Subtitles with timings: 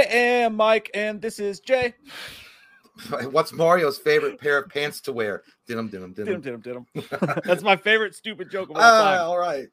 [0.00, 1.92] I am Mike, and this is Jay.
[3.30, 5.42] What's Mario's favorite pair of pants to wear?
[5.68, 6.44] Diddum, diddum, Did diddum.
[6.64, 7.04] him, did.
[7.44, 9.20] That's my favorite stupid joke of all Ah, time.
[9.26, 9.66] all right.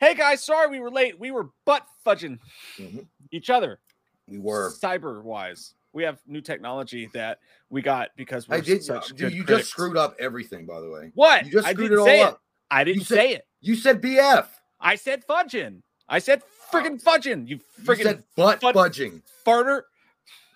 [0.00, 1.18] Hey guys, sorry we were late.
[1.18, 2.38] We were butt fudging
[2.78, 3.06] Mhm.
[3.32, 3.80] each other.
[4.28, 4.70] We were.
[4.80, 5.74] cyber wise.
[5.92, 7.40] We have new technology that
[7.70, 8.84] we got because we're I did.
[8.84, 9.62] such Dude, good you critics.
[9.66, 11.10] just screwed up everything, by the way.
[11.14, 11.44] What?
[11.46, 12.40] You just screwed it all up.
[12.70, 13.48] I didn't say it.
[13.60, 14.46] You said BF.
[14.78, 15.82] I said fudging.
[16.08, 17.48] I said friggin' fudging.
[17.48, 19.22] You You said butt fud- fudging.
[19.46, 19.82] farter.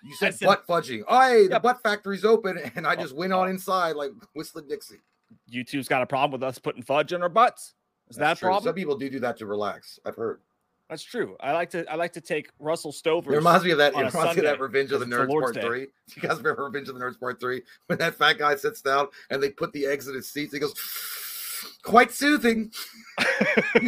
[0.05, 1.03] You said, said- butt fudging.
[1.09, 1.63] Oh, hey, the Yep.
[1.63, 3.51] butt factory's open, and I just went on oh.
[3.51, 4.97] inside like whistling Dixie.
[5.51, 7.75] YouTube's got a problem with us putting fudge in our butts.
[8.11, 8.49] Is that a true.
[8.49, 8.65] problem?
[8.71, 9.99] Some people do do that to relax.
[10.05, 10.41] I've heard.
[10.91, 11.37] That's true.
[11.41, 13.33] I like to I like to take Russell Stover.
[13.33, 13.95] It reminds me of that.
[13.95, 15.61] It reminds me of that Revenge of the 'cause it's the Nerds Part Day.
[15.63, 15.85] Three.
[15.87, 18.83] Do you guys remember Revenge of the Nerds Part Three when that fat guy sits
[18.83, 20.53] down and they put the eggs in his seats?
[20.53, 20.75] He goes,
[21.83, 22.71] "Quite soothing."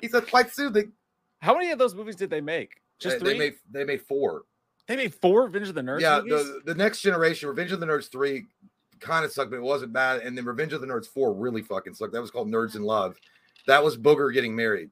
[0.00, 0.92] he said, "Quite soothing."
[1.46, 2.80] How many of those movies did they make?
[2.98, 3.32] Just they, three.
[3.34, 4.42] they made they made four.
[4.88, 6.44] They made four Revenge of the Nerds yeah, movies.
[6.64, 8.46] the the next generation, Revenge of the Nerds Three,
[8.98, 10.22] kind of sucked, but it wasn't bad.
[10.22, 12.12] And then Revenge of the Nerds Four really fucking sucked.
[12.12, 13.16] That was called Nerds in Love.
[13.68, 14.90] That was Booger getting married.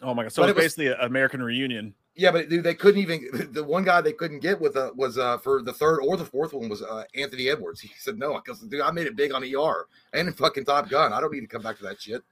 [0.00, 0.32] oh my god!
[0.32, 1.92] So but it was- basically an American reunion.
[2.14, 3.26] Yeah, but dude, they couldn't even.
[3.52, 6.24] The one guy they couldn't get with uh, was uh for the third or the
[6.24, 7.80] fourth one was uh, Anthony Edwards.
[7.80, 10.88] He said no because dude, I made it big on ER and in fucking Top
[10.88, 11.12] Gun.
[11.12, 12.22] I don't need to come back to that shit.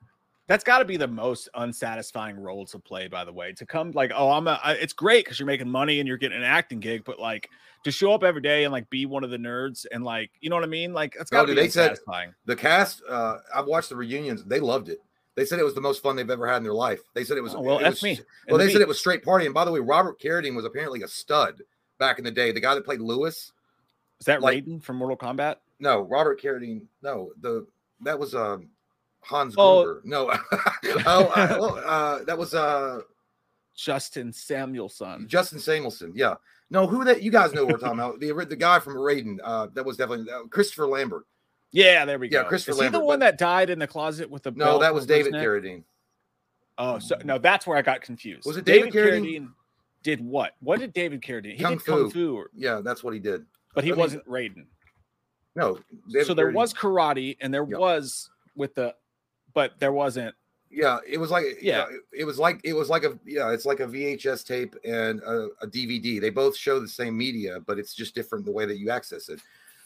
[0.51, 3.53] That's got to be the most unsatisfying role to play, by the way.
[3.53, 4.59] To come like, oh, I'm a.
[4.65, 7.49] I, it's great because you're making money and you're getting an acting gig, but like
[7.85, 10.51] to show up every day and like be one of the nerds and like, you
[10.51, 10.93] know what I mean?
[10.93, 11.99] Like, it's No, got to dude, be they said-
[12.47, 14.43] The cast, uh, I've watched the reunions.
[14.45, 14.99] They loved it.
[15.37, 16.99] They said it was the most fun they've ever had in their life.
[17.15, 17.55] They said it was.
[17.55, 18.25] Oh, well, it that's was- me.
[18.49, 18.73] Well, And they me.
[18.73, 19.45] said it was straight party.
[19.47, 21.63] And by the way, Robert Carradine was apparently a stud
[22.01, 22.51] back in the day.
[22.51, 23.53] The guy that played Lewis.
[24.19, 25.57] Is that like- Raiden from Mortal Kombat?
[25.79, 26.83] No, Robert Carradine.
[27.03, 27.69] No, the
[28.01, 28.69] that was um
[29.23, 29.85] Hans Oh.
[29.85, 30.03] Gruber.
[30.05, 30.31] No,
[31.07, 33.01] oh, uh, well, uh, that was uh
[33.77, 35.27] Justin Samuelson.
[35.29, 36.13] Justin Samuelson.
[36.15, 36.35] Yeah.
[36.71, 38.21] No, who that you guys know we're talking about.
[38.21, 39.39] The the guy from Raiden.
[39.43, 41.25] Uh, that was definitely uh, Christopher Lambert.
[41.73, 42.41] Yeah, there we go.
[42.43, 42.49] Yeah.
[42.49, 44.79] Christopher Is he Lambert, the one but- that died in the closet with the No,
[44.79, 45.33] that was David?
[45.35, 45.85] Carradine.
[46.79, 48.47] Oh, so no, that's where I got confused.
[48.47, 49.51] Was it David Carradine?
[50.03, 50.55] Did what?
[50.61, 51.57] What did David Carradine?
[51.57, 52.11] He Kung did kung Fu.
[52.11, 53.45] fu, or- Yeah, that's what he did.
[53.75, 54.65] but he I mean, wasn't Raiden.
[55.55, 55.79] No,
[56.11, 57.77] David so there Carradine- was karate, and there Yeah.
[57.79, 58.95] was with the,
[59.55, 60.35] but there wasn't.
[60.71, 61.79] Yeah, it was like Yeah.
[61.89, 64.77] yeah, it, it was like it was like a yeah, it's like a VHS tape
[64.85, 66.21] and a, a DVD.
[66.21, 69.29] They both show the same media, but it's just different the way that you access
[69.29, 69.41] it.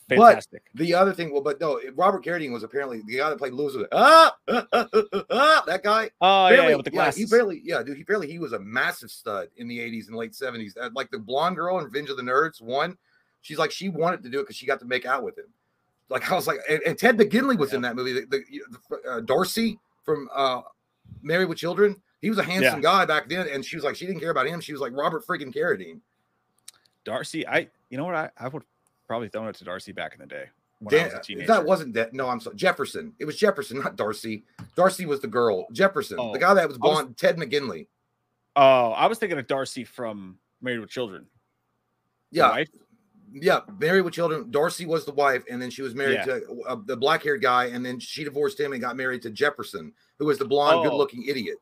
[0.07, 0.63] But- Fantastic.
[0.75, 3.75] The other thing, well, but no, Robert Carradine was apparently the guy that played Lewis.
[3.75, 4.87] Was, ah, ah, ah,
[5.31, 6.11] ah, that guy.
[6.21, 7.19] oh yeah, barely, yeah, with the glasses.
[7.21, 10.09] yeah, he barely, yeah, dude, he barely, he was a massive stud in the 80s
[10.09, 10.73] and late 70s.
[10.79, 12.99] Uh, Like the blonde girl in Revenge of the Nerds, one,
[13.41, 15.47] she's like, she wanted to do it because she got to make out with him.
[16.11, 18.13] Like, I was like, and, and Ted McGinley was in that movie.
[18.13, 18.45] The, the,
[18.91, 20.61] the uh, Darcy from uh,
[21.23, 23.49] Married with Children, he was a handsome guy back then.
[23.49, 24.61] And she was like, she didn't care about him.
[24.61, 26.01] She was like, Robert freaking Carradine.
[27.05, 28.63] Darcy, I you know what I, I would
[29.07, 30.45] probably thrown it to Darcy back in the day
[30.81, 31.47] when I Dan, was a teenager.
[31.49, 32.15] that wasn't that.
[32.15, 32.57] No, I'm sorry.
[32.57, 33.13] Jefferson.
[33.19, 34.45] It was Jefferson, not Darcy.
[34.77, 35.67] Darcy was the girl.
[35.73, 37.87] Jefferson, Oh, the guy that was I was- blonde, Ted McGinley.
[38.57, 41.27] oh, I was thinking of Darcy from Married with Children.
[42.31, 42.65] Yeah?
[43.37, 44.51] Yeah, married with children.
[44.51, 46.39] Darcy was the wife, and then she was married Yeah.
[46.39, 49.31] to uh, the black haired guy, and then she divorced him and got married to
[49.31, 50.83] Jefferson, who was the blonde, Oh.
[50.85, 51.59] good looking idiot.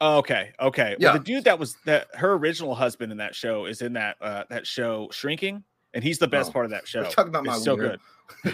[0.00, 0.96] Oh, okay, okay.
[0.98, 1.10] Yeah.
[1.10, 4.16] Well, the dude that was that her original husband in that show is in that
[4.20, 5.62] uh that show Shrinking,
[5.94, 7.02] and he's the best Oh, part of that show.
[7.02, 8.00] We're talking about It's my so good.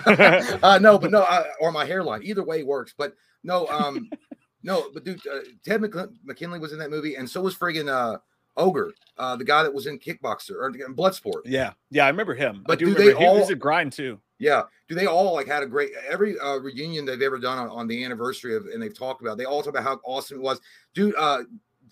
[0.62, 2.22] uh, no, but no, uh, or my hairline.
[2.22, 2.94] Either way works.
[2.96, 4.08] But no, um,
[4.62, 8.18] no, but dude, uh, Ted McGinley was in that movie, and so was friggin' uh,
[8.56, 11.42] Ogre, uh, the guy that was in Kickboxer or Bloodsport.
[11.44, 12.62] Yeah, yeah, I remember him.
[12.66, 14.20] But I do, do they he was all- a grind too.
[14.38, 14.62] Yeah.
[14.88, 17.86] Do they all like had a great every uh, reunion they've ever done on, on
[17.86, 20.60] the anniversary of and they've talked about they all talk about how awesome it was.
[20.94, 21.44] Dude, uh,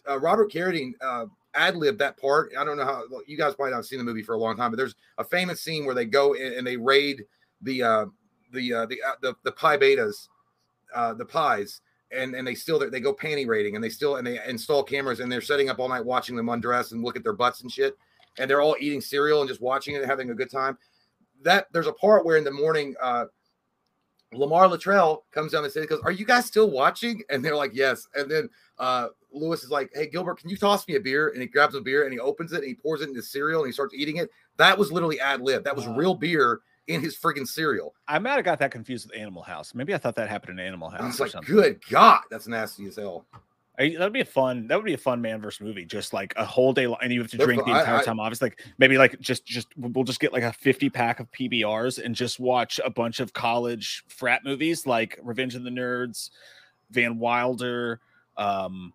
[0.09, 2.50] uh Robert Carradine uh ad libbed that part.
[2.59, 4.56] I don't know how well, you guys probably not seen the movie for a long
[4.56, 7.25] time, but there's a famous scene where they go in and they raid
[7.62, 8.06] the uh
[8.53, 10.27] the uh the uh, the, the pie betas,
[10.92, 11.81] uh the pies.
[12.12, 15.21] And, and they still they go panty raiding and they still and they install cameras
[15.21, 17.71] and they're setting up all night watching them undress and look at their butts and
[17.71, 17.97] shit
[18.39, 20.77] and they're all eating cereal and just watching it and having a good time
[21.42, 23.27] that there's a part where in the morning uh
[24.33, 27.22] Lamar Latrell comes down the stairs goes, Are you guys still watching?
[27.30, 28.07] And they're like, Yes.
[28.15, 28.48] And then
[28.78, 31.30] uh Lewis is like, Hey Gilbert, can you toss me a beer?
[31.30, 33.60] And he grabs a beer and he opens it and he pours it into cereal
[33.60, 34.30] and he starts eating it.
[34.57, 35.65] That was literally ad lib.
[35.65, 35.97] That was Wow.
[35.97, 37.94] real beer in his freaking cereal.
[38.09, 39.74] I might have got that confused with Animal House.
[39.74, 41.54] Maybe I thought that happened in Animal I House was or like, something.
[41.54, 43.27] Good God, that's nasty as hell.
[43.78, 44.66] I- that'd be a fun.
[44.66, 45.86] That would be a fun man versus movie.
[45.86, 47.97] Just like a whole day long, and you have to They're drink the I- entire
[47.98, 48.21] I- time.
[48.21, 52.03] Obviously, like maybe like just just we'll just get like a fifty pack of PBRs
[52.04, 56.28] and just watch a bunch of college frat movies like Revenge of the Nerds,
[56.91, 58.00] Van Wilder,
[58.36, 58.92] um,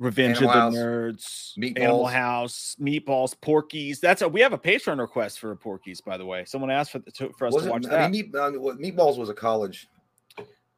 [0.00, 1.80] Revenge Animal of House, the Nerds, Meatballs.
[1.82, 4.00] Animal House, Meatballs, Porky's.
[4.00, 6.44] That's a we have a Patreon request for a Porky's, by the way.
[6.46, 8.10] Someone asked for to, for us Was to watch I that.
[8.10, 9.88] mean, meat, uh, Meatballs was a college.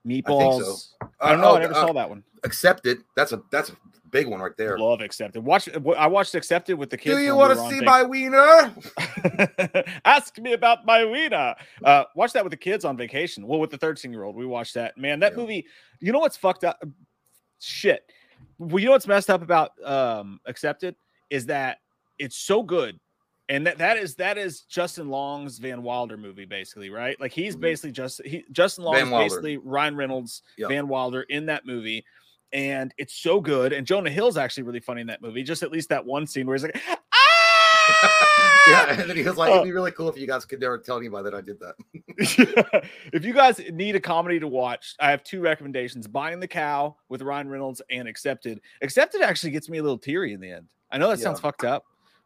[0.06, 0.88] Meatballs.
[1.00, 1.50] I, Uh, don't know.
[1.52, 2.24] oh, I never uh, saw that one.
[2.42, 2.98] Accepted.
[3.14, 3.76] That's a that's a
[4.10, 4.76] big one right there.
[4.76, 5.44] Love Accepted.
[5.44, 5.68] Watch.
[5.96, 7.16] I watched Accepted with the kids.
[7.16, 8.74] Do you want to see my wiener?
[10.04, 11.54] Ask me about my wiener.
[11.84, 13.46] Uh, watch that with the kids on vacation.
[13.46, 14.98] Well, with the 13 year old, we watched that.
[14.98, 15.38] Man, that Yeah.
[15.38, 15.66] movie.
[16.00, 16.82] You know what's fucked up?
[17.60, 18.02] Shit.
[18.68, 20.94] Well, you know what's messed up about um, Accepted
[21.30, 21.78] is that
[22.18, 22.98] it's so good,
[23.48, 27.18] and that that is that is Justin Long's Van Wilder movie, basically, right?
[27.20, 27.60] Like he's Mhm.
[27.60, 30.68] basically just he Justin Long is basically Ryan Reynolds, Yeah.
[30.68, 32.04] Van Wilder in that movie.
[32.52, 33.72] And it's so good.
[33.72, 35.42] And Jonah Hill's actually really funny in that movie.
[35.42, 36.76] Just at least that one scene where he's like!
[38.68, 39.54] yeah, and then he was like, Oh.
[39.54, 42.84] "It'd be really cool if you guys could never tell anybody that I did that."
[43.12, 46.96] if you guys need a comedy to watch, I have two recommendations: Buying the Cow
[47.08, 48.60] with Ryan Reynolds and Accepted.
[48.82, 50.68] Accepted actually gets me a little teary in the end.
[50.90, 51.84] I know that sounds fucked up,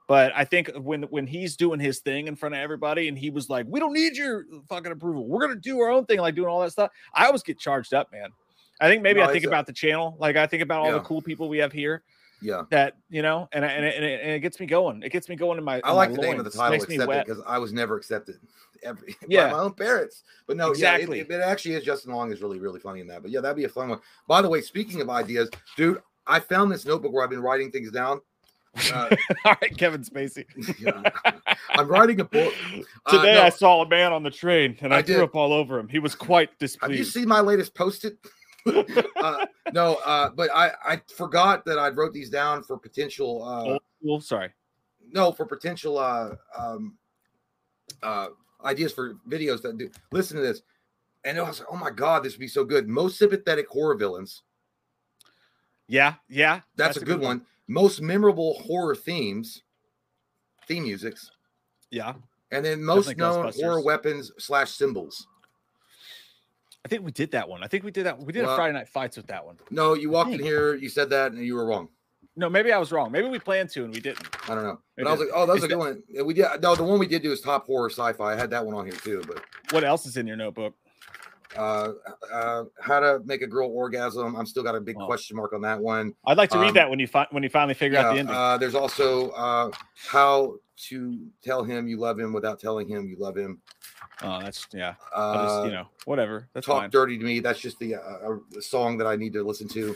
[0.08, 3.30] but I think when when he's doing his thing in front of everybody, and he
[3.30, 5.26] was like, "We don't need your fucking approval.
[5.26, 6.90] We're gonna do our own thing," like doing all that stuff.
[7.14, 8.30] I always get charged up, man.
[8.80, 11.00] I think maybe No, I think about the channel, like I think about all the
[11.00, 12.02] cool people we have here.
[12.42, 15.02] Yeah, That you know, and I- and it, and it, and it gets me going.
[15.02, 15.80] It gets me going in my.
[15.84, 18.36] I in like my the name of the title "Accepted" because I was never accepted.
[18.82, 19.46] Every, Yeah.
[19.46, 20.22] by my own parents.
[20.46, 21.18] But no, Exactly.
[21.18, 21.82] yeah, it, it actually is.
[21.84, 23.22] Justin Long is really, really funny in that.
[23.22, 24.00] But yeah, that'd be a fun one.
[24.28, 25.48] By the way, speaking of ideas,
[25.78, 28.20] dude, I found this notebook where I've been writing things down.
[28.92, 29.08] Uh,
[29.46, 30.44] all right, Kevin Spacey.
[30.78, 31.10] yeah.
[31.70, 32.52] I'm writing a book.
[33.06, 35.34] Uh, Today no, I saw a man on the train and I, I threw up
[35.34, 35.88] all over him.
[35.88, 36.90] He was quite displeased.
[36.90, 38.18] Have you seen my latest post-it?
[39.22, 43.44] uh, no, uh, but I I forgot that I wrote these down for potential.
[43.44, 44.52] Uh, school, sorry.
[45.12, 46.96] no, for potential uh, um,
[48.02, 48.28] uh,
[48.64, 49.90] ideas for videos that do.
[50.10, 50.62] Listen to this,
[51.24, 52.88] and I was like, oh my god, this would be so good.
[52.88, 54.42] Most sympathetic horror villains.
[55.88, 56.60] Yeah, yeah.
[56.74, 57.42] That's, a, good, one.
[57.68, 59.62] Most memorable horror themes,
[60.66, 61.30] theme musics,
[61.90, 62.14] Yeah.
[62.50, 65.28] and then most Definitely known horror weapons slash symbols.
[66.86, 67.64] I think we did that one.
[67.64, 68.20] I think we did that.
[68.20, 69.58] We did a Friday night fights with that one.
[69.72, 71.88] No, you walked in here, you said that, and you were wrong.
[72.36, 73.10] No, maybe I was wrong.
[73.10, 74.24] Maybe we planned to and we didn't.
[74.48, 74.78] I don't know.
[74.96, 76.04] Maybe But I was like, oh, that was a good one.
[76.24, 78.34] We did no, the one we did do is top horror sci-fi.
[78.34, 79.42] I had that one on here too, but
[79.72, 80.76] What else is in your notebook?
[81.58, 81.92] Uh
[82.32, 84.36] uh how to make a girl orgasm.
[84.36, 85.06] I'm still got a big Oh.
[85.06, 86.14] question mark on that one.
[86.26, 88.14] I'd like to read Um, that when you fi- when you finally figure out the
[88.14, 88.36] Yeah, ending.
[88.36, 89.70] uh, there's also uh
[90.08, 90.56] how
[90.88, 93.60] to tell him you love him without telling him you love him.
[94.22, 94.94] oh, that's yeah.
[95.14, 96.48] Uh just you know whatever.
[96.52, 96.90] That's talk fine.
[96.90, 97.40] dirty to me.
[97.40, 99.94] That's just the uh, uh, song that I need to listen to.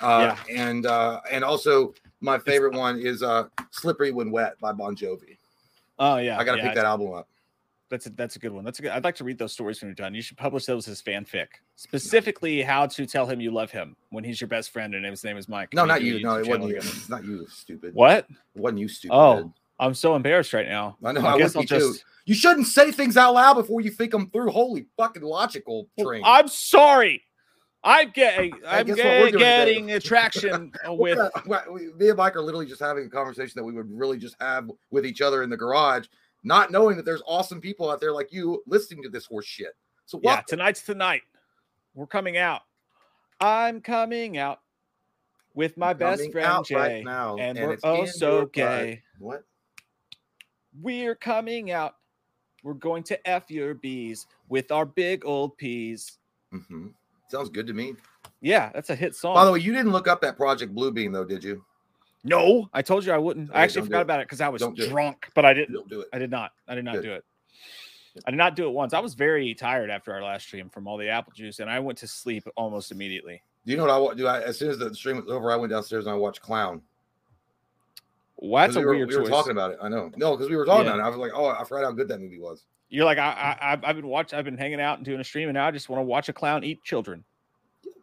[0.00, 4.94] Uh and uh and also my favorite one is uh Slippery When Wet by Bon
[4.96, 5.36] Jovi.
[5.98, 6.38] Oh yeah.
[6.38, 7.28] I gotta yeah, pick that album up.
[7.88, 8.64] That's a that's a good one.
[8.64, 8.90] That's a good.
[8.90, 10.14] I'd like to read those stories when you're done.
[10.14, 11.46] You should publish those as fanfic,
[11.76, 15.22] specifically how to tell him you love him when he's your best friend and his
[15.22, 15.72] name is Mike.
[15.72, 16.20] No, not you.
[16.20, 16.76] No, it wasn't you.
[16.76, 17.94] It's not you, stupid.
[17.94, 18.26] What?
[18.28, 19.14] It wasn't you, stupid.
[19.14, 19.52] Oh.
[19.78, 20.96] I'm so embarrassed right now.
[21.04, 21.20] I know.
[21.20, 21.78] I I, guess I'll be too.
[21.78, 22.04] just.
[22.24, 24.50] You shouldn't say things out loud before you think them through.
[24.50, 26.22] Holy fucking logical train.
[26.24, 27.22] I'm sorry.
[27.84, 28.52] I'm getting.
[28.66, 29.38] I'm guess what get, today?
[29.38, 31.18] getting attraction with.
[31.18, 33.88] We're not- we- me and Mike are literally just having a conversation that we would
[33.90, 36.06] really just have with each other in the garage,
[36.42, 39.74] not knowing that there's awesome people out there like you listening to this horse shit.
[40.06, 41.22] So Yeah, tonight's tonight.
[41.94, 42.62] We're coming out.
[43.40, 44.60] I'm coming out
[45.54, 48.52] with my best friend Jay, right now, and, and we're oh so butt.
[48.52, 49.02] gay.
[49.18, 49.44] What?
[50.80, 51.96] We're coming out.
[52.62, 56.18] We're going to f your bees with our big old peas.
[56.52, 56.88] hmm
[57.28, 57.94] Sounds good to me.
[58.40, 59.34] Yeah, that's a hit song.
[59.34, 61.64] By the way, you didn't look up that Project Bluebeam though, did you?
[62.26, 63.50] No, I told you I wouldn't.
[63.50, 65.74] Okay, I actually forgot about it because I was Don't drunk, but I didn't.
[65.74, 66.08] Don't do it.
[66.12, 66.52] I did not.
[66.68, 67.02] I did not Good.
[67.02, 67.24] do it.
[68.26, 68.94] I did not do it once.
[68.94, 71.78] I was very tired after our last stream from all the apple juice, and I
[71.80, 73.42] went to sleep almost immediately.
[73.66, 74.26] Do you know what I do?
[74.26, 76.80] I, as soon as the stream was over, I went downstairs and I watched Clown.
[78.36, 79.78] Well, that's 'Cause a we were, weird we were talking about it.
[79.82, 80.10] I know.
[80.16, 80.94] No, because we were talking Yeah.
[80.94, 81.06] about it.
[81.06, 82.64] I was like, oh, I forgot how good that movie was.
[82.88, 84.38] You're like I, I I've- I've been watching.
[84.38, 86.28] I've been hanging out and doing a stream, and now I just want to watch
[86.28, 87.24] a clown eat children.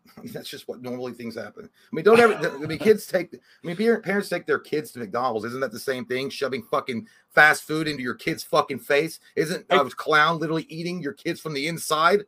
[0.17, 1.65] I mean, that's just what normally things happen.
[1.65, 2.33] I mean, don't ever.
[2.35, 3.33] I mean, kids take.
[3.33, 5.45] I mean, parents take their kids to McDonald's.
[5.45, 6.29] Isn't that the same thing?
[6.29, 9.19] Shoving fucking fast food into your kid's fucking face.
[9.35, 9.77] Isn't Hey.
[9.77, 12.23] a clown literally eating your kids from the inside?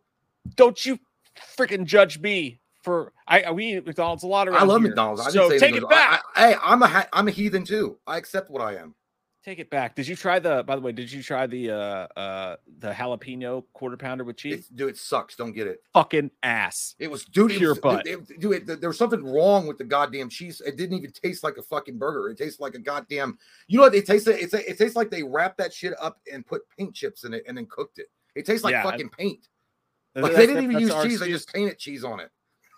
[0.55, 0.99] Don't you
[1.57, 4.89] freaking judge me for I we eat McDonald's a lot around I love here.
[4.89, 5.21] McDonald's.
[5.21, 6.23] I didn't so say take it back.
[6.35, 7.97] I, I, hey, I'm a I'm a heathen too.
[8.07, 8.93] I accept what I am.
[9.45, 9.95] Take it back.
[9.95, 10.63] Did you try the?
[10.63, 11.75] By the way, did you try the uh
[12.19, 14.53] uh the jalapeno quarter pounder with cheese?
[14.55, 15.35] It's, dude, it sucks.
[15.35, 15.83] Don't get it.
[15.93, 16.95] Fucking ass.
[16.99, 17.51] It was dude.
[17.51, 18.07] it Pure was- butt.
[18.07, 20.61] it- it- dude, it- there was something wrong with the goddamn cheese.
[20.65, 22.29] It didn't even taste like a fucking burger.
[22.29, 23.37] It tastes like a goddamn.
[23.67, 23.95] You know what?
[23.95, 24.27] It tastes.
[24.27, 27.43] It's it tastes like they wrapped that shit up and put paint chips in it
[27.47, 28.07] and then cooked it.
[28.33, 29.47] It tastes like Yeah, fucking paint.
[30.15, 31.19] Like they didn't even use cheese.
[31.19, 32.31] They just painted cheese on it.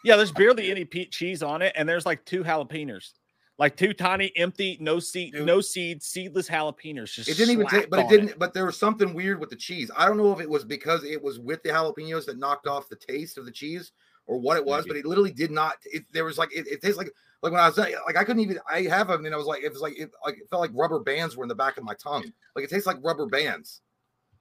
[0.03, 3.13] Yeah, there's barely any cheese on it, and there's like two jalapenos,
[3.57, 5.45] like two tiny, empty, no seed, Dude.
[5.45, 7.11] no seed, seedless jalapenos.
[7.11, 8.37] Just It didn't even take, but it didn't.
[8.37, 9.89] But there was something weird with the cheese.
[9.95, 12.89] I don't know if it was because it was with the jalapenos that knocked off
[12.89, 13.91] the taste of the cheese
[14.27, 14.89] or what it was, Maybe.
[14.89, 15.05] but mm-hmm.
[15.05, 15.75] it literally did not.
[15.85, 17.09] It, there was like it, it tastes like
[17.41, 18.59] like when I was like I couldn't even.
[18.71, 20.71] I have them and I was like it was like it like it felt like
[20.73, 22.31] rubber bands were in the back of my tongue.
[22.55, 23.81] Like it tastes like rubber bands.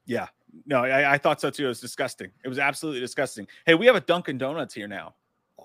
[0.04, 0.28] Yeah,
[0.66, 1.64] no, I, I thought so too.
[1.64, 2.30] It was disgusting.
[2.44, 3.46] It was absolutely disgusting.
[3.64, 5.14] Hey, we have a Dunkin' Donuts here now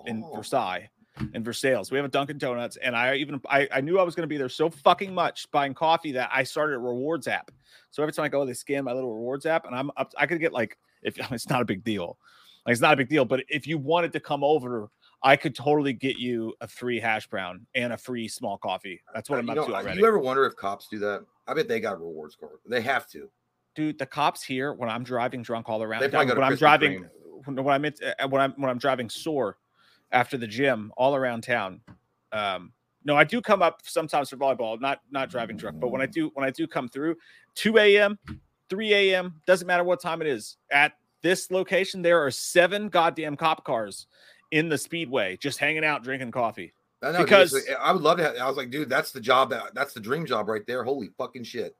[0.06, 0.34] in Oh.
[0.34, 0.90] Versailles,
[1.34, 1.90] in Versailles.
[1.90, 4.28] We have a Dunkin' Donuts, and I even I, I knew I was going to
[4.28, 7.50] be there so fucking much buying coffee that I started a rewards app.
[7.90, 10.12] So every time I go, they scan my little rewards app, and I'm up.
[10.16, 12.18] I could get like if it's not a big deal,
[12.66, 13.24] like it's not a big deal.
[13.24, 14.88] But if you wanted to come over,
[15.22, 19.00] I could totally get you a free hash brown and a free small coffee.
[19.14, 20.00] That's what Uh, I'm you up know, to uh, already.
[20.00, 21.24] You ever wonder if cops do that?
[21.46, 22.58] I bet they got rewards card.
[22.66, 23.28] They have to.
[23.74, 26.40] dude the cops here when i'm driving drunk all around They probably town, go to
[26.40, 27.06] when i'm driving
[27.44, 29.56] when when i'm uh, when i'm when i'm driving sore
[30.12, 31.80] after the gym all around town
[32.32, 32.72] um
[33.04, 36.06] no i do come up sometimes for volleyball not not driving drunk but when i
[36.06, 37.16] do when i do come through
[37.54, 38.18] 2 a.m
[38.68, 40.92] 3 a.m doesn't matter what time it is at
[41.22, 44.06] this location there are seven goddamn cop cars
[44.50, 46.72] in the speedway just hanging out drinking coffee
[47.04, 48.22] I know, Because- it's- I would love to.
[48.22, 49.50] Have, I was like, dude, that's the job.
[49.50, 50.84] That that's the dream job right there.
[50.84, 51.74] Holy fucking shit.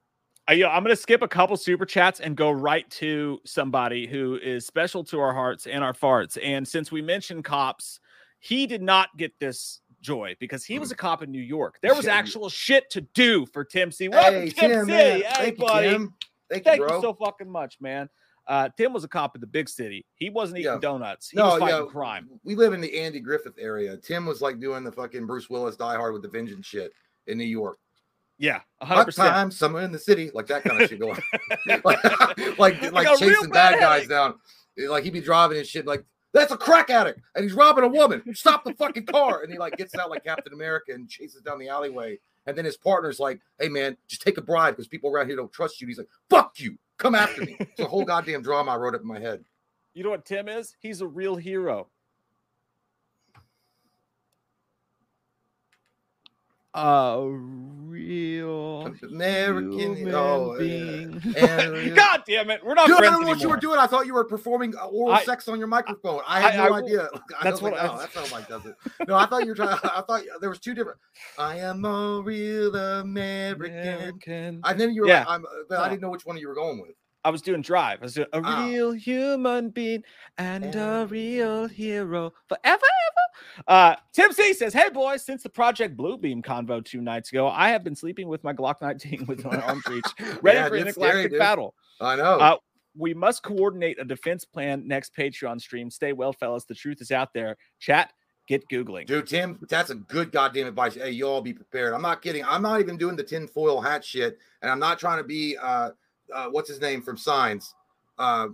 [0.49, 3.39] I, you know, I'm going to skip a couple super chats and go right to
[3.45, 6.37] somebody who is special to our hearts and our farts.
[6.43, 8.01] And since we mentioned cops,
[8.43, 11.79] he did not get this joy because he was a cop in New York.
[11.81, 14.09] There was actual shit to do for Tim C.
[14.09, 14.91] Welcome, Tim, C.
[14.91, 15.21] man.
[15.21, 15.67] Hey, Thank you.
[15.69, 16.15] Tim.
[16.51, 18.11] Thank, Thank you, you so fucking much, man.
[18.49, 20.05] Uh, Tim was a cop in the big city.
[20.17, 20.81] He wasn't eating Yeah.
[20.81, 21.31] donuts.
[21.31, 22.29] He no, was fighting yeah, crime.
[22.43, 23.97] We live in the Andy Griffith area.
[23.97, 26.93] Tim was like doing the fucking Bruce Willis Die Hard with the Vengeance shit
[27.29, 27.79] in New York.
[28.39, 29.57] Yeah, Hot 100%.
[29.61, 31.21] time, in the city, like that kind of shit going.
[31.85, 32.05] like,
[32.59, 34.35] like, like got a real chasing bad bad guys down.
[34.77, 35.87] Like he'd be driving and shit.
[35.87, 38.23] Like that's a crack addict, and he's robbing a woman.
[38.35, 39.43] Stop the fucking car!
[39.43, 42.19] And he like gets out like Captain America and chases down the alleyway.
[42.47, 45.37] And then his partner's like, "Hey man, just take a bribe because people around here
[45.37, 48.43] don't trust you." And he's like, "Fuck you, come after me." It's a whole goddamn
[48.43, 49.45] drama I wrote up in my head.
[49.95, 50.75] You know what Tim is?
[50.81, 51.89] He's a real hero.
[56.75, 57.29] A
[58.12, 60.59] real American, human oh, yeah.
[60.59, 61.23] being.
[61.37, 63.78] And- God damn it, we're not Dude, I friends don't know what you were doing.
[63.78, 66.21] I thought you were performing uh, oral I- sex on your microphone.
[66.26, 67.09] I had I- no I idea.
[67.42, 68.75] That's was what like, I- oh, that's how Mike does it.
[69.09, 69.78] No, I thought you were trying.
[69.85, 70.99] I thought there was two different.
[71.38, 73.76] I am a real American.
[73.76, 74.61] American.
[74.64, 75.21] I then you were Yeah.
[75.21, 76.92] like, I'm, but I didn't know which one you were going with.
[77.25, 78.00] I was doing drive.
[78.00, 78.64] I was doing a Ah.
[78.67, 80.02] real human being
[80.38, 81.02] and Yeah.
[81.02, 82.62] a real hero forever.
[82.73, 83.62] Ever.
[83.69, 87.69] Uh, Tim C says, "Hey boys, since the Project Bluebeam convo two nights ago, I
[87.69, 90.05] have been sleeping with my Glock 19 with my arms reach,
[90.43, 91.75] ready Yeah, for it's scary, battle.
[92.00, 92.38] I know.
[92.41, 92.57] Uh,
[92.97, 95.91] we must coordinate a defense plan next Patreon stream.
[95.91, 96.64] Stay well, fellas.
[96.64, 97.57] The truth is out there.
[97.79, 98.12] Chat,
[98.49, 99.07] get googling.
[99.07, 100.95] Dude, Tim, that's a good goddamn advice.
[100.95, 101.95] Hey, you all be prepared.
[101.95, 102.45] I'm not kidding.
[102.45, 105.91] I'm not even doing the tinfoil hat shit, and I'm not trying to be uh,
[106.35, 107.75] uh what's his name from Signs.
[108.19, 108.49] Uh,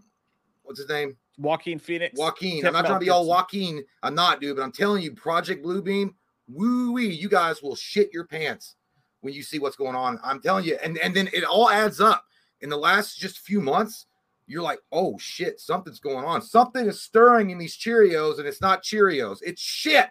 [0.63, 1.17] what's his name?
[1.39, 2.19] Joaquin Phoenix.
[2.19, 2.63] Joaquin.
[2.63, 3.85] Tim I'm not Mel trying to be all Joaquin.
[4.03, 4.57] I'm not, dude.
[4.57, 6.15] But I'm telling you, Project Bluebeam,
[6.49, 8.77] woo wee, you guys will shit your pants
[9.21, 10.19] when you see what's going on.
[10.23, 12.25] I'm telling you, and and then it all adds up.
[12.61, 14.07] In the last just few months,
[14.49, 16.43] you're like, oh shit, something's going on.
[16.43, 19.39] Something is stirring in these Cheerios, and it's not Cheerios.
[19.47, 20.11] It's shit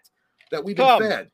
[0.51, 1.01] that we've been Come.
[1.01, 1.31] fed.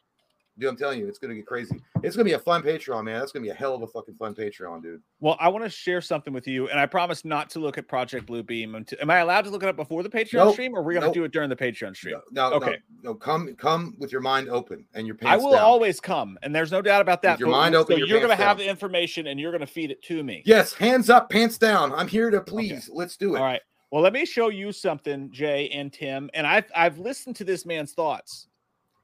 [0.60, 1.82] Dude, I'm telling you, it's gonna get crazy.
[2.04, 3.20] It's gonna be a fun Patreon, man.
[3.20, 5.02] That's gonna be a hell of a fucking fun Patreon, dude.
[5.20, 7.88] Well, I want to share something with you, and I promise not to look at
[7.88, 8.76] Project Bluebeam.
[8.76, 10.54] Until, am I allowed to look it up before the Patreon Nope.
[10.54, 11.14] stream, or are we going to Nope.
[11.16, 12.18] do it during the Patreon stream?
[12.32, 12.78] No, no, Okay.
[13.02, 15.34] no, no, come, come with your mind open and your pants.
[15.42, 15.62] I will down.
[15.64, 17.40] always come, and there's no doubt about that.
[17.40, 19.52] your but- mind open, so your you're going to pants have the information, and you're
[19.52, 20.44] going to feed it to me.
[20.46, 21.92] Yes, hands up, pants down.
[21.94, 22.90] I'm here to please.
[22.94, 23.40] Let's do it.
[23.40, 23.62] All right.
[23.92, 26.30] Well, let me show you something, Jay and Tim.
[26.34, 28.48] And I've I've listened to this man's thoughts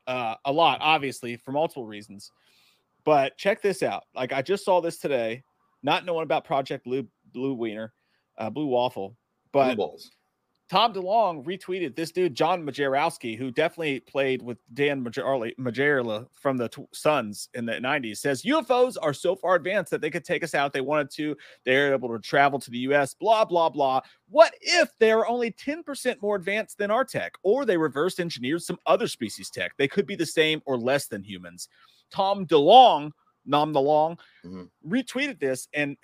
[0.09, 2.31] uh, a lot, obviously, for multiple reasons.
[3.05, 4.03] But check this out.
[4.15, 5.43] Like I just saw this today,
[5.83, 7.93] not knowing about Project Blue Blue Wiener,
[8.37, 9.15] uh, Blue Waffle.
[9.51, 10.11] Blue But balls.
[10.69, 16.69] Tom DeLonge retweeted this dude, John Majerowski, who definitely played with Dan Majerle from the
[16.69, 20.43] t- Suns in the 90s, says UFOs are so far advanced that they could take
[20.43, 21.35] us out if they wanted to.
[21.65, 24.01] They're able to travel to the US, blah, blah, blah.
[24.29, 28.77] What if they're only 10% more advanced than our tech, or they reverse engineered some
[28.85, 29.71] other species tech?
[29.77, 31.67] They could be the same or less than humans.
[32.11, 33.11] Tom DeLonge,
[33.43, 34.69] Nom DeLong, Mhm.
[34.87, 35.67] retweeted this.
[35.73, 35.97] And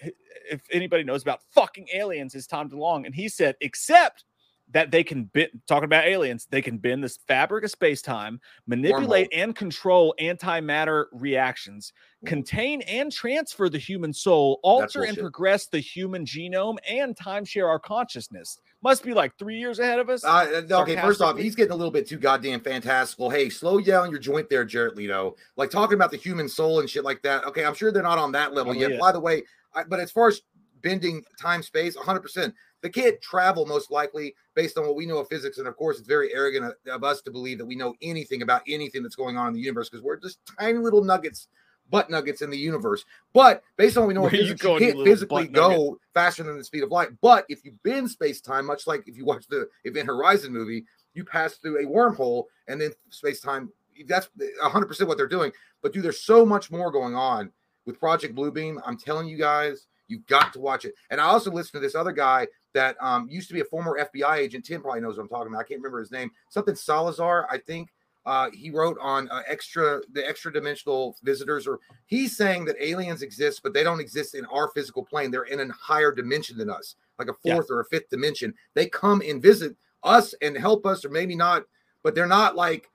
[0.50, 3.06] if anybody knows about fucking aliens, is Tom DeLonge.
[3.06, 4.26] And he said, except
[4.72, 8.40] that they can bend, talking about aliens, they can bend this fabric of space time,
[8.68, 11.94] manipulate and control antimatter reactions,
[12.26, 17.80] contain and transfer the human soul, alter and progress the human genome, and timeshare our
[17.80, 18.60] consciousness.
[18.82, 20.24] Must be like three years ahead of us.
[20.24, 23.30] Uh, okay, first off, he's getting a little bit too goddamn fantastical.
[23.30, 25.36] Hey, slow down your joint there, Jared Leto.
[25.56, 27.46] Like talking about the human soul and shit like that.
[27.46, 28.92] Okay, I'm sure they're not on that level Oh, yet.
[28.92, 29.00] yeah.
[29.00, 29.44] By the way,
[29.74, 30.42] I, but as far as
[30.86, 32.54] bending time space, 100%.
[32.82, 35.58] They can't travel most likely based on what we know of physics.
[35.58, 38.62] And of course, it's very arrogant of- us to believe that we know anything about
[38.68, 41.48] anything that's going on in the universe because we're just tiny little nuggets,
[41.90, 43.04] butt nuggets in the universe.
[43.34, 46.44] But based on what we know of Where physics, you you can't physically go faster
[46.44, 47.10] than the speed of light.
[47.20, 50.86] But if you bend space time, much like if you watch the Event Horizon movie,
[51.16, 53.72] you pass through a wormhole and then space time.
[54.08, 54.30] That's
[54.62, 55.52] 100% what they're doing.
[55.82, 57.52] But dude, there's so much more going on
[57.88, 58.80] with Project Bluebeam.
[58.86, 60.96] I'm telling you guys, you've got to watch it.
[61.10, 64.00] And I also listened to this other guy that um, used to be a former
[64.14, 64.66] FBI agent.
[64.66, 65.60] Tim probably knows what I'm talking about.
[65.60, 66.32] I can't remember his name.
[66.50, 67.90] Something Salazar, I think.
[68.26, 73.22] Uh, he wrote on uh, extra the extra dimensional visitors, or he's saying that aliens
[73.22, 75.30] exist, but they don't exist in our physical plane.
[75.30, 77.54] They're in a higher dimension than us, like a Yeah.
[77.54, 78.54] fourth or a fifth dimension.
[78.74, 81.66] They come and visit us and help us, or maybe not,
[82.02, 82.90] but they're not like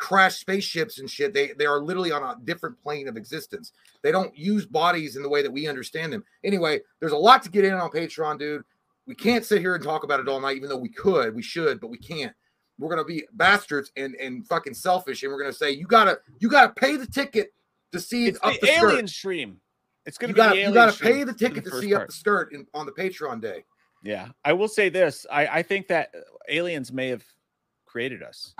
[0.00, 1.32] crash spaceships and shit.
[1.32, 3.72] They they are literally on a different plane of existence.
[4.02, 6.24] They don't use bodies in the way that we understand them.
[6.42, 8.64] Anyway, there's a lot to get in on Patreon, dude.
[9.06, 11.42] We can't sit here and talk about it all night, even though we could, we
[11.42, 12.32] should, but we can't.
[12.78, 16.48] We're gonna be bastards and and fucking selfish, and we're gonna say you gotta you
[16.48, 17.52] gotta pay the ticket
[17.92, 18.90] to see it's up the, the, skirt.
[18.90, 19.60] alien stream.
[20.06, 22.06] It's gonna You be gotta the you gotta pay the ticket to first see up
[22.06, 23.64] the skirt in, on the Patreon day.
[24.02, 25.26] Yeah, I will say this.
[25.30, 26.14] I, I think that
[26.48, 27.22] aliens may have
[27.84, 28.54] created us.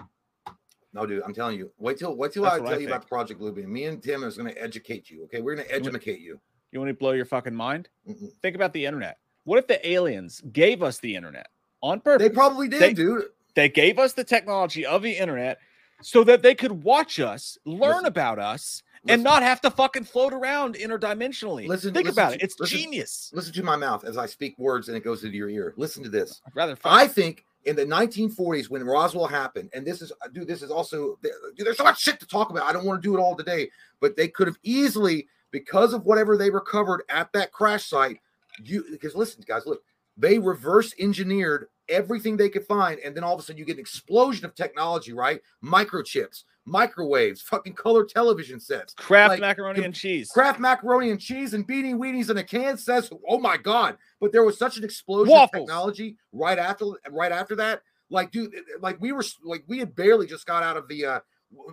[0.93, 1.71] No, dude, I'm telling you.
[1.79, 3.07] Wait till wait till That's I what I tell you about.
[3.07, 3.67] Project Bluebeam.
[3.67, 5.25] Me and Tim is gonna educate you.
[5.25, 6.41] Okay, we're gonna want- educate you.
[6.73, 7.89] You want to blow your fucking mind?
[8.09, 8.31] Mm-mm.
[8.43, 9.19] Think about the internet.
[9.45, 11.49] What if the aliens gave us the internet
[11.83, 12.27] on purpose?
[12.29, 13.25] They probably did, They- dude.
[13.55, 15.59] They gave us the technology of the internet
[16.03, 18.07] so that they could watch us, learn Listen.
[18.07, 19.15] about us, Listen.
[19.15, 21.67] and not have to fucking float around interdimensionally.
[21.67, 22.43] Listen- Think listen about to- it.
[22.43, 23.31] It's genius.
[23.35, 25.75] Listen to my mouth as I speak words and it goes into your ear.
[25.77, 26.41] Listen to this.
[26.47, 30.29] I'd rather fuck I think in the 1940s when Roswell happened, and this is, uh,
[30.29, 32.65] dude, this is also, dude, there's so much shit to talk about.
[32.65, 36.07] I don't want to do it all today, but they could have easily, because of
[36.07, 38.19] whatever they recovered at that crash site,
[38.63, 39.83] you, because listen, guys, look,
[40.17, 43.77] they reverse engineered everything they could find, and then all of a sudden you get
[43.77, 45.41] an explosion of technology, right?
[45.63, 50.31] Microchips, microwaves, fucking color television sets, Kraft like, macaroni and cheese.
[50.31, 54.33] Kraft macaroni and cheese and beanie weenies in a can says, "Oh my god!" But
[54.33, 55.63] there was such an explosion Waffles.
[55.63, 57.83] of technology right after, right after that.
[58.09, 61.21] Like, dude, like we were, like we had barely just got out of the, uh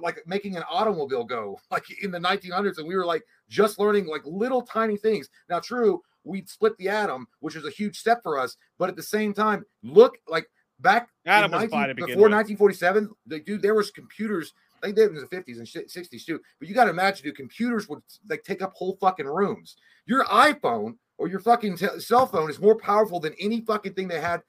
[0.02, 4.08] like making an automobile go, like in the 1900s, and we were like just learning
[4.08, 5.30] like little tiny things.
[5.50, 8.96] Now, true, we'd split the atom, which was a huge step for us, but at
[8.96, 13.92] the same time, look like back Atom 19 fine before 1947, the, dude, there was
[13.92, 14.54] computers.
[14.78, 16.40] I think they did in the 50s and 60s too.
[16.60, 19.76] But you got to imagine, dude, computers would like take up whole fucking rooms.
[20.06, 24.08] Your iPhone or your fucking te- cell phone is more powerful than any fucking thing
[24.08, 24.44] they had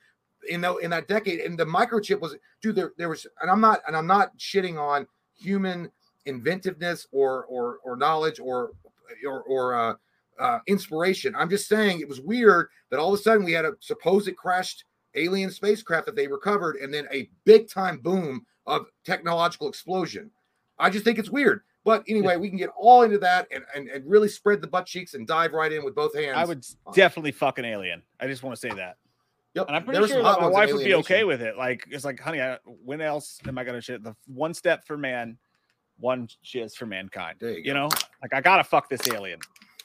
[0.50, 1.40] in the, in that decade.
[1.40, 4.78] And the microchip was, dude, there, there was, and I'm not, and I'm not shitting
[4.78, 5.90] on human
[6.26, 8.72] inventiveness or or or knowledge or
[9.26, 9.94] or or uh,
[10.38, 11.34] uh, inspiration.
[11.36, 14.34] I'm just saying it was weird that all of a sudden we had a supposed
[14.36, 20.30] crashed alien spacecraft that they recovered, and then a big time boom of technological explosion.
[20.78, 21.62] I just think it's weird.
[21.84, 24.84] But anyway, we can get all into that and, and, and really spread the butt
[24.84, 26.36] cheeks and dive right in with both hands.
[26.36, 28.02] I would definitely fuck an alien.
[28.20, 28.96] I just want to say that.
[29.54, 29.68] Yep.
[29.68, 31.56] And I'm pretty sure my wife would be okay with it.
[31.56, 34.02] Like, it's like, honey, I, when else am I going to shit?
[34.02, 35.38] The one step for man,
[35.98, 37.38] one shiz for mankind.
[37.40, 37.88] You You know,
[38.22, 39.40] like I gotta fuck this alien.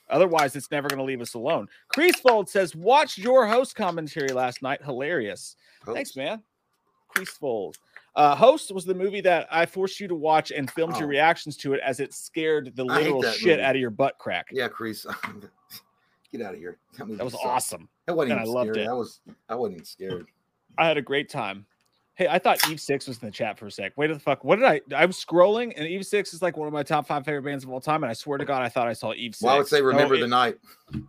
[0.10, 1.68] Otherwise, it's never gonna leave us alone.
[1.96, 4.84] Creasefold says, "Watch your host commentary last night.
[4.84, 5.56] Hilarious.
[5.86, 6.44] Thanks, man.
[7.16, 7.76] Creasefold.
[8.16, 11.10] Uh, host was the movie that I forced you to watch and filmed your Oh.
[11.10, 13.62] reactions to it as it scared the I literal shit movie.
[13.63, 14.48] out of your butt crack.
[14.52, 15.06] Yeah, Crease.
[16.32, 16.78] Get out of here.
[17.00, 17.46] movie That was sucked.
[17.46, 17.89] awesome.
[18.06, 18.86] That wasn't and even I loved scary.
[18.86, 18.88] it.
[18.89, 20.28] That was I wasn't even scared.
[20.78, 21.66] I had a great time.
[22.15, 23.93] Hey, I thought Eve Six was in the chat for a sec.
[23.95, 24.43] Wait the fuck.
[24.43, 24.82] What did I?
[24.95, 27.63] I was scrolling, and Eve Six is like one of my top five favorite bands
[27.63, 28.04] of all time.
[28.04, 29.41] And I swear to God, I thought I saw Eve Six.
[29.43, 30.58] Well, I would say No, remember it- the night.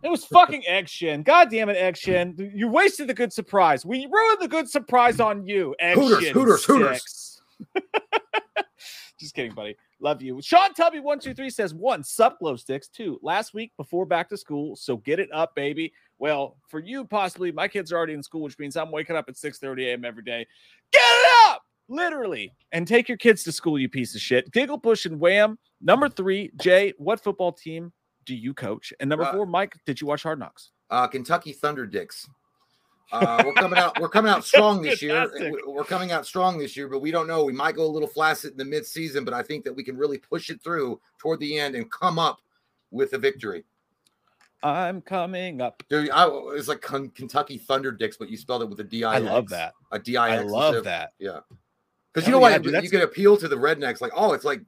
[0.01, 1.21] It was fucking Egg Shin.
[1.21, 2.51] God damn it, Egg Shin.
[2.55, 3.85] You wasted the good surprise.
[3.85, 7.41] We ruined the good surprise on you, Egg Hooters, Shin Hooters, Hooters.
[9.19, 9.77] Just kidding, buddy.
[10.01, 10.41] Love you.
[10.41, 12.87] Sean Tubby123 says one, sup glow sticks.
[12.89, 14.75] Two, last week before back to school.
[14.75, 15.93] So get it up, baby.
[16.19, 19.25] Well, for you, possibly, my kids are already in school, which means I'm waking up
[19.29, 20.03] at 6 30 a.m.
[20.05, 20.45] every day.
[20.91, 21.61] Get it up!
[21.87, 22.51] Literally.
[22.71, 24.51] And take your kids to school, you piece of shit.
[24.51, 25.57] Giggle Push and Wham.
[25.81, 27.93] Number three, Jay, what football team
[28.25, 28.91] do you coach?
[28.99, 30.71] And number Uh, four, Mike, did you watch Hard Knocks?
[30.89, 32.27] Uh, Kentucky Thunder Dicks.
[33.11, 33.99] Uh, we're coming out.
[33.99, 35.29] We're coming out strong this year.
[35.39, 37.43] We- We're coming out strong this year, but we don't know.
[37.45, 39.95] We might go a little flaccid in the mid-season, but I think that we can
[39.97, 42.39] really push it through toward the end and come up
[42.91, 43.63] with a victory.
[44.63, 45.83] I'm coming up.
[45.89, 49.03] Dude, I, it's like Ken- Kentucky Thunder Dicks, but you spelled it with a D
[49.03, 49.15] I.
[49.15, 49.73] I love that.
[49.91, 50.51] A D I I X.
[50.51, 51.13] love that.
[51.19, 51.39] Yeah.
[52.11, 52.51] Because Oh, you know what?
[52.53, 54.61] yeah, dude, you can appeal to the rednecks, like, oh, it's like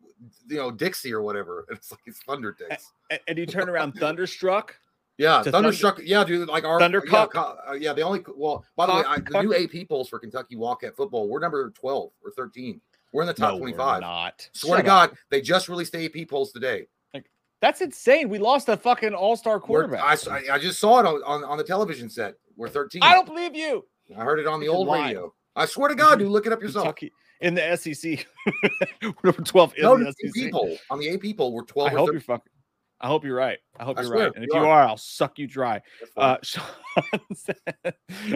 [0.50, 1.65] you know Dixie or whatever.
[1.71, 2.91] It's like it's Thunder Dicks.
[3.12, 4.76] A- And you turn around Thunderstruck.
[5.17, 5.99] Yeah, Thunderstruck.
[6.03, 7.58] yeah, dude, like our Thunder yeah, Cup?
[7.67, 10.56] uh, yeah, the only well, by the way, I, the new AP polls for Kentucky
[10.56, 12.80] Wildcat football, we're number twelve or thirteen.
[13.13, 14.01] We're in the top No, we're twenty-five.
[14.01, 14.47] not.
[14.53, 15.10] Swear Shut to up.
[15.12, 16.88] God, they just released the AP polls today.
[17.13, 17.25] Like,
[17.62, 18.30] That's insane.
[18.30, 20.01] We lost a fucking all-star quarterback.
[20.03, 22.36] I, I- I just saw it on, on, on the television set.
[22.56, 23.01] We're thirteen.
[23.01, 23.86] I don't believe you.
[24.15, 25.06] I heard it on the old lying.
[25.08, 25.34] radio.
[25.56, 26.84] I swear to God, dude, look it up yourself.
[26.86, 28.27] Kentucky in the SEC.
[29.01, 30.45] We're number 12 in No, the SEC.
[30.45, 31.89] AP poll on the AP poll, we're twelve.
[31.89, 32.13] I hope 13.
[32.13, 32.51] you're fucking.
[33.00, 33.60] I hope you're right.
[33.80, 34.36] I hope I you're swear, right.
[34.36, 34.66] And if you are.
[34.66, 35.82] are, I'll suck you dry.
[36.16, 36.38] Uh,
[37.34, 37.56] said-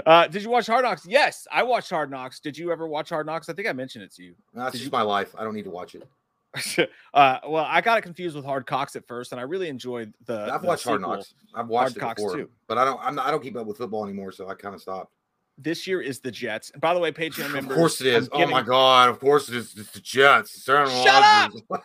[0.05, 1.05] uh, did you watch Hard Knocks?
[1.05, 2.39] Yes, I watched Hard Knocks.
[2.39, 3.49] Did you ever watch Hard Knocks?
[3.49, 4.35] I think I mentioned it to you.
[4.53, 5.33] That's did just you- my life.
[5.37, 6.07] I don't need to watch it.
[7.13, 10.13] uh, well, I got it confused with Hard Cocks at first, and I really enjoyed
[10.25, 10.51] the.
[10.53, 11.01] I've the watched Hard.
[11.01, 11.33] Knocks.
[11.55, 12.49] I've watched Hard it Knocks before, too.
[12.67, 12.99] but I don't.
[13.01, 15.13] I'm not, I don't keep up with football anymore, so I kind of stopped.
[15.57, 16.71] This year is the Jets.
[16.71, 17.71] And by the way, Patreon members.
[17.71, 18.29] Of course it is.
[18.33, 19.09] I'm Oh my god!
[19.09, 19.73] Of course it is.
[19.77, 20.53] It's the Jets.
[20.55, 21.51] It's Shut up!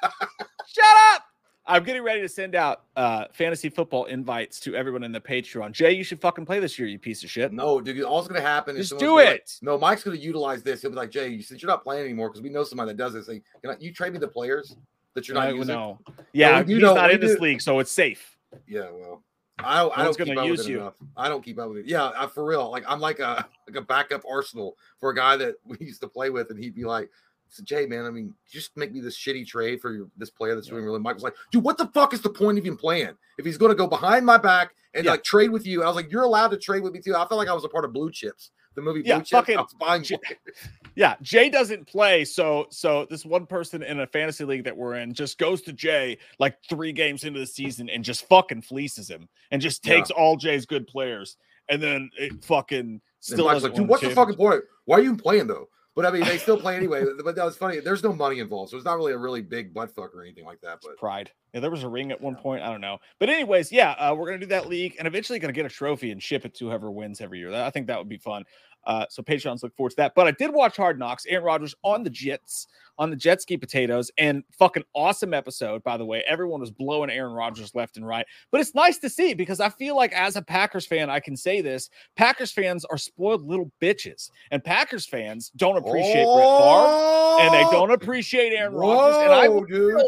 [0.66, 1.22] Shut up!
[1.68, 5.72] I'm getting ready to send out uh, fantasy football invites to everyone in the Patreon.
[5.72, 7.52] Jay, you should fucking play this year, you piece of shit.
[7.52, 8.02] no, dude.
[8.04, 9.58] All's gonna happen is Just do gonna like- it.
[9.62, 10.82] no, Mike's gonna utilize this.
[10.82, 12.96] He'll be like, Jay, you since you're not playing anymore, because we know somebody that
[12.96, 13.26] does this.
[13.28, 14.76] Like, can I, you trade me the players
[15.14, 15.74] that you're not I- using?
[15.74, 15.98] no.
[16.32, 18.36] Yeah, do he's know- not in this do- league, so it's safe.
[18.68, 19.22] Yeah, well,
[19.58, 19.98] I don't.
[19.98, 20.80] I don't keep up with it you.
[20.80, 20.94] enough.
[21.16, 21.86] I don't keep up with it.
[21.86, 22.70] Yeah, I, for real.
[22.70, 26.08] Like I'm like a like a backup Arsenal for a guy that we used to
[26.08, 27.10] play with, and he'd be like,
[27.48, 30.54] so Jay, man, I mean, just make me this shitty trade for your, this player
[30.54, 30.98] that's doing really.
[30.98, 33.56] Mike was like, dude, what the fuck is the point of him playing if he's
[33.58, 35.12] going to go behind my back and Yeah.
[35.12, 35.82] like trade with you?
[35.82, 37.14] I was like, you're allowed to trade with me too.
[37.14, 39.30] I felt like I was a part of Blue Chips, the movie Blue Yeah, Chips.
[39.30, 40.18] fucking I was buying J-
[40.96, 44.94] Yeah, Jay doesn't play, so so this one person in a fantasy league that we're
[44.96, 49.08] in just goes to Jay like three games into the season and just fucking fleeces
[49.08, 49.94] him and just Yeah.
[49.96, 51.36] takes all Jay's good players,
[51.68, 54.62] and then it fucking still like, dude, what's the fucking point?
[54.86, 55.68] Why are you playing though?
[55.96, 57.04] But I mean, they still play anyway.
[57.24, 57.80] but that was funny.
[57.80, 60.44] There's no money involved, so it's not really a really big butt fuck or anything
[60.44, 60.78] like that.
[60.82, 61.30] But pride.
[61.54, 62.62] Yeah, there was a ring at one point.
[62.62, 65.54] I don't know, but anyways, yeah, uh, we're gonna do that league and eventually gonna
[65.54, 67.50] get a trophy and ship it to whoever wins every year.
[67.50, 68.44] That- I think that would be fun.
[68.86, 70.14] Uh, so Patreons look forward to that.
[70.14, 71.26] But I did watch Hard Knocks.
[71.26, 72.68] Aaron Rodgers on the Jets
[72.98, 75.82] on the jet ski potatoes and fucking awesome episode.
[75.84, 78.26] By the way, everyone was blowing Aaron Rodgers left and right.
[78.50, 81.36] But it's nice to see because I feel like as a Packers fan, I can
[81.36, 87.16] say this: Packers fans are spoiled little bitches, and Packers fans don't appreciate Brett Favre
[87.40, 89.16] and they don't appreciate Aaron Rodgers.
[89.16, 90.00] And I will dude.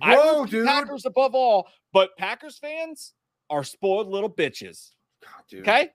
[0.00, 0.66] I Whoa, will keep dude.
[0.66, 3.14] Packers above all, but Packers fans
[3.50, 4.90] are spoiled little bitches.
[5.22, 5.60] God, dude.
[5.62, 5.90] Okay,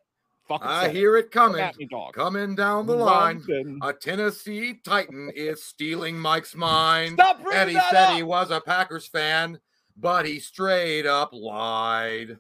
[0.48, 1.70] fucking I hear it coming.
[1.78, 1.90] me.
[2.14, 3.44] Coming down the line.
[3.48, 3.80] London.
[3.82, 7.14] A Tennessee Titan is stealing Mike's mind.
[7.14, 8.16] Stop that said up.
[8.16, 9.60] he was a Packers fan,
[9.98, 12.38] but he straight up lied.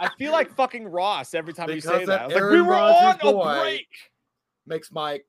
[0.00, 2.28] I feel like fucking Ross every time you say that.
[2.28, 3.88] that like, we were Rodgers on a break.
[4.66, 5.26] Makes Mike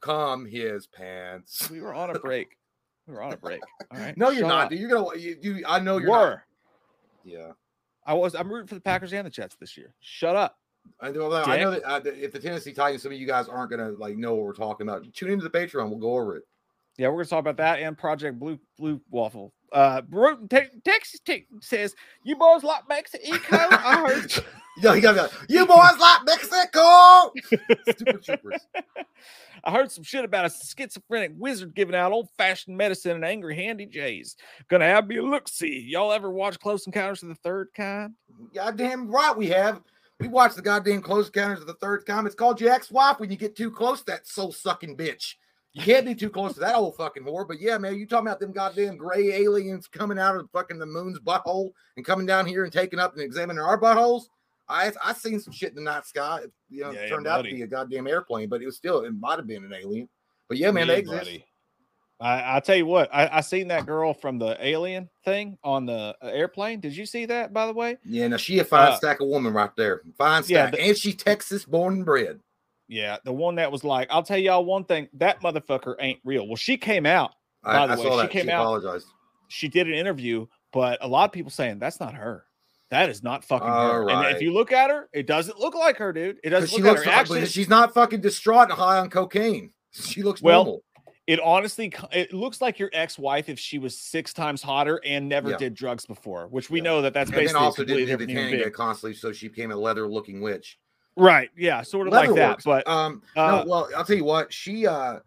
[0.00, 1.70] calm his pants.
[1.70, 2.56] We were on a break.
[3.06, 3.60] We were on a break.
[3.92, 4.16] All right.
[4.16, 4.66] No, you're shut not.
[4.66, 4.72] up.
[4.72, 5.18] You're gonna.
[5.18, 6.30] You, you I know you're Were.
[6.30, 6.40] not.
[7.24, 7.52] Yeah.
[8.06, 8.34] I was.
[8.34, 9.94] I'm rooting for the Packers and the Jets this year.
[10.00, 10.58] Shut up.
[11.00, 13.70] I know, I know that uh, if the Tennessee Titans, some of you guys aren't
[13.70, 15.04] gonna like know what we're talking about.
[15.12, 15.88] Tune into the Patreon.
[15.90, 16.44] We'll go over it.
[16.96, 19.52] Yeah, we're gonna talk about that and Project Blue Blue Waffle.
[19.72, 23.24] Uh, Bro- Te- Texas Tech says you boys like Mexico.
[23.50, 24.32] I heard.
[24.76, 27.32] Yeah, you got you boys like Mexico.
[27.96, 28.60] Super troopers.
[29.62, 33.54] I heard some shit about a schizophrenic wizard giving out old fashioned medicine and angry
[33.54, 34.34] handy jays.
[34.68, 35.86] Gonna have me a look see.
[35.88, 38.14] Y'all ever watch Close Encounters of the Third Kind?
[38.52, 39.80] Goddamn right we have.
[40.20, 42.26] We watched the goddamn close counters of the third time.
[42.26, 45.34] It's called your ex-wife when you get too close to that soul sucking bitch.
[45.72, 47.46] You can't be too close to that old fucking whore.
[47.46, 50.86] But yeah, man, you talking about them goddamn gray aliens coming out of fucking the
[50.86, 54.22] moon's butthole and coming down here and taking up and examining our buttholes?
[54.68, 56.42] I I seen some shit in the night sky.
[56.70, 58.76] You know, Yeah, it yeah, turned out to be a goddamn airplane, but it was
[58.76, 60.08] still it might have been an alien.
[60.48, 61.24] But yeah, man, they Yeah, exist.
[61.24, 61.44] buddy.
[62.24, 65.84] I, I tell you what, I, I seen that girl from the alien thing on
[65.84, 66.80] the uh, airplane.
[66.80, 67.98] Did you see that, by the way?
[68.04, 70.00] Yeah, now she a fine Uh, stack of woman right there.
[70.16, 70.72] Fine yeah, stack.
[70.72, 72.40] the- and she Texas born and bred.
[72.88, 76.46] Yeah, the one that was like, I'll tell y'all one thing, that motherfucker ain't real.
[76.46, 77.34] Well, she came out.
[77.62, 79.06] I, By the I way, saw she came she out- apologized.
[79.48, 82.44] She did an interview, but a lot of people saying that's not her.
[82.90, 83.72] That is not fucking her.
[83.72, 86.38] All And if you look at her, it doesn't look like her, dude.
[86.44, 87.10] It doesn't Because she look looks her.
[87.12, 89.72] Actually, Actually, she's not fucking distraught and high on cocaine.
[89.92, 90.84] She looks Well, normal.
[91.26, 95.50] It honestly it looks like your ex-wife if she was six times hotter and never
[95.50, 95.56] Yeah.
[95.56, 96.84] did drugs before, which we Yeah.
[96.84, 98.66] know that that's And basically also didn't do the different human tanning being.
[98.68, 100.78] bed constantly, so she became a leather looking witch.
[101.16, 101.50] Right.
[101.56, 101.80] Yeah.
[101.82, 102.58] Sort of like that.
[102.58, 102.64] Leatherworks.
[102.64, 105.20] But um, uh, no, well, I'll tell you what, she uh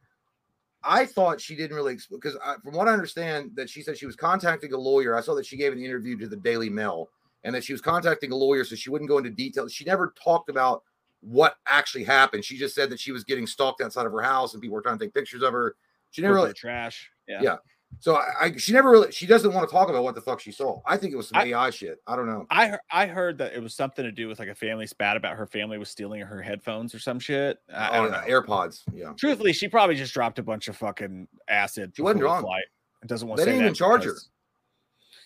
[0.84, 4.16] I thought she didn't really because from what I understand that she said she was
[4.16, 5.16] contacting a lawyer.
[5.18, 7.10] I saw that she gave an interview to the Daily Mail
[7.44, 9.74] and that she was contacting a lawyer so she wouldn't go into details.
[9.74, 10.84] She never talked about
[11.22, 12.46] what actually happened.
[12.46, 14.82] She just said that she was getting stalked outside of her house and people were
[14.84, 15.76] trying to take pictures of her.
[16.18, 17.10] She never really trash.
[17.28, 17.40] Yeah.
[17.42, 17.56] Yeah.
[18.00, 20.40] so I, I she never really she doesn't want to talk about what the fuck
[20.42, 20.82] she saw.
[20.86, 22.00] I think it was some I- AI shit.
[22.06, 22.46] I don't know.
[22.50, 25.16] I heard, I heard that it was something to do with like a family spat
[25.18, 27.60] about her family was stealing her headphones or some shit.
[27.74, 28.42] I, I Oh, don't yeah, know.
[28.42, 28.82] AirPods.
[28.94, 29.14] Yeah.
[29.18, 31.94] Truthfully, she probably just dropped a bunch of fucking acid.
[31.96, 32.46] She wasn't drunk.
[32.46, 32.66] Flight.
[33.04, 34.16] It doesn't want They to didn't even charge her.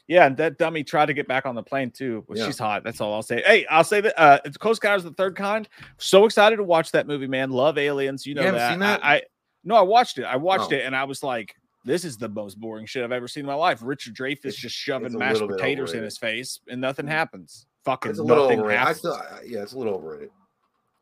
[0.07, 2.25] Yeah, and that dummy tried to get back on the plane too.
[2.27, 2.45] But Yeah.
[2.47, 2.83] she's hot.
[2.83, 3.41] That's all I'll say.
[3.45, 5.69] Hey, I'll say that uh it's Coast Guard is the third kind.
[5.99, 7.49] So excited to watch that movie, man.
[7.51, 8.25] Love aliens.
[8.25, 8.71] You know haven't that.
[8.71, 9.05] seen that?
[9.05, 9.21] I, I
[9.63, 10.23] no, I watched it.
[10.23, 10.75] I watched Oh.
[10.75, 13.47] it and I was like, this is the most boring shit I've ever seen in
[13.47, 13.79] my life.
[13.81, 17.09] Richard Dreyfuss It's- just shoving mashed potatoes in his face and nothing mm.
[17.09, 17.65] happens.
[17.85, 18.79] Fucking It's a little nothing overrated.
[18.79, 18.97] Happens.
[18.99, 20.29] still, I- yeah, it's a little overrated.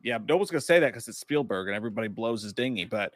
[0.02, 3.13] yeah, no one's gonna say that because it's Spielberg and everybody blows his dinghy, but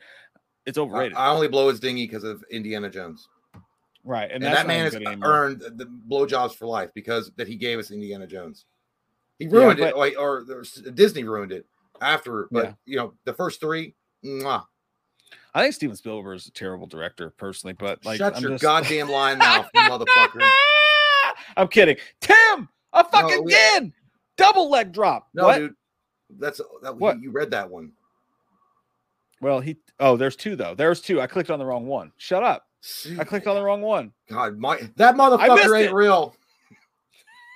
[0.65, 1.13] it's overrated.
[1.17, 3.29] I only blow his dinghy because of Indiana Jones,
[4.03, 4.29] right.
[4.31, 5.17] And, and, that man has anymore.
[5.29, 8.65] earned the blowjobs for life because that he gave us Indiana Jones.
[9.39, 11.65] He ruined it, but- or, or there's- Disney ruined it
[12.01, 12.47] after.
[12.51, 12.73] But Yeah.
[12.85, 14.65] you know, the first three, mwah.
[15.55, 18.63] I think Steven Spielberg is a terrible director personally, but like shut I'm your just-
[18.63, 20.49] goddamn line mouth, you motherfucker.
[21.55, 21.97] I'm kidding.
[22.21, 23.93] Tim, a fucking we- again.
[24.35, 25.27] Double leg drop.
[25.35, 25.57] No, what?
[25.59, 25.75] dude,
[26.39, 26.97] that's that.
[26.97, 27.21] What?
[27.21, 27.91] You read that one.
[29.41, 30.73] Well, he oh, there's two though.
[30.73, 31.21] There's two.
[31.21, 32.11] I clicked on the wrong one.
[32.17, 32.65] Shut up.
[33.19, 34.11] I clicked on the wrong one.
[34.29, 35.93] God, my that motherfucker ain't it.
[35.93, 36.35] real.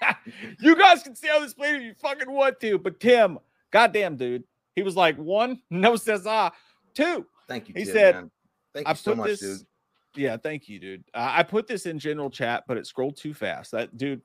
[0.59, 3.39] you guys can see how this played if you fucking want to, but Tim,
[3.71, 4.43] goddamn dude,
[4.75, 6.51] he was like one, no says ah,
[6.93, 7.25] two.
[7.47, 7.73] Thank you.
[7.77, 8.31] He Tim, said, man.
[8.73, 9.39] "Thank I you so put much, this.
[9.39, 9.67] dude."
[10.15, 11.03] Yeah, thank you, dude.
[11.13, 13.71] Uh, I put this in general chat, but it scrolled too fast.
[13.71, 14.21] That dude,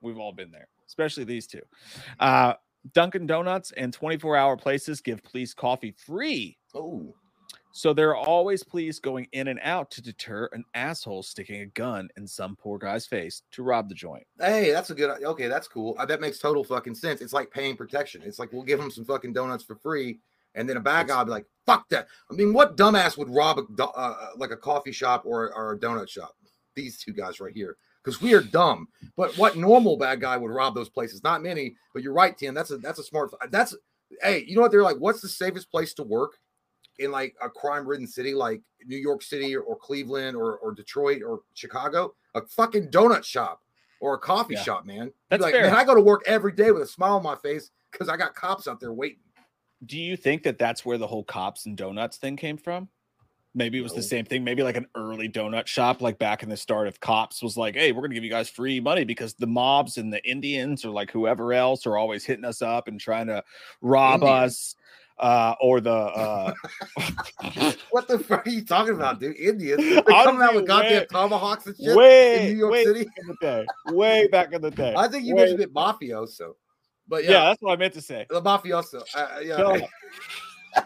[0.00, 1.62] we've all been there, especially these two.
[2.20, 2.54] Uh,
[2.92, 6.58] Dunkin' Donuts and 24 hour places give police coffee free.
[6.74, 7.14] Oh,
[7.72, 12.08] So they're always police going in and out to deter an asshole sticking a gun
[12.16, 14.26] in some poor guy's face to rob the joint.
[14.38, 15.22] hey, that's a good.
[15.24, 15.94] Okay, that's cool.
[15.98, 17.20] Uh, that makes total fucking sense.
[17.22, 18.20] It's like paying protection.
[18.24, 20.18] It's like we'll give them some fucking donuts for free,
[20.54, 23.28] and then a bad guy will be like, "Fuck that." I mean, what dumbass would
[23.30, 26.34] rob a uh, like a coffee shop or or a donut shop?
[26.74, 28.88] These two guys right here, because we are dumb.
[29.16, 31.22] But what normal bad guy would rob those places?
[31.22, 31.76] Not many.
[31.92, 32.54] But you're right, Tim.
[32.54, 33.30] That's a that's a smart.
[33.50, 33.76] That's
[34.22, 34.70] hey, you know what?
[34.70, 36.32] They're like, what's the safest place to work?
[37.00, 41.22] in like a crime-ridden city like New York City or, or Cleveland or, or Detroit
[41.26, 43.62] or Chicago, a fucking donut shop
[44.00, 44.62] or a coffee Yeah.
[44.62, 45.12] shop, man.
[45.28, 45.64] That's like, fair.
[45.64, 48.16] man, I go to work every day with a smile on my face because I
[48.16, 49.23] got cops out there waiting.
[49.84, 52.88] Do you think that that's where the whole cops and donuts thing came from?
[53.56, 53.96] Maybe it was No.
[53.96, 54.42] the same thing.
[54.42, 57.76] Maybe like an early donut shop, like back in the start of cops, was like,
[57.76, 60.90] "Hey, we're gonna give you guys free money because the mobs and the Indians or
[60.90, 63.44] like whoever else are always hitting us up and trying to
[63.80, 64.44] rob Indians.
[64.44, 64.74] us."
[65.16, 66.52] Uh, or the uh,
[67.90, 69.36] What the fuck are you talking about, dude?
[69.36, 69.80] Indians?
[69.88, 73.04] They're coming out with goddamn way- tomahawks and shit way, in New York way City.
[73.04, 74.94] back in the day, way back in the day.
[74.96, 76.54] I think you way- mentioned it mafioso,
[77.08, 77.30] but yeah.
[77.30, 78.26] yeah, that's what I meant to say.
[78.30, 79.02] the mafioso.
[79.14, 79.86] Uh, yeah,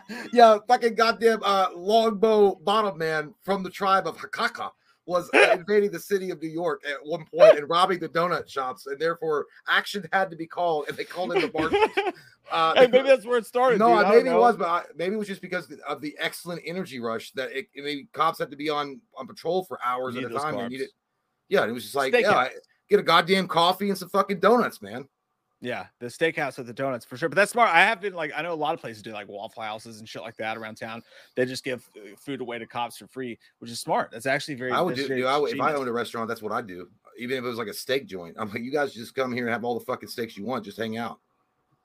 [0.32, 4.70] yeah, fucking goddamn uh, longbow bottom man from the tribe of Hakaka
[5.06, 8.48] was uh, invading the city of New York at one point and robbing the donut
[8.48, 11.48] shops, and therefore action had to be called, and they called in the
[12.04, 12.14] bar.
[12.50, 13.78] Uh, hey, maybe that's where it started.
[13.78, 14.24] no, dude.
[14.24, 17.30] Maybe it was, but I, maybe it was just because of the excellent energy rush
[17.32, 20.54] that it, maybe cops had to be on on patrol for hours at a time.
[20.54, 20.70] They carbs.
[20.70, 20.88] needed,
[21.48, 22.22] yeah, it was just like, Steakhouse.
[22.22, 22.50] yeah, I-
[22.88, 25.06] get a goddamn coffee and some fucking donuts, man.
[25.60, 27.28] Yeah, the steakhouse with the donuts for sure.
[27.28, 27.70] But that's smart.
[27.70, 30.08] I have been like, I know a lot of places do like waffle houses and
[30.08, 31.02] shit like that around town.
[31.34, 34.10] They just give uh, food away to cops for free, which is smart.
[34.12, 34.70] That's actually very.
[34.70, 36.88] I would do, dude, I would, if I owned a restaurant, that's what I'd do.
[37.18, 39.46] Even if it was like a steak joint, I'm like, you guys just come here
[39.46, 41.18] and have all the fucking steaks you want, just hang out.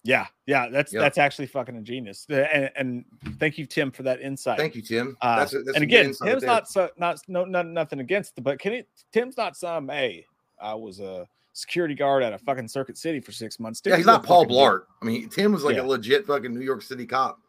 [0.04, 1.00] Yeah, yeah, that's Yeah.
[1.00, 2.28] that's actually fucking ingenious.
[2.30, 3.06] Uh, And, and
[3.40, 4.60] thank you, Tim, for that insight.
[4.60, 5.18] Thank you, Tim.
[5.22, 8.42] Uh, that's, a- that's and again, Tim's not so not no, no nothing against, it,
[8.42, 8.88] but can it?
[9.12, 9.88] Tim's not some.
[9.90, 10.26] Hey,
[10.62, 13.82] I was a security guard at a fucking Circuit City for six months.
[13.86, 14.64] Yeah, he's not Paul fucking dude.
[14.64, 14.82] Blart.
[15.02, 15.84] I mean, Tim was like Yeah.
[15.84, 17.40] a legit fucking New York City cop.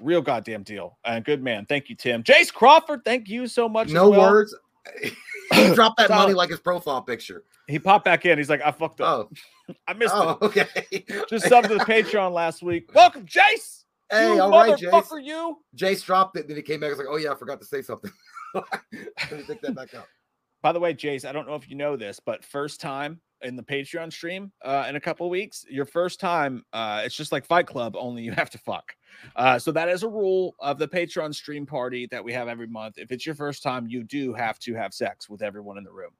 [0.00, 0.98] Real goddamn deal.
[1.04, 1.66] And good man.
[1.66, 2.22] Thank you, Tim.
[2.22, 3.88] Jace Crawford, thank you so much.
[3.88, 4.30] as No well.
[4.30, 4.54] words.
[5.02, 7.44] he dropped that money like his profile picture.
[7.68, 8.38] He popped back in.
[8.38, 9.30] He's like, I fucked up.
[9.68, 10.44] Oh, I missed oh, it.
[10.44, 11.04] okay.
[11.28, 12.90] Just subbed to the Patreon last week.
[12.94, 13.84] Welcome, Jace.
[14.10, 15.24] hey, you all right, Jace.
[15.24, 15.58] you.
[15.76, 16.48] Jace dropped it.
[16.48, 16.88] Then he came back.
[16.88, 18.10] I was like, oh yeah, I forgot to say something.
[18.54, 18.64] Let
[19.32, 20.06] me take that back out.
[20.62, 23.56] By the way, Jace, I don't know if you know this, but first time in
[23.56, 27.32] the Patreon stream uh, in a couple of weeks, your first time, uh, it's just
[27.32, 28.94] like Fight Club, only you have to fuck.
[29.36, 32.66] Uh, so that is a rule of the Patreon stream party that we have every
[32.66, 32.98] month.
[32.98, 35.92] If it's your first time, you do have to have sex with everyone in the
[35.92, 36.12] room.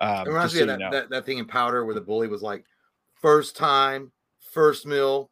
[0.00, 0.90] Um, It reminds me so of you that, know.
[0.90, 2.64] that, that thing in Powder where the bully was like,
[3.14, 4.12] first time,
[4.52, 5.30] first meal,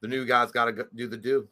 [0.00, 1.48] The new guy's got to do the do.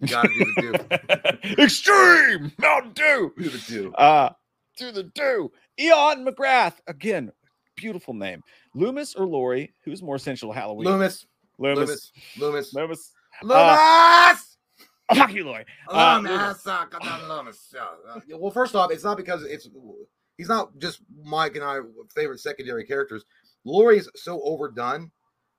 [0.00, 1.62] You got to do the do.
[1.62, 3.32] Extreme Mountain Dew.
[3.38, 3.92] Do the do.
[3.94, 4.30] Uh,
[4.76, 5.50] do the do.
[5.78, 7.32] Eon McGrath again.
[7.76, 8.42] Beautiful name.
[8.74, 9.72] Loomis or Laurie?
[9.84, 10.88] Who's more essential Halloween?
[10.88, 11.26] Loomis.
[11.58, 12.12] Loomis.
[12.38, 12.74] Loomis.
[12.74, 13.12] Loomis.
[13.42, 14.56] Loomis.
[15.08, 15.66] Uh, fuck you, Laurie.
[15.88, 16.64] Uh, Loomis.
[17.28, 17.74] Loomis.
[17.78, 19.68] Uh, well, first off, it's not because it's
[20.38, 21.80] he's not just Mike and I
[22.14, 23.24] favorite secondary characters.
[23.64, 25.10] Laurie's so overdone.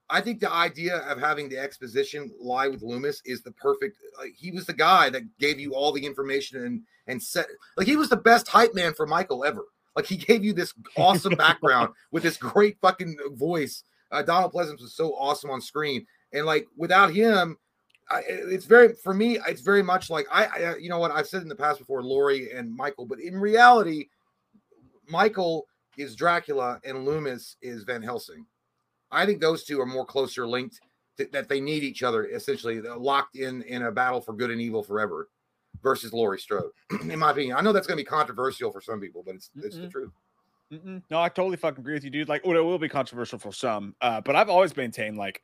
[0.10, 3.98] I think the idea of having the exposition lie with Loomis is the perfect.
[4.18, 7.88] Like he was the guy that gave you all the information and and set like
[7.88, 9.66] he was the best hype man for Michael ever.
[9.98, 13.84] Like he gave you this awesome background with this great fucking voice.
[14.12, 17.58] Uh, Donald Pleasence was so awesome on screen, and like without him,
[18.08, 19.40] I, it's very for me.
[19.48, 22.04] It's very much like I, I, you know what I've said in the past before,
[22.04, 24.10] Laurie and Michael, but in reality,
[25.10, 25.66] Michael
[25.98, 28.46] is Dracula and Loomis is Van Helsing.
[29.10, 30.80] I think those two are more closer linked
[31.18, 32.28] to, that they need each other.
[32.28, 35.28] Essentially, They're locked in in a battle for good and evil forever.
[35.84, 37.58] Versus Laurie Strode, in my opinion.
[37.58, 39.82] I know that's going to be controversial for some people, but it's it's Mm-mm.
[39.82, 40.12] the truth.
[40.72, 41.02] Mm-mm.
[41.10, 42.28] No, I totally fucking agree with you, dude.
[42.28, 45.42] Like, well, it will be controversial for some, uh, but I've always maintained like,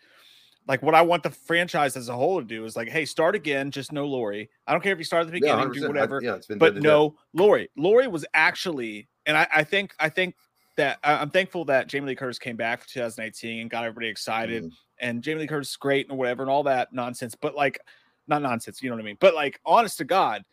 [0.68, 3.36] like what I want the franchise as a whole to do is like, hey, start
[3.36, 4.50] again, just no Laurie.
[4.68, 6.22] I don't care if you start at the beginning, yeah, do whatever.
[6.22, 7.70] I, yeah, but no Laurie.
[7.78, 10.36] Laurie was actually, and I, I think, I think
[10.76, 14.64] that I'm thankful that Jamie Lee Curtis came back for 2018 and got everybody excited.
[14.64, 14.72] Mm.
[15.00, 17.36] And Jamie Lee Curtis is great and whatever and all that nonsense.
[17.36, 17.80] But like,
[18.28, 19.18] not nonsense, you know what I mean?
[19.20, 20.44] But like, honest to God,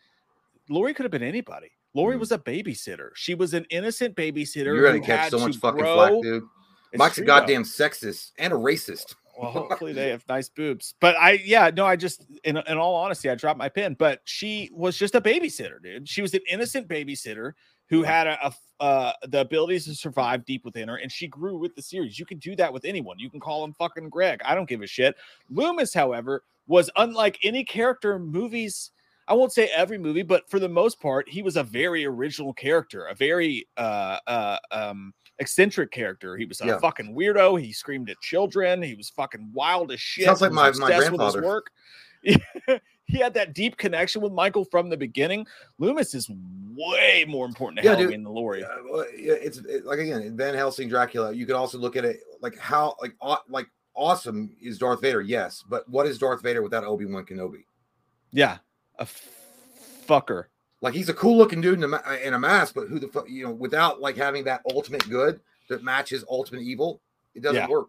[0.68, 1.70] Laurie could have been anybody.
[1.94, 2.20] Laurie mm.
[2.20, 3.11] was a babysitter.
[3.14, 4.66] She was an innocent babysitter.
[4.66, 6.44] You're gonna catch so much fucking flack, dude.
[6.94, 9.14] Mike's a goddamn sexist and a racist.
[9.40, 10.94] Well, hopefully they have nice boobs.
[11.00, 13.94] But I, yeah, no, I just, in, in all honesty, I dropped my pen.
[13.98, 16.09] But she was just a babysitter, dude.
[16.09, 17.52] She was an innocent babysitter
[17.90, 21.59] who had a, a uh, the abilities to survive deep within her, and she grew
[21.59, 22.18] with the series.
[22.18, 23.18] You can do that with anyone.
[23.18, 24.40] You can call him fucking Greg.
[24.42, 25.16] I don't give a shit.
[25.50, 28.92] Loomis, however, was unlike any character in movies.
[29.29, 32.55] I won't say every movie, but for the most part, he was a very original
[32.55, 36.37] character, a very uh, uh, um, eccentric character.
[36.37, 36.79] He was a yeah.
[36.79, 37.61] fucking weirdo.
[37.61, 38.83] He screamed at children.
[38.83, 40.24] He was fucking wild as shit.
[40.24, 41.42] Sounds like my, my grandfather.
[41.42, 41.70] work.
[43.11, 45.46] he had that deep connection with Michael from the beginning.
[45.79, 46.31] Loomis is
[46.75, 48.64] way more important to yeah, Halloween dude, than Laurie.
[49.12, 51.33] it's it, like again, Van Helsing, Dracula.
[51.33, 53.14] You could also look at it like how like
[53.49, 57.64] like awesome is Darth Vader, yes, but what is Darth Vader without Obi Wan Kenobi?
[58.31, 58.59] Yeah,
[58.99, 59.29] a f-
[60.07, 60.44] fucker.
[60.81, 63.29] Like he's a cool looking dude in a, in a mask, but who the fuck
[63.29, 67.01] you know without like having that ultimate good that matches ultimate evil,
[67.35, 67.68] it doesn't yeah.
[67.68, 67.88] work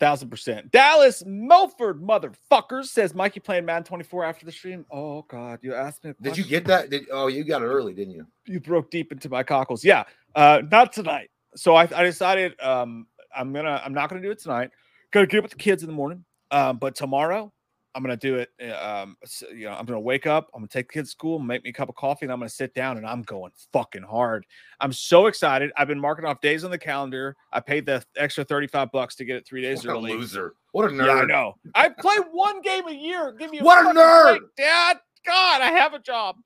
[0.00, 0.72] thousand percent.
[0.72, 4.84] Dallas Milford, motherfuckers, says Mikey playing Madden 24 after the stream.
[4.90, 6.12] Oh God, you asked me.
[6.20, 6.90] Did you get that?
[6.90, 8.26] Did, oh, you got it early, didn't you?
[8.46, 9.84] You broke deep into my cockles.
[9.84, 11.30] Yeah, uh, not tonight.
[11.54, 14.70] So I, I decided um, I'm gonna I'm not gonna do it tonight.
[15.12, 16.24] Gotta get up with the kids in the morning.
[16.50, 17.52] Um, but tomorrow
[17.94, 18.50] I'm gonna do it.
[18.60, 19.16] Eh, um,
[19.50, 20.48] you know, I'm gonna wake up.
[20.54, 22.38] I'm gonna take the kids to school, make me a cup of coffee, and I'm
[22.38, 24.46] gonna sit down and I'm going fucking hard.
[24.80, 25.72] I'm so excited.
[25.76, 27.36] I've been marking off days on the calendar.
[27.52, 30.12] I paid the extra 35 bucks to get it three days what early.
[30.12, 30.54] loser!
[30.72, 31.06] What a nerd!
[31.06, 31.54] Yeah, I know.
[31.74, 33.32] I play one game a year.
[33.32, 34.98] Give me a what a nerd, break, Dad.
[35.26, 36.36] God, I have a job.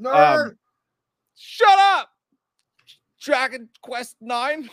[0.00, 0.46] Nerd.
[0.46, 0.58] Um,
[1.36, 2.08] shut up.
[3.20, 4.68] Dragon Quest Nine.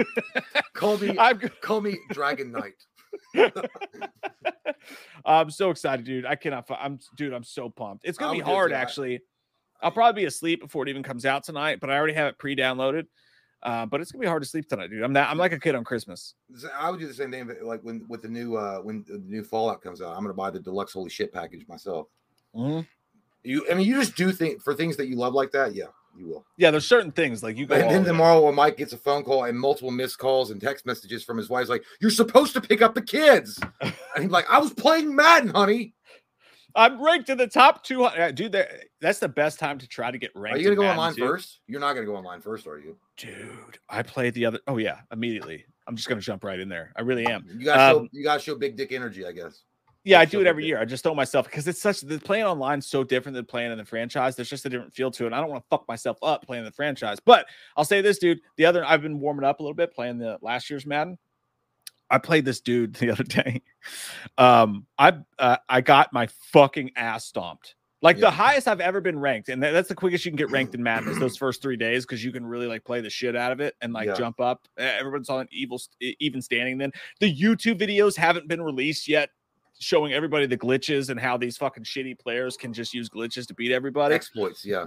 [0.74, 1.16] call me.
[1.18, 2.74] I'm, call me Dragon Knight.
[5.24, 6.26] I'm so excited, dude.
[6.26, 6.68] I cannot.
[6.78, 7.32] I'm, dude.
[7.32, 8.04] I'm so pumped.
[8.04, 9.20] It's gonna be hard, actually.
[9.80, 12.38] I'll probably be asleep before it even comes out tonight, but I already have it
[12.38, 13.06] pre-downloaded.
[13.62, 15.02] Uh, but it's gonna be hard to sleep tonight, dude.
[15.02, 15.30] I'm that.
[15.30, 16.34] I'm like a kid on Christmas.
[16.78, 19.42] I would do the same thing, like when with the new uh when the new
[19.42, 20.14] Fallout comes out.
[20.14, 22.08] I'm gonna buy the deluxe holy shit package myself.
[22.54, 22.80] Mm-hmm.
[23.42, 25.74] You, I mean, you just do think for things that you love like that.
[25.74, 26.46] Yeah, you will.
[26.56, 27.74] Yeah, there's certain things like you go.
[27.74, 30.86] And then tomorrow, when Mike gets a phone call and multiple missed calls and text
[30.86, 34.48] messages from his wife, like, "You're supposed to pick up the kids," and he's like,
[34.50, 35.94] "I was playing Madden, honey."
[36.76, 38.34] I'm ranked in the top 200.
[38.34, 38.66] Dude,
[39.00, 40.56] that's the best time to try to get ranked.
[40.56, 41.26] Are you gonna go online too.
[41.26, 41.60] first?
[41.68, 42.96] You're not gonna go online first, are you?
[43.16, 44.58] Dude, I played the other.
[44.66, 45.64] Oh yeah, immediately.
[45.86, 46.92] I'm just gonna jump right in there.
[46.96, 47.46] I really am.
[47.56, 49.62] You gotta um, show, you gotta show big dick energy, I guess.
[50.04, 50.78] Yeah, I do it every year.
[50.78, 53.78] I just told myself because it's such the playing online so different than playing in
[53.78, 54.36] the franchise.
[54.36, 55.32] There's just a different feel to it.
[55.32, 57.18] I don't want to fuck myself up playing the franchise.
[57.24, 58.40] But I'll say this, dude.
[58.56, 61.16] The other I've been warming up a little bit playing the last year's Madden.
[62.10, 63.62] I played this dude the other day.
[64.36, 67.74] Um, I uh, I got my fucking ass stomped.
[68.02, 68.26] Like yeah.
[68.26, 70.82] the highest I've ever been ranked, and that's the quickest you can get ranked in
[70.82, 73.52] Madden is those first three days because you can really like play the shit out
[73.52, 74.14] of it and like yeah.
[74.14, 74.68] jump up.
[74.76, 76.76] Everyone's on an evil, even standing.
[76.76, 79.30] Then the YouTube videos haven't been released yet
[79.78, 83.54] showing everybody the glitches and how these fucking shitty players can just use glitches to
[83.54, 84.14] beat everybody.
[84.14, 84.86] Exploits, yeah.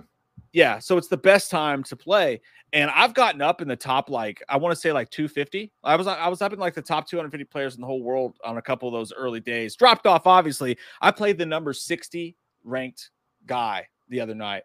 [0.54, 2.42] Yeah, so it's the best time to play.
[2.74, 5.72] And I've gotten up in the top like I want to say like 250.
[5.84, 8.38] I was I was up in like the top 250 players in the whole world
[8.44, 9.76] on a couple of those early days.
[9.76, 10.78] Dropped off obviously.
[11.02, 13.10] I played the number 60 ranked
[13.46, 14.64] guy the other night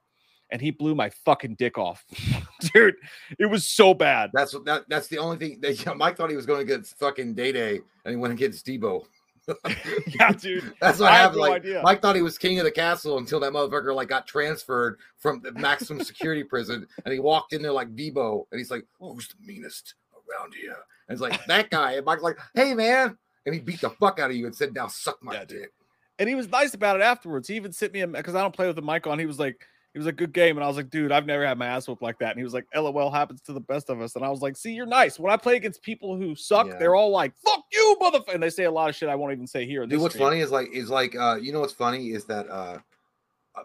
[0.50, 2.04] and he blew my fucking dick off.
[2.74, 2.94] Dude,
[3.38, 4.30] it was so bad.
[4.32, 6.86] That's that, that's the only thing that yeah, Mike thought he was going to get
[6.86, 9.04] fucking Day Day and he went against Debo.
[10.06, 10.72] yeah, dude.
[10.80, 11.38] That's what I happened.
[11.38, 11.82] No like idea.
[11.82, 15.40] Mike thought he was king of the castle until that motherfucker like got transferred from
[15.40, 19.28] the maximum security prison, and he walked in there like Debo, and he's like, "Who's
[19.28, 20.76] the meanest around here?"
[21.08, 21.92] And it's like that guy.
[21.92, 24.74] And Mike's like, "Hey, man," and he beat the fuck out of you and said,
[24.74, 25.72] "Now suck my yeah, dick."
[26.18, 27.48] And he was nice about it afterwards.
[27.48, 29.18] He even sent me a because I don't play with the mic on.
[29.18, 30.56] He was like, it was a good game.
[30.56, 32.30] And I was like, dude, I've never had my ass whooped like that.
[32.30, 34.16] And he was like, LOL happens to the best of us.
[34.16, 35.18] And I was like, see, you're nice.
[35.18, 36.78] When I play against people who suck, yeah.
[36.78, 38.34] they're all like, fuck you, motherfucker.
[38.34, 39.86] And they say a lot of shit I won't even say here.
[39.86, 40.28] Dude, what's stream.
[40.28, 42.78] funny is like, is like, uh, you know, what's funny is that uh,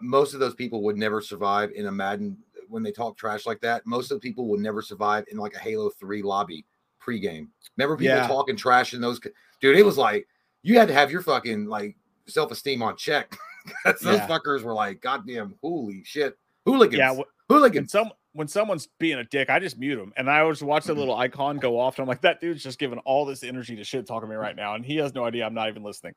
[0.02, 2.36] most of those people would never survive in a Madden
[2.68, 3.86] when they talk trash like that.
[3.86, 6.66] Most of the people would never survive in like a Halo 3 lobby
[7.02, 7.48] pregame.
[7.78, 8.26] Remember people yeah.
[8.26, 9.18] talking trash in those,
[9.62, 10.28] dude, it was like,
[10.62, 13.34] you had to have your fucking like self esteem on check.
[13.84, 14.26] those yeah.
[14.26, 16.36] fuckers were like, goddamn, holy shit
[16.68, 16.98] Hooligans.
[16.98, 17.84] Yeah, hooligans.
[17.84, 20.12] When, some, when someone's being a dick, I just mute him.
[20.16, 21.96] And I always watch the little icon go off.
[21.98, 24.36] And I'm like, that dude's just giving all this energy to shit talking to me
[24.36, 24.74] right now.
[24.74, 26.14] And he has no idea I'm not even listening.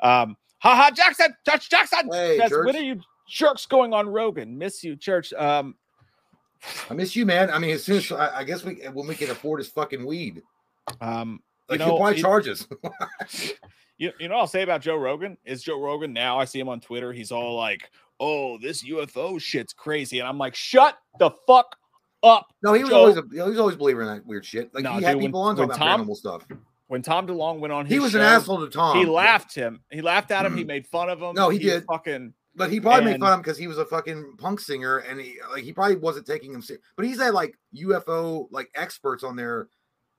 [0.00, 2.08] Um, haha, Jackson, Judge Jackson.
[2.10, 4.58] Hey, says, when are you jerks going on Rogan?
[4.58, 5.32] Miss you, church.
[5.34, 5.76] Um,
[6.90, 7.50] I miss you, man.
[7.50, 10.04] I mean, as soon as I, I guess we when we can afford his fucking
[10.04, 10.42] weed.
[11.00, 12.68] Um, like you know, why charges?
[13.98, 16.38] you, you know, I'll say about Joe Rogan is Joe Rogan now.
[16.38, 17.12] I see him on Twitter.
[17.12, 17.90] He's all like,
[18.20, 20.20] oh, this UFO shit's crazy.
[20.20, 21.76] And I'm like, shut the fuck
[22.22, 22.46] up.
[22.62, 22.96] No, he was Joe.
[22.96, 24.74] always a, he was always believer in that weird shit.
[24.74, 26.46] Like no, he had dude, people when, on talking about Tom, paranormal stuff.
[26.86, 28.96] When Tom DeLonge went on, he was show, an asshole to Tom.
[28.96, 29.82] He laughed him.
[29.90, 30.56] He laughed at him.
[30.56, 30.68] he mm.
[30.68, 31.34] made fun of him.
[31.34, 31.84] No, he, he did.
[31.84, 32.34] Fucking.
[32.54, 34.98] But he probably and, made fun of him because he was a fucking punk singer,
[34.98, 36.84] and he like he probably wasn't taking him serious.
[36.96, 39.68] But he's had like UFO like experts on there.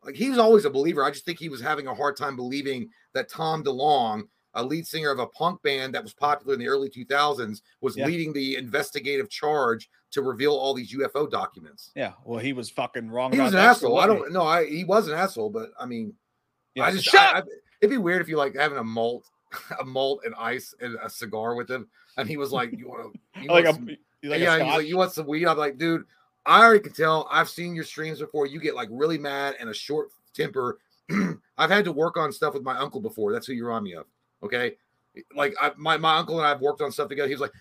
[0.05, 1.03] Like he was always a believer.
[1.03, 4.85] I just think he was having a hard time believing that Tom DeLonge a lead
[4.85, 8.05] singer of a punk band that was popular in the early 2000s, was yeah.
[8.05, 11.91] leading the investigative charge to reveal all these UFO documents.
[11.95, 13.31] Yeah, well, he was fucking wrong.
[13.31, 13.99] He was an asshole.
[13.99, 14.43] I don't know.
[14.43, 16.13] I he was an asshole, but I mean,
[16.75, 16.85] yeah.
[16.85, 17.43] I just Shut I, I,
[17.81, 19.25] it'd be weird if you like having a malt,
[19.79, 21.87] a malt and ice and a cigar with him,
[22.17, 25.27] and he was like, "You want to like, like, yeah, he's like, you want some
[25.27, 26.05] weed?" I'm like, dude.
[26.45, 27.27] I already can tell.
[27.31, 28.45] I've seen your streams before.
[28.45, 30.79] You get like really mad and a short temper.
[31.57, 33.31] I've had to work on stuff with my uncle before.
[33.31, 34.05] That's who you remind me of.
[34.41, 34.75] Okay.
[35.35, 37.27] Like I, my, my uncle and I have worked on stuff together.
[37.27, 37.53] He was like,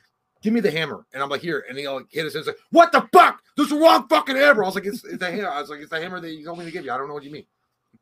[0.43, 1.07] give me the hammer.
[1.13, 1.65] And I'm like, here.
[1.69, 3.43] And he like hit us and like, what the fuck?
[3.57, 4.65] This is the wrong fucking hammer.
[4.65, 5.51] I was like, it's, it's a hammer.
[5.51, 6.93] I was like, it's the hammer that you told me to give you.
[6.93, 7.47] I don't know what you mean.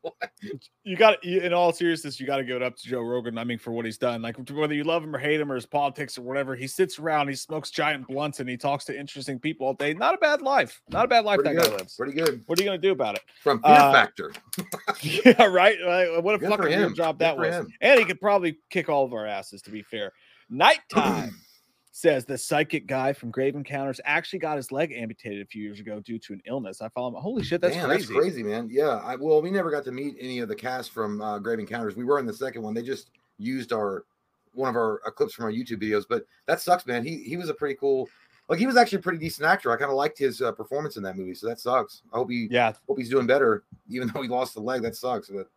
[0.83, 3.37] you got in all seriousness, you got to give it up to Joe Rogan.
[3.37, 5.55] I mean, for what he's done, like whether you love him or hate him or
[5.55, 8.99] his politics or whatever, he sits around, he smokes giant blunts, and he talks to
[8.99, 9.93] interesting people all day.
[9.93, 10.81] Not a bad life.
[10.89, 11.71] Not a bad life Pretty that good.
[11.71, 11.95] guy lives.
[11.95, 12.43] Pretty good.
[12.47, 13.21] What are you gonna do about it?
[13.41, 14.33] From Fear uh, Factor.
[15.01, 15.77] yeah, right.
[15.85, 17.55] Like, what a good fucking job good that was.
[17.55, 17.73] Him.
[17.81, 19.61] And he could probably kick all of our asses.
[19.63, 20.11] To be fair,
[20.49, 21.35] nighttime
[21.91, 25.79] says the psychic guy from Grave Encounters actually got his leg amputated a few years
[25.79, 26.81] ago due to an illness.
[26.81, 27.15] I follow him.
[27.15, 28.05] Holy shit, that's Damn, crazy.
[28.05, 28.69] That's crazy, man.
[28.71, 29.01] Yeah.
[29.03, 31.95] I, well, we never got to meet any of the cast from uh, Grave Encounters.
[31.95, 32.73] We were in the second one.
[32.73, 34.05] They just used our
[34.53, 37.03] one of our uh, clips from our YouTube videos, but that sucks, man.
[37.03, 38.09] He he was a pretty cool.
[38.49, 39.71] Like he was actually a pretty decent actor.
[39.71, 42.03] I kind of liked his uh, performance in that movie, so that sucks.
[42.13, 44.81] I hope he yeah hope he's doing better, even though he lost the leg.
[44.81, 45.47] That sucks, but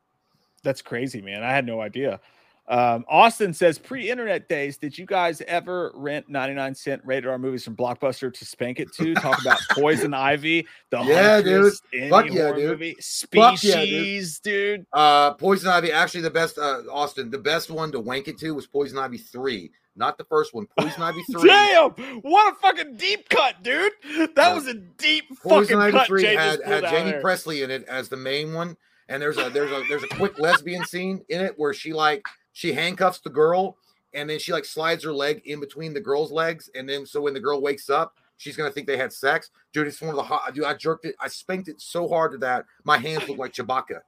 [0.62, 1.42] that's crazy, man.
[1.42, 2.20] I had no idea.
[2.66, 7.62] Um, Austin says, pre-internet days, did you guys ever rent 99 cent rated R movies
[7.62, 9.14] from Blockbuster to spank it to?
[9.14, 11.74] Talk about Poison Ivy, the yeah, dude.
[12.08, 12.70] Fuck yeah, dude.
[12.70, 12.96] Movie.
[13.00, 14.78] Species, yeah, dude.
[14.78, 14.86] dude.
[14.94, 16.56] Uh, Poison Ivy, actually the best.
[16.56, 19.70] Uh, Austin, the best one to wank it to was Poison Ivy three.
[19.96, 21.48] Not the first one, Poison Ivy three.
[21.48, 21.90] Damn,
[22.22, 23.92] what a fucking deep cut, dude!
[24.34, 26.06] That uh, was a deep Poison fucking Ivy cut.
[26.06, 28.78] Three had, had Jaime Pressly in it as the main one,
[29.10, 32.22] and there's a there's a there's a quick lesbian scene in it where she like
[32.54, 33.76] she handcuffs the girl
[34.14, 36.70] and then she like slides her leg in between the girl's legs.
[36.74, 39.50] And then so when the girl wakes up, she's gonna think they had sex.
[39.74, 40.64] Dude, it's one of the hot dude.
[40.64, 44.00] I jerked it, I spanked it so hard to that my hands look like Chewbacca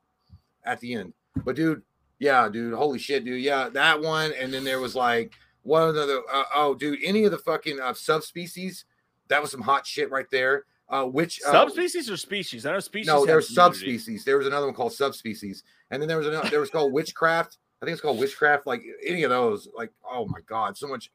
[0.64, 1.12] at the end.
[1.44, 1.82] But dude,
[2.18, 3.42] yeah, dude, holy shit, dude.
[3.42, 4.32] Yeah, that one.
[4.40, 7.80] And then there was like one of the uh, oh, dude, any of the fucking
[7.80, 8.84] uh, subspecies,
[9.28, 10.64] that was some hot shit right there.
[10.88, 12.64] Uh, which uh, subspecies or species?
[12.64, 13.09] I know species.
[13.09, 14.24] No, there's subspecies.
[14.24, 16.49] There was another one called subspecies, and then there was another.
[16.49, 18.66] There was called witchcraft, I think it's called Witchcraft.
[18.66, 21.10] Like any of those, like oh my god, so much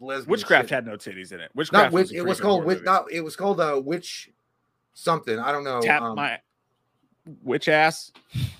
[0.00, 0.30] lesbian.
[0.30, 0.74] Witchcraft shit.
[0.74, 1.50] had no titties in it.
[1.54, 1.86] Witchcraft.
[1.86, 2.82] Not witch, was it was called witch.
[2.82, 4.30] Not it was called a uh, witch
[4.94, 5.38] something.
[5.38, 5.80] I don't know.
[5.80, 6.38] Tap um, my
[7.42, 8.12] witch ass.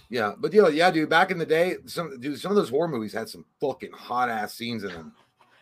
[0.08, 1.08] Yeah, but yeah, yeah, dude.
[1.08, 4.28] Back in the day, some dude, some of those horror movies had some fucking hot
[4.28, 5.12] ass scenes in them.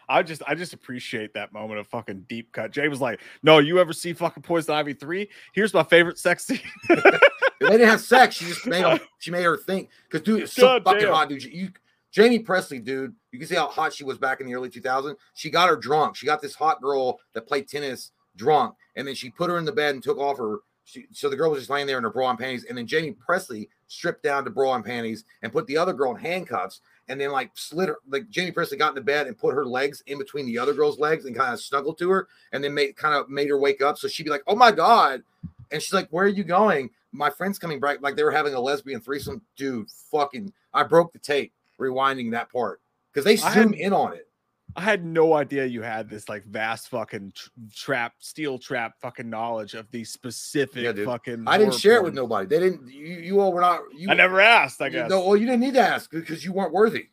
[0.08, 2.70] I just I just appreciate that moment of fucking deep cut.
[2.70, 5.28] Jay was like, "No, you ever see fucking Poison Ivy three?
[5.52, 6.60] Here's my favorite sex scene."
[7.60, 8.36] they didn't have sex.
[8.36, 11.12] She just made them, she made her think because dude, it's so God fucking damn.
[11.12, 11.44] hot, dude.
[11.44, 11.70] You
[12.14, 13.14] Jaime Pressly, dude.
[13.32, 15.16] You can see how hot she was back in the early 2000s.
[15.34, 16.16] She got her drunk.
[16.16, 19.64] She got this hot girl that played tennis drunk, and then she put her in
[19.64, 20.58] the bed and took off her.
[20.84, 22.88] She, so the girl was just laying there in her bra and panties, and then
[22.88, 26.80] Jaime Pressly stripped down to bra and panties and put the other girl in handcuffs,
[27.08, 27.98] and then like slid her.
[28.08, 30.72] Like Jaime Pressly got in the bed and put her legs in between the other
[30.72, 33.58] girl's legs and kind of snuggled to her, and then made kind of made her
[33.58, 33.98] wake up.
[33.98, 35.22] So she'd be like, "Oh my god,"
[35.70, 38.54] and she's like, "Where are you going?" My friend's coming back, like they were having
[38.54, 39.42] a lesbian threesome.
[39.56, 42.80] Dude, fucking, I broke the tape rewinding that part
[43.12, 44.28] because they zoom in on it.
[44.76, 49.28] I had no idea you had this like vast fucking tr- trap, steel trap fucking
[49.28, 51.44] knowledge of these specific Yeah, fucking.
[51.46, 52.46] I didn't share it with nobody.
[52.46, 52.86] They didn't.
[52.92, 53.80] You, you all were not.
[53.96, 54.82] You, I never asked.
[54.82, 55.10] I you- guess.
[55.10, 57.08] No, well, you didn't need to ask because you weren't worthy.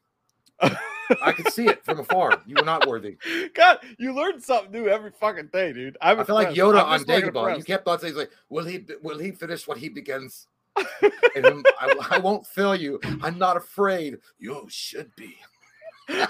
[1.21, 2.41] I could see it from afar.
[2.45, 3.17] You were not worthy.
[3.53, 5.97] God, you learn something new every fucking day, dude.
[6.01, 6.49] I'm I feel like.
[6.49, 7.57] Yoda I'm on Dagobah.
[7.57, 8.85] You kept on saying like, "Will he?
[9.01, 10.47] Will he finish what he begins?"
[11.01, 12.99] and then, I, I won't fail you.
[13.21, 14.17] I'm not afraid.
[14.37, 15.37] You should be.
[16.09, 16.27] I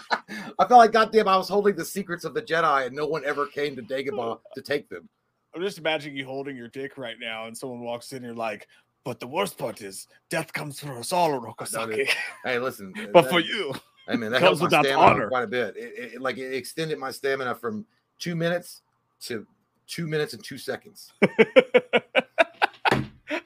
[0.59, 3.47] felt like goddamn, I was holding the secrets of the Jedi, and no one ever
[3.47, 5.09] came to Dagobah to take them.
[5.55, 8.67] I'm just imagining you holding your dick right now, and someone walks in, you're like,
[9.03, 12.07] "But the worst part is, death comes for us all, Rokosaki.
[12.43, 13.73] Hey, listen, but that- for you,
[14.07, 15.27] I mean, that helped my stamina honor.
[15.29, 15.75] quite a bit.
[15.77, 17.85] It, it- like it extended my stamina from
[18.19, 18.81] two minutes
[19.21, 19.45] to
[19.87, 21.11] two minutes and two seconds.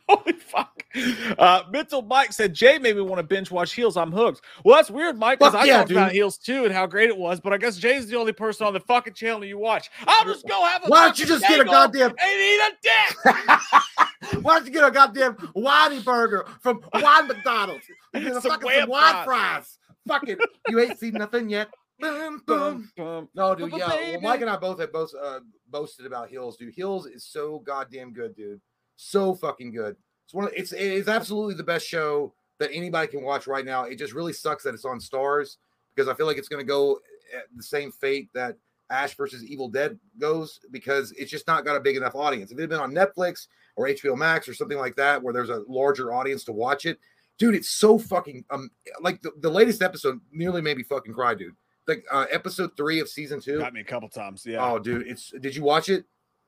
[0.08, 0.84] holy fuck."
[1.38, 3.96] Uh, Mental Mike said, "Jay made me want to binge watch Heels.
[3.96, 6.12] I'm hooked." Well, that's weird, Mike, because I yeah, talked about.
[6.12, 7.40] Heels too and how great it was.
[7.40, 9.90] But I guess Jay's the only person on the fucking channel you watch.
[10.06, 10.88] I'll just go have a.
[10.88, 12.10] Why don't you just get a goddamn?
[12.12, 14.42] and eat a dick?
[14.44, 17.86] Why don't you get a goddamn Whitey burger from Wine McDonald's?
[18.14, 19.26] You get a Some fucking wham wine fries.
[19.26, 19.78] fries.
[20.08, 20.38] Fucking,
[20.70, 21.70] you ain't seen nothing yet.
[22.00, 22.90] Boom, boom.
[23.36, 23.88] No, dude, yeah.
[23.88, 25.40] Well, Mike and I both have both uh,
[25.70, 26.74] boasted about Heels, dude.
[26.74, 28.62] Heels is so goddamn good, dude.
[28.96, 29.96] So fucking good.
[30.26, 30.46] It's one.
[30.46, 33.84] Of, it's it is absolutely the best show that anybody can watch right now.
[33.84, 35.58] It just really sucks that it's on Starz
[35.94, 37.00] because I feel like it's going to go
[37.36, 38.56] at the same fate that
[38.90, 42.52] Ash versus Evil Dead goes because it's just not got a big enough audience.
[42.52, 45.50] If it had been on Netflix or HBO Max or something like that, where there's
[45.50, 47.00] a larger audience to watch it,
[47.40, 48.70] dude, it's so fucking um
[49.02, 51.56] like the, the latest episode nearly made me fucking cry, dude.
[51.88, 53.58] Like uh, episode three of season two.
[53.58, 54.46] Got me a couple times.
[54.46, 54.64] Yeah.
[54.64, 56.06] Oh, dude, it's did you watch it?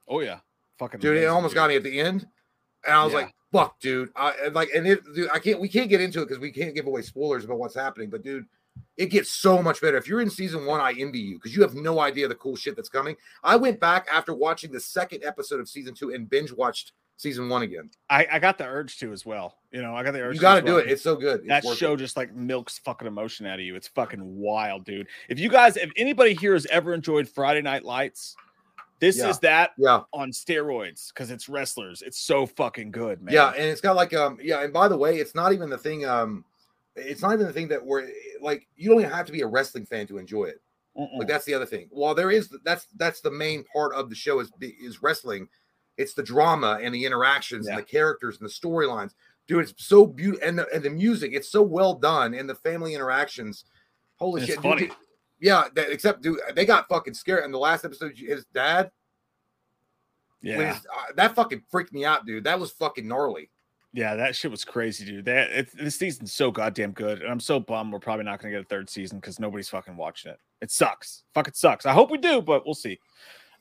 [0.07, 0.39] Oh yeah.
[0.77, 0.99] Fucking.
[0.99, 2.27] Dude, it amazing, almost got me at the end.
[2.85, 3.19] And I was Yeah.
[3.21, 4.09] like, fuck, dude.
[4.15, 6.51] I and like and it dude, I can't we can't get into it because we
[6.51, 8.45] can't give away spoilers about what's happening, but dude,
[8.97, 9.97] it gets so much better.
[9.97, 12.55] If you're in season one, I envy you because you have no idea the cool
[12.55, 13.15] shit that's coming.
[13.43, 17.49] I went back after watching the second episode of season two and binge watched season
[17.49, 17.89] one again.
[18.09, 19.57] I, I got the urge to as well.
[19.72, 20.36] You know, I got the urge.
[20.36, 20.78] You to got to do well.
[20.80, 20.89] it.
[20.89, 21.41] It's so good.
[21.41, 21.97] It's that show it.
[21.97, 23.76] just like milks fucking emotion out of you.
[23.76, 25.07] It's fucking wild, dude.
[25.30, 28.36] If you guys, if anybody here has ever enjoyed Friday Night Lights,
[28.99, 29.30] this Yeah.
[29.30, 32.01] is that Yeah, on steroids because it's wrestlers.
[32.01, 33.34] It's so fucking good, man.
[33.34, 35.78] yeah, and it's got like um yeah, and by the way, it's not even the
[35.78, 36.45] thing um
[36.95, 38.07] it's not even the thing that we're
[38.41, 40.62] like you don't even have to be a wrestling fan to enjoy it.
[40.97, 41.20] Mm-mm.
[41.20, 41.88] Like that's the other thing.
[41.89, 45.47] While there is that's that's the main part of the show is is wrestling.
[46.01, 47.73] It's the drama and the interactions Yeah.
[47.75, 49.13] and the characters and the storylines.
[49.47, 51.31] Dude, it's so beautiful and the, and the music.
[51.33, 53.65] It's so well done and the family interactions.
[54.17, 54.61] Holy it's shit!
[54.61, 54.85] funny.
[54.85, 54.91] it-
[55.39, 57.43] yeah, that, except dude, they got fucking scared.
[57.45, 58.91] In the last episode, his dad,
[60.41, 62.43] yeah, his- uh, that fucking freaked me out, dude.
[62.43, 63.49] That was fucking gnarly.
[63.93, 65.25] yeah, that shit was crazy, dude.
[65.25, 68.51] That it's this season's so goddamn good, and I'm so bummed we're probably not gonna
[68.53, 70.39] get a third season because nobody's fucking watching it.
[70.61, 71.23] It sucks.
[71.33, 71.85] Fuck, it sucks.
[71.85, 72.99] I hope we do, but we'll see.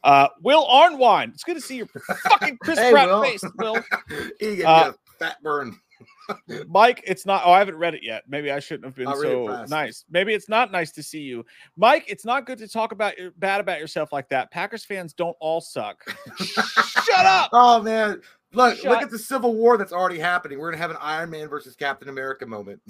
[0.03, 3.23] Uh, Will Arnwine, it's good to see your fucking Chris Hey, Pratt Will.
[3.23, 3.83] face, Will.
[4.41, 5.79] he get Uh, a fat burn.
[6.69, 7.43] Mike, it's not.
[7.45, 8.23] Oh, I haven't read it yet.
[8.29, 9.71] Maybe I shouldn't have been I'll read it so fast.
[9.71, 10.05] nice.
[10.11, 11.45] Maybe it's not nice to see you,
[11.77, 12.05] Mike.
[12.09, 14.51] It's not good to talk about your, bad about yourself like that.
[14.51, 16.03] Packers fans don't all suck.
[16.39, 17.51] Shut up.
[17.53, 18.23] Oh man,
[18.55, 20.59] look Shut- look at the Civil War that's already happening.
[20.59, 22.81] We're gonna have an Iron Man versus Captain America moment.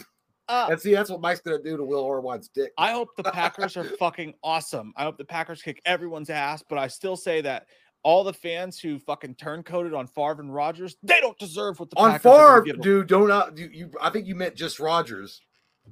[0.50, 2.72] Uh, And see, that's what Mike's gonna do to Will Orwine's dick.
[2.76, 4.92] I hope the Packers are fucking awesome.
[4.96, 7.66] I hope the Packers kick everyone's ass, but I still say that
[8.02, 11.98] all the fans who fucking turncoated on Favre and Rodgers, they don't deserve what the
[11.98, 12.22] On Packers
[12.64, 13.90] Favre, dude, don't uh, you, you?
[14.00, 15.40] I think you meant just Rodgers.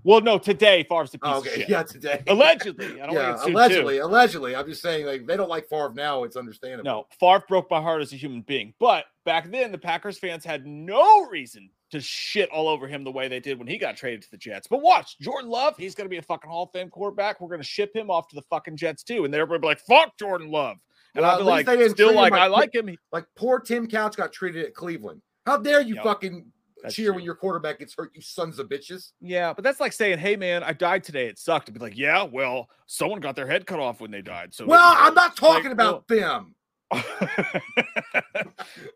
[0.04, 1.68] Well, no, today Favre's a piece Oh, of okay, shit.
[1.68, 2.22] yeah, today.
[2.28, 4.04] Allegedly, I don't yeah, want to get allegedly, too.
[4.04, 4.56] allegedly.
[4.56, 6.24] I'm just saying, like they don't like Favre now.
[6.24, 6.84] It's understandable.
[6.84, 8.74] No, Favre broke my heart as a human being.
[8.80, 13.10] But back then, the Packers fans had no reason to shit all over him the
[13.10, 14.66] way they did when he got traded to the Jets.
[14.68, 17.40] But watch, Jordan Love, he's going to be a fucking Hall of Fame quarterback.
[17.40, 19.24] We're going to ship him off to the fucking Jets too.
[19.24, 20.76] And they're going to be like, fuck Jordan Love.
[21.14, 22.94] And Well, I'll be like, they didn't still like, like I like him.
[23.12, 25.22] Like poor Tim Couch got treated at Cleveland.
[25.46, 26.04] How dare you Yep.
[26.04, 27.14] fucking That's cheer true.
[27.16, 28.10] when your quarterback gets hurt.
[28.14, 29.12] You sons of bitches.
[29.22, 31.26] Yeah, but that's like saying, "Hey, man, I died today.
[31.26, 34.20] It sucked." To be like, "Yeah, well, someone got their head cut off when they
[34.20, 36.54] died." So, Well, I'm not like, talking about them.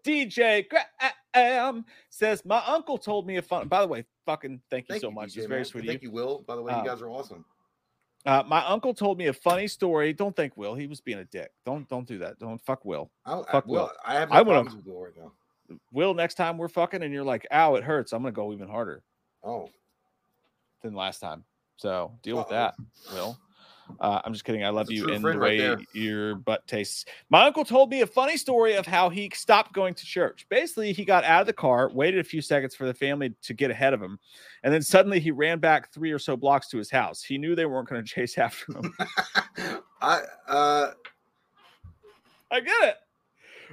[0.04, 0.66] DJ
[1.34, 5.02] Graham says, "My uncle told me a fun." By the way, fucking thank you Thank
[5.02, 5.30] so you, much.
[5.30, 5.64] DJ, It's very man.
[5.64, 6.08] sweet Thank you.
[6.08, 6.44] you, Will.
[6.46, 7.44] By the way, Uh, you guys are awesome.
[8.24, 10.12] Uh, my uncle told me a funny story.
[10.12, 10.74] Don't thank Will.
[10.74, 11.50] He was being a dick.
[11.66, 12.38] Don't don't do that.
[12.38, 13.10] Don't fuck Will.
[13.26, 13.92] I, I, fuck Will, Will.
[14.06, 15.32] I have no I problems with Will right now.
[15.92, 18.68] Will, next time we're fucking and you're like, "Ow, it hurts," I'm gonna go even
[18.68, 19.02] harder
[19.44, 19.68] Oh,
[20.82, 21.44] than last time.
[21.78, 22.54] So deal with Uh-oh.
[22.54, 22.74] that,
[23.12, 23.36] Will.
[24.00, 24.64] Uh, I'm just kidding.
[24.64, 27.04] I love That's you in the friend right way your butt tastes.
[27.30, 30.46] My uncle told me a funny story of how he stopped going to church.
[30.48, 33.54] Basically, he got out of the car, waited a few seconds for the family to
[33.54, 34.18] get ahead of him,
[34.62, 37.22] and then suddenly he ran back three or so blocks to his house.
[37.22, 38.94] He knew they weren't going to chase after him.
[40.00, 40.90] I uh,
[42.50, 42.94] I get it.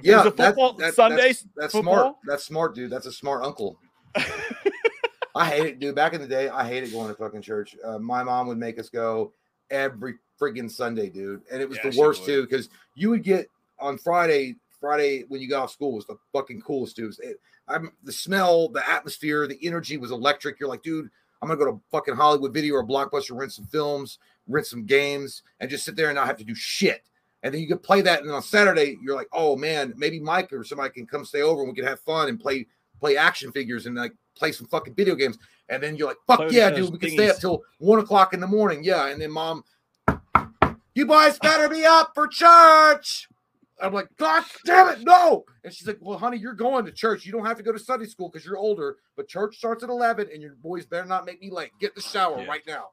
[0.02, 1.94] yeah, was a that- that- Sunday That's, that's football?
[1.94, 2.16] smart.
[2.26, 2.90] That's smart, dude.
[2.90, 3.78] That's a smart uncle.
[5.34, 5.94] I hate it, dude.
[5.94, 7.76] Back in the day, I hated going to fucking church.
[7.84, 9.32] Uh, my mom would make us go
[9.70, 13.48] every friggin' Sunday, dude, and it was Yeah, the worst too because you would get
[13.78, 14.56] on Friday.
[14.80, 17.14] Friday when you got off school was the fucking coolest, dude.
[17.18, 20.58] It, I'm the smell, the atmosphere, the energy was electric.
[20.58, 21.10] You're like, dude,
[21.42, 24.18] I'm gonna go to fucking Hollywood Video or Blockbuster, rent some films,
[24.48, 27.02] rent some games, and just sit there and not have to do shit.
[27.42, 30.52] And then you could play that, and on Saturday, you're like, oh man, maybe Mike
[30.52, 32.66] or somebody can come stay over and we can have fun and play
[33.00, 35.38] play action figures and like play some fucking video games.
[35.70, 38.00] And then you're like, fuck Play with yeah, dude, we can stay up till one
[38.00, 38.82] o'clock in the morning.
[38.82, 39.06] Yeah.
[39.06, 39.64] And then mom,
[40.94, 43.28] you boys better be up for church.
[43.80, 45.44] I'm like, God damn it, no.
[45.64, 47.24] And she's like, Well, honey, you're going to church.
[47.24, 49.88] You don't have to go to Sunday school because you're older, but church starts at
[49.88, 51.70] 11 and your boys better not make me late.
[51.80, 52.46] Get in the shower Yeah.
[52.48, 52.88] right now.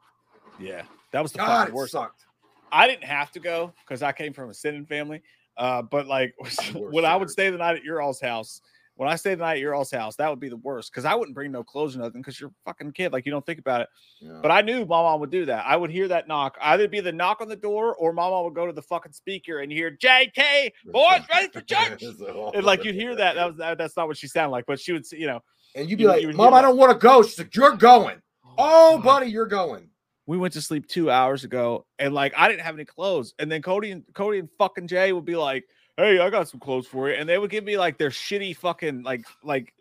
[0.59, 1.91] Yeah, that was the God, fucking it worst.
[1.91, 2.25] sucked.
[2.71, 5.21] I didn't have to go because I came from a sinning family.
[5.57, 6.35] Uh, but like
[6.71, 8.61] You were when I would stay the night at your all's house,
[8.97, 11.05] when I stayed the night at your all's house, that would be the worst because
[11.05, 13.13] I wouldn't bring no clothes or nothing because you're a fucking kid.
[13.13, 13.89] Like you don't think about it.
[14.19, 14.39] Yeah.
[14.41, 15.65] But I knew my mom would do that.
[15.65, 16.57] I would hear that knock.
[16.61, 19.13] Either be the knock on the door or my mom would go to the fucking
[19.13, 22.03] speaker and hear JK, boys ready for church.
[22.03, 23.35] And like you'd hear that.
[23.35, 25.41] That was that, that's not what she sounded like, but she would, say, you know,
[25.75, 27.21] and you'd be you- like, you Mom, I don't want to go.
[27.23, 28.21] She's like, You're going.
[28.45, 29.03] Oh, oh God.
[29.03, 29.89] buddy, you're going.
[30.25, 33.35] we went to sleep two hours ago and like I didn't have any clothes.
[33.37, 35.65] And then Cody and Cody and fucking Jay would be like,
[35.97, 37.15] Hey, I got some clothes for you.
[37.15, 39.73] And they would give me like their shitty fucking like like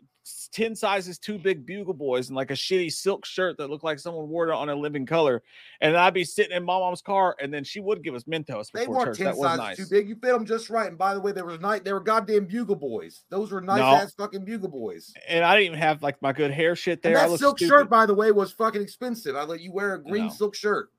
[0.51, 3.97] 10 sizes too big bugle boys and like a shitty silk shirt that looked like
[3.97, 5.41] someone wore it on a living color.
[5.79, 8.69] And I'd be sitting in my mom's car and then she would give us Mentos
[8.71, 9.17] They weren't church.
[9.19, 9.77] 10 That sizes nice.
[9.77, 10.09] too big.
[10.09, 10.89] You fit them just right.
[10.89, 11.85] And by the way, there was night.
[11.85, 13.23] They were goddamn bugle boys.
[13.29, 13.85] Those were nice No.
[13.85, 15.13] ass fucking bugle boys.
[15.29, 17.15] And I didn't even have like my good hair shit there.
[17.17, 17.69] And that silk stupid.
[17.69, 19.35] shirt, by the way, was fucking expensive.
[19.35, 20.31] I let you wear a green No.
[20.31, 20.89] silk shirt.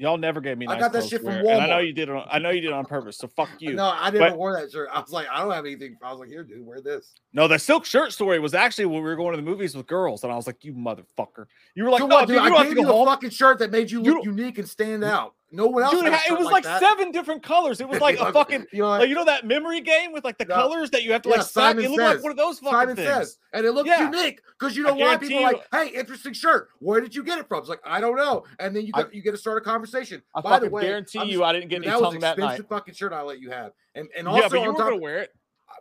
[0.00, 2.08] Y'all never gave me I got that shit from wear, And I know you did
[2.08, 3.18] it on I know you did it on purpose.
[3.18, 3.74] So fuck you.
[3.74, 4.88] No, I But- wore that shirt.
[4.92, 5.96] I was like, I don't have anything.
[6.00, 7.14] I was like, here, dude, wear this.
[7.32, 9.88] No, the silk shirt story was actually when we were going to the movies with
[9.88, 12.36] girls, and I was like, "You motherfucker!" You were like, "No, dude, dude?
[12.44, 15.02] you I gave you home." fucking shirt that made you You look unique and stand
[15.04, 15.34] out.
[15.50, 15.94] No one else.
[15.94, 17.80] Dude, it was like like seven different colors.
[17.80, 20.36] It was like a You fucking, know, like you know that memory game with like
[20.36, 20.54] the No.
[20.54, 21.46] colors that you have to Yeah, like.
[21.46, 23.08] Simon It looked like one of those fucking Simon things.
[23.08, 24.10] says, and it looked Yeah.
[24.10, 26.68] unique because you know why people are like, "Hey, interesting shirt.
[26.80, 29.06] Where did you get it from?" It's like I don't know, and then you I-
[29.10, 30.22] you get to start a conversation.
[30.34, 32.20] I By the way, guarantee I'm you, I didn't get dude, any that was tongue
[32.20, 32.68] that night.
[32.68, 34.96] fucking shirt I let you have, and and yeah, also but you were top gonna
[34.96, 35.34] wear it.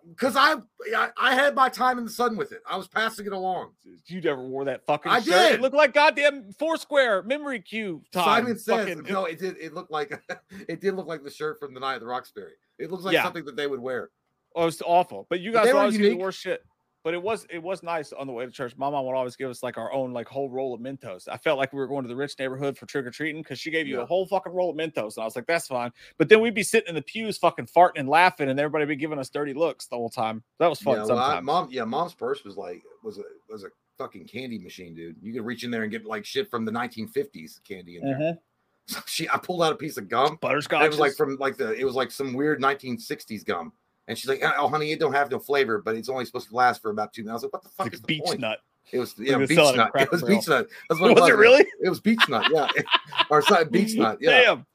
[0.10, 0.56] Because I,
[0.96, 2.62] I I had my time in the sun with it.
[2.70, 3.72] I was passing it along.
[4.06, 5.26] You never wore that fucking I shirt.
[5.34, 5.54] did.
[5.56, 8.24] It looked like goddamn Foursquare memory cube time.
[8.46, 9.26] Simon says Fucking- no.
[9.26, 9.58] It did.
[9.58, 10.12] It looked like
[10.68, 12.54] it did look like the shirt from the night of the Roxbury.
[12.80, 13.24] It looks like Yeah.
[13.24, 14.10] something that they would wear.
[14.56, 15.28] Oh, it's awful.
[15.30, 16.64] But you guys were always give me the worst shit.
[17.04, 18.74] But it was it was nice on the way to church.
[18.76, 21.28] My mom would always give us like our own like whole roll of Mentos.
[21.30, 23.60] I felt like we were going to the rich neighborhood for trick or treating because
[23.60, 24.04] she gave you Yeah.
[24.04, 25.92] a whole fucking roll of Mentos, and I was like, that's fine.
[26.18, 28.96] But then we'd be sitting in the pews, fucking farting and laughing, and everybody be
[28.98, 30.44] giving us dirty looks the whole time.
[30.60, 30.98] That was fun.
[30.98, 31.70] yeah, well, I, mom.
[31.72, 33.68] Yeah, mom's purse was like was a was a
[33.98, 35.16] fucking candy machine, dude.
[35.22, 38.16] You could reach in there and get like shit from the 1950s candy in there.
[38.18, 38.38] Mhm.
[38.90, 40.38] So she, I pulled out a piece of gum.
[40.42, 40.86] Butterscotch.
[40.86, 43.74] It was like from like the it was like some weird 1960s gum.
[44.08, 46.56] And she's like, "Oh, honey, it don't have no flavor, but it's only supposed to
[46.56, 48.24] last for about two minutes." I was like, "What the fuck like is the beach
[48.24, 48.60] point?" nut.
[48.92, 49.92] It was yeah, beach sell it at nut.
[50.02, 50.68] It was Beech-Nut.
[50.90, 51.66] That's what Was it it really?
[51.82, 52.48] It was Beech-Nut.
[52.52, 52.68] Yeah,
[53.30, 54.18] or something beach nut.
[54.22, 54.42] Yeah.
[54.42, 54.66] Damn.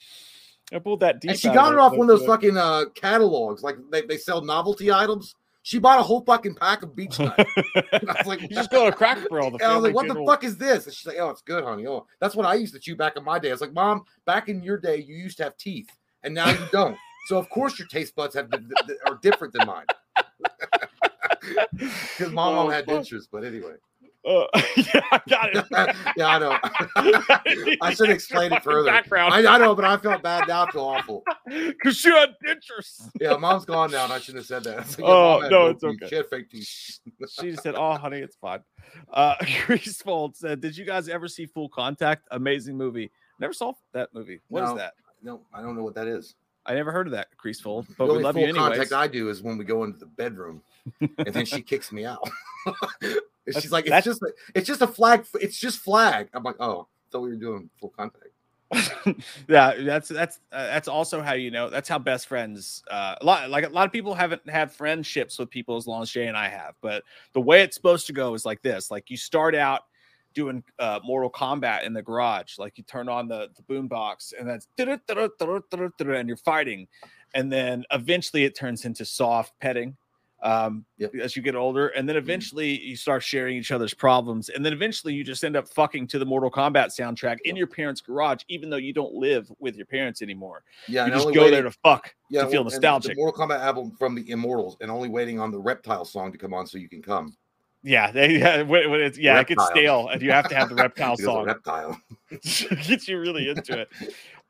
[0.72, 1.32] I pulled that deep.
[1.32, 4.42] And she got it off one of those fucking uh, catalogs, like they, they sell
[4.42, 5.34] novelty items.
[5.64, 7.34] She bought a whole fucking pack of Beech-Nut.
[7.38, 9.52] I was like, you just go to Cracker Barrel.
[9.52, 10.86] The And I was like, what the fuck is this?
[10.86, 11.86] And she's like, oh, it's good, honey.
[11.86, 13.50] Oh, that's what I used to chew back in my day.
[13.50, 15.88] I was like, mom, back in your day, you used to have teeth,
[16.24, 16.96] and now you don't.
[17.26, 18.70] So of course your taste buds have been,
[19.08, 19.86] are different than mine.
[21.42, 23.74] Because mom Oh, had dentures, but anyway.
[24.24, 24.44] Uh,
[24.76, 25.66] yeah, I got it.
[26.16, 27.76] yeah, I know.
[27.82, 28.88] I should explain it further.
[28.92, 29.34] Background.
[29.34, 30.66] I, I know, but I felt bad now.
[30.66, 31.24] I feel awful.
[31.48, 33.08] Because she had dentures.
[33.20, 34.86] Yeah, mom's gone now, and I shouldn't have said that.
[35.00, 35.96] Like, Oh, no, it's teeth.
[36.00, 36.08] okay.
[36.08, 37.00] She had fake teeth.
[37.40, 38.60] She just said, "Oh, honey, it's fine."
[39.12, 39.34] Uh,
[39.66, 42.28] Greasefold said, "Did you guys ever see Full Contact?
[42.30, 43.10] Amazing movie.
[43.40, 44.40] Never saw that movie.
[44.48, 44.76] What is No.
[44.76, 44.92] that?
[45.24, 46.36] No, I don't know what that is.
[46.66, 47.86] I never heard of that, Greasefold.
[47.88, 48.68] The But we only love full you anyways.
[48.68, 50.62] contact I do is when we go into the bedroom,
[51.00, 52.28] and then she kicks me out.
[53.44, 55.26] And That's- She's like, "It's just, a, it's just a flag.
[55.40, 58.28] It's just flag." I'm like, "Oh, I thought we were doing full contact."
[59.48, 61.68] yeah, that's that's uh, that's also how you know.
[61.68, 62.84] That's how best friends.
[62.88, 66.02] Uh, a lot like a lot of people haven't had friendships with people as long
[66.02, 66.76] as Jay and I have.
[66.80, 67.02] But
[67.32, 69.82] the way it's supposed to go is like this: like you start out
[70.34, 74.32] doing uh, Mortal Kombat in the garage, like you turn on the the boom box,
[74.38, 76.88] and that's and you're fighting,
[77.34, 79.96] and then eventually it turns into soft petting.
[80.44, 81.14] Um, Yep.
[81.22, 84.72] as you get older, and then eventually you start sharing each other's problems, and then
[84.72, 88.42] eventually you just end up fucking to the Mortal Kombat soundtrack in your parents' garage,
[88.48, 90.64] even though you don't live with your parents anymore.
[90.88, 93.12] Yeah, You just go waiting- there to fuck yeah, to feel nostalgic.
[93.14, 96.38] The Mortal Kombat album from the Immortals, and only waiting on the Reptile song to
[96.38, 97.36] come on so you can come.
[97.82, 100.68] Yeah, they, yeah, when, when it's yeah, it gets stale, and you have to have
[100.68, 101.44] the reptile song.
[101.46, 102.00] Reptile.
[102.30, 103.88] gets you really into it.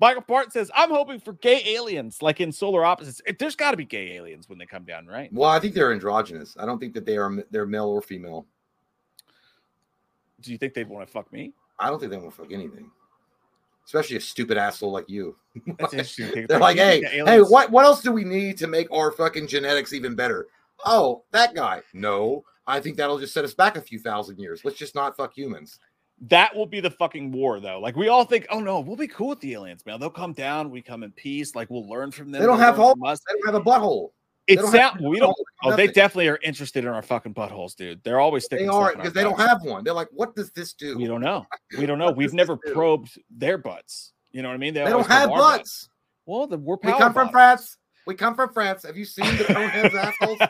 [0.00, 3.22] Michael Bart says, "I'm hoping for gay aliens, like in Solar Opposites.
[3.26, 5.32] It- There's got to be gay aliens when they come down, right?
[5.32, 6.56] Well, I think they're androgynous.
[6.58, 8.46] I don't think that they are they're male or female.
[10.40, 11.52] Do you think they'd want to fuck me?
[11.78, 12.90] I don't think they want to fuck anything,
[13.86, 15.36] especially a stupid asshole like you.
[15.78, 19.92] They're like, hey, hey, what what else do we need to make our fucking genetics
[19.92, 20.48] even better?
[20.84, 21.80] Oh, that guy.
[21.94, 24.64] No, I think that'll just set us back a few thousand years.
[24.64, 25.78] Let's just not fuck humans.
[26.28, 27.80] That will be the fucking war, though.
[27.80, 29.98] Like we all think, oh no, we'll be cool with the aliens, man.
[29.98, 31.54] They'll come down, we come in peace.
[31.56, 32.40] Like we'll learn from them.
[32.40, 32.96] They don't have holes.
[33.00, 34.10] They don't have a butthole.
[34.48, 35.36] It have we don't.
[35.62, 38.02] Oh, they definitely are interested in our fucking buttholes, dude.
[38.02, 38.66] They're always sticking.
[38.66, 39.84] They are because they don't have one.
[39.84, 40.96] They're like, what does this do?
[40.96, 41.46] We don't know.
[41.78, 42.10] We don't know.
[42.10, 44.12] We've never probed their butts.
[44.32, 44.74] You know what I mean?
[44.74, 45.88] They always don't have our butts.
[46.26, 47.28] Well, the, we're We come from.
[47.30, 47.78] France.
[48.06, 48.82] We come from France.
[48.84, 50.38] Have you seen the coneheads assholes?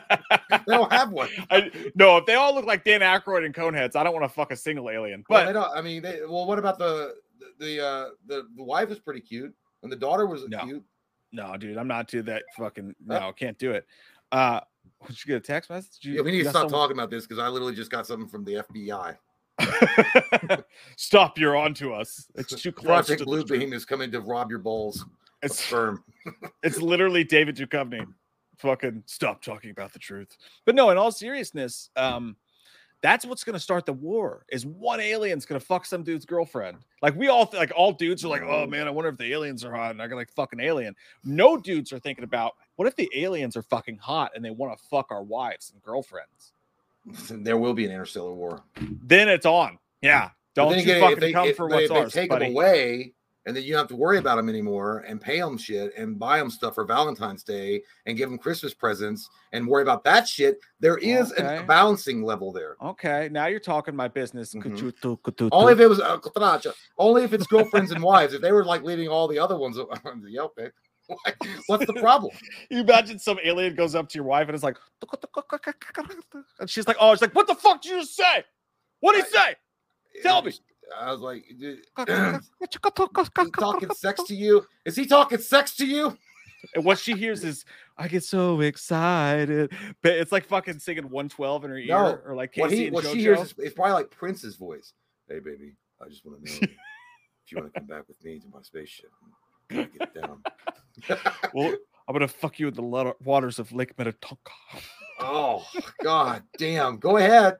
[0.67, 1.29] They don't have one.
[1.49, 4.29] I, no, if they all look like Dan Aykroyd and Coneheads, I don't want to
[4.29, 5.23] fuck a single alien.
[5.27, 5.75] Well, But they don't.
[5.75, 7.15] I mean, they, well, what about the
[7.59, 10.59] the uh the, the wife is pretty cute and the daughter was No.
[10.59, 10.83] cute.
[11.31, 12.95] no, dude, I'm not to that fucking.
[13.05, 13.85] No, I can't do it.
[14.31, 14.59] Uh,
[15.07, 15.97] did you get a text message?
[16.01, 18.05] You- Yeah, we need to stop someone- talking about this because I literally just got
[18.07, 19.17] something from the FBI.
[20.97, 21.37] Stop!
[21.37, 22.27] You're on to us.
[22.35, 22.87] It's too close.
[23.07, 23.43] Project to the Blue.
[23.43, 25.05] Beam is coming to rob your balls
[25.43, 26.03] It's firm.
[26.63, 28.07] it's literally David Duchovny.
[28.57, 30.37] Fucking stop talking about the truth.
[30.65, 32.35] But no, in all seriousness, um,
[33.03, 34.45] that's what's gonna start the war.
[34.49, 36.77] Is one alien's gonna fuck some dude's girlfriend?
[37.01, 39.31] Like we all th- like all dudes are like, oh man, I wonder if the
[39.33, 40.95] aliens are hot, and I got like fucking alien.
[41.25, 44.77] No dudes are thinking about what if the aliens are fucking hot and they want
[44.77, 46.53] to fuck our wives and girlfriends.
[47.29, 48.63] there will be an interstellar war.
[48.79, 49.77] Then it's on.
[50.01, 52.45] Yeah, don't you again, fucking they, come for they, what's they ours, take buddy.
[52.45, 53.13] them away,
[53.45, 56.17] and then you don't have to worry about them anymore, and pay them shit, and
[56.17, 60.27] buy them stuff for Valentine's Day, and give them Christmas presents, and worry about that
[60.27, 60.59] shit.
[60.79, 61.57] There is Okay.
[61.59, 62.77] a balancing level there.
[62.81, 64.53] Okay, now you're talking my business.
[64.53, 65.49] Mhm.
[65.51, 66.19] Only if it was uh,
[66.97, 68.33] only if it's girlfriends and wives.
[68.33, 70.73] If they were like leaving all the other ones on the Yelp pic,
[71.67, 72.31] what's the problem?
[72.69, 74.77] You imagine some alien goes up to your wife and is like,
[76.59, 78.43] and she's like, oh, it's like, what the fuck did you say?
[79.01, 79.55] What did he say?
[80.21, 80.53] Tell me.
[80.99, 81.79] I was like, dude,
[83.45, 84.65] he talking sex to you?
[84.85, 86.17] Is he talking sex to you?
[86.75, 87.65] And what she hears is,
[87.97, 89.73] I get so excited.
[90.01, 92.93] But it's like fucking singing 112 in her ear, No, or like What he and
[92.93, 94.93] what she hears is it's probably like Prince's voice.
[95.27, 98.39] Hey baby, I just want to know if you want to come back with me
[98.39, 99.11] to my spaceship.
[99.67, 100.41] Can I get down?
[101.53, 101.75] well,
[102.07, 104.51] I'm gonna fuck you in the waters of Lake Minnetonka.
[105.19, 105.65] Oh
[106.01, 106.97] god damn.
[106.97, 107.55] Go ahead.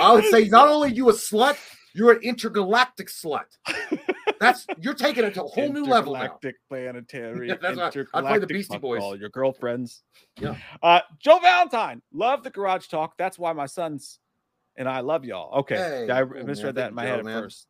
[0.00, 1.58] I would say not only you a slut,
[1.94, 3.44] you're an intergalactic slut.
[4.40, 6.14] That's you're taking it to a whole new level.
[6.16, 7.48] Intergalactic planetary.
[7.48, 8.06] Yeah, that's right.
[8.12, 9.00] I play the Beastie Boys.
[9.00, 10.02] all your girlfriends.
[10.40, 10.56] Yeah.
[10.82, 13.16] Uh, Joe Valentine, love the garage talk.
[13.16, 14.18] That's why my sons
[14.76, 15.60] and I love y'all.
[15.60, 16.74] Okay, Hey, I misread man.
[16.74, 17.68] that in my head at first.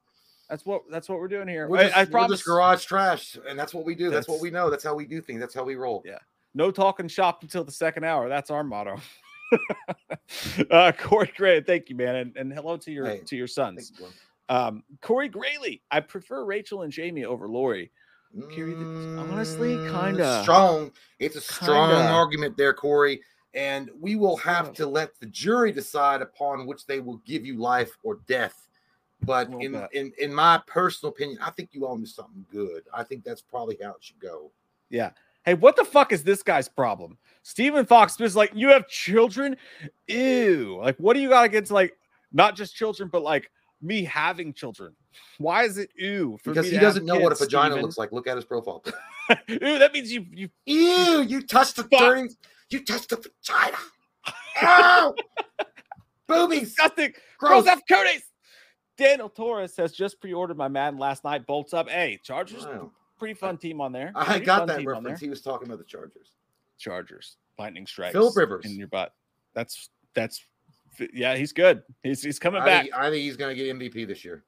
[0.48, 1.68] That's what that's what we're doing here.
[1.68, 2.30] We're I, just, I we're promise.
[2.38, 4.10] just garage trash, and that's what we do.
[4.10, 4.70] That's, what we know.
[4.70, 5.40] That's how we do things.
[5.40, 6.02] That's how we roll.
[6.04, 6.18] Yeah.
[6.54, 8.28] No talking shop until the second hour.
[8.28, 8.98] That's our motto.
[10.70, 13.92] uh, Corey Gray, thank you, man, and, and hello to your Hey, to your sons.
[13.98, 14.07] you.
[14.48, 17.90] Um, Corey Grayley, I prefer Rachel and Jamie over Laurie.
[18.34, 20.40] The- honestly, Mm, kinda.
[20.42, 20.92] strong.
[21.18, 22.11] It's a strong Kinda.
[22.11, 23.20] argument there, Corey.
[23.55, 27.57] And we will have to let the jury decide upon which they will give you
[27.59, 28.66] life or death.
[29.24, 29.88] But in, bit.
[29.92, 32.84] in in my personal opinion, I think you owe me something good.
[32.92, 34.50] I think that's probably how it should go.
[34.88, 35.11] Yeah.
[35.45, 37.18] Hey, what the fuck is this guy's problem?
[37.43, 39.57] Stephen Fox is like, you have children?
[40.07, 40.78] Ew.
[40.80, 41.95] Like, what do you got against like
[42.32, 44.95] not just children, but like me having children?
[45.38, 46.38] Why is it ooh?
[46.45, 48.12] because he doesn't know what a vagina looks like.
[48.12, 48.82] Look at his profile.
[49.51, 52.34] ooh, that means you you ew, you touched the dirty,
[52.70, 53.76] you touched the vagina.
[54.62, 55.14] Ow!
[56.28, 56.61] Boobies.
[56.61, 57.12] Disgusting.
[57.38, 57.51] Gross.
[57.51, 58.22] Girls have cooties.
[58.97, 61.47] Daniel Torres has just pre-ordered my Madden last night.
[61.47, 61.88] Bolts up.
[61.88, 62.90] Hey, Chargers, wow.
[63.22, 64.10] Pretty fun team on there.
[64.16, 65.20] I pretty got that reference.
[65.20, 66.32] He was talking about the Chargers.
[66.76, 68.12] Chargers, lightning strikes.
[68.12, 69.14] Philip Rivers in your butt.
[69.54, 70.44] That's that's
[71.12, 71.84] yeah, he's good.
[72.02, 72.82] He's he's coming I back.
[72.82, 74.42] Think, I think he's gonna get MVP this year.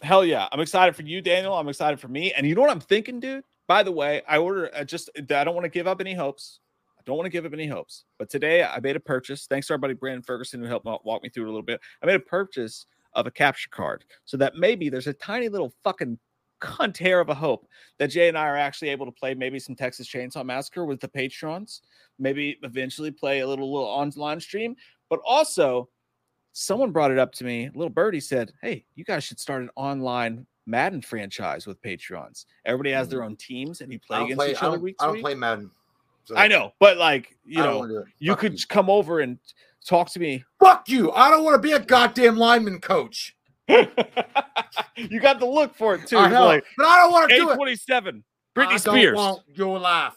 [0.00, 0.48] Hell yeah!
[0.50, 1.52] I'm excited for you, Daniel.
[1.52, 2.32] I'm excited for me.
[2.32, 3.44] And you know what I'm thinking, dude?
[3.66, 6.60] By the way, I order uh, just I don't want to give up any hopes.
[6.98, 8.04] I don't want to give up any hopes.
[8.18, 9.46] But today I made a purchase.
[9.46, 11.78] Thanks to our buddy Brandon Ferguson who helped walk me through it a little bit.
[12.02, 15.74] I made a purchase of a capture card so that maybe there's a tiny little
[15.84, 16.18] fucking
[16.64, 17.66] cunt hair of a hope
[17.98, 21.00] that Jay and I are actually able to play maybe some Texas Chainsaw Massacre with
[21.00, 21.82] the patrons,
[22.18, 24.76] maybe eventually play a little little online stream,
[25.08, 25.88] but also
[26.52, 27.70] someone brought it up to me.
[27.74, 32.46] Little birdie said, "Hey, you guys should start an online Madden franchise with Patreons.
[32.64, 33.26] Everybody has their mm.
[33.26, 34.96] own teams, and you play against play, each other week.
[35.00, 35.22] I don't week.
[35.22, 35.70] play Madden.
[36.24, 36.36] So.
[36.36, 38.66] I know, but like you know, you could you.
[38.68, 39.38] come over and
[39.84, 40.42] talk to me.
[40.58, 41.12] Fuck you!
[41.12, 43.33] I don't want to be a goddamn lineman coach.
[44.96, 46.18] you got to look for it too.
[46.18, 47.54] I know, like, but I don't want to do it.
[47.56, 48.24] Twenty-seven.
[48.56, 49.16] Britney I Spears.
[49.16, 50.16] Don't want your laugh.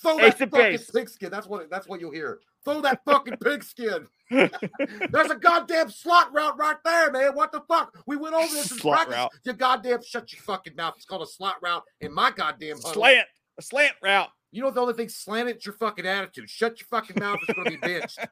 [0.00, 1.30] Throw that fucking pigskin.
[1.30, 1.70] That's what.
[1.70, 2.40] That's what you'll hear.
[2.64, 4.06] Throw that fucking pigskin.
[4.30, 7.34] There's a goddamn slot route right there, man.
[7.34, 7.96] What the fuck?
[8.06, 9.16] We went over this in slot practice.
[9.16, 9.30] Route.
[9.44, 10.94] You goddamn shut your fucking mouth.
[10.96, 12.92] It's called a slot route in my goddamn huddle.
[12.92, 13.26] slant.
[13.58, 14.30] A slant route.
[14.54, 16.48] You know the only thing slanted is your fucking attitude.
[16.48, 17.40] Shut your fucking mouth.
[17.48, 18.20] It's to be benched.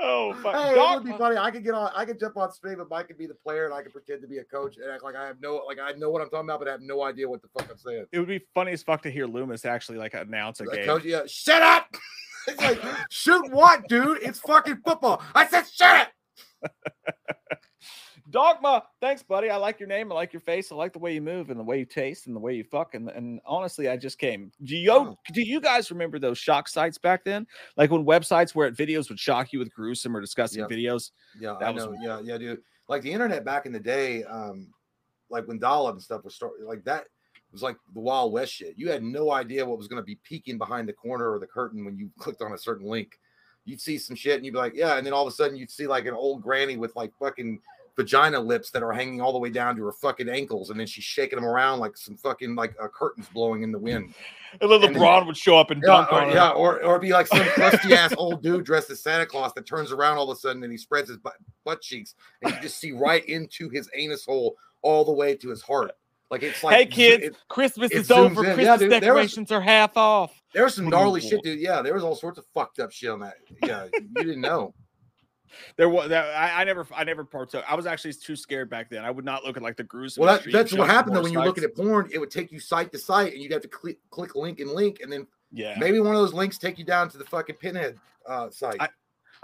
[0.00, 0.56] oh, fuck.
[0.56, 1.36] Hey, it would be funny.
[1.36, 1.92] I could get on.
[1.94, 4.20] I could jump on stream, and Mike could be the player, and I could pretend
[4.22, 6.28] to be a coach and act like I have no, like I know what I'm
[6.28, 8.06] talking about, but I have no idea what the fuck I'm saying.
[8.10, 10.84] It would be funny as fuck to hear Loomis actually like announce a game.
[10.84, 11.86] Coach, yeah, shut up.
[12.48, 14.18] it's like shoot what, dude?
[14.22, 15.22] It's fucking football.
[15.36, 16.08] I said shut
[16.64, 16.72] it.
[18.32, 19.50] Dogma, thanks, buddy.
[19.50, 20.10] I like your name.
[20.10, 20.72] I like your face.
[20.72, 22.64] I like the way you move and the way you taste and the way you
[22.64, 22.94] fuck.
[22.94, 24.50] And, and honestly, I just came.
[24.64, 25.18] Do you, oh.
[25.32, 27.46] do you guys remember those shock sites back then?
[27.76, 31.10] Like when websites where videos would shock you with gruesome or disgusting videos?
[31.38, 31.94] Yeah, that I was, know.
[32.02, 32.62] Yeah, yeah, dude.
[32.88, 34.68] Like the internet back in the day, um,
[35.30, 37.04] like when dial up and stuff was starting, like that
[37.52, 38.74] was like the Wild West shit.
[38.76, 41.46] You had no idea what was going to be peeking behind the corner or the
[41.46, 43.18] curtain when you clicked on a certain link.
[43.64, 44.96] You'd see some shit and you'd be like, yeah.
[44.96, 47.60] And then all of a sudden you'd see like an old granny with like fucking
[47.96, 50.86] vagina lips that are hanging all the way down to her fucking ankles, and then
[50.86, 54.14] she's shaking them around like some fucking like uh, curtains blowing in the wind.
[54.60, 57.26] And then LeBron would show up and dunk yeah, or, Yeah, or or be like
[57.26, 60.40] some crusty ass old dude dressed as Santa Claus that turns around all of a
[60.40, 61.34] sudden and he spreads his butt,
[61.64, 65.48] butt cheeks, and you just see right into his anus hole all the way to
[65.48, 65.92] his heart.
[66.30, 68.42] Like it's like, hey kids, it, Christmas it is over.
[68.42, 68.54] In.
[68.54, 70.42] Christmas yeah, dude, decorations was, are half off.
[70.54, 71.60] There was some gnarly shit, dude.
[71.60, 73.34] Yeah, there was all sorts of fucked up shit on that.
[73.62, 74.72] Yeah, you didn't know.
[75.76, 77.64] There was that I, I, never I never partook.
[77.68, 79.04] I was actually too scared back then.
[79.04, 80.24] I would not look at like the gruesome.
[80.24, 82.08] Well, that, that's what happened though when you're looking at porn.
[82.12, 84.70] It would take you site to site, and you'd have to click click link and
[84.70, 87.56] link, and then yeah, maybe one of those links take you down to the fucking
[87.56, 88.76] pinhead uh, site.
[88.80, 88.88] I,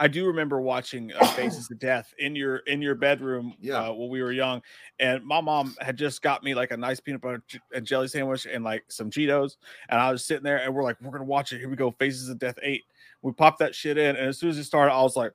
[0.00, 3.88] I do remember watching uh, Faces of Death in your in your bedroom yeah.
[3.88, 4.62] Uh, when we were young,
[5.00, 7.42] and my mom had just got me like a nice peanut butter
[7.74, 9.56] and jelly sandwich and like some Cheetos,
[9.88, 11.58] and I was sitting there and we're like, we're gonna watch it.
[11.58, 12.84] Here we go, Faces of Death eight.
[13.22, 15.32] We popped that shit in, and as soon as it started, I was like,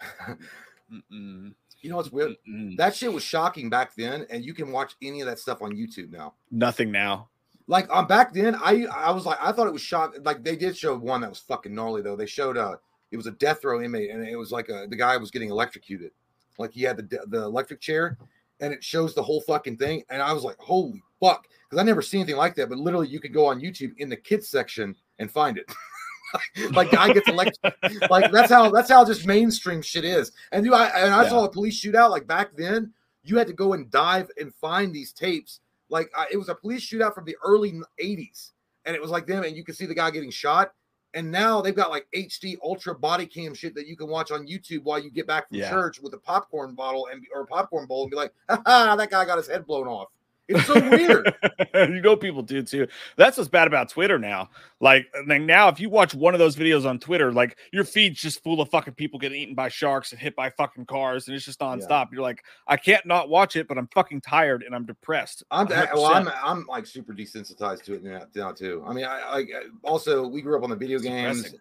[1.10, 2.36] you know what's weird?
[2.48, 2.76] Mm-mm.
[2.76, 5.72] That shit was shocking back then, and you can watch any of that stuff on
[5.72, 6.34] YouTube now.
[6.50, 7.28] Nothing now.
[7.68, 10.22] Like on um, back then, I I was like I thought it was shot.
[10.24, 12.16] Like they did show one that was fucking gnarly though.
[12.16, 12.76] They showed uh
[13.10, 15.50] it was a death row inmate, and it was like a, the guy was getting
[15.50, 16.12] electrocuted.
[16.58, 18.18] Like he had the the electric chair,
[18.60, 20.04] and it shows the whole fucking thing.
[20.10, 22.68] And I was like, holy fuck, because I never seen anything like that.
[22.68, 25.70] But literally, you could go on YouTube in the kids section and find it.
[26.72, 27.72] like guy gets elected.
[28.10, 30.32] like that's how that's how just mainstream shit is.
[30.52, 31.28] And you, I and I yeah.
[31.28, 32.92] saw a police shootout like back then.
[33.22, 35.60] You had to go and dive and find these tapes.
[35.88, 38.52] Like I, it was a police shootout from the early '80s,
[38.84, 40.72] and it was like them, and you could see the guy getting shot.
[41.14, 44.46] And now they've got like HD ultra body cam shit that you can watch on
[44.46, 45.70] YouTube while you get back from yeah.
[45.70, 49.10] church with a popcorn bottle and or a popcorn bowl and be like, ha, that
[49.10, 50.08] guy got his head blown off.
[50.48, 51.34] It's so weird.
[51.74, 52.86] you know, people do too.
[53.16, 54.50] That's what's bad about Twitter now.
[54.80, 58.20] Like, like now, if you watch one of those videos on Twitter, like your feed's
[58.20, 61.36] just full of fucking people getting eaten by sharks and hit by fucking cars, and
[61.36, 61.88] it's just nonstop.
[61.88, 62.04] Yeah.
[62.12, 65.42] You're like, I can't not watch it, but I'm fucking tired and I'm depressed.
[65.50, 68.84] I'm well, I'm I'm like super desensitized to it now, now too.
[68.86, 69.50] I mean, I like
[69.82, 71.38] also we grew up on the video games.
[71.42, 71.60] Depressing.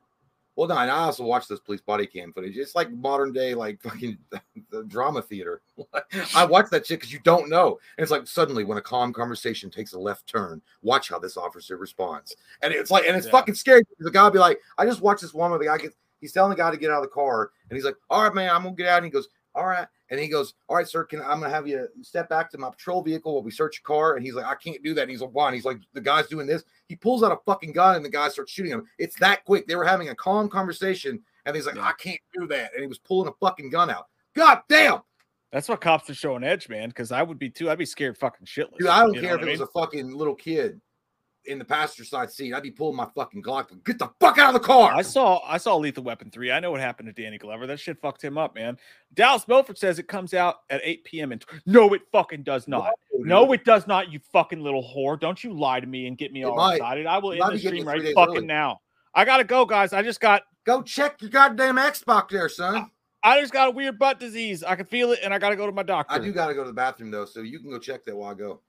[0.56, 2.58] Well, no, and I also watch this police body cam footage.
[2.58, 4.18] It's like modern day, like fucking
[4.70, 5.62] the drama theater.
[6.36, 7.80] I watch that shit because you don't know.
[7.98, 11.36] And it's like suddenly when a calm conversation takes a left turn, watch how this
[11.36, 12.36] officer responds.
[12.62, 13.32] And it's like, and it's yeah.
[13.34, 15.96] fucking scary the guy be like, I just watched this one where the guy gets
[16.22, 18.34] He's telling the guy to get out of the car, and he's like, "All right,
[18.34, 20.88] man, I'm gonna get out." And he goes, "All right," and he goes, "All right,
[20.88, 23.80] sir, can I'm gonna have you step back to my patrol vehicle while we search
[23.82, 25.66] your car?" And he's like, "I can't do that." And he's like, "Why?" And he's
[25.66, 28.52] like, "The guy's doing this." He pulls out a fucking gun, and the guy starts
[28.52, 28.86] shooting him.
[29.00, 29.68] It's that quick.
[29.68, 31.88] They were having a calm conversation, and he's like, Yeah.
[31.88, 34.08] "I can't do that," and he was pulling a fucking gun out.
[34.36, 35.02] God damn,
[35.52, 36.90] That's what cops are showing edge, man.
[36.90, 37.70] Because I would be too.
[37.70, 38.78] I'd be scared fucking shitless.
[38.78, 38.88] dude!
[38.88, 40.82] I don't care if it was a fucking little kid
[41.48, 42.54] in the passenger side seat.
[42.54, 43.68] I'd be pulling my fucking Glock.
[43.84, 44.94] Get the fuck out of the car!
[44.94, 46.52] I saw I saw Lethal Weapon 3.
[46.52, 47.68] I know what happened to Danny Glover.
[47.68, 48.78] That shit fucked him up, man.
[49.14, 51.32] Dallas Milford says it comes out at 8 p.m.
[51.32, 52.94] and no, it fucking does not.
[53.14, 55.20] No, it does not, you fucking little whore.
[55.20, 56.76] Don't you lie to me and get me It all might.
[56.76, 57.06] excited.
[57.06, 58.46] I will It end the stream right fucking early.
[58.46, 58.82] now.
[59.14, 59.94] I gotta go, guys.
[59.94, 62.90] I just got Go check your goddamn Xbox there, son.
[63.24, 64.64] I just got a weird butt disease.
[64.64, 66.14] I can feel it and I gotta go to my doctor.
[66.14, 68.16] I do got to go to the bathroom though, so you can go check that
[68.16, 68.62] while I go.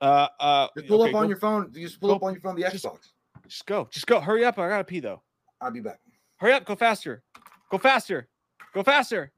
[0.00, 1.72] Uh uh Just pull okay, up on go- your phone.
[1.72, 2.98] Just pull go- up on your phone the just- Xbox.
[3.46, 3.88] just go.
[3.90, 4.20] Just go.
[4.20, 4.58] Hurry up.
[4.58, 5.22] I gotta pee though.
[5.60, 6.00] I'll be back.
[6.36, 7.22] Hurry up, go faster.
[7.70, 8.28] Go faster.
[8.74, 9.32] Go faster.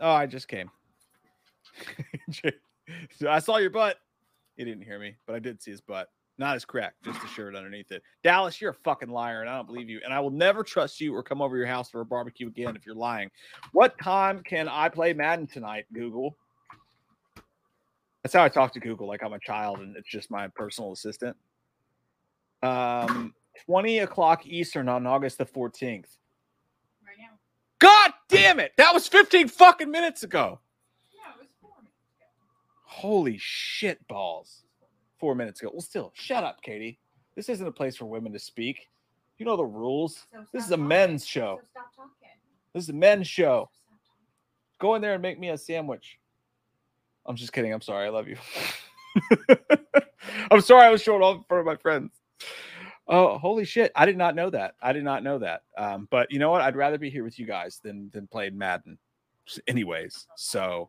[0.00, 0.70] Oh, I just came.
[2.32, 3.98] so I saw your butt.
[4.56, 6.08] He didn't hear me, but I did see his butt.
[6.36, 8.02] Not his crack, just the shirt underneath it.
[8.24, 10.00] Dallas, you're a fucking liar, and I don't believe you.
[10.04, 12.74] And I will never trust you or come over your house for a barbecue again
[12.74, 13.30] if you're lying.
[13.72, 16.36] What time can I play Madden tonight, Google?
[18.24, 20.92] That's how I talk to Google, like I'm a child and it's just my personal
[20.92, 21.36] assistant.
[22.62, 23.34] Um,
[23.66, 26.06] 20 o'clock Eastern on August the 14th.
[27.04, 27.36] Right now.
[27.78, 28.72] God damn it.
[28.78, 30.58] That was 15 fucking minutes ago.
[31.14, 32.26] No, it was four minutes ago.
[32.84, 34.62] Holy shit balls.
[35.20, 35.70] Four minutes ago.
[35.72, 36.98] Well, still, shut up, Katie.
[37.36, 38.88] This isn't a place for women to speak.
[39.38, 40.26] You know the rules.
[40.32, 40.88] So This is a talking.
[40.88, 41.58] men's show.
[41.60, 42.10] So stop talking.
[42.72, 43.68] This is a men's show.
[44.78, 46.18] Go in there and make me a sandwich.
[47.26, 47.72] I'm just kidding.
[47.72, 48.06] I'm sorry.
[48.06, 48.36] I love you.
[50.50, 52.10] I'm sorry I was showing off in front of my friends.
[53.06, 53.92] Oh, holy shit.
[53.94, 54.74] I did not know that.
[54.80, 55.62] I did not know that.
[55.76, 56.62] Um, but you know what?
[56.62, 58.98] I'd rather be here with you guys than than playing Madden.
[59.66, 60.88] Anyways, so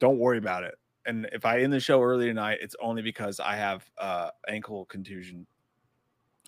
[0.00, 0.74] don't worry about it.
[1.06, 4.84] And if I end the show early tonight, it's only because I have uh ankle
[4.86, 5.46] contusion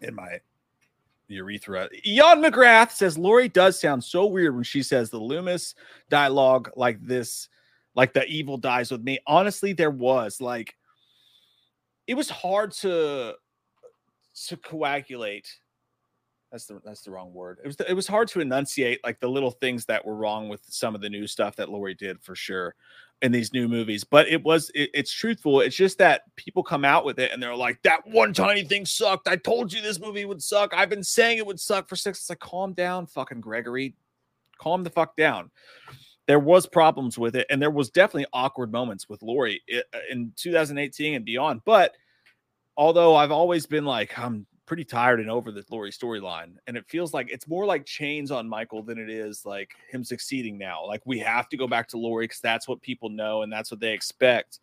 [0.02, 0.40] in my
[1.28, 1.88] urethra.
[2.04, 5.74] Jan McGrath says Laurie does sound so weird when she says the Loomis
[6.08, 7.48] dialogue like this,
[7.94, 9.18] like the evil dies with me.
[9.26, 10.76] Honestly, there was like
[12.06, 13.34] it was hard to
[14.46, 15.48] to coagulate.
[16.50, 17.58] That's the that's the wrong word.
[17.62, 20.62] It was it was hard to enunciate like the little things that were wrong with
[20.68, 22.74] some of the new stuff that Laurie did for sure
[23.22, 24.04] in these new movies.
[24.04, 25.60] But it was it, it's truthful.
[25.60, 28.86] It's just that people come out with it and they're like, that one tiny thing
[28.86, 29.28] sucked.
[29.28, 30.72] I told you this movie would suck.
[30.74, 32.18] I've been saying it would suck for six.
[32.20, 33.94] It's like, calm down, fucking Gregory.
[34.58, 35.50] Calm the fuck down.
[36.30, 40.32] There was problems with it, and there was definitely awkward moments with Laurie uh, in
[40.36, 41.60] 2018 and beyond.
[41.64, 41.96] But
[42.76, 46.84] although I've always been like, I'm pretty tired and over the Laurie storyline, and it
[46.86, 50.86] feels like it's more like chains on Michael than it is like him succeeding now.
[50.86, 53.72] Like we have to go back to Laurie because that's what people know and that's
[53.72, 54.60] what they expect.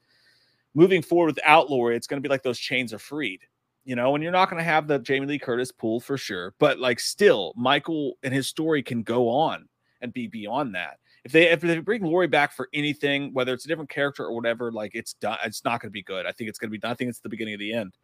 [0.74, 3.41] Moving forward without Laurie, it's going to be like those chains are freed,
[3.84, 6.53] you know, and you're not going to have the Jamie Lee Curtis pool for sure,
[6.59, 9.68] but like still, Michael and his story can go on
[9.99, 10.99] and be beyond that.
[11.28, 14.34] If they if they bring Laurie back for anything, whether it's a different character or
[14.34, 16.25] whatever, like it's done, it's not going to be good.
[16.25, 16.88] I think it's going to be.
[16.88, 17.97] I think it's the beginning of the end.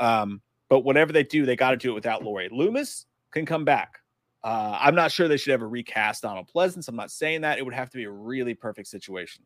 [0.00, 0.40] Um,
[0.70, 2.48] but whatever they do, they got to do it without Laurie.
[2.50, 3.98] Loomis can come back.
[4.42, 6.88] Uh, I'm not sure they should ever recast Donald Pleasence.
[6.88, 7.58] I'm not saying that.
[7.58, 9.44] It would have to be a really perfect situation.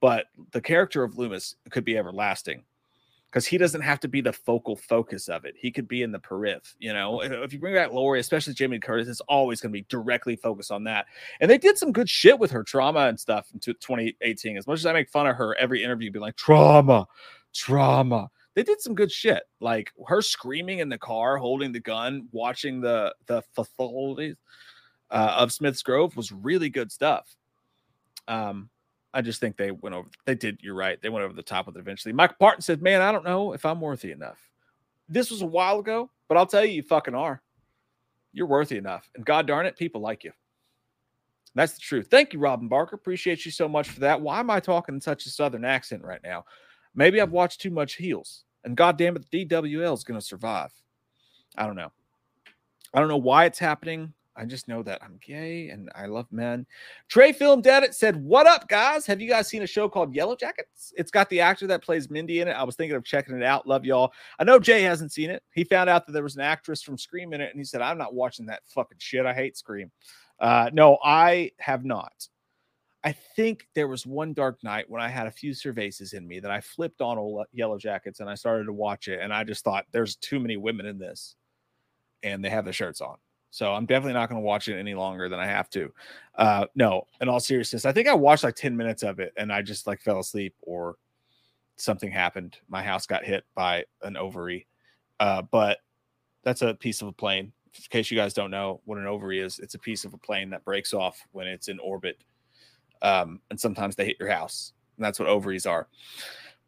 [0.00, 2.62] But the character of Loomis could be everlasting
[3.30, 5.54] because he doesn't have to be the focal focus of it.
[5.56, 6.74] He could be in the periph.
[6.80, 9.86] You know, if, you bring back Laurie, especially Jamie Curtis, it's always going to be
[9.88, 11.06] directly focused on that.
[11.40, 14.56] And they did some good shit with her trauma and stuff in 2018.
[14.56, 17.06] As much as I make fun of her every interview, being like trauma,
[17.54, 18.30] trauma.
[18.54, 22.80] They did some good shit, like her screaming in the car, holding the gun, watching
[22.80, 24.36] the the facilities
[25.08, 27.32] uh, of Smith's Grove was really good stuff.
[28.26, 28.70] Um,
[29.12, 30.08] I just think they went over.
[30.24, 30.58] They did.
[30.62, 31.00] You're right.
[31.00, 32.12] They went over the top with it eventually.
[32.12, 34.38] Mike Parton said, "Man, I don't know if I'm worthy enough."
[35.08, 37.42] This was a while ago, but I'll tell you, you fucking are.
[38.32, 40.32] You're worthy enough, and God darn it, people like you.
[41.56, 42.06] That's the truth.
[42.08, 42.94] Thank you, Robin Barker.
[42.94, 44.20] Appreciate you so much for that.
[44.20, 46.44] Why am I talking in such a southern accent right now?
[46.94, 50.24] Maybe I've watched too much Heels, and God damn it, the DWL is going to
[50.24, 50.72] survive.
[51.56, 51.90] I don't know.
[52.94, 54.12] I don't know why it's happening.
[54.40, 56.64] I just know that I'm gay and I love men.
[57.08, 59.04] Trey Film Dead It said, What up, guys?
[59.04, 60.92] Have you guys seen a show called Yellowjackets?
[60.96, 62.52] It's got the actor that plays Mindy in it.
[62.52, 63.66] I was thinking of checking it out.
[63.66, 64.12] Love y'all.
[64.38, 65.42] I know Jay hasn't seen it.
[65.52, 67.82] He found out that there was an actress from Scream in it, and he said,
[67.82, 69.26] I'm not watching that fucking shit.
[69.26, 69.90] I hate Scream.
[70.38, 72.28] Uh, no, I have not.
[73.04, 76.40] I think there was one dark night when I had a few cervezas in me
[76.40, 77.18] that I flipped on
[77.56, 80.86] Yellowjackets and I started to watch it, and I just thought there's too many women
[80.86, 81.36] in this,
[82.22, 83.18] and they have their shirts on.
[83.50, 85.92] So I'm definitely not going to watch it any longer than I have to.
[86.36, 89.52] Uh, no, in all seriousness, I think I watched like 10 minutes of it and
[89.52, 90.96] I just like fell asleep or
[91.76, 92.58] something happened.
[92.68, 94.66] My house got hit by an ovary.
[95.18, 95.78] Uh, but
[96.44, 97.52] that's a piece of a plane.
[97.74, 100.18] In case you guys don't know what an ovary is, it's a piece of a
[100.18, 102.22] plane that breaks off when it's in orbit.
[103.02, 104.72] Um, and sometimes they hit your house.
[104.96, 105.88] And that's what ovaries are.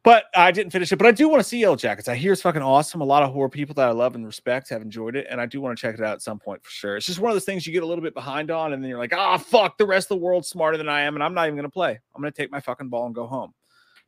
[0.03, 0.97] But I didn't finish it.
[0.97, 2.09] But I do want to see Yellowjackets.
[2.09, 2.99] I hear it's fucking awesome.
[2.99, 5.27] A lot of horror people that I love and respect have enjoyed it.
[5.29, 6.97] And I do want to check it out at some point for sure.
[6.97, 8.73] It's just one of those things you get a little bit behind on.
[8.73, 11.15] And then you're like, ah, fuck, the rest of the world's smarter than I am.
[11.15, 11.97] And I'm not even going to play.
[12.13, 13.53] I'm going to take my fucking ball and go home.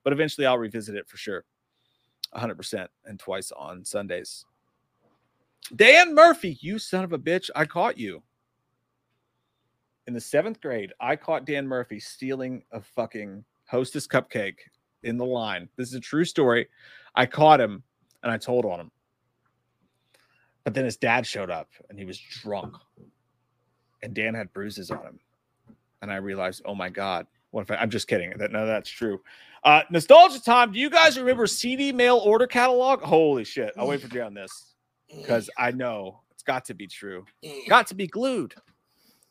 [0.04, 1.46] But eventually I'll revisit it for sure.
[2.36, 4.44] 100% and twice on Sundays.
[5.78, 7.50] Dan Murphy, you son of a bitch.
[7.56, 8.22] I caught you.
[10.08, 14.58] In the seventh grade, I caught Dan Murphy stealing a fucking hostess cupcake
[15.06, 15.70] in the line.
[15.78, 16.68] This is a true story.
[17.16, 17.84] I caught him
[18.24, 18.92] and I told on him.
[20.64, 22.76] But then his dad showed up and he was drunk.
[24.02, 25.20] And Dan had bruises on him.
[26.02, 28.34] And I realized, oh my God, what if I, am just kidding.
[28.38, 29.22] That no, that's true.
[29.64, 30.72] Uh nostalgia time.
[30.72, 33.02] Do you guys remember CD mail order catalog?
[33.02, 33.74] Holy shit.
[33.78, 34.76] I'll wait for Jay on this
[35.08, 37.26] because I know it's got to be true.
[37.70, 38.56] Got to be glued.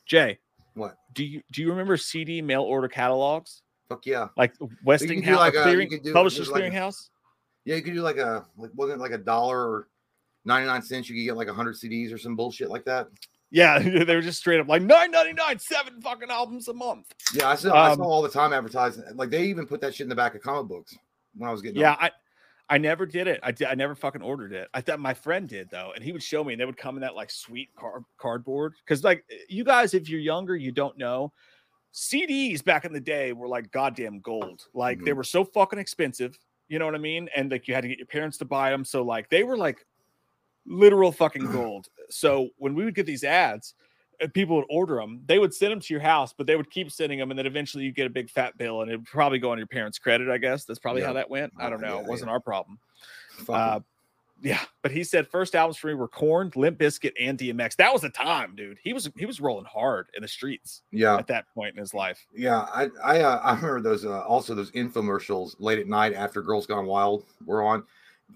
[0.06, 0.38] Jay,
[0.74, 0.96] What?
[1.12, 3.62] do you do you remember CD mail order catalogs?
[3.88, 4.28] Fuck yeah.
[4.36, 4.54] Like
[4.84, 7.10] Westinghouse like clearing, do- Publishers like Clearinghouse?
[7.64, 9.88] Yeah, you could do like a like wasn't it like a dollar or
[10.44, 13.08] 99 cents you could get like 100 CDs or some bullshit like that.
[13.50, 17.12] Yeah, they were just straight up like nine ninety nine, seven fucking albums a month.
[17.34, 19.04] Yeah, I saw I Um, saw all the time advertising.
[19.14, 20.96] Like they even put that shit in the back of comic books
[21.36, 21.98] when I was getting Yeah, them.
[22.00, 22.10] I
[22.70, 23.40] I never did it.
[23.42, 24.68] I did, I never fucking ordered it.
[24.72, 26.96] I thought my friend did though, and he would show me, and they would come
[26.96, 28.72] in that like sweet car- cardboard.
[28.84, 31.32] Because like you guys, if you're younger, you don't know.
[31.94, 34.66] CDs back in the day were like goddamn gold.
[34.74, 35.16] Like they Mhm.
[35.16, 36.36] were so fucking expensive.
[36.68, 37.28] You know what I mean?
[37.36, 38.84] And like you had to get your parents to buy them.
[38.84, 39.86] So like they were like
[40.66, 41.88] literal fucking gold.
[42.10, 43.74] So when we would get these ads,
[44.32, 46.90] people would order them, they would send them to your house, but they would keep
[46.90, 49.38] sending them, and then eventually you get a big fat bill, and it would probably
[49.38, 50.28] go on your parents' credit.
[50.30, 51.08] I guess that's probably Yeah.
[51.08, 51.52] how that went.
[51.58, 51.96] I Uh, don't know.
[51.96, 52.32] yeah, it wasn't yeah.
[52.34, 52.78] our problem.
[53.48, 53.80] Uh,
[54.44, 57.76] yeah, but he said first albums for me were Korn, Limp Bizkit, and DMX.
[57.76, 58.76] That was the time, dude.
[58.84, 61.16] He was he was rolling hard in the streets yeah.
[61.16, 62.26] at that point in his life.
[62.34, 66.42] Yeah, I I uh, I remember those uh, also those infomercials late at night after
[66.42, 67.84] Girls Gone Wild were on.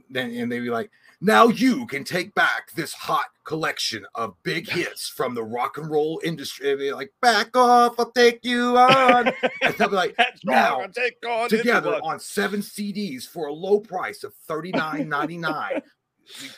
[0.09, 0.91] Then and they'd be like,
[1.21, 5.91] "Now you can take back this hot collection of big hits from the rock and
[5.91, 9.31] roll industry." And be like, "Back off, I'll take you on."
[9.63, 10.87] and they'll be like, That's Now.
[10.87, 15.83] Take on "Together on seven CDs for a low price of thirty nine ninety nine.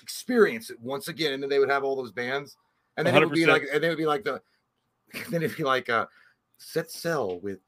[0.03, 2.57] Experience it once again." And then they would have all those bands,
[2.97, 4.41] and then it would be like, and they would be like the,
[5.31, 6.07] then it'd be like uh,
[6.59, 7.59] set sail with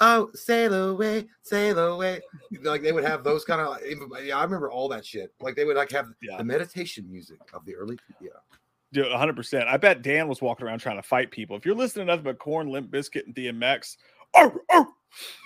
[0.00, 2.20] oh sail away sail away
[2.62, 3.76] like they would have those kind of
[4.24, 6.36] yeah i remember all that shit like they would like have Yeah.
[6.36, 8.30] the meditation music of the early yeah
[8.90, 9.66] Dude, 100%.
[9.66, 11.54] I bet Dan was walking around trying to fight people.
[11.58, 13.98] If you're listening to nothing but Korn, Limp Bizkit, and DMX,
[14.34, 14.86] oh, oh, he's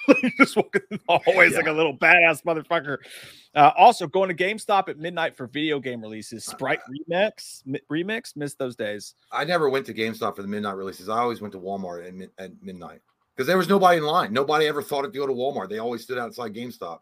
[0.39, 2.99] just walking in the hallways like a little badass motherfucker.
[3.55, 6.45] Uh, also, going to GameStop at midnight for video game releases.
[6.45, 9.15] Sprite Remix, mi- Remix, missed those days.
[9.31, 12.15] i never went to gamestop for the midnight releases i always went to walmart at,
[12.15, 13.01] mid- at midnight
[13.35, 16.03] because there was nobody in line nobody ever thought to go to walmart they always
[16.03, 17.01] stood outside gamestop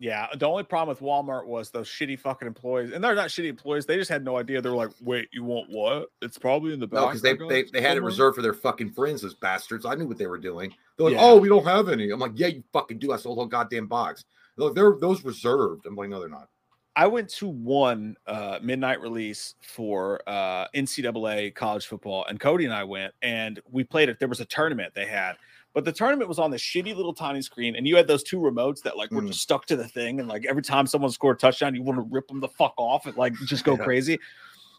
[0.00, 3.48] Yeah, the only problem with Walmart was those shitty fucking employees, and they're not shitty
[3.48, 3.84] employees.
[3.84, 4.62] They just had no idea.
[4.62, 6.10] They were like, "Wait, you want what?
[6.22, 8.54] It's probably in the back." no because they, they they had it reserved for their
[8.54, 11.22] fucking friends those bastards i knew what they were doing they're like Yeah.
[11.22, 13.46] oh we don't have any i'm like yeah you fucking do i sold a whole
[13.46, 14.24] goddamn box
[14.56, 16.48] They're like, they're those reserved i'm like no they're not
[16.96, 22.74] I went to one uh, midnight release for uh, NCAA college football, and Cody and
[22.74, 24.18] I went, and we played it.
[24.18, 25.36] There was a tournament they had,
[25.74, 28.38] but the tournament was on this shitty little tiny screen, and you had those two
[28.38, 29.28] remotes that like were Mm.
[29.28, 31.98] just stuck to the thing, and like every time someone scored a touchdown, you want
[31.98, 33.84] to rip them the fuck off and like just go Yeah.
[33.84, 34.18] crazy.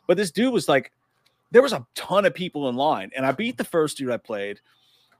[0.07, 0.91] But this dude was like,
[1.51, 4.17] there was a ton of people in line, and I beat the first dude I
[4.17, 4.59] played.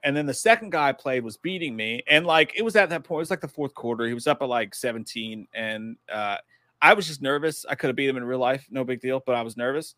[0.03, 2.03] And then the second guy I played was beating me.
[2.07, 4.05] And like it was at that point, it was like the fourth quarter.
[4.07, 5.45] He was up at like 17.
[5.53, 6.38] And uh
[6.82, 7.65] I was just nervous.
[7.70, 9.95] I could have beat him in real life, no big deal, but I was nervous.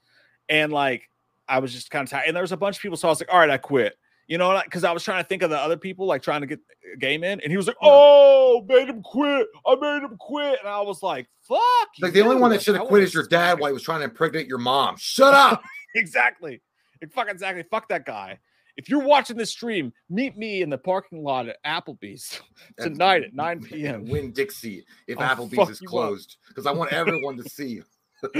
[0.49, 1.07] And like
[1.47, 2.23] I was just kind of tired.
[2.25, 3.95] And there was a bunch of people, so I was like, all right, I quit.
[4.31, 4.63] You know, what?
[4.63, 6.61] because I was trying to think of the other people, like trying to get
[6.93, 9.45] a game in, and he was like, "Oh, made him quit.
[9.67, 11.59] I made him quit," and I was like, "Fuck!"
[11.99, 13.99] like the only one that should have quit is your dad while he was trying
[13.99, 15.61] to impregnate your mom shut up
[15.95, 16.61] exactly.
[17.01, 17.63] Like, fuck exactly.
[17.69, 18.39] Fuck that guy.
[18.77, 22.39] If you're watching this stream, meet me in the parking lot at Applebee's
[22.79, 24.05] tonight at 9 p.m.
[24.05, 27.81] Winn-Dixie if I'll Applebee's is closed because I want everyone to see.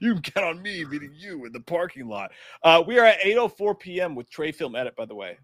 [0.00, 2.32] you can count on me meeting you in the parking lot.
[2.62, 4.14] Uh, we are at 8:04 p.m.
[4.14, 4.96] with Trey Film Edit.
[4.96, 5.38] By the way,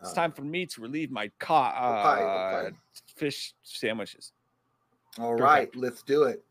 [0.00, 2.76] it's Uh, time for me to relieve my ca- uh, Okay, okay.
[3.16, 4.32] fish sandwiches.
[5.18, 5.42] All Okay.
[5.42, 6.44] right, let's do it.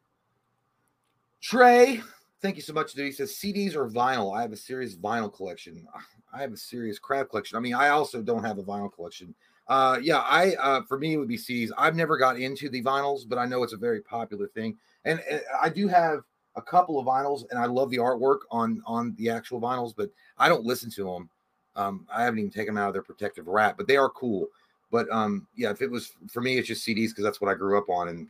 [1.41, 2.01] Trey,
[2.41, 3.07] thank you so much, dude.
[3.07, 4.37] He says CDs or vinyl.
[4.37, 5.87] I have a serious vinyl collection.
[6.33, 7.57] I have a serious crab collection.
[7.57, 9.33] I mean, I also don't have a vinyl collection.
[9.67, 11.69] Uh, yeah, I uh, for me it would be CDs.
[11.77, 15.19] I've never got into the vinyls, but I know it's a very popular thing, and,
[15.29, 16.21] and I do have
[16.55, 20.09] a couple of vinyls, and I love the artwork on on the actual vinyls, but
[20.37, 21.29] I don't listen to them.
[21.75, 24.47] Um, I haven't even taken them out of their protective wrap, but they are cool.
[24.91, 27.53] But um, yeah, if it was for me, it's just CDs because that's what I
[27.53, 28.09] grew up on.
[28.09, 28.27] And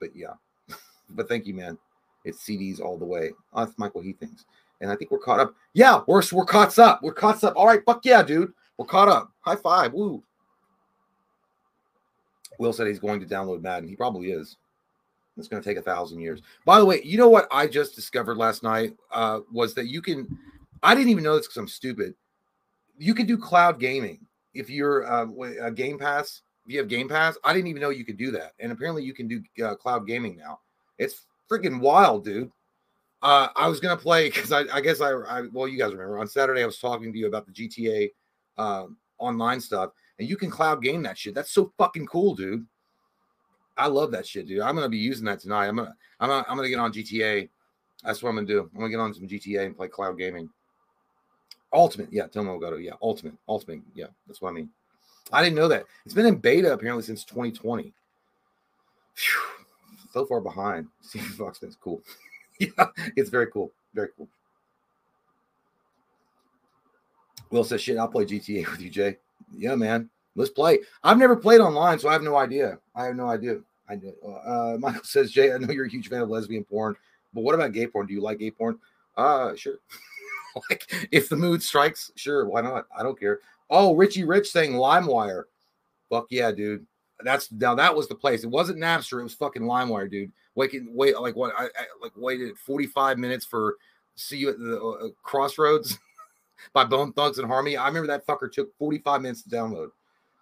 [0.00, 0.34] but yeah,
[1.10, 1.78] but thank you, man.
[2.24, 3.30] It's CDs all the way.
[3.52, 4.44] Oh, that's Michael he thinks,
[4.80, 5.54] and I think we're caught up.
[5.72, 7.02] Yeah, we're we're caught up.
[7.02, 7.54] We're caught up.
[7.56, 8.52] All right, fuck yeah, dude.
[8.76, 9.30] We're caught up.
[9.40, 9.92] High five.
[9.92, 10.22] Woo.
[12.58, 13.88] Will said he's going to download Madden.
[13.88, 14.56] He probably is.
[15.36, 16.40] It's going to take a thousand years.
[16.64, 20.00] By the way, you know what I just discovered last night uh, was that you
[20.00, 20.38] can.
[20.82, 22.14] I didn't even know this because I'm stupid.
[22.98, 24.20] You can do cloud gaming
[24.52, 25.26] if you're uh,
[25.60, 26.42] a Game Pass.
[26.66, 28.52] If you have Game Pass, I didn't even know you could do that.
[28.60, 30.60] And apparently, you can do uh, cloud gaming now.
[30.98, 32.50] It's freaking wild, dude.
[33.20, 36.18] Uh, I was gonna play because I, I, guess I, I, well, you guys remember
[36.18, 38.10] on Saturday I was talking to you about the GTA
[38.58, 41.34] um, online stuff, and you can cloud game that shit.
[41.34, 42.66] That's so fucking cool, dude.
[43.76, 44.60] I love that shit, dude.
[44.60, 45.66] I'm gonna be using that tonight.
[45.66, 47.48] I'm gonna I'm gonna, I'm gonna get on GTA.
[48.04, 48.70] That's what I'm gonna do.
[48.72, 50.48] I'm gonna get on some GTA and play cloud gaming.
[51.72, 52.26] Ultimate, yeah.
[52.28, 52.92] Tell me, I Tomo Goto, yeah.
[53.02, 54.06] Ultimate, ultimate, yeah.
[54.26, 54.70] That's what I mean.
[55.32, 55.86] I didn't know that.
[56.04, 57.92] It's been in beta apparently since 2020.
[59.16, 59.64] Whew,
[60.12, 60.86] so far behind.
[61.00, 62.02] See Fox that's cool.
[62.60, 62.86] yeah,
[63.16, 63.72] it's very cool.
[63.94, 64.28] Very cool.
[67.50, 69.16] Will says, shit, I'll play GTA with you, Jay.
[69.56, 70.10] Yeah, man.
[70.36, 70.80] Let's play.
[71.02, 72.78] I've never played online, so I have no idea.
[72.94, 73.60] I have no idea.
[73.88, 74.14] I did.
[74.24, 76.96] Uh, Michael says, Jay, I know you're a huge fan of lesbian porn,
[77.32, 78.06] but what about gay porn?
[78.06, 78.78] Do you like gay porn?
[79.16, 79.78] Uh, sure.
[80.70, 82.86] like, if the mood strikes, sure, why not?
[82.96, 83.40] I don't care.
[83.70, 85.44] Oh, Richie Rich saying LimeWire.
[86.10, 86.86] Fuck yeah, dude.
[87.22, 88.44] That's now that was the place.
[88.44, 89.20] It wasn't Napster.
[89.20, 90.32] It was fucking LimeWire, dude.
[90.54, 91.54] Wait, wait, like what?
[91.56, 93.76] I, I like waited 45 minutes for
[94.16, 95.98] see you at the uh, crossroads
[96.72, 97.76] by Bone Thugs and Harmony.
[97.76, 99.90] I remember that fucker took 45 minutes to download.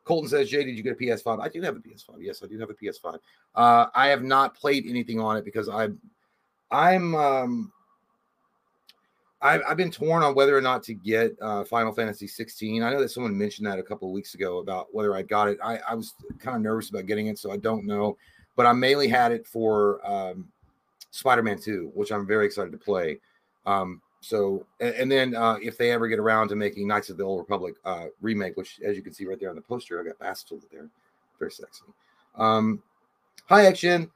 [0.05, 1.41] Colton says, Jay, did you get a PS5?
[1.41, 2.17] I do have a PS5.
[2.19, 3.19] Yes, I do have a PS5.
[3.55, 5.99] Uh, I have not played anything on it because I'm,
[6.71, 7.73] I'm, um,
[9.41, 12.83] I've, I've been torn on whether or not to get uh, Final Fantasy 16.
[12.83, 15.49] I know that someone mentioned that a couple of weeks ago about whether I got
[15.49, 15.59] it.
[15.63, 18.17] I, I was kind of nervous about getting it, so I don't know.
[18.57, 20.49] But I mainly had it for um,
[21.11, 23.19] Spider Man 2, which I'm very excited to play.
[23.67, 27.17] Um, so, and, and then uh, if they ever get around to making Knights of
[27.17, 30.01] the Old Republic uh, remake, which as you can see right there on the poster,
[30.01, 30.89] I got Bastila there,
[31.41, 31.83] very sexy.
[32.37, 32.81] Um,
[33.47, 34.09] hi, Action.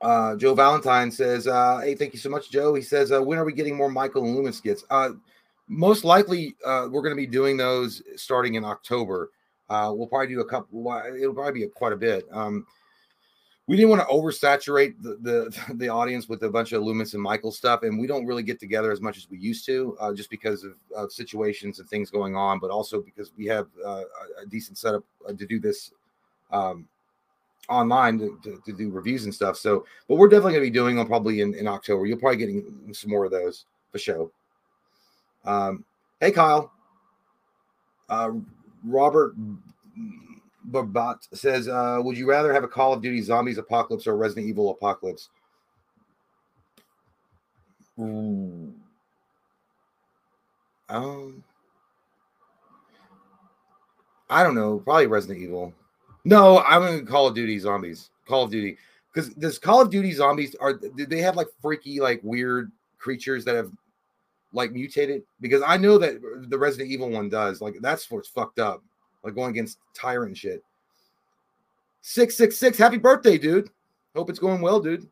[0.00, 3.38] Uh, Joe Valentine says, uh, "Hey, thank you so much, Joe." He says, uh, "When
[3.38, 5.10] are we getting more Michael and Loomis skits?" Uh,
[5.68, 9.30] most likely, uh, we're going to be doing those starting in October.
[9.70, 10.92] Uh, we'll probably do a couple.
[11.16, 12.26] It'll probably be a, quite a bit.
[12.32, 12.66] Um,
[13.66, 17.22] we didn't want to oversaturate the, the, the audience with a bunch of Loomis and
[17.22, 20.12] Michael stuff, and we don't really get together as much as we used to, uh,
[20.12, 24.02] just because of, of, situations and things going on, but also because we have uh,
[24.42, 25.92] a decent setup uh, to do this
[26.52, 26.86] um,
[27.68, 29.56] online to, to, to, do reviews and stuff.
[29.56, 32.04] So, but we're definitely going to be doing them probably in, in October.
[32.04, 34.30] You'll probably getting some more of those for show.
[35.44, 35.84] Um,
[36.20, 36.70] hey, Kyle.
[38.08, 38.32] Uh,
[38.84, 39.34] Robert
[40.70, 44.46] Babat says, uh, "Would you rather have a Call of Duty Zombies Apocalypse or Resident
[44.46, 45.28] Evil Apocalypse?"
[47.96, 48.74] Um,
[54.30, 54.80] I don't know.
[54.80, 55.72] Probably Resident Evil.
[56.24, 58.10] No, I'm gonna Call of Duty Zombies.
[58.26, 58.76] Call of Duty
[59.12, 63.54] because this Call of Duty Zombies are they have like freaky like weird creatures that
[63.54, 63.70] have
[64.52, 65.22] like mutated?
[65.40, 67.60] Because I know that the Resident Evil one does.
[67.60, 68.82] Like that's what's fucked up
[69.24, 70.62] like going against Tyrant shit.
[72.02, 73.70] 666, happy birthday, dude.
[74.14, 75.08] Hope it's going well, dude.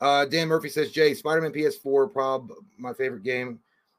[0.00, 3.58] Uh, Dan Murphy says, Jay, Spider Man PS4, prob my favorite game.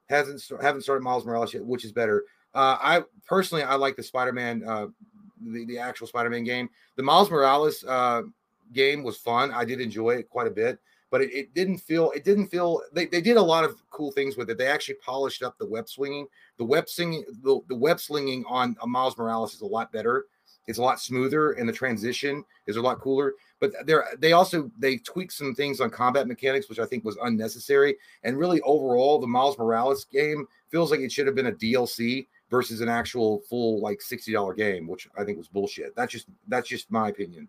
[0.10, 2.24] Hasn't haven't started Miles Morales yet, which is better.
[2.56, 4.88] Uh, I personally I like the Spider Man, uh,
[5.42, 6.70] the, the actual Spider Man game.
[6.96, 8.24] The Miles Morales uh,
[8.74, 9.52] game was fun.
[9.52, 10.80] I did enjoy it quite a bit
[11.12, 14.12] but it, it, didn't feel it didn't feel they, they did a lot of cool
[14.12, 14.58] things with it.
[14.58, 16.28] They actually polished up the web swinging.
[16.58, 20.26] The web swinging the, the web slinging on a Miles Morales is a lot better.
[20.68, 23.34] It's a lot smoother and the transition is a lot cooler.
[23.60, 27.18] But they're they also they tweaked some things on combat mechanics, which I think was
[27.24, 27.98] unnecessary.
[28.24, 32.28] And really overall, the Miles Morales game feels like it should have been a DLC
[32.50, 35.96] versus an actual full like $60 game, which I think was bullshit.
[35.96, 37.48] That's just that's just my opinion.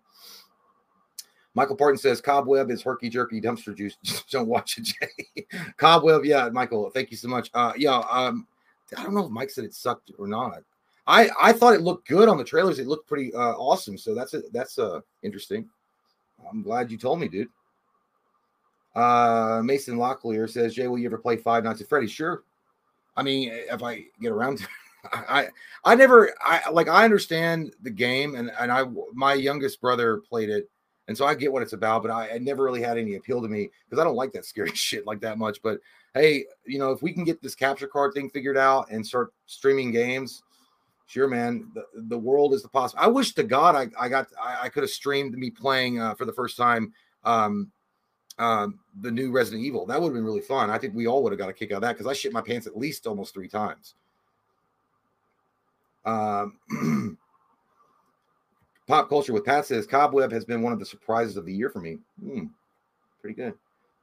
[1.55, 3.97] Michael Parton says Cobweb is herky jerky dumpster juice.
[4.05, 5.47] Just don't watch it, Jay.
[5.77, 7.51] Cobweb, yeah, Michael, thank you so much.
[7.55, 8.47] Uh, yeah, um,
[8.97, 10.63] I don't know if Mike said it sucked or not.
[11.07, 12.79] I I thought it looked good on the trailers.
[12.79, 13.99] It looked pretty uh, awesome.
[13.99, 14.53] So that's it.
[14.53, 15.69] That's uh interesting.
[16.49, 17.49] I'm glad you told me, dude.
[18.95, 22.11] Uh, Mason Locklear says, Jay, will you ever play Five Nights at Freddy's?
[22.11, 22.43] Sure.
[23.17, 24.69] I mean, if I get around to
[25.13, 25.49] I,
[25.85, 30.51] I never I like I understand the game and and I my youngest brother played
[30.51, 30.69] it
[31.11, 33.43] and so I get what it's about but I, I never really had any appeal
[33.43, 35.81] to me because I don't like that scary shit like that much but
[36.15, 39.35] hey you know if we can get this capture card thing figured out and start
[39.47, 40.43] streaming games
[41.07, 44.29] sure man the, the world is the possible I wish to God I, I got
[44.41, 47.73] I, I could have streamed me playing uh, for the first time um
[48.39, 49.85] um, the new Resident Evil.
[49.85, 50.71] That would have been really fun.
[50.71, 52.33] I think we all would have got a kick out of that because I shit
[52.33, 53.95] my pants at least almost three times.
[56.07, 56.57] Um,
[58.91, 61.71] pop culture with Pat says Cobweb has been one of the surprises of the year
[61.71, 61.99] for me.
[62.23, 62.47] Hmm,
[63.21, 63.55] pretty good.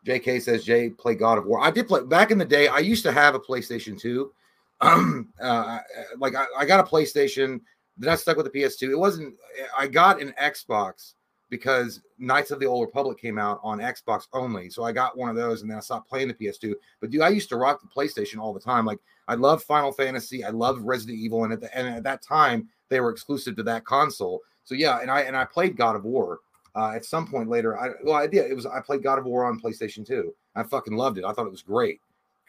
[0.05, 1.59] JK says Jay play God of War.
[1.61, 2.69] I did play back in the day.
[2.69, 4.31] I used to have a PlayStation 2.
[4.79, 5.79] Um, uh,
[6.17, 7.59] like I, I got a PlayStation,
[7.97, 8.89] then I stuck with the PS2.
[8.89, 9.35] It wasn't.
[9.77, 11.15] I got an Xbox
[11.49, 14.69] because Knights of the Old Republic came out on Xbox only.
[14.69, 16.73] So I got one of those and then I stopped playing the PS2.
[17.01, 18.85] But dude, I used to rock the PlayStation all the time.
[18.85, 22.21] Like I love Final Fantasy, I love Resident Evil, and at the, and at that
[22.21, 24.41] time they were exclusive to that console.
[24.67, 26.41] So yeah, and I and I played God of War.
[26.75, 28.51] Uh, at some point later, I well, I did.
[28.51, 30.33] It was I played God of War on PlayStation 2.
[30.57, 31.23] I fucking loved it.
[31.23, 32.01] I thought it was great.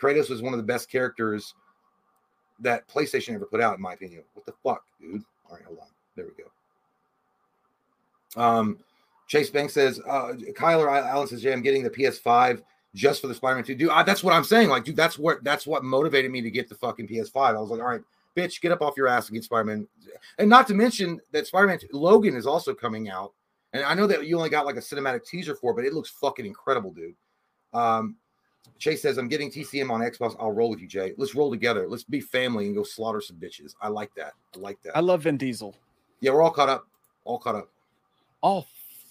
[0.02, 1.54] Kratos was one of the best characters
[2.58, 4.24] that PlayStation ever put out, in my opinion.
[4.34, 5.22] What the fuck, dude?
[5.48, 5.86] All right, hold on.
[6.16, 6.32] There we
[8.34, 8.42] go.
[8.42, 8.78] Um,
[9.28, 12.62] Chase Banks says, uh, Kyler Allen says, yeah, I'm getting the PS5
[12.96, 13.76] just for the Spider-Man 2.
[13.76, 14.70] Dude, I, that's what I'm saying.
[14.70, 17.36] Like, dude, that's what that's what motivated me to get the fucking PS5.
[17.36, 18.02] I was like, all right,
[18.38, 19.86] bitch, get up off your ass and get Spider-Man.
[20.38, 23.32] And not to mention that Spider-Man Logan is also coming out.
[23.72, 25.92] And I know that you only got like a cinematic teaser for, it, but it
[25.92, 27.14] looks fucking incredible, dude.
[27.74, 28.16] Um,
[28.78, 30.36] Chase says, I'm getting TCM on Xbox.
[30.38, 31.12] I'll roll with you, Jay.
[31.16, 31.86] Let's roll together.
[31.88, 33.74] Let's be family and go slaughter some bitches.
[33.80, 34.34] I like that.
[34.54, 34.96] I like that.
[34.96, 35.74] I love Vin Diesel.
[36.20, 36.86] Yeah, we're all caught up.
[37.24, 37.68] All caught up.
[38.40, 38.66] All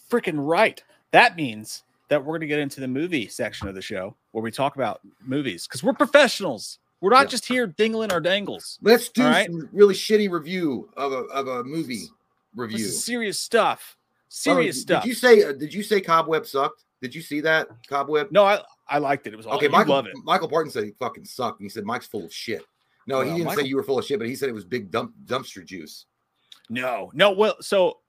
[0.09, 0.81] freaking right.
[1.11, 4.41] That means that we're going to get into the movie section of the show where
[4.41, 6.79] we talk about movies because we're professionals.
[7.01, 7.29] We're not Yeah.
[7.29, 8.79] just here dingling our dangles.
[8.81, 9.45] Let's do right.
[9.47, 12.11] some really shitty review of a of a movie This
[12.55, 12.85] review.
[12.85, 13.95] is serious stuff.
[13.95, 15.03] Oh, Serious did- stuff.
[15.03, 15.43] Did you say?
[15.43, 16.83] uh, Did you say Cobweb sucked?
[17.01, 18.31] Did you see that Cobweb?
[18.31, 19.33] no, I I liked it.
[19.33, 19.67] It was Okay.
[19.67, 19.93] Michael.
[19.95, 20.13] love it.
[20.23, 21.59] Michael Parton said he fucking sucked.
[21.59, 22.63] And he said Mike's full of shit.
[23.05, 24.65] No, he didn't Michael- say you were full of shit, but he said it was
[24.65, 26.05] big dump dumpster juice.
[26.69, 27.31] No, no.
[27.31, 27.99] Well, so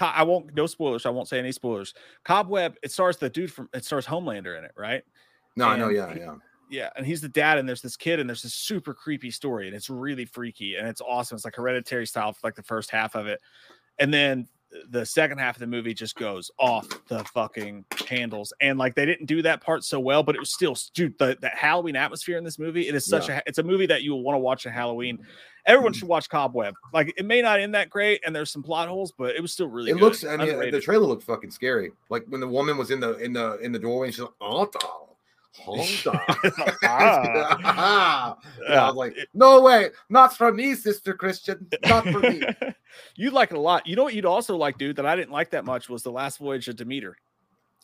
[0.00, 0.54] uh, I won't.
[0.54, 1.06] No spoilers.
[1.06, 1.94] I won't say any spoilers.
[2.24, 2.76] Cobweb.
[2.82, 3.68] It stars the dude from.
[3.72, 5.02] It stars Homelander in it, right?
[5.56, 5.88] No, I know.
[5.88, 6.34] Yeah, he- yeah.
[6.70, 9.66] Yeah, and he's the dad, and there's this kid, and there's this super creepy story,
[9.66, 11.36] and it's really freaky, and it's awesome.
[11.36, 13.40] It's like hereditary style for like the first half of it,
[13.98, 14.48] and then
[14.90, 18.52] the second half of the movie just goes off the fucking handles.
[18.60, 21.38] And like they didn't do that part so well, but it was still dude, the,
[21.40, 24.10] the Halloween atmosphere in this movie, it is such a it's a movie that you
[24.12, 25.24] will want to watch at Halloween.
[25.66, 25.96] Everyone Mm.
[25.96, 26.74] should watch Cobweb.
[26.92, 29.52] Like it may not end that great, and there's some plot holes, but it was
[29.52, 30.02] still really it good.
[30.02, 30.24] looks.
[30.24, 31.92] I mean, the trailer looked fucking scary.
[32.10, 34.32] Like when the woman was in the in the in the doorway, and she's like,
[34.40, 34.68] "Oh,
[35.66, 35.86] on."
[36.84, 38.36] Ah.
[38.68, 42.42] I was like, "No way, not for me, Sister Christian, not for me."
[43.16, 43.86] you'd like it a lot.
[43.86, 46.12] You know what you'd also like, dude, that I didn't like that much was the
[46.12, 47.16] last voyage of Demeter.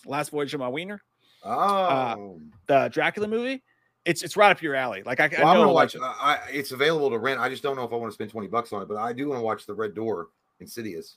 [0.06, 1.02] Last voyage of my wiener,
[1.44, 3.62] Oh, the Dracula movie.
[4.06, 5.02] It's it's right up your alley.
[5.02, 5.96] Like I, I well, I'm know gonna watch.
[5.96, 7.38] I, I, it's available to rent.
[7.38, 9.12] I just don't know if I want to spend twenty bucks on it, but I
[9.12, 10.28] do want to watch the Red Door,
[10.60, 11.16] Insidious.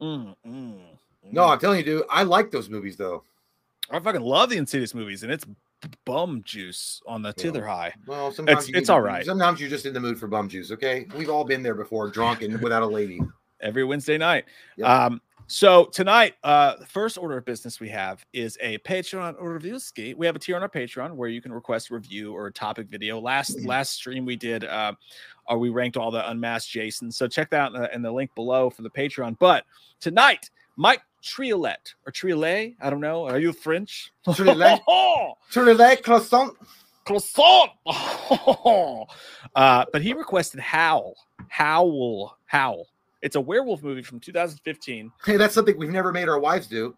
[0.00, 0.80] mm, mm,
[1.30, 1.50] No, mm.
[1.50, 3.22] I'm telling you, dude, I like those movies though.
[3.90, 5.44] I fucking love the Insidious movies, and it's
[6.04, 7.92] bum juice on the tither high.
[8.06, 9.24] Well, sometimes It's- you it's all right.
[9.24, 10.70] Sometimes you're just in the mood for bum juice.
[10.70, 13.20] Okay, we've all been there before, drunk and without a lady.
[13.60, 14.44] every Wednesday night.
[14.76, 14.88] Yep.
[14.88, 19.78] Um, so tonight, uh, the first order of business we have is a Patreon review
[19.78, 20.14] ski.
[20.14, 22.88] We have a tier on our Patreon where you can request review or a topic
[22.88, 23.20] video.
[23.20, 24.94] Last last stream we did, uh,
[25.46, 27.12] or we ranked all the unmasked Jason.
[27.12, 29.38] So check that out in the, in the link below for the Patreon.
[29.38, 29.64] But
[30.00, 33.26] tonight, Mike Triolet or Triolet, I don't know.
[33.26, 34.12] Are you French?
[34.26, 34.80] Triolet?
[35.52, 36.56] Triolet croissant.
[37.04, 37.70] croissant.
[39.54, 41.14] uh, but he requested Howl,
[41.48, 42.86] Howl, Howl.
[43.22, 45.12] It's a werewolf movie from 2015.
[45.24, 46.96] Hey, that's something we've never made our wives do.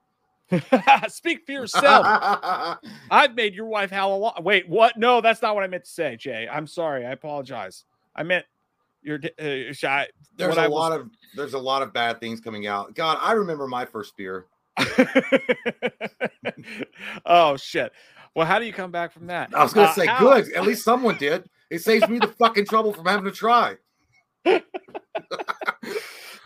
[1.09, 2.07] Speak for yourself.
[3.11, 4.45] I've made your wife howl a lot.
[4.45, 4.97] Wait, what?
[4.97, 6.49] No, that's not what I meant to say, Jay.
[6.51, 7.05] I'm sorry.
[7.07, 7.85] I apologize.
[8.17, 8.45] I meant
[9.05, 10.09] your uh, shot.
[10.36, 12.94] there's a was- lot of there's a lot of bad things coming out.
[12.94, 14.47] God, I remember my first beer.
[17.26, 17.93] oh shit.
[18.35, 19.55] Well, how do you come back from that?
[19.55, 20.52] I was gonna Uh, say, Howl- good.
[20.55, 21.48] At least someone did.
[21.70, 23.76] It saves me the fucking trouble from having to try.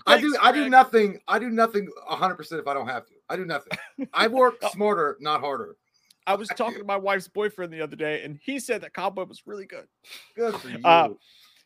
[0.07, 0.37] I do.
[0.41, 1.21] I do nothing.
[1.29, 3.15] I do nothing 100 percent if I don't have to.
[3.29, 3.73] I do nothing.
[4.13, 4.69] I work Oh.
[4.71, 5.77] smarter, not harder.
[6.27, 9.25] I was talking to my wife's boyfriend the other day, and he said that cowboy
[9.25, 9.87] was really good.
[10.37, 10.79] Good for you.
[10.85, 11.09] Uh,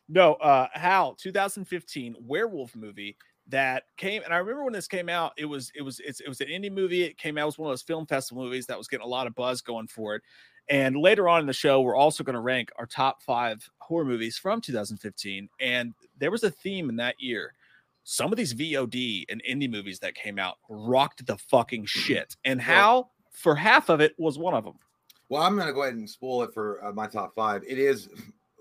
[0.09, 3.17] No, uh, Howl, 2015 werewolf movie
[3.47, 6.29] that came and I remember when this came out, it was it was it's, it
[6.29, 7.03] was an indie movie.
[7.03, 9.09] It came out it was one of those film festival movies that was getting a
[9.09, 10.21] lot of buzz going for it.
[10.69, 14.05] And later on in the show, we're also going to rank our top five horror
[14.05, 15.49] movies from 2015.
[15.59, 17.53] And there was a theme in that year.
[18.05, 22.35] Some of these VOD and indie movies that came out rocked the fucking shit.
[22.45, 24.75] And how for half of it was one of them.
[25.29, 27.63] Well, I'm going to go ahead and spoil it for uh, my top five.
[27.67, 28.09] It is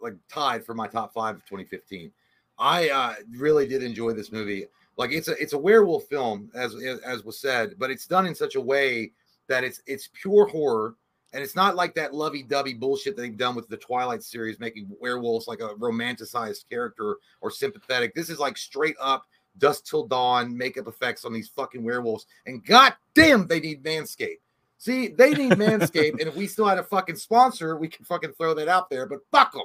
[0.03, 2.11] like tied for my top five of 2015.
[2.59, 4.67] I uh, really did enjoy this movie.
[4.97, 6.75] Like it's a it's a werewolf film, as
[7.05, 9.13] as was said, but it's done in such a way
[9.49, 10.97] that it's it's pure horror,
[11.33, 14.89] and it's not like that lovey-dovey bullshit that they've done with the Twilight series, making
[15.01, 18.15] werewolves like a romanticized character or sympathetic.
[18.15, 19.25] This is like straight up
[19.59, 24.41] Dusk Till Dawn makeup effects on these fucking werewolves, and goddamn, they need Manscaped.
[24.77, 28.35] See, they need Manscaped, and if we still had a fucking sponsor, we could fucking
[28.35, 29.07] throw that out there.
[29.07, 29.63] But fuck them.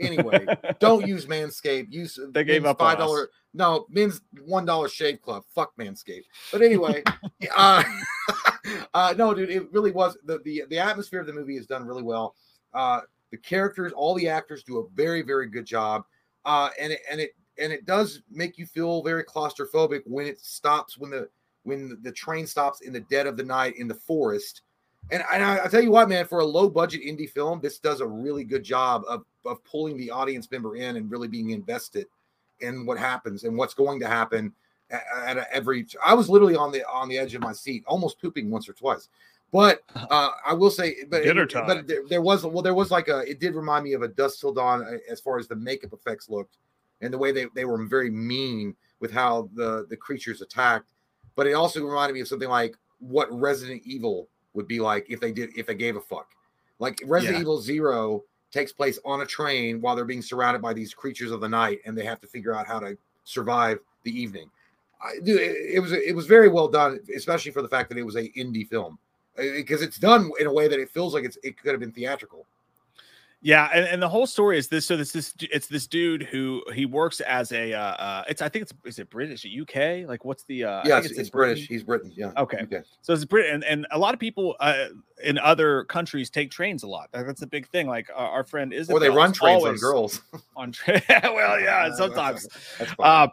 [0.00, 0.46] Anyway,
[0.78, 1.92] don't use Manscaped.
[1.92, 3.30] Use They gave up five dollar.
[3.52, 5.44] No, men's one dollar shave club.
[5.54, 6.24] Fuck Manscaped.
[6.52, 7.02] But anyway,
[7.56, 7.82] uh,
[8.94, 11.86] uh, no, dude, it really was the, the the atmosphere of the movie is done
[11.86, 12.34] really well.
[12.72, 13.00] Uh,
[13.30, 16.04] the characters, all the actors do a very very good job.
[16.44, 20.40] Uh, and it and it and it does make you feel very claustrophobic when it
[20.40, 21.28] stops when the
[21.64, 24.62] when the train stops in the dead of the night in the forest.
[25.12, 27.78] And, and I, I tell you what, man, for a low budget indie film, this
[27.78, 31.50] does a really good job of, of pulling the audience member in and really being
[31.50, 32.06] invested
[32.60, 34.52] in what happens and what's going to happen
[34.90, 35.02] at,
[35.38, 35.86] at every.
[36.04, 38.72] I was literally on the on the edge of my seat, almost pooping once or
[38.72, 39.08] twice.
[39.52, 41.66] But uh, I will say, but Dinner it- time.
[41.66, 43.20] but there, there was well, there was like a.
[43.28, 45.92] It did remind me of a Dusk Till Dawn uh, as far as the makeup
[45.92, 46.56] effects looked,
[47.00, 50.92] and the way they, they were very mean with how the the creatures attacked.
[51.34, 55.20] But it also reminded me of something like what Resident Evil would be like if
[55.20, 56.34] they did if they gave a fuck.
[56.78, 57.42] Like Resident Yeah.
[57.42, 61.40] Evil Zero takes place on a train while they're being surrounded by these creatures of
[61.40, 64.50] the night, and they have to figure out how to survive the evening.
[65.02, 67.98] I, dude, it, it was it was very well done, especially for the fact that
[67.98, 68.98] it was a indie film,
[69.36, 71.92] because it's done in a way that it feels like it's it could have been
[71.92, 72.46] theatrical.
[73.42, 74.84] Yeah, and, and the whole story is this.
[74.84, 78.50] So this this it's this dude who he works as a uh, uh it's I
[78.50, 81.32] think it's is it British UK like what's the uh I yes, think it's, in
[81.32, 81.66] British.
[81.66, 81.66] Britain.
[81.68, 82.32] He's British Yeah.
[82.36, 82.58] Okay.
[82.58, 82.82] Okay.
[83.00, 84.88] So it's Brit and, and a lot of people uh,
[85.24, 87.08] in other countries take trains a lot.
[87.12, 87.86] That's a big thing.
[87.86, 90.20] Like our, our friend is Or they run trains on girls.
[90.54, 91.00] on train.
[91.08, 92.46] well, yeah, sometimes.
[92.78, 92.92] That's.
[92.98, 93.28] Uh,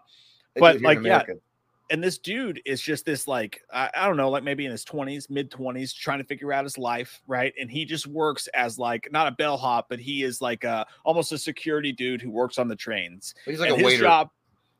[0.56, 1.24] but, like, yeah.
[1.90, 4.84] And this dude is just this like I, I don't know like maybe in his
[4.86, 7.54] 20s mid 20s trying to figure out his life right?
[7.60, 11.32] And he just works as like not a bellhop but he is like a almost
[11.32, 13.34] a security dude who works on the trains.
[13.46, 14.04] He's like and a his waiter.
[14.04, 14.30] job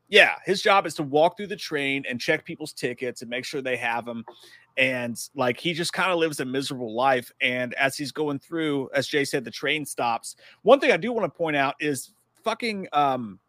[0.10, 3.46] yeah his job is to walk through the train and check people's tickets and make
[3.46, 4.24] sure they have them
[4.78, 7.32] and like he just kind of lives a miserable life.
[7.42, 10.36] And as he's going through as jay said the train stops.
[10.64, 12.12] One thing i do want to point out is
[12.44, 13.40] fucking um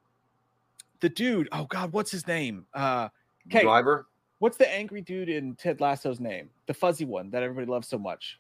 [1.01, 2.67] the dude oh god what's his name?
[2.75, 3.09] Uh
[3.49, 4.07] okay Driver.
[4.39, 6.49] What's the angry dude in Ted Lasso's name?
[6.67, 8.39] The fuzzy one that everybody loves so much.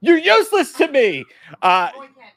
[0.00, 1.24] You're useless to me.
[1.62, 2.32] Uh, Boy, Kent.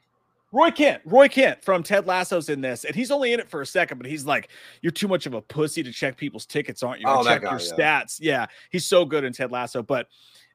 [0.52, 1.02] Roy Kent.
[1.06, 4.00] Roy Kent from Ted Lasso's in this, and he's only in it for a second,
[4.00, 4.50] but he's like,
[4.82, 7.08] "You're too much of a pussy to check people's tickets, aren't you?
[7.08, 7.76] Oh, check guy, your yeah.
[7.76, 10.08] stats." Yeah, he's so good in Ted Lasso, but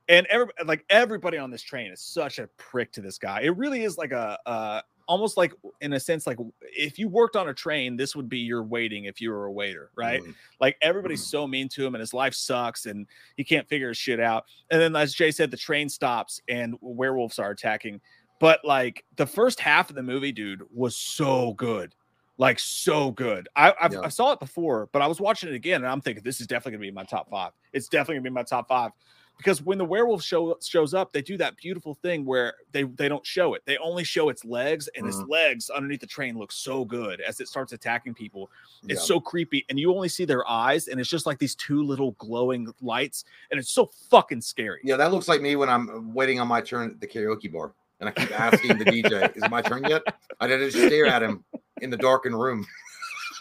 [0.09, 3.43] and every like everybody on this train is such a prick to this guy.
[3.43, 7.37] It really is like a uh almost like in a sense like if you worked
[7.37, 10.23] on a train this would be your waiting if you were a waiter right?
[10.23, 10.35] Mm.
[10.61, 13.07] like everybody's so mean to him and his life sucks and
[13.37, 14.45] he can't figure his shit out.
[14.71, 18.01] And then as jay said the train stops and werewolves are attacking.
[18.41, 21.95] But like the first half of the movie dude was so good.
[22.37, 23.49] Like so good.
[23.55, 24.01] I I've, Yeah.
[24.01, 26.47] i saw it before but i was watching it again and i'm thinking this is
[26.47, 27.53] definitely gonna be my top five.
[27.73, 28.91] It's definitely gonna be my top five
[29.37, 33.09] because when the werewolf show shows up, they do that beautiful thing where they they
[33.09, 33.63] don't show it.
[33.67, 35.29] They only show its legs, and its Mhm.
[35.29, 38.51] legs underneath the train look so good as it starts attacking people.
[38.89, 39.07] It's Yeah.
[39.07, 42.13] so creepy, and you only see their eyes, and it's just like these two little
[42.13, 44.81] glowing lights, and it's so fucking scary.
[44.85, 47.73] Yeah, that looks like me when I'm waiting on my turn at the karaoke bar,
[48.01, 50.03] and I keep asking the DJ, "Is it my turn yet?"
[50.41, 51.45] I just stare at him
[51.81, 52.67] in the darkened room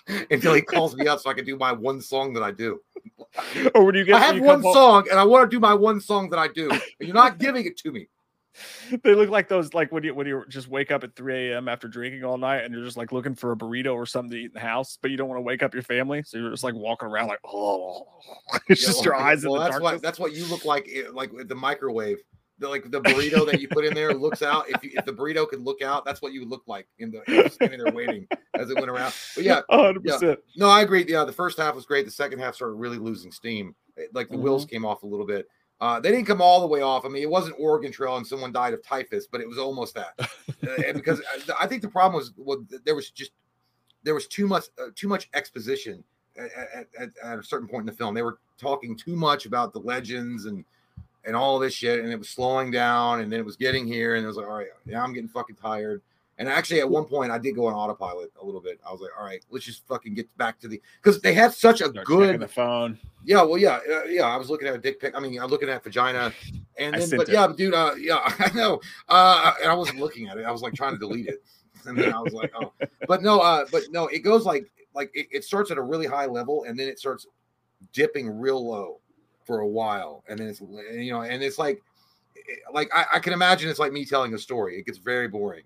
[0.31, 2.79] until he calls me up so I can do my one song that I do.
[3.75, 5.99] or when you get I have one song, and I want to do my one
[6.01, 8.07] song that I do, and you're not giving it to me.
[9.03, 11.67] they look like those like when you when you just wake up at 3 a.m
[11.67, 14.37] after drinking all night and you're just like looking for a burrito or something to
[14.37, 16.51] eat in the house but you don't want to wake up your family so you're
[16.51, 18.05] just like walking around like oh
[18.69, 19.91] it's Yeah, just well, your eyes well, in the that's darkness.
[19.93, 22.19] what that's what you look like, eh, like the microwave.
[22.59, 24.69] The, like the burrito that you put in there looks out.
[24.69, 27.11] If you, if the burrito could look out, that's what you would look like in
[27.11, 29.13] the standing there waiting as it went around.
[29.35, 31.03] But yeah, 100% No, I agree.
[31.07, 32.05] Yeah, the first half was great.
[32.05, 33.75] The second half started really losing steam.
[33.97, 34.43] It- Like the Mm-hmm.
[34.43, 35.47] wheels came off a little bit.
[35.81, 37.03] Uh, they didn't come all the way off.
[37.05, 39.95] I mean, it wasn't Oregon Trail and someone died of typhus, but it was almost
[39.95, 40.13] that.
[40.63, 43.31] Uh, because I- I think the problem was well, there was just
[44.03, 46.01] there was too much uh, too much exposition
[46.37, 48.13] at, at, at a certain point in the film.
[48.15, 50.63] They were talking too much about the legends and
[51.25, 54.15] and all this shit, and it was slowing down, and then it was getting here,
[54.15, 56.01] and it was like, all right, now I'm getting fucking tired.
[56.39, 58.79] And actually, at one point, I did go on autopilot a little bit.
[58.87, 61.53] I was like, all right, let's just fucking get back to the because they had
[61.53, 62.97] such a Start good the phone.
[63.23, 64.23] yeah, well, yeah, uh, yeah.
[64.23, 65.15] I was looking at a dick pic.
[65.15, 66.33] I mean, I'm looking at vagina,
[66.79, 67.33] and then, but it.
[67.33, 68.81] yeah, dude, uh, yeah, I know.
[69.07, 70.45] Uh, and I wasn't looking at it.
[70.45, 71.43] I was like trying to delete it,
[71.85, 72.73] and then I was like, oh,
[73.07, 76.07] but no, uh, but no, it goes like like it, it starts at a really
[76.07, 77.27] high level, and then it starts
[77.91, 78.99] dipping real low
[79.45, 81.81] for a while, and then it's you know, and it's like
[82.73, 84.77] like I, I can imagine it's like me telling a story.
[84.77, 85.63] It gets very boring.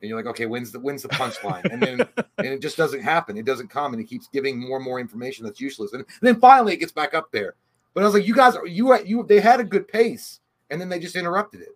[0.00, 1.64] And you're like, okay, when's the when's the punchline?
[1.72, 2.00] And then
[2.38, 3.36] and it just doesn't happen.
[3.36, 5.92] It doesn't come, and it keeps giving more and more information that's useless.
[5.92, 7.54] And, then finally, it gets back up there.
[7.94, 10.40] But I was like, you guys, are you you they had a good pace,
[10.70, 11.68] and then they just interrupted it.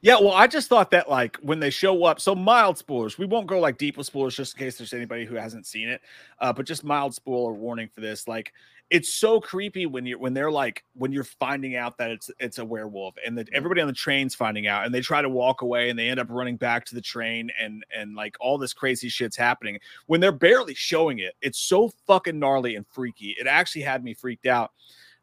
[0.00, 3.18] Yeah, well, I just thought that like when they show up, so mild spoilers.
[3.18, 5.88] We won't go like deep with spoilers just in case there's anybody who hasn't seen
[5.88, 6.00] it.
[6.40, 8.28] Uh, but just mild spoiler warning for this.
[8.28, 8.52] Like
[8.90, 12.58] it's so creepy when you're when they're like when you're finding out that it's it's
[12.58, 15.60] a werewolf and that everybody on the train's finding out and they try to walk
[15.60, 18.72] away and they end up running back to the train and and like all this
[18.72, 21.34] crazy shit's happening when they're barely showing it.
[21.42, 23.36] It's so fucking gnarly and freaky.
[23.38, 24.72] It actually had me freaked out.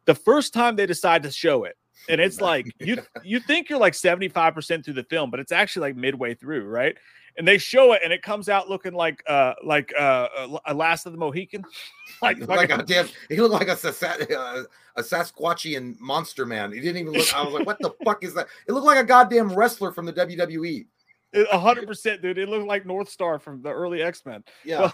[0.04, 1.76] The first time they decide to show it,
[2.08, 5.88] and it's like you you think you're like 75% through the film but it's actually
[5.88, 6.96] like midway through right
[7.38, 10.74] and they show it and it comes out looking like uh like uh a- a
[10.74, 11.62] last of the mohican
[12.22, 14.62] like, Like like a damn, he looked like a, Sasa- uh,
[14.96, 16.72] a Sasquatchian monster man.
[16.72, 17.34] He didn't even look.
[17.34, 18.46] I was like, what the fuck is that?
[18.66, 20.12] It looked like a goddamn wrestler from the.
[20.14, 20.86] WWE.
[21.34, 24.90] a hundred percent dude it looked like north star from the early x-men Yeah,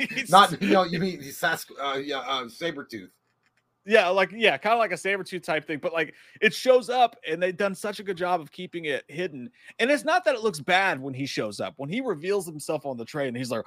[0.00, 3.10] It's- not you know you mean Sask, uh, yeah, uh, Sabretooth.
[3.84, 6.88] Yeah like yeah kind of like a saber tooth type thing but like it shows
[6.88, 9.50] up and they've done such a good job of keeping it hidden
[9.80, 11.74] and it's not that it looks bad when he shows up.
[11.78, 13.64] When he reveals himself on the train he's like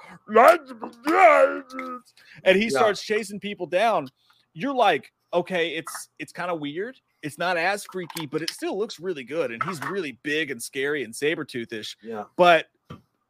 [2.44, 2.68] and he Yeah.
[2.68, 4.08] starts chasing people down.
[4.54, 6.98] You're like okay it's it's kind of weird.
[7.22, 10.62] It's not as freaky but it still looks really good and he's really big and
[10.62, 11.96] scary and saber toothish.
[12.02, 12.66] Yeah, but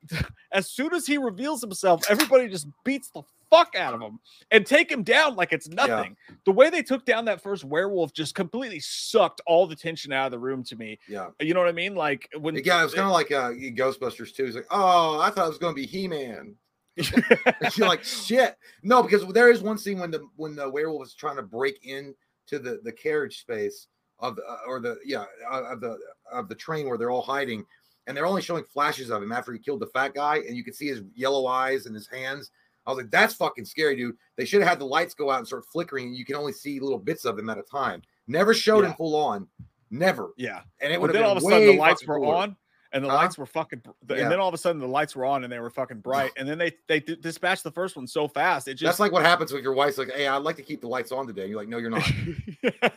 [0.52, 4.18] as soon as he reveals himself, everybody just beats the fuck out of him
[4.50, 6.16] and take him down like it's nothing.
[6.44, 10.26] The way they took down that first werewolf just completely sucked all the tension out
[10.26, 10.98] of the room to me.
[11.08, 11.28] yeah.
[11.40, 11.94] You know what I mean?
[11.94, 14.46] Like when Yeah, it was kind of like uh, Ghostbusters too.
[14.46, 16.54] It's like, oh, I thought it was going to be He Man.
[16.96, 18.56] And you're like, shit.
[18.82, 21.78] No, because there is one scene when the when the werewolf is trying to break
[21.84, 22.14] in
[22.46, 25.98] to the the carriage space of the uh, or the yeah uh, of the
[26.32, 27.64] of the train where they're all hiding,
[28.06, 30.64] and they're only showing flashes of him after he killed the fat guy, and you
[30.64, 32.50] can see his yellow eyes and his hands.
[32.86, 34.16] I was like, that's fucking scary, dude.
[34.36, 36.52] They should have had the lights go out and start flickering, and you can only
[36.52, 38.02] see little bits of them at a time.
[38.28, 38.96] Never showed him Yeah.
[38.96, 39.46] full on,
[39.90, 40.30] never.
[40.36, 40.60] yeah.
[40.80, 42.56] And it would then all of a sudden the lights were on
[42.92, 43.14] and the Huh?
[43.16, 44.22] lights were fucking br- Yeah.
[44.22, 46.30] and then all of a sudden the lights were on and they were fucking bright
[46.36, 49.10] and then they they d- dispatched the first one so fast it just That's like
[49.12, 51.42] what happens with your wife's like, hey, I'd like to keep the lights on today.
[51.42, 52.08] and You're like, no, you're not.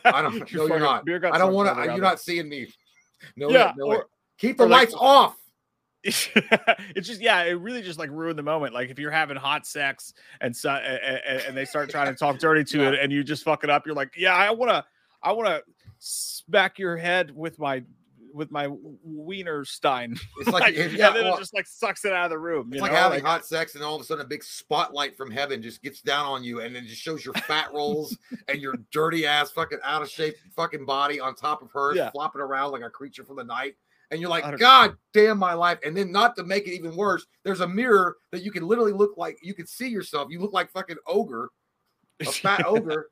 [0.04, 0.50] I don't.
[0.50, 0.76] Your no,
[1.06, 1.34] you're not.
[1.34, 1.84] I don't want to.
[1.84, 2.68] You're not seeing me.
[3.36, 3.96] No, Yeah, no way.
[3.96, 4.06] or-
[4.38, 5.36] Keep the or like- lights off.
[6.04, 9.66] it's just yeah it really just like ruined the moment like if you're having hot
[9.66, 13.22] sex and so and, and they start trying to talk dirty to it and you
[13.22, 14.82] just fuck it up you're like yeah i want to
[15.22, 15.62] i want to
[15.98, 17.82] smack your head with my
[18.32, 18.68] with my
[19.02, 22.12] wiener stein It's like, like, if- yeah, and then well, it just like sucks it
[22.12, 22.98] out of the room it's like know?
[22.98, 25.82] having Like, hot sex, and all of a sudden a big spotlight from heaven just
[25.82, 28.16] gets down on you, and then just shows your fat rolls
[28.46, 32.10] and your dirty ass, fucking out of shape, fucking body on top of hers, Yeah.
[32.12, 33.74] flopping around like a creature from the night.
[34.10, 35.78] And you're like, God damn my life.
[35.84, 38.92] And then, not to make it even worse, there's a mirror that you can literally
[38.92, 40.28] look like you can see yourself.
[40.30, 41.50] You look like fucking ogre,
[42.20, 43.10] a fat ogre,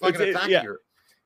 [0.00, 0.62] fucking it- attacking yeah.
[0.62, 0.76] it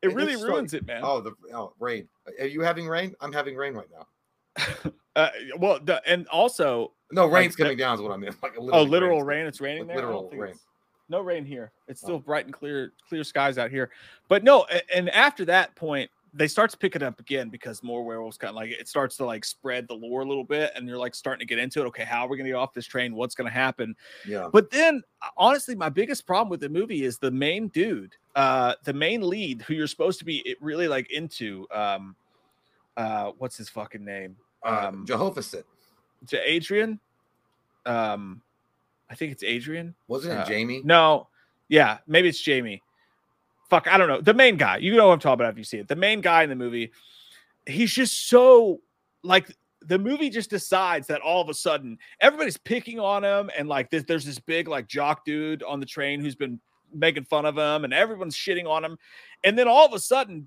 [0.02, 2.06] it's really so- ruins it man Oh, the oh rain.
[2.38, 3.14] Are you having rain?
[3.22, 4.92] I'm having rain right now.
[5.16, 5.28] uh,
[5.58, 8.30] well the, and also No, Like, rain's that- coming down is what I mean.
[8.42, 10.54] Like oh literal rain it's raining like there literal rain.
[11.08, 12.06] no rain here it's Oh.
[12.06, 13.90] still bright and clear clear skies out here
[14.28, 18.04] but no and after that point they start to pick it up again because more
[18.04, 20.88] werewolves kind of like it starts to like spread the lore a little bit and
[20.88, 22.72] you're like starting to get into it okay how are we going to get off
[22.74, 23.94] this train what's going to happen
[24.26, 24.48] Yeah.
[24.52, 28.74] but then uh, honestly my biggest problem with the movie is the main dude uh
[28.84, 32.16] the main lead who you're supposed to be really like into um
[32.96, 35.66] uh what's his fucking name Uh, um Jehovah Sit.
[36.26, 36.98] to adrian
[37.86, 38.42] um
[39.10, 40.80] i think it's adrian Wasn't it uh, Jamie?
[40.84, 41.28] no,
[41.68, 42.82] yeah, maybe it's Jamie.
[43.70, 44.20] Fuck, I don't know.
[44.20, 45.88] The main guy, you know what I'm talking about if you see it.
[45.88, 46.92] The main guy in the movie,
[47.66, 48.80] he's just so
[49.22, 53.68] like the movie just decides that all of a sudden everybody's picking on him, and
[53.68, 56.60] like there's, there's this big like jock dude on the train who's been
[56.92, 58.98] making fun of him, and everyone's shitting on him,
[59.44, 60.46] and then all of a sudden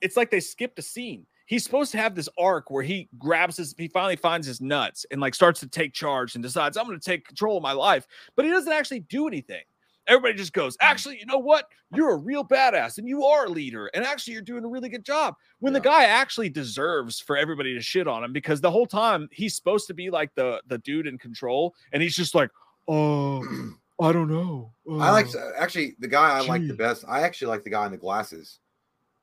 [0.00, 1.26] it's like they skipped a scene.
[1.46, 5.04] He's supposed to have this arc where he grabs his, he finally finds his nuts
[5.10, 7.72] and like starts to take charge and decides, I'm going to take control of my
[7.72, 8.06] life.
[8.36, 9.62] But he doesn't actually do anything.
[10.06, 10.80] Everybody just goes, Mm.
[10.82, 11.66] actually, you know what?
[11.94, 13.88] You're a real badass and you are a leader.
[13.94, 15.34] And actually, you're doing a really good job.
[15.60, 19.28] When the guy actually deserves for everybody to shit on him because the whole time
[19.32, 22.50] he's supposed to be like the the dude in control, and he's just like,
[22.88, 23.44] oh,
[24.00, 24.72] I don't know.
[24.90, 27.04] I like uh." actually the guy I like the best.
[27.06, 28.60] I actually like the guy in the glasses,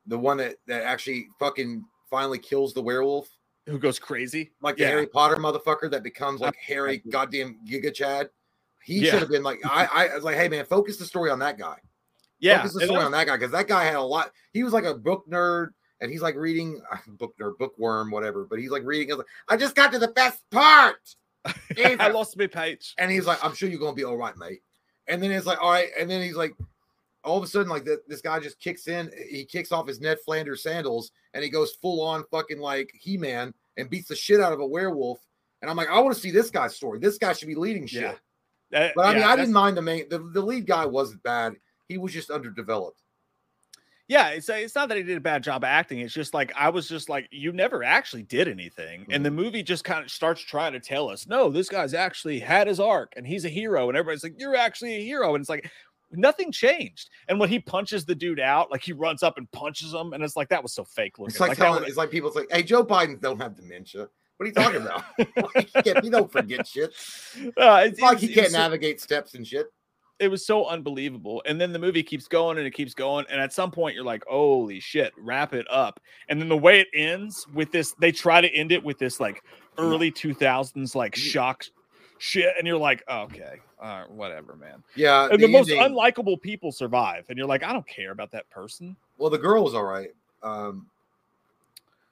[0.06, 3.28] the one that that actually fucking finally kills the werewolf,
[3.66, 4.52] who goes crazy.
[4.62, 4.90] like the Yeah.
[4.90, 8.30] Harry Potter motherfucker that becomes like Harry goddamn Giga Chad.
[8.88, 9.12] He Yeah.
[9.12, 11.58] should have been like I, I was like, hey man, focus the story on that
[11.58, 11.76] guy.
[12.40, 14.32] Yeah, focus the story that on that guy because that guy had a lot.
[14.54, 16.82] He was like a book nerd, and he's like reading
[17.20, 18.46] book nerd, bookworm, whatever.
[18.46, 19.10] But he's like reading.
[19.10, 20.96] he's like, I just got to the best part.
[21.46, 22.94] was- I lost my page.
[22.98, 24.62] And he's like, I'm sure you're gonna be all right, mate.
[25.10, 25.90] And then it's like, all right.
[26.00, 26.54] And then he's like,
[27.26, 29.12] all of a sudden, like th- this guy just kicks in.
[29.30, 33.18] He kicks off his Ned Flanders sandals and he goes full on fucking like He
[33.18, 35.20] Man and beats the shit out of a werewolf.
[35.62, 37.00] And I'm like, I want to see this guy's story.
[37.00, 38.04] This guy should be leading shit.
[38.04, 38.14] Yeah.
[38.74, 40.10] Uh, But I mean, yeah, I didn't mind the main.
[40.10, 41.56] The, the lead guy wasn't bad.
[41.88, 43.02] He was just underdeveloped.
[44.10, 46.00] Yeah, it's it's not that he did a bad job acting.
[46.00, 49.24] It's just like I was just like you never actually did anything, and Mm-hmm.
[49.24, 52.68] the movie just kind of starts trying to tell us, no, this guy's actually had
[52.68, 55.50] his arc, and he's a hero, and everybody's like, you're actually a hero, and it's
[55.50, 55.70] like
[56.12, 57.10] nothing changed.
[57.28, 60.24] And when he punches the dude out, like he runs up and punches him, and
[60.24, 61.32] it's like that was so fake looking.
[61.32, 64.08] It's like, that telling, it's like people say, "Hey, Joe Biden don't have dementia."
[64.38, 65.04] What are you talking about?
[65.56, 66.94] like, he, can't, he don't forget shit.
[67.58, 69.68] uh, it's It's like it's- he it can't navigate steps and shit.
[70.20, 71.42] it was so unbelievable.
[71.46, 73.26] And then the movie keeps going and it keeps going.
[73.30, 76.00] And at some point, you're like, holy shit, wrap it up.
[76.30, 79.20] And then the way it ends with this, they try to end it with this
[79.20, 79.44] like
[79.78, 81.64] early 2000s like shock
[82.20, 82.54] shit.
[82.58, 84.84] And you're like, okay, all right, whatever, man.
[84.96, 87.26] Yeah, And the, most ending- unlikable people survive.
[87.30, 88.96] And you're like, I don't care about that person.
[89.20, 90.10] Well, the girl was all right,
[90.44, 90.88] um,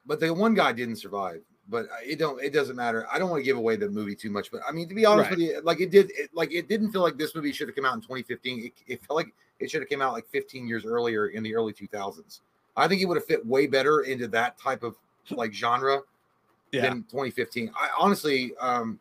[0.05, 1.41] but the one guy didn't survive.
[1.67, 2.41] But it don't.
[2.43, 3.07] It doesn't matter.
[3.11, 4.51] I don't want to give away the movie too much.
[4.51, 5.39] But I mean, to be honest Right.
[5.39, 6.11] with you, like it did.
[6.11, 8.65] It, like it didn't feel like this movie should have come out in 2015.
[8.65, 11.55] It, it felt like it should have come out like 15 years earlier in the
[11.55, 12.41] early 2000s.
[12.77, 14.95] I think it would have fit way better into that type of
[15.31, 16.01] like genre
[16.71, 16.81] Yeah.
[16.89, 17.71] than 2015.
[17.75, 18.99] I honestly, um,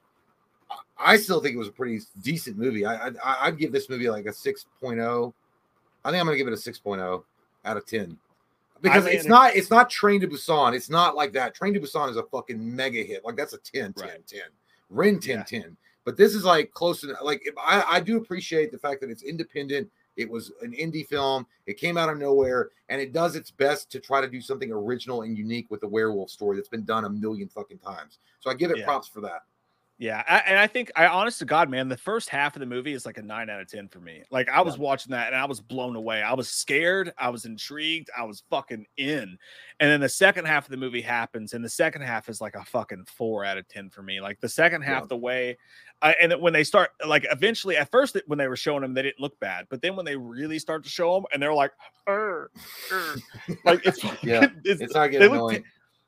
[0.96, 2.86] I- still think it was a pretty decent movie.
[2.86, 3.12] I, I
[3.42, 5.34] I'd give this movie like a 6.0.
[6.04, 7.24] I think I'm gonna give it a 6.0
[7.66, 8.16] out of 10
[8.80, 10.74] because it's not it's not Train to Busan.
[10.74, 11.54] It's not like that.
[11.54, 13.24] Train to Busan is a fucking mega hit.
[13.24, 14.26] Like that's a 10 10 Right.
[14.26, 14.40] 10.
[14.90, 15.42] Rin 10 Yeah.
[15.44, 15.76] 10.
[16.04, 19.22] But this is like close to like I, I do appreciate the fact that it's
[19.22, 19.90] independent.
[20.16, 21.46] It was an indie film.
[21.66, 24.70] It came out of nowhere, and it does its best to try to do something
[24.70, 28.18] original and unique with the werewolf story that's been done a million fucking times.
[28.38, 28.84] So I give it Yeah.
[28.84, 29.42] props for that.
[29.96, 32.66] Yeah, I, and I think I honest to God, man, the first half of the
[32.66, 34.24] movie is like a nine out of ten for me.
[34.28, 36.20] Like I was watching that and I was blown away.
[36.20, 39.38] I was scared, I was intrigued, I was fucking in.
[39.78, 42.56] And then the second half of the movie happens, and the second half is like
[42.56, 44.20] a fucking four out of ten for me.
[44.20, 45.06] Like the second half, Yeah.
[45.06, 45.56] the way,
[46.02, 48.94] I, and then when they start, like eventually, at first when they were showing them,
[48.94, 51.54] they didn't look bad, but then when they really start to show them, and they're
[51.54, 51.70] like,
[53.64, 55.64] like it's Yeah, it's, It's not getting annoying.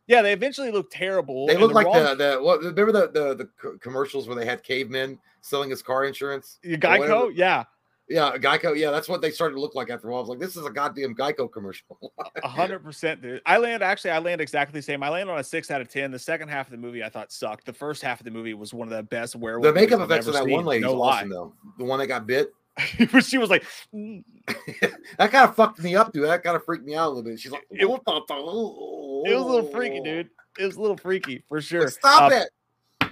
[0.07, 1.47] Yeah, they eventually look terrible.
[1.47, 2.61] They look like wrong- the the what?
[2.61, 6.59] Remember the the the commercials where they had cavemen selling his car insurance?
[6.63, 6.77] the?
[6.77, 7.65] Geico, yeah.
[8.09, 8.79] Yeah, Geico.
[8.79, 10.21] Yeah, that's what they started to look like after a while.
[10.21, 11.99] I was like, this is a goddamn Geico commercial.
[12.45, 13.43] A hundred percent, dude.
[13.47, 14.13] I land actually.
[14.13, 15.03] I land exactly the same.
[15.03, 16.13] I land on a six out of ten.
[16.13, 17.67] The second half of the movie I thought sucked.
[17.67, 19.65] The first half of the movie was one of the best werewolf.
[19.65, 21.53] the makeup effects of that one seen, lady no awesome though.
[21.79, 22.53] The one that got bit.
[23.23, 24.23] she was like, "Mm."
[25.19, 26.25] that kind of fucked me up, dude.
[26.25, 27.41] That kind of freaked me out a little bit.
[27.41, 30.29] She's like, It- it was a little freaky, dude.
[30.59, 31.83] It was a little freaky for sure.
[31.85, 32.49] Like, stop Uh, it.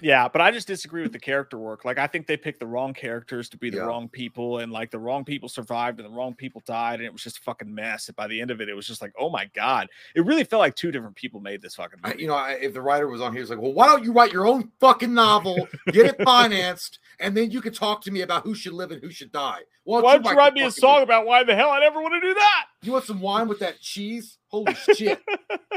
[0.05, 1.87] Yeah, but I just disagree with the character work.
[1.87, 3.85] Like, I think they picked the wrong characters to be the Yeah.
[3.85, 7.13] wrong people, and like the wrong people survived and the wrong people died, and it
[7.13, 8.09] was just a fucking mess.
[8.09, 10.45] And by the end of it, it was just like, oh my god, it really
[10.45, 13.09] felt like two different people made this fucking I, you know, I, if the writer
[13.09, 16.05] was on here, he's like, well, why don't you write your own fucking novel, get
[16.05, 19.11] it financed, and then you can talk to me about who should live and who
[19.11, 19.61] should die.
[19.85, 21.05] Why Why don't you write the me a song movie?
[21.05, 22.67] about why the hell I never want to do that?
[22.83, 24.37] You want some wine with that cheese?
[24.55, 25.21] Holy shit!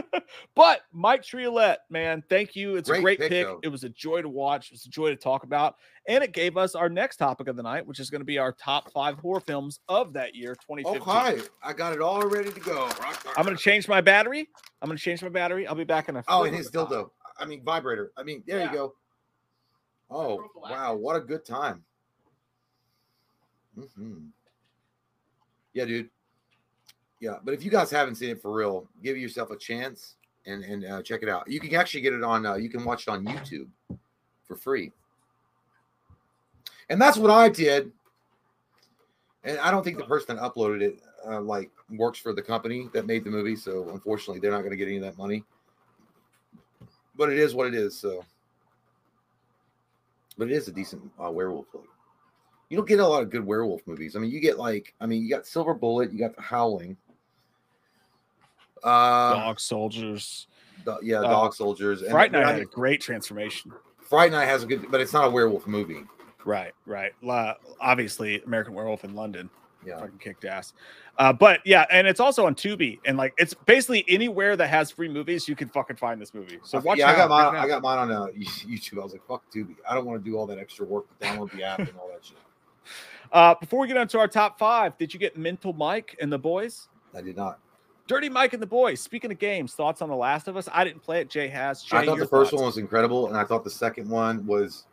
[0.56, 2.76] but Mike Triolet, man, thank you.
[2.76, 3.48] It's a Great great pick, pick.
[3.64, 4.68] It was a joy to watch.
[4.68, 5.78] It was a joy to talk about.
[6.08, 8.38] And it gave us our next topic of the night, which is going to be
[8.38, 11.02] our top five horror films of that year, 2015.
[11.40, 12.88] Okay, I got it all ready to go.
[13.36, 14.48] I'm going to change my battery.
[14.84, 15.66] I'm going to change my battery.
[15.66, 16.92] I'll be back in a Oh, flip and his a top.
[16.92, 17.10] dildo.
[17.40, 18.12] I mean, vibrator.
[18.16, 18.72] I mean, there Yeah.
[18.72, 18.94] you go.
[20.12, 20.94] Oh, wow.
[20.94, 21.84] What a good time.
[23.76, 24.28] hmm
[25.74, 26.12] Yeah, dude.
[27.20, 30.16] Yeah, but if you guys haven't seen it for real, give yourself a chance
[30.46, 31.50] and and uh, check it out.
[31.50, 32.46] You can actually get it on.
[32.46, 33.68] Uh, you can watch it on YouTube
[34.46, 34.92] for free.
[36.90, 37.92] And that's what I did
[39.44, 42.90] And I don't think the person that uploaded it uh, like works for the company
[42.94, 43.56] that made the movie.
[43.56, 45.44] So unfortunately, they're not going to get any of that money.
[47.16, 47.98] But it is what it is.
[48.00, 48.24] So,
[50.38, 51.86] but it is a decent uh, werewolf flick.
[52.70, 54.16] You don't get a lot of good werewolf movies.
[54.16, 56.98] I mean, you get like, I mean, you got Silver Bullet, you got The Howling.
[58.84, 60.48] Uh, Dog soldiers.
[60.86, 62.02] Do- yeah, Uh, Dog Soldiers.
[62.02, 63.72] And Fright Night I had a great transformation.
[64.00, 66.04] Fright Night has a good, but it's not a werewolf movie.
[66.46, 67.12] Right, right.
[67.22, 69.50] La- obviously, American Werewolf in London
[69.86, 70.00] Yeah.
[70.00, 70.74] fucking kicked ass.
[71.18, 74.92] Uh, but yeah, and it's also on Tubi, and like it's basically anywhere that has
[74.92, 76.60] free movies, you can fucking find this movie.
[76.64, 77.00] So watch.
[77.00, 77.54] yeah, I got mine.
[77.54, 77.60] now.
[77.62, 79.00] I got mine on uh, YouTube.
[79.00, 81.26] I was like, "Fuck Tubi." I don't want to do all that extra work to
[81.26, 82.38] download the app and all that shit.
[83.30, 86.32] Uh, before we get on to our top five, did you get Mental Mike and
[86.32, 86.88] the boys?
[87.14, 87.60] I did not.
[88.08, 89.02] Dirty Mike and the boys.
[89.02, 90.70] Speaking of games, thoughts on The Last of Us?
[90.72, 91.30] I didn't play it.
[91.30, 91.84] Jay has.
[91.84, 92.62] Jay, I thought the first thoughts?
[92.62, 94.86] one was incredible, and I thought the second one was.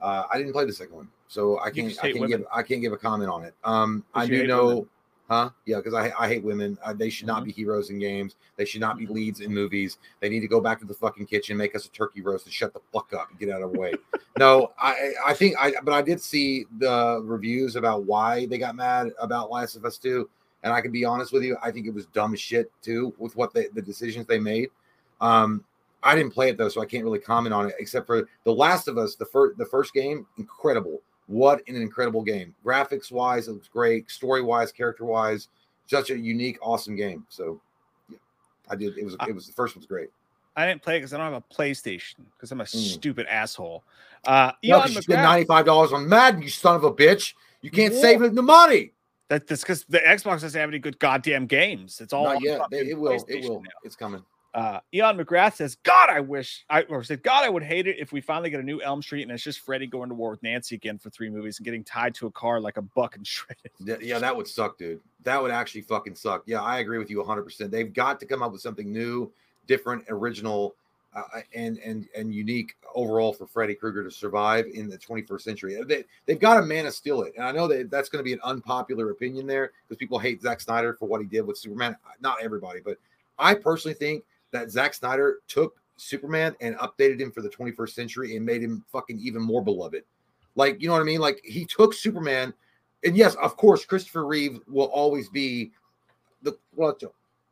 [0.00, 1.92] Uh, I didn't play the second one, so I can't.
[1.98, 2.28] I can't women.
[2.30, 2.46] give.
[2.52, 3.54] I can't give a comment on it.
[3.64, 4.88] Um, I 'Cause you do know, women.
[5.28, 5.50] huh?
[5.66, 6.78] Yeah, because I I hate women.
[6.84, 7.46] Uh, they should not Mhm.
[7.46, 8.36] be heroes in games.
[8.56, 9.12] They should not be Mm-hmm.
[9.14, 9.98] leads in movies.
[10.20, 12.52] They need to go back to the fucking kitchen, make us a turkey roast, and
[12.54, 13.92] shut the fuck up and get out of the way.
[14.38, 18.74] no, I I think I but I did see the reviews about why they got
[18.76, 20.28] mad about Last of Us Two,
[20.62, 23.36] and I can be honest with you, I think it was dumb shit too with
[23.36, 24.68] what they the decisions they made.
[25.20, 25.64] Um,
[26.02, 27.74] I didn't play it though, so I can't really comment on it.
[27.78, 31.00] Except for The Last of Us, the first the first game, incredible.
[31.28, 32.54] What an incredible game!
[32.64, 34.10] Graphics wise, it was great.
[34.10, 35.48] Story wise, character wise,
[35.86, 37.24] such a unique, awesome game.
[37.28, 37.60] So,
[38.10, 38.18] yeah,
[38.68, 38.98] I did.
[38.98, 40.10] It was it was the first one's great.
[40.56, 42.76] I didn't play it because I don't have a PlayStation because I'm a Mm.
[42.76, 43.84] stupid asshole.
[44.24, 46.92] Uh, No, Elon 'cause you spent ninety five dollars on Madden, you son of a
[46.92, 47.34] bitch.
[47.62, 48.90] You can't save the money.
[49.32, 52.02] That, that's because the Xbox doesn't have any good goddamn games.
[52.02, 52.60] It's all Not on yet.
[52.70, 53.24] It will.
[53.26, 53.62] It will.
[53.62, 53.70] now.
[53.82, 54.22] It's coming.
[54.52, 57.96] Uh, Elon McGrath says, "God, I wish I or said God, I would hate it
[57.98, 60.32] if we finally get a new Elm Street and it's just Freddy going to war
[60.32, 63.16] with Nancy again for three movies and getting tied to a car like a buck
[63.16, 65.00] and shredded." Yeah, yeah, that would suck, dude.
[65.22, 66.42] That would actually fucking suck.
[66.44, 67.70] Yeah, I agree with you 100%.
[67.70, 69.32] They've got to come up with something new,
[69.66, 70.74] different, original,
[71.14, 75.82] uh, and and and unique overall for Freddy Krueger to survive in the 21st century.
[75.86, 77.34] They, they've got to man of steel it.
[77.36, 80.40] And I know that that's going to be an unpopular opinion there because people hate
[80.42, 81.96] Zack Snyder for what he did with Superman.
[82.20, 82.98] Not everybody, but
[83.38, 88.36] I personally think that Zack Snyder took Superman and updated him for the 21st century
[88.36, 90.04] and made him fucking even more beloved.
[90.54, 91.20] Like, you know what I mean?
[91.20, 92.52] Like he took Superman
[93.04, 95.72] and yes, of course, Christopher Reeve will always be
[96.42, 96.96] the well,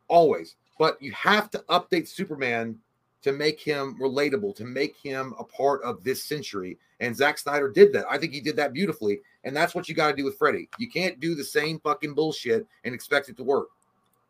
[0.08, 0.56] always.
[0.78, 2.78] But you have to update Superman
[3.22, 6.78] to make him relatable, to make him a part of this century.
[7.01, 8.06] And Zack Snyder did that.
[8.10, 9.20] I think he did that beautifully.
[9.44, 10.68] And that's what you got to do with Freddy.
[10.78, 13.68] You can't do the same fucking bullshit and expect it to work.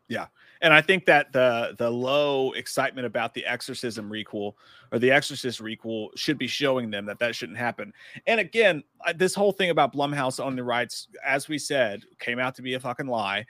[0.07, 0.27] Yeah.
[0.61, 4.53] And I think that the the low excitement about the Exorcism requel
[4.91, 7.93] or the Exorcist requel should be showing them that that shouldn't happen.
[8.27, 8.83] And again,
[9.15, 12.73] this whole thing about Blumhouse owning the rights, as we said, came out to be
[12.73, 13.45] a fucking lie.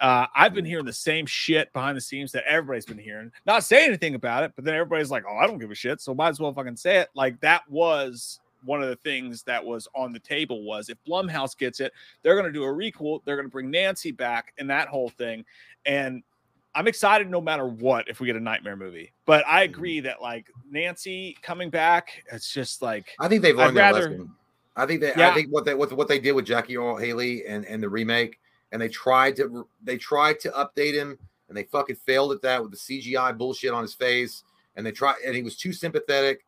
[0.00, 3.30] Uh, I've been hearing the same shit behind the scenes that everybody's been hearing.
[3.46, 6.00] Not saying anything about it, but then everybody's like, "Oh, I don't give a shit,"
[6.00, 7.08] so might as well fucking say it.
[7.14, 11.56] Like that was one of the things that was on the table was if Blumhouse
[11.56, 11.92] gets it,
[12.22, 13.20] they're going to do a requel.
[13.24, 15.44] They're going to bring Nancy back and that whole thing.
[15.84, 16.22] And
[16.74, 19.12] I'm excited no matter what if we get a nightmare movie.
[19.26, 19.74] But I Mm-hmm.
[19.74, 24.10] agree that like Nancy coming back, it's just like I think they've I'd their rather-
[24.10, 24.30] lesson.
[24.76, 25.30] I think that Yeah.
[25.30, 27.88] I think what they what, what they did with Jackie Earle Haley and and the
[27.88, 28.40] remake,
[28.74, 31.16] and they tried to they tried to update him,
[31.48, 34.42] and they fucking failed at that with the CGI bullshit on his face,
[34.74, 36.44] and they tried and he was too sympathetic.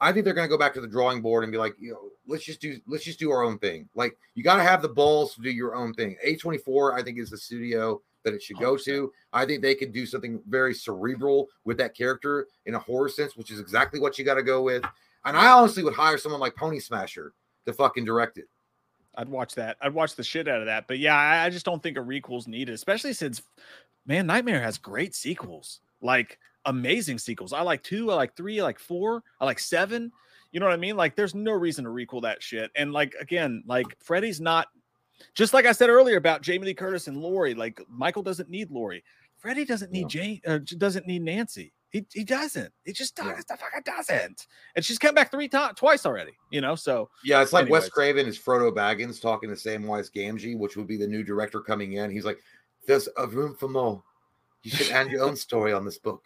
[0.00, 1.92] I think they're going to go back to the drawing board and be like, you
[1.92, 3.88] know, let's just do let's just do our own thing.
[3.94, 6.16] Like you got to have the balls to do your own thing.
[6.26, 9.12] A24, I think, is the studio that it should go to.
[9.32, 13.36] I think they could do something very cerebral with that character in a horror sense,
[13.36, 14.84] which is exactly what you got to go with.
[15.24, 17.32] And I honestly would hire someone like Pony Smasher
[17.66, 18.48] to fucking direct it.
[19.14, 19.76] I'd watch that.
[19.80, 20.86] I'd watch the shit out of that.
[20.86, 23.42] But yeah, I, I just don't think a requel's needed, especially since
[24.06, 27.52] man, Nightmare has great sequels, like amazing sequels.
[27.52, 30.12] I like two, I like three, I like four, I like seven.
[30.52, 30.96] You know what I mean?
[30.96, 32.70] Like, there's no reason to requel that shit.
[32.74, 34.68] And like again, like Freddy's not
[35.34, 37.54] just like I said earlier about Jamie Lee Curtis and Laurie.
[37.54, 39.04] Like Michael doesn't need Laurie.
[39.38, 40.08] Freddy doesn't need No.
[40.08, 40.40] Jane.
[40.46, 41.72] Uh, doesn't need Nancy.
[41.90, 42.72] He, he doesn't.
[42.84, 43.26] He just does.
[43.26, 43.40] Yeah.
[43.48, 44.46] The fucking doesn't.
[44.76, 46.32] And she's come back three times, twice already.
[46.50, 46.76] You know.
[46.76, 50.86] So Yeah, it's like Wes Craven is Frodo Baggins talking to Samwise Gamgee, which would
[50.86, 52.10] be the new director coming in.
[52.10, 52.38] He's like,
[52.86, 54.02] "There's a room for more.
[54.62, 56.24] You should add your own story on this book."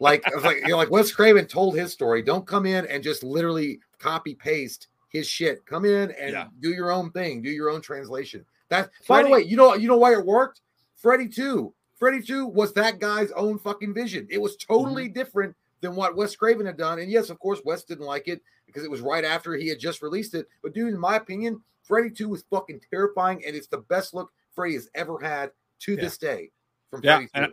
[0.00, 2.22] Like, I was like, you know, like Wes Craven told his story.
[2.22, 5.66] Don't come in and just literally copy paste his shit.
[5.66, 6.46] Come in and Yeah.
[6.60, 7.42] do your own thing.
[7.42, 8.46] Do your own translation.
[8.70, 8.90] That.
[9.06, 10.62] By the way, you know, you know why it worked.
[10.96, 11.74] Freddy Two.
[12.02, 14.26] Freddy Two was that guy's own fucking vision.
[14.28, 16.98] It was totally different than what Wes Craven had done.
[16.98, 19.78] And yes, of course, Wes didn't like it because it was right after he had
[19.78, 20.48] just released it.
[20.64, 24.32] But dude, in my opinion, Freddy 2 was fucking terrifying, and it's the best look
[24.52, 25.52] Freddy has ever had
[25.82, 26.00] to Yeah.
[26.00, 26.50] this day
[26.90, 27.30] from Yeah, Freddy 2.
[27.34, 27.52] and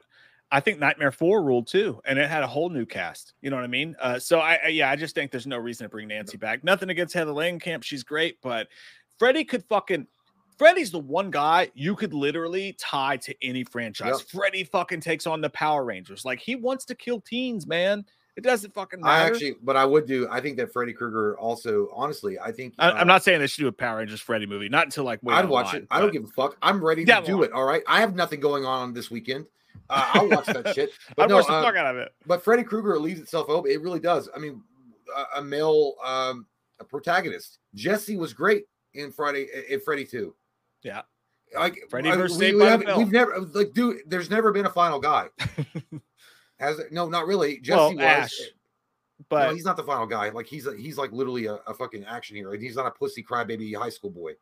[0.52, 3.36] I think Nightmare Four ruled too, and it had a whole new cast.
[3.42, 3.96] You know what I mean?
[4.02, 6.64] Uh, so I, I yeah, I just think there's no reason to bring Nancy back.
[6.64, 8.68] Nothing against Heather Langenkamp, she's great, but
[9.20, 10.08] Freddy could fucking.
[10.60, 14.20] Freddy's the one guy you could literally tie to any franchise.
[14.20, 14.28] Yep.
[14.28, 16.26] Freddy fucking takes on the Power Rangers.
[16.26, 18.06] Like he wants to kill teens, man.
[18.36, 19.24] It doesn't fucking matter.
[19.24, 20.28] I actually, but I would do.
[20.30, 23.48] I think that Freddy Krueger also, honestly, I think I, uh, I'm not saying they
[23.48, 25.88] should do a Power Rangers Freddy movie, not until like I'd watch line, it.
[25.92, 26.58] I don't give a fuck.
[26.62, 27.54] I'm ready to do well- it.
[27.54, 27.82] All right.
[27.88, 29.46] I have nothing going on this weekend.
[29.90, 30.92] Uh, I'll watch that shit.
[31.16, 32.14] But I'd no, watch the uh, fuck out of it.
[32.28, 33.72] but Freddy Krueger leaves itself open.
[33.72, 34.30] It really does.
[34.36, 34.62] I mean,
[35.16, 36.46] a, a male um,
[36.80, 37.60] a protagonist.
[37.76, 40.36] Jesse was great in Friday in Freddy Two.
[40.84, 41.02] Yeah.
[41.58, 43.98] like Freddy I- versus Saved we haven't- we've never like, dude.
[44.08, 45.28] There's never been a final guy.
[46.60, 46.80] Has?
[46.92, 47.60] No, not really.
[47.60, 48.02] Jesse Well, was.
[48.04, 48.34] Ash,
[49.30, 50.30] But But he's not the final guy.
[50.30, 52.58] Like he's a, he's like literally a, a fucking action hero.
[52.58, 54.34] He's not a pussy crybaby high school boy.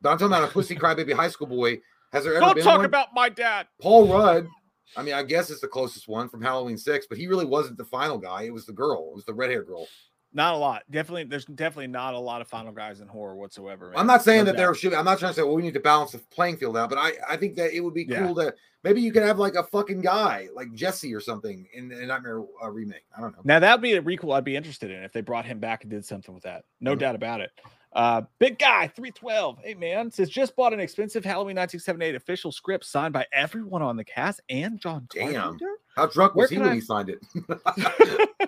[0.00, 1.80] But I'm talking about a pussy crybaby high school boy.
[2.12, 2.86] Has there ever don't been talk one?
[2.86, 3.66] about my dad.
[3.82, 4.48] Paul Rudd,
[4.96, 7.76] I mean, I guess it's the closest one from Halloween Six, but he really wasn't
[7.76, 8.44] the final guy.
[8.44, 9.08] It was the girl.
[9.10, 9.86] It was the red hair girl.
[10.34, 10.82] Not a lot.
[10.90, 13.92] Definitely, there's definitely not a lot of final guys in horror whatsoever.
[13.96, 14.58] I'm not saying No that doubt.
[14.58, 14.92] there should.
[14.94, 16.98] I'm not trying to say well we need to balance the playing field out, but
[16.98, 18.26] I I think that it would be Yeah.
[18.26, 21.90] cool to maybe you could have like a fucking guy like Jesse or something in
[21.92, 23.04] a Nightmare uh, remake.
[23.16, 23.40] I don't know.
[23.44, 25.90] Now that'd be a requel I'd be interested in if they brought him back and
[25.90, 26.64] did something with that.
[26.80, 26.98] No Mhm.
[26.98, 27.50] doubt about it.
[27.92, 29.58] Uh, big guy, 312.
[29.64, 33.96] Hey man, says just bought an expensive Halloween 1978 official script signed by everyone on
[33.96, 35.32] the cast and John Damn.
[35.34, 35.72] Carpenter.
[35.96, 37.18] How drunk Where was he when I- he signed it?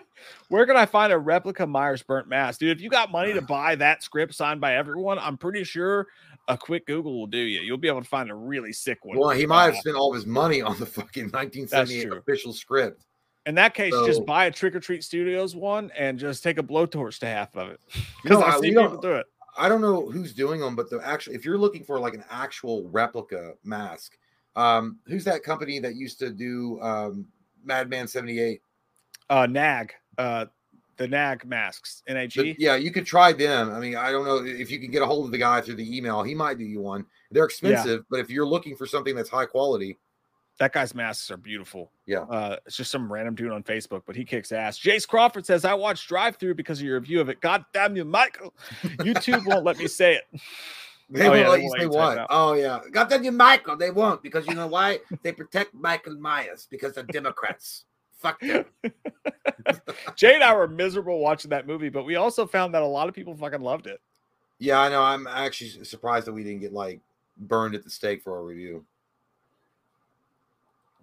[0.48, 2.60] Where can I find a replica Myers burnt mask?
[2.60, 6.06] Dude, if you got money to buy that script signed by everyone, I'm pretty sure
[6.48, 7.60] a quick Google will do you.
[7.62, 9.16] You'll be able to find a really sick one.
[9.18, 13.04] well, he might have spent all of his money on the fucking 1978 official script.
[13.46, 16.58] In that case, So- just buy a Trick or Treat Studios one and just take
[16.58, 17.80] a blowtorch to half of it.
[18.22, 19.26] Because I- I've we seen don't- people do it.
[19.58, 22.24] I don't know who's doing them, but the actual if you're looking for like an
[22.30, 24.16] actual replica mask,
[24.56, 27.26] um, who's that company that used to do um
[27.64, 28.62] Madman 78?
[29.28, 30.46] Uh, Nag, uh,
[30.96, 32.32] the Nag masks, NAG.
[32.32, 33.70] The- yeah, you could try them.
[33.72, 35.76] I mean, I don't know if you can get a hold of the guy through
[35.76, 36.22] the email.
[36.22, 37.04] He might do you one.
[37.30, 39.98] They're expensive, but if you're looking for something that's high quality,
[40.60, 41.90] That guy's masks are beautiful.
[42.04, 42.20] Yeah.
[42.20, 44.78] Uh, it's just some random dude on Facebook, but he kicks ass.
[44.78, 47.40] Jace Crawford says, I watched Drive Through because of your review of it.
[47.40, 48.52] God damn you, Michael.
[48.82, 50.24] YouTube won't let me say it.
[51.08, 52.26] they Oh, won't yeah, let you say let you type what.
[52.28, 53.74] Oh yeah, God damn you, Michael.
[53.74, 54.98] They won't because you know why?
[55.22, 57.86] they protect Michael Myers because they're Democrats.
[58.18, 58.66] Fuck them.
[60.14, 63.08] Jay and I were miserable watching that movie, but we also found that a lot
[63.08, 63.98] of people fucking loved it.
[64.58, 65.02] Yeah, I know.
[65.02, 67.00] I'm actually surprised that we didn't get like
[67.38, 68.84] burned at the stake for our review.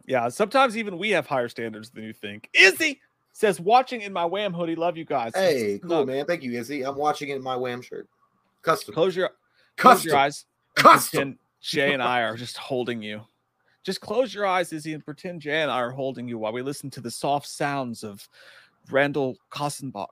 [0.08, 2.50] Yeah, sometimes even we have higher standards than you think.
[2.54, 3.02] Izzy
[3.34, 4.76] says, watching in my Wham hoodie.
[4.76, 5.34] Love you guys.
[5.36, 6.26] Hey, cool, man.
[6.26, 6.84] Thank you, Izzy.
[6.84, 8.08] I'm watching it in my Wham shirt.
[8.62, 8.94] Custom.
[8.94, 9.32] Close your
[9.78, 10.10] close Custom.
[10.10, 10.46] your eyes.
[10.78, 11.18] and Custom.
[11.20, 13.22] Pretend Jay and I are just holding you.
[13.84, 16.62] Just close your eyes, Izzy, and pretend Jay and I are holding you while we
[16.62, 18.28] listen to the soft sounds of
[18.90, 20.08] Randall Kossenbach.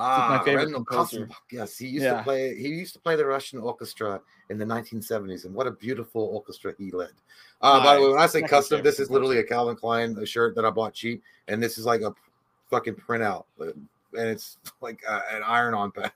[0.00, 1.26] Ah, favorite Randall composer.
[1.26, 1.34] Kossenbach.
[1.50, 2.18] Yes, he used Yeah.
[2.18, 2.54] to play.
[2.56, 6.74] He used to play the Russian orchestra in the 1970s, and what a beautiful orchestra
[6.78, 7.10] he led.
[7.60, 10.24] Uh, By the way, when I say custom, this is literally a Calvin Klein a
[10.26, 12.14] shirt that I bought cheap, and this is like a
[12.70, 16.12] fucking printout, and it's like uh, an iron-on pad.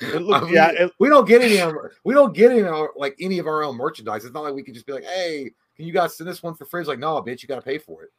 [0.00, 1.58] It look- I mean, yeah, it- we don't get any.
[1.58, 4.24] of our- We don't get any of our, like any of our own merchandise.
[4.24, 6.54] It's not like we can just be like, "Hey, can you guys send this one
[6.54, 8.10] for free?" It's like, no, bitch, you got to pay for it.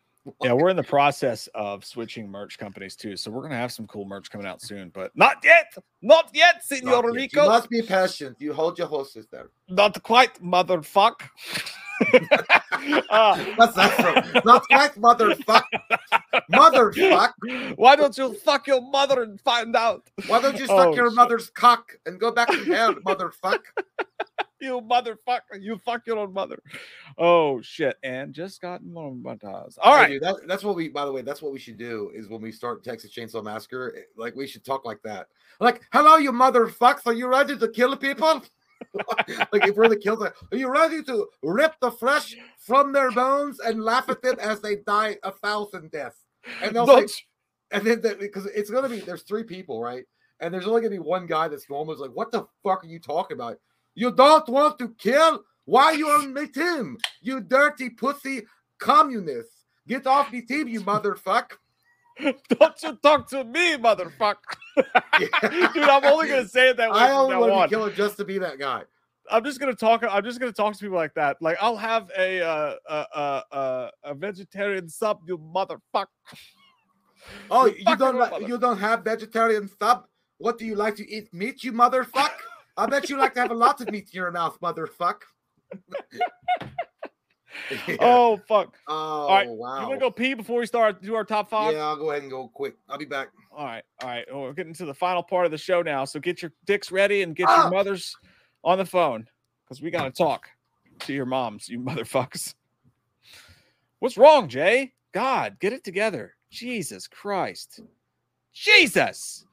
[0.41, 3.15] Yeah, we're in the process of switching merch companies too.
[3.17, 5.73] So we're gonna have some cool merch coming out soon, but not yet.
[6.01, 7.13] Not yet, Senor Not yet.
[7.13, 7.43] Rico.
[7.43, 8.37] You must be patient.
[8.39, 9.49] You hold your horses there.
[9.71, 11.21] Not quite, motherfuck.
[13.09, 13.93] uh, What's that
[14.33, 14.41] from?
[14.45, 15.63] Not quite motherfuck.
[16.51, 17.77] Motherfuck.
[17.77, 20.09] Why don't you fuck your mother and find out?
[20.27, 21.15] Why don't you suck Oh, your shit.
[21.15, 23.59] mother's cock and go back to hell, motherfuck?
[24.63, 25.59] You motherfucker.
[25.59, 26.61] You fuck your own mother.
[27.17, 27.95] Oh shit.
[28.03, 29.79] And just got monetized.
[29.81, 30.87] All Hey, dude, that, that's what we.
[30.87, 32.11] By the way, that's what we should do.
[32.13, 35.29] Is when we start Texas Chainsaw Massacre, eh, like we should talk like that.
[35.59, 37.07] Like, hello, you motherfucks.
[37.07, 38.43] Are you ready to kill people?
[39.51, 43.11] like if we're the killers, like, are you ready to rip the flesh from their
[43.11, 46.25] bones and laugh at them as they die a thousand deaths?
[46.61, 47.07] And they'll say,
[47.71, 50.03] and then the, because it's gonna be there's three people, right?
[50.39, 51.93] And there's only gonna be one guy that's normal.
[51.93, 53.57] Is like, what the fuck are you talking about?
[53.95, 55.43] You don't want to kill?
[55.65, 56.97] Why you on my team?
[57.21, 58.43] You dirty pussy
[58.79, 59.49] communist!
[59.87, 61.51] Get off the team, you motherfuck!
[62.49, 64.35] Don't you talk to me, motherfucker.
[65.73, 67.67] Dude, I'm only gonna say it that way I only now want to on.
[67.67, 68.83] be killer just to be that guy.
[69.29, 70.03] I'm just gonna talk.
[70.09, 71.41] I'm just gonna talk to people like that.
[71.41, 76.07] Like I'll have a uh, uh, uh, a vegetarian sub, you motherfucker.
[77.49, 80.07] Oh, You you don't like, you don't have vegetarian sub?
[80.37, 81.33] What do you like to eat?
[81.33, 82.31] Meat, you motherfucker.
[82.77, 85.21] I bet you like to have a lot of meat in your mouth, motherfuck.
[87.87, 87.95] Yeah.
[87.99, 88.75] Oh fuck!
[88.87, 89.81] Oh, right, wow.
[89.81, 91.73] You want to go pee before we start do our top five?
[91.73, 92.75] Yeah, I'll go ahead and go quick.
[92.89, 93.29] I'll be back.
[93.51, 94.25] All right, all right.
[94.29, 96.03] Well, we're getting to the final part of the show now.
[96.05, 97.61] So get your dicks ready and get Ah!
[97.61, 98.15] your mothers
[98.63, 99.27] on the phone
[99.63, 100.49] because we got to talk
[100.99, 102.55] to your moms, you motherfuckers.
[103.99, 104.93] What's wrong, Jay?
[105.13, 106.35] God, get it together.
[106.49, 107.81] Jesus Christ.
[108.53, 109.45] Jesus.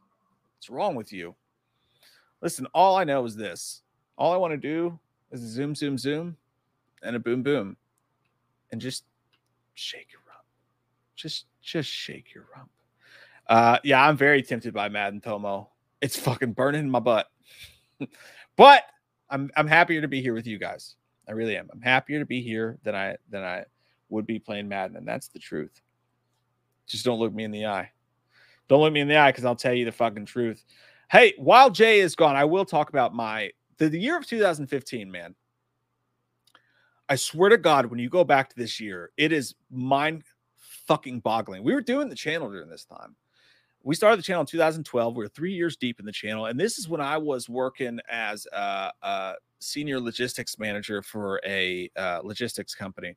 [0.57, 1.35] What's wrong with you?
[2.41, 3.83] Listen, all I know is this.
[4.17, 4.99] All I want to do
[5.31, 6.37] is a zoom, zoom, zoom,
[7.03, 7.77] and a boom, boom,
[8.71, 9.05] and just
[9.75, 10.45] shake your rump.
[11.15, 12.71] Just, just shake your rump.
[13.49, 15.71] Uh, yeah, I'm very tempted by Madden Tomo.
[16.01, 17.29] It's fucking burning in my butt.
[18.57, 18.85] but
[19.31, 20.97] I'm I'm happier to be here with you guys.
[21.29, 21.69] I really am.
[21.73, 23.65] I'm happier to be here than I than I
[24.11, 25.81] would be playing Madden, and that's the truth.
[26.87, 27.91] Just don't look me in the eye.
[28.69, 30.65] Don't look me in the eye because I'll tell you the fucking truth.
[31.11, 35.11] Hey, while Jay is gone, I will talk about my the, the year of 2015,
[35.11, 35.35] man.
[37.09, 40.25] I swear to God, when you go back to this year, it is mind
[40.87, 41.63] fucking boggling.
[41.63, 43.17] We were doing the channel during this time.
[43.83, 45.17] We started the channel in 2012.
[45.17, 48.01] We were three years deep in the channel, and this is when I was working
[48.11, 53.17] as a, a senior logistics manager for a uh, logistics company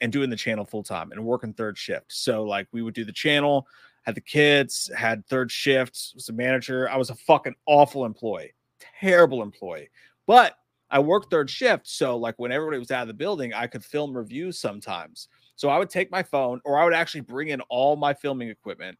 [0.00, 2.12] and doing the channel full time and working third shift.
[2.12, 3.66] So, like, we would do the channel,
[4.02, 6.90] had the kids, had third shift, was a manager.
[6.90, 8.52] I was a fucking awful employee,
[9.00, 9.88] terrible employee,
[10.26, 10.58] but
[10.90, 11.88] I worked third shift.
[11.88, 15.28] So, like, when everybody was out of the building, I could film reviews sometimes.
[15.56, 18.48] So, I would take my phone or I would actually bring in all my filming
[18.48, 18.98] equipment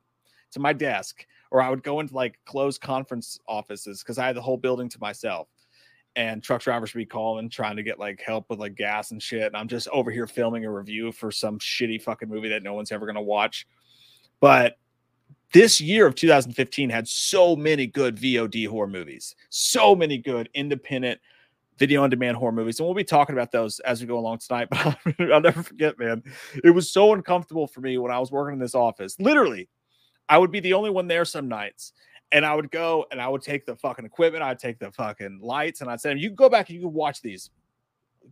[0.53, 4.37] to my desk, or I would go into like closed conference offices because I had
[4.37, 5.49] the whole building to myself.
[6.17, 9.23] And truck drivers would be calling, trying to get like help with like gas and
[9.23, 9.43] shit.
[9.43, 12.73] And I'm just over here filming a review for some shitty fucking movie that no
[12.73, 13.67] one's ever gonna watch.
[14.41, 14.79] But
[15.53, 21.21] this year of 2015 had so many good VOD horror movies, so many good independent
[21.79, 22.79] video on demand horror movies.
[22.79, 24.69] And we'll be talking about those as we go along tonight.
[25.19, 26.23] But I'll never forget, man.
[26.65, 29.19] It was so uncomfortable for me when I was working in this office.
[29.19, 29.69] Literally,
[30.29, 31.93] I would be the only one there some nights.
[32.33, 35.39] And I would go and I would take the fucking equipment, I'd take the fucking
[35.41, 37.51] lights, and I'd say, You can go back and you can watch these.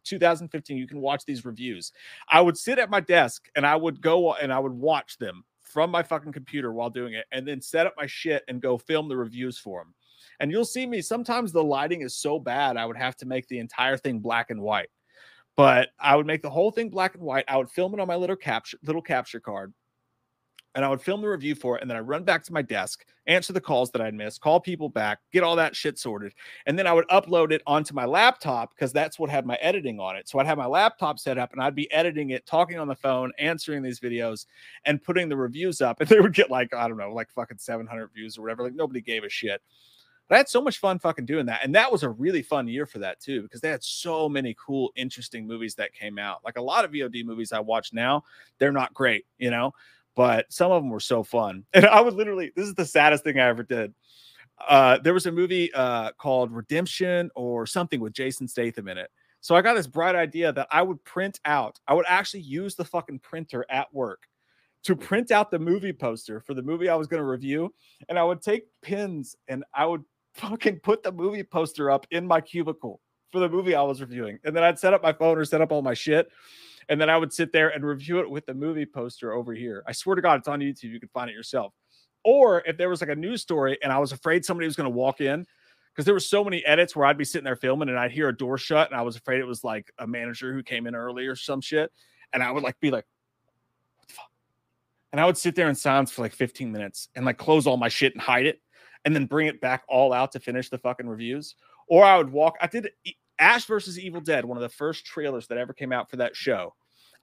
[0.02, 1.92] 2015, you can watch these reviews.
[2.28, 5.44] I would sit at my desk and I would go and I would watch them
[5.74, 8.78] from my fucking computer while doing it, and then set up my shit and go
[8.78, 9.94] film the reviews for them.
[10.40, 13.48] And you'll see me sometimes the lighting is so bad, I would have to make
[13.48, 14.88] the entire thing black and white.
[15.56, 17.44] But I would make the whole thing black and white.
[17.46, 19.72] I would film it on my little capture little capture card
[20.74, 21.82] and I would film the review for it.
[21.82, 24.58] And then I run back to my desk, answer the calls that I'd missed, call
[24.58, 26.32] people back, get all that shit sorted.
[26.66, 30.00] And then I would upload it onto my laptop because that's what had my editing
[30.00, 30.28] on it.
[30.28, 32.96] So I'd have my laptop set up and I'd be editing it, talking on the
[32.96, 34.46] phone, answering these videos,
[34.84, 36.00] and putting the reviews up.
[36.00, 38.64] And they would get like, I don't know, like fucking 700 views or whatever.
[38.64, 39.62] Like nobody gave a shit.
[40.28, 41.62] But I had so much fun fucking doing that.
[41.62, 44.56] And that was a really fun year for that too, because they had so many
[44.58, 46.40] cool, interesting movies that came out.
[46.44, 48.24] Like a lot of VOD movies I watch now,
[48.58, 49.72] they're not great, you know,
[50.16, 51.64] but some of them were so fun.
[51.74, 53.92] And I would literally, this is the saddest thing I ever did.
[54.66, 59.10] Uh, there was a movie uh, called Redemption or something with Jason Statham in it.
[59.40, 62.76] So I got this bright idea that I would print out, I would actually use
[62.76, 64.22] the fucking printer at work
[64.84, 67.74] to print out the movie poster for the movie I was going to review.
[68.08, 70.02] And I would take pins and I would
[70.34, 73.00] fucking put the movie poster up in my cubicle
[73.32, 74.38] for the movie I was reviewing.
[74.44, 76.28] And then I'd set up my phone or set up all my shit.
[76.88, 79.82] And then I would sit there and review it with the movie poster over here.
[79.86, 80.90] I swear to God, it's on YouTube.
[80.90, 81.72] You can find it yourself.
[82.24, 84.90] Or if there was like a news story and I was afraid somebody was going
[84.90, 85.46] to walk in,
[85.94, 88.28] because there were so many edits where I'd be sitting there filming and I'd hear
[88.28, 90.94] a door shut and I was afraid it was like a manager who came in
[90.94, 91.92] early or some shit.
[92.32, 93.04] And I would like be like,
[93.98, 94.30] what the fuck?
[95.12, 97.76] And I would sit there in silence for like 15 minutes and like close all
[97.76, 98.60] my shit and hide it
[99.04, 101.54] and then bring it back all out to finish the fucking reviews.
[101.88, 102.56] Or I would walk.
[102.60, 102.90] I did
[103.38, 106.36] Ash versus Evil Dead, one of the first trailers that ever came out for that
[106.36, 106.74] show.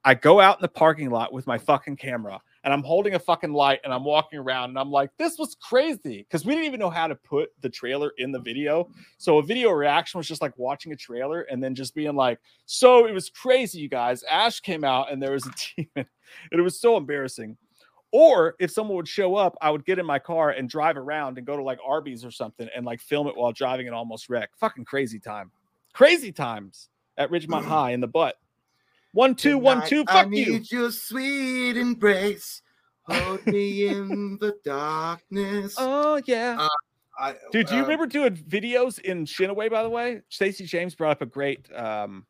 [0.03, 3.19] I go out in the parking lot with my fucking camera and I'm holding a
[3.19, 6.65] fucking light and I'm walking around and I'm like, this was crazy because we didn't
[6.65, 8.89] even know how to put the trailer in the video.
[9.17, 12.39] So a video reaction was just like watching a trailer and then just being like,
[12.65, 14.23] so it was crazy, you guys.
[14.23, 16.09] Ash came out and there was a demon
[16.51, 17.57] and it was so embarrassing.
[18.11, 21.38] Or if someone would show up, I would get in my car and drive around
[21.38, 24.29] and go to like Arby's or something and like film it while driving and almost
[24.29, 24.49] wreck.
[24.57, 25.51] Fucking crazy time.
[25.93, 28.35] Crazy times at Ridgemont High in the butt.
[29.13, 30.05] One, two, one, Tonight two.
[30.07, 30.51] I Fuck you.
[30.53, 32.61] need your sweet embrace.
[33.03, 35.75] Hold me in the darkness.
[35.77, 36.67] Oh, yeah.
[37.19, 40.21] I, Dude, do you uh, remember doing videos in Shinaway, by the way?
[40.29, 42.25] Stacey James brought up a great um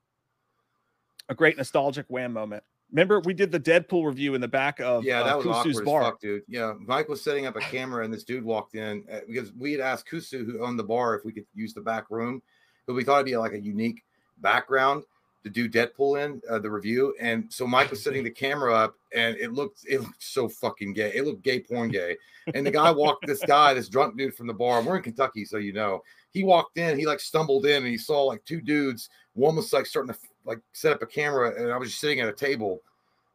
[1.29, 5.05] a great nostalgic wham moment Remember we did the Deadpool review in the back of
[5.05, 6.03] Yeah, uh, that was Kusu's awkward bar.
[6.03, 6.43] fuck, dude.
[6.47, 9.71] Yeah, Mike was setting up a camera, and this dude walked in uh, because we
[9.71, 12.41] had asked Kusu, who owned the bar, if we could use the back room,
[12.85, 14.03] but we thought it'd be like a unique
[14.39, 15.03] background
[15.43, 17.15] to do Deadpool in uh, the review.
[17.19, 20.93] And so Mike was setting the camera up, and it looked it looked so fucking
[20.93, 21.11] gay.
[21.15, 22.17] It looked gay porn gay.
[22.53, 24.81] And the guy walked this guy, this drunk dude from the bar.
[24.81, 26.01] We're in Kentucky, so you know.
[26.31, 29.09] He walked in, he like stumbled in, and he saw like two dudes.
[29.33, 32.19] One was like starting to like set up a camera, and I was just sitting
[32.19, 32.81] at a table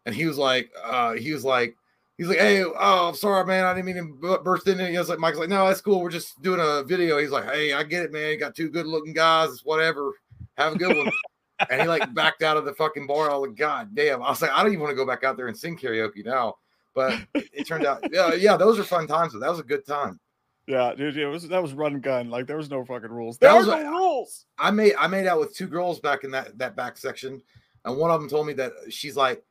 [0.06, 1.76] and he was like, uh, he was like,
[2.16, 4.80] he's like, hey, oh, I'm sorry, man, I didn't mean to burst in.
[4.80, 6.00] And he was like, Mike's like, no, that's cool.
[6.00, 7.18] We're just doing a video.
[7.18, 8.30] He's like, hey, I get it, man.
[8.30, 9.50] You got two good looking guys.
[9.50, 10.12] It's whatever.
[10.56, 11.10] Have a good one.
[11.70, 13.30] and he like backed out of the fucking bar.
[13.30, 14.22] I was like, God damn.
[14.22, 16.24] I was like, I don't even want to go back out there and sing karaoke
[16.24, 16.56] now.
[16.94, 19.32] But it turned out, yeah, yeah, those are fun times.
[19.32, 19.40] Though.
[19.40, 20.18] That was a good time.
[20.66, 22.28] Yeah, dude, it was that was run and gun.
[22.28, 23.38] Like there was no fucking rules.
[23.38, 24.46] There That are was no rules.
[24.58, 27.40] I made I made out with two girls back in that that back section,
[27.84, 29.44] and one of them told me that she's like,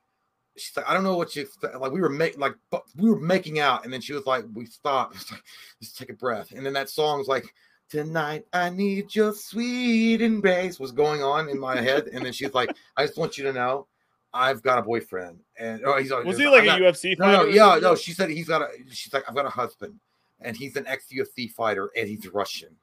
[0.57, 1.47] she's like, I don't know what you
[1.79, 1.91] like.
[1.93, 2.55] We were making like
[2.97, 5.15] we were making out, and then she was like, we stopped.
[5.21, 5.43] It's like,
[5.81, 7.45] just take a breath, and then that song was like,
[7.89, 12.53] tonight I need your sweet embrace was going on in my head, and then she's
[12.53, 13.87] like, I just want you to know,
[14.33, 16.93] I've got a boyfriend, and oh, he's like, Was he like, like a "I'm not-
[16.93, 17.95] UFC no, no, yeah, no.
[17.95, 18.67] She said he's got a.
[18.91, 19.97] She's like, I've got a husband,
[20.41, 22.75] and he's an ex UFC fighter, and he's Russian.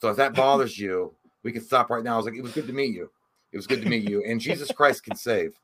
[0.00, 2.14] So if that bothers you, we can stop right now.
[2.14, 3.10] I was like, it was good to meet you.
[3.52, 5.54] It was good to meet you, and Jesus Christ can save.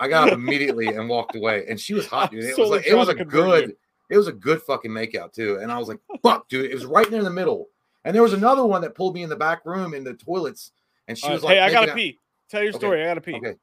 [0.00, 2.44] I got up immediately and walked away, and she was hot, dude.
[2.44, 3.76] It was like it was a trying to convert good.
[4.10, 6.86] It was a good fucking makeout too, and I was like, "Fuck, dude!" It was
[6.86, 7.68] right there in the middle,
[8.04, 10.72] and there was another one that pulled me in the back room in the toilets,
[11.08, 12.18] and she Uh, was like, hey, I gotta out- pee.
[12.48, 13.02] Tell your Okay, story.
[13.02, 13.34] I gotta pee.
[13.34, 13.54] Okay.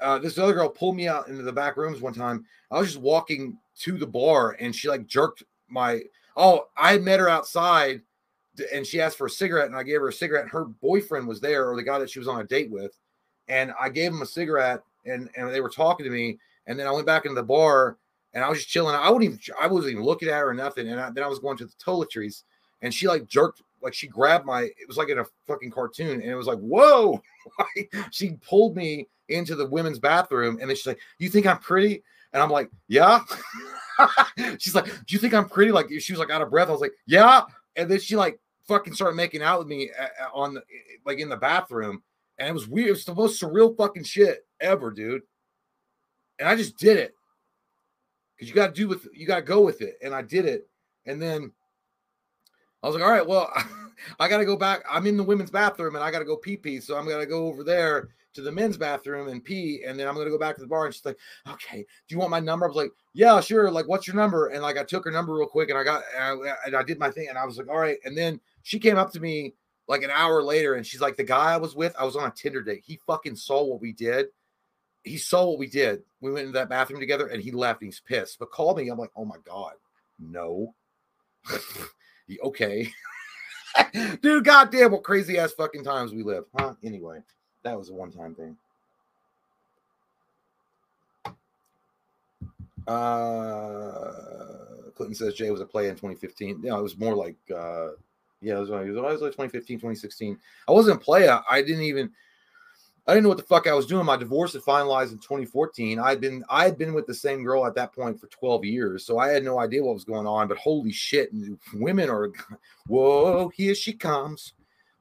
[0.00, 2.44] Uh, this other girl pulled me out into the back rooms one time.
[2.72, 6.02] I was just walking to the bar and she like jerked my.
[6.36, 8.02] Oh, I met her outside
[8.72, 10.48] and she asked for a cigarette and I gave her a cigarette.
[10.48, 12.98] Her boyfriend was there or the guy that she was on a date with.
[13.48, 16.38] And I gave him a cigarette and, and they were talking to me.
[16.66, 17.98] And then I went back into the bar
[18.34, 18.94] and I was just chilling.
[18.94, 20.88] I wouldn't even, I wasn't even looking at her or nothing.
[20.88, 22.42] And I, then I was going to the toiletries
[22.82, 26.20] and she like jerked, like she grabbed my, it was like in a fucking cartoon.
[26.20, 27.20] And it was like, whoa.
[28.10, 32.02] she pulled me into the women's bathroom and then she's like, You think I'm pretty?
[32.32, 33.20] And I'm like, Yeah.
[34.58, 35.72] she's like, Do you think I'm pretty?
[35.72, 36.68] Like, she was like out of breath.
[36.68, 37.42] I was like, Yeah.
[37.76, 40.62] And then she like fucking started making out with me uh, uh, on the,
[41.04, 42.02] like in the bathroom.
[42.38, 42.88] And it was weird.
[42.88, 45.22] It was the most surreal fucking shit ever, dude.
[46.38, 47.14] And I just did it
[48.34, 49.96] because you got to do with you got to go with it.
[50.02, 50.68] And I did it.
[51.06, 51.52] And then
[52.82, 53.52] I was like, all right, well,
[54.18, 54.82] I got to go back.
[54.90, 56.80] I'm in the women's bathroom and I got to go pee pee.
[56.80, 59.82] So I'm to go over there to the men's bathroom and pee.
[59.86, 60.86] And then I'm to go back to the bar.
[60.86, 61.18] And she's like,
[61.48, 62.64] okay, do you want my number?
[62.66, 63.70] I was like, yeah, sure.
[63.70, 64.48] Like, what's your number?
[64.48, 66.82] And like, I took her number real quick and I got, and I, and I
[66.82, 67.28] did my thing.
[67.28, 67.98] And I was like, all right.
[68.04, 69.54] And then she came up to me
[69.88, 72.28] like an hour later and she's like, the guy I was with, I was on
[72.28, 72.82] a Tinder date.
[72.84, 74.26] He fucking saw what we did.
[75.04, 76.02] He saw what we did.
[76.20, 78.88] We went into that bathroom together and he left and he's pissed, but called me.
[78.88, 79.72] I'm like, oh my God,
[80.18, 80.74] no.
[82.42, 82.90] Okay.
[84.22, 86.74] Dude, goddamn, what crazy ass fucking times we live, huh?
[86.82, 87.20] Anyway,
[87.64, 88.56] that was a one time thing.
[92.86, 94.12] Uh,
[94.96, 96.60] Clinton says Jay was a play in 2015.
[96.62, 97.90] Yeah, it was more like, uh,
[98.40, 100.38] yeah, it was, it was like 2015, 2016.
[100.68, 101.40] I wasn't a player.
[101.48, 102.10] I didn't even,
[103.06, 104.04] I didn't know what the fuck I was doing.
[104.04, 105.98] My divorce had finalized in 2014.
[105.98, 109.04] I'd been, I had been with the same girl at that point for 12 years,
[109.06, 110.48] so I had no idea what was going on.
[110.48, 111.30] But holy shit,
[111.74, 112.30] women are,
[112.88, 114.54] whoa, here she comes.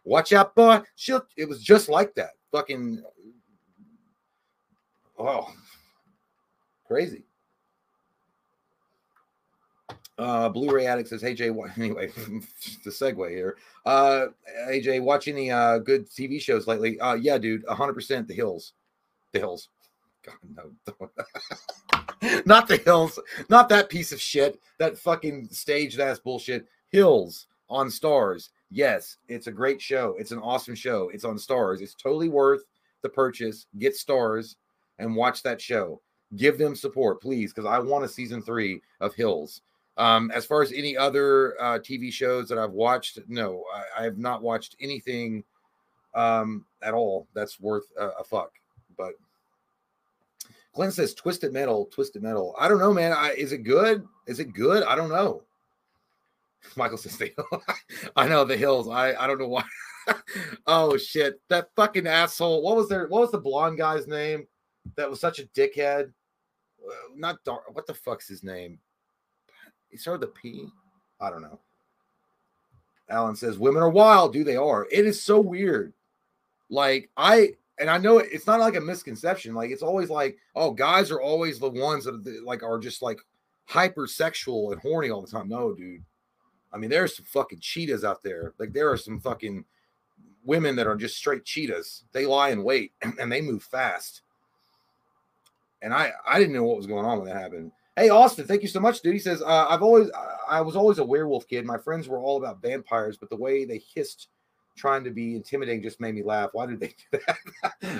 [0.03, 0.81] Watch out, boy.
[0.95, 1.25] She'll.
[1.37, 2.31] It was just like that.
[2.51, 3.01] Fucking,
[5.17, 5.53] oh,
[6.85, 7.23] crazy.
[10.17, 12.07] Uh, Blu-ray Addict says, "Hey Jay, wa- anyway,
[12.85, 13.57] the segue here.
[13.85, 14.27] Uh,
[14.81, 16.99] Jay, watching any uh good TV shows lately?
[16.99, 18.27] Uh, yeah, dude, hundred percent.
[18.27, 18.73] The Hills,
[19.31, 19.69] The Hills.
[20.23, 21.09] God no,
[22.45, 23.17] not The Hills,
[23.49, 24.59] not that piece of shit.
[24.77, 26.67] That fucking staged ass bullshit.
[26.91, 28.49] Heels on Starz.
[28.71, 30.15] Yes, it's a great show.
[30.17, 31.09] It's an awesome show.
[31.13, 31.81] It's on Starz.
[31.81, 32.63] It's totally worth
[33.01, 33.67] the purchase.
[33.77, 34.55] Get Starz
[34.97, 36.01] and watch that show.
[36.37, 39.61] Give them support, please, because I want a season three of Heels.
[39.97, 44.03] Um, as far as any other uh, TV shows that I've watched, no, I, I
[44.05, 45.43] have not watched anything
[46.15, 48.53] um, at all that's worth a, a fuck.
[48.97, 49.15] But
[50.73, 52.55] Glenn says Twisted Metal, Twisted Metal.
[52.57, 53.11] I don't know, man.
[53.11, 54.07] I, is it good?
[54.27, 54.83] Is it good?
[54.83, 55.43] I don't know.
[56.75, 57.31] Michael the
[58.15, 58.87] I know the hills.
[58.87, 59.63] I I don't know why.
[60.67, 62.61] oh shit, that fucking asshole.
[62.61, 63.07] What was their?
[63.07, 64.47] What was the blonde guy's name?
[64.95, 66.11] That was such a dickhead.
[66.83, 67.73] Uh, Not dark.
[67.75, 68.79] What the fuck's his name?
[69.89, 70.67] He started with a P.
[71.19, 71.59] I don't know.
[73.09, 74.33] Alan says women are wild.
[74.33, 74.87] Do they are?
[74.91, 75.93] It is so weird.
[76.69, 79.53] Like I and I know it's not like a misconception.
[79.53, 83.01] Like it's always like, oh, guys are always the ones that the- like are just
[83.01, 83.19] like
[83.69, 85.49] hypersexual and horny all the time.
[85.49, 86.03] No, dude.
[86.73, 88.53] I mean, there's some fucking cheetahs out there.
[88.57, 89.65] Like there are some fucking
[90.43, 92.03] women that are just straight cheetahs.
[92.11, 94.21] They lie in wait and they move fast.
[95.81, 97.71] And I I didn't know what was going on when that happened.
[97.95, 99.13] Hey Austin, thank you so much, dude.
[99.13, 100.09] He says uh, I've always
[100.47, 101.65] I was always a werewolf kid.
[101.65, 104.27] My friends were all about vampires, but the way they hissed
[104.77, 106.51] trying to be intimidating just made me laugh.
[106.53, 107.37] Why did they do that?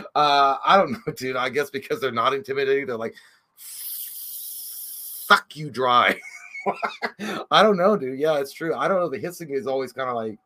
[0.15, 1.35] uh, I don't know, dude.
[1.35, 2.85] I guess because they're not intimidating.
[2.85, 3.15] They're like,
[3.57, 6.19] fuck you dry.
[7.51, 8.19] I don't know, dude.
[8.19, 8.75] Yeah, it's true.
[8.75, 9.09] I don't know.
[9.09, 10.37] The hissing is always kind of like,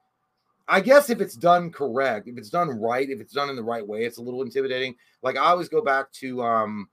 [0.67, 3.63] I guess if it's done correct, if it's done right, if it's done in the
[3.63, 4.95] right way, it's a little intimidating.
[5.21, 6.89] Like I always go back to um,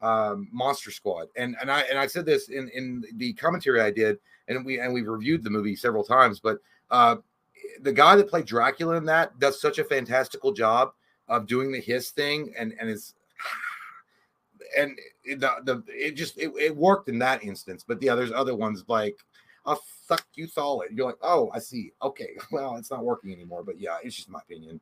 [0.00, 3.90] um, Monster Squad, and and I and I said this in in the commentary I
[3.90, 4.18] did,
[4.48, 6.58] and we and we've reviewed the movie several times, but
[6.90, 7.16] uh,
[7.82, 10.92] the guy that played Dracula in that does such a fantastical job
[11.28, 13.14] of doing the hiss thing, and and is
[14.78, 18.32] and it, the, the it just it, it worked in that instance, but yeah, there's
[18.32, 19.16] other ones like
[19.66, 20.92] oh fuck you it.
[20.92, 21.92] You're like, oh, I see.
[22.02, 24.80] Okay, well, it's not working anymore, but yeah, it's just my opinion.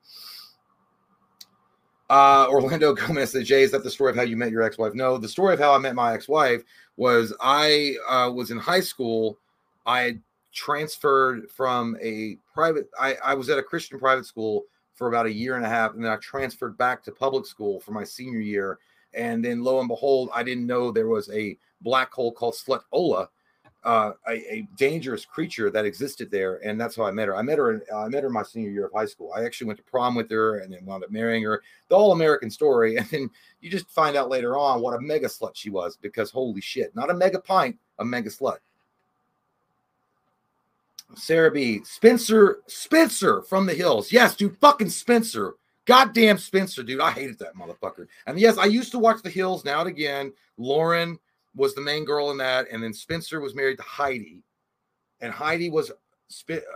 [2.11, 4.95] Uh, Orlando Gomez says, Jay, is that the story of how you met your ex-wife?
[4.95, 6.63] No, the story of how I met my ex-wife
[6.97, 9.39] was I uh, was in high school.
[9.85, 10.19] I
[10.53, 15.33] transferred from a private, I, I was at a Christian private school for about a
[15.33, 18.41] year and a half, and then I transferred back to public school for my senior
[18.41, 18.79] year.
[19.15, 22.83] And then lo and behold, I didn't know there was a black hole called Slut
[22.93, 23.29] Ola,
[23.85, 27.37] uh, a, a dangerous creature that existed there, and that's how I met her.
[27.37, 27.73] I met her.
[27.73, 29.33] In, I met her my senior year of high school.
[29.35, 31.63] I actually went to prom with her, and then wound up marrying her.
[31.89, 33.31] The all American story, and then
[33.61, 35.97] you just find out later on what a mega slut she was.
[35.97, 38.59] Because holy shit, not a mega pint, a mega slut.
[41.15, 41.83] Sarah B.
[41.85, 44.13] Spencer, Spencer from the hills.
[44.13, 45.55] Yes, dude, fucking Spencer.
[45.89, 47.01] Goddamn Spencer, dude.
[47.01, 48.09] I hated that motherfucker.
[48.27, 50.35] And yes, I used to watch the hills now and again.
[50.59, 51.19] Lauren
[51.57, 54.43] was the main girl in that, and then Spencer was married to Heidi,
[55.23, 55.91] and Heidi was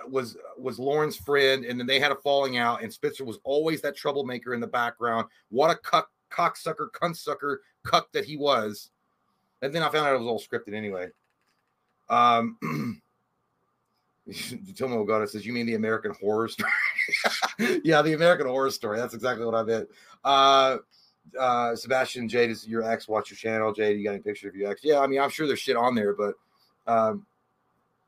[0.09, 3.83] was was Lauren's friend, and then they had a falling out, and Spencer was always
[3.83, 5.29] that troublemaker in the background.
[5.51, 8.93] What a cuck, cocksucker, cuntsucker, cuck that he was.
[9.61, 11.09] And then I found out it was all scripted anyway.
[12.09, 12.57] Um,
[14.77, 16.71] Tomo Ogata says, "You mean the American Horror Story?"
[17.85, 18.99] yeah, the American Horror Story.
[18.99, 19.89] That's exactly what I meant.
[20.25, 20.79] Uh,
[21.39, 23.09] uh, Sebastian Jade is your ex.
[23.09, 23.99] Watch your channel, Jade.
[23.99, 24.83] You got any picture of your ex?
[24.85, 26.35] Yeah, I mean, I'm sure there's shit on there, but
[26.87, 27.27] um,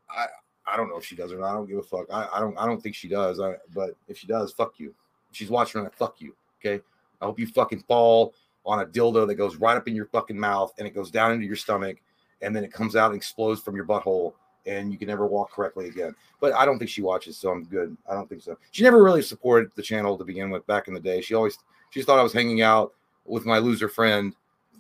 [0.09, 0.27] I
[0.67, 1.51] I don't know if she does or not.
[1.51, 2.07] I don't give a fuck.
[2.13, 3.41] I, I don't I don't think she does.
[3.41, 4.95] I, but if she does, fuck you.
[5.31, 6.35] If she's watching that, fuck you.
[6.65, 6.83] Okay.
[7.21, 8.35] I hope you fucking fall
[8.67, 11.33] on a dildo that goes right up in your fucking mouth and it goes down
[11.33, 11.99] into your stomach
[12.41, 14.33] and then it comes out and explodes from your butthole
[14.67, 16.15] and you can never walk correctly again.
[16.41, 17.97] But I don't think she watches, so I'm good.
[18.09, 18.57] I don't think so.
[18.71, 21.21] She never really supported the channel to begin with back in the day.
[21.21, 21.59] She always
[21.91, 22.93] she thought I was hanging out
[23.25, 24.35] with my loser friend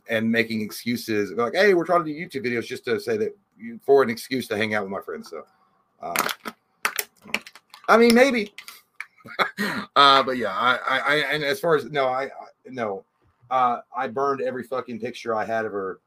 [0.08, 3.36] and making excuses like, hey, we're trying to do YouTube videos just to say that
[3.56, 5.30] you for an excuse to hang out with my friends.
[5.30, 5.44] So
[6.02, 6.14] uh,
[7.88, 8.52] I mean maybe.
[9.96, 12.28] uh, but yeah, I, I, I and as far as no, I, I
[12.66, 13.04] no,
[13.50, 16.00] uh, I burned every fucking picture I had of her.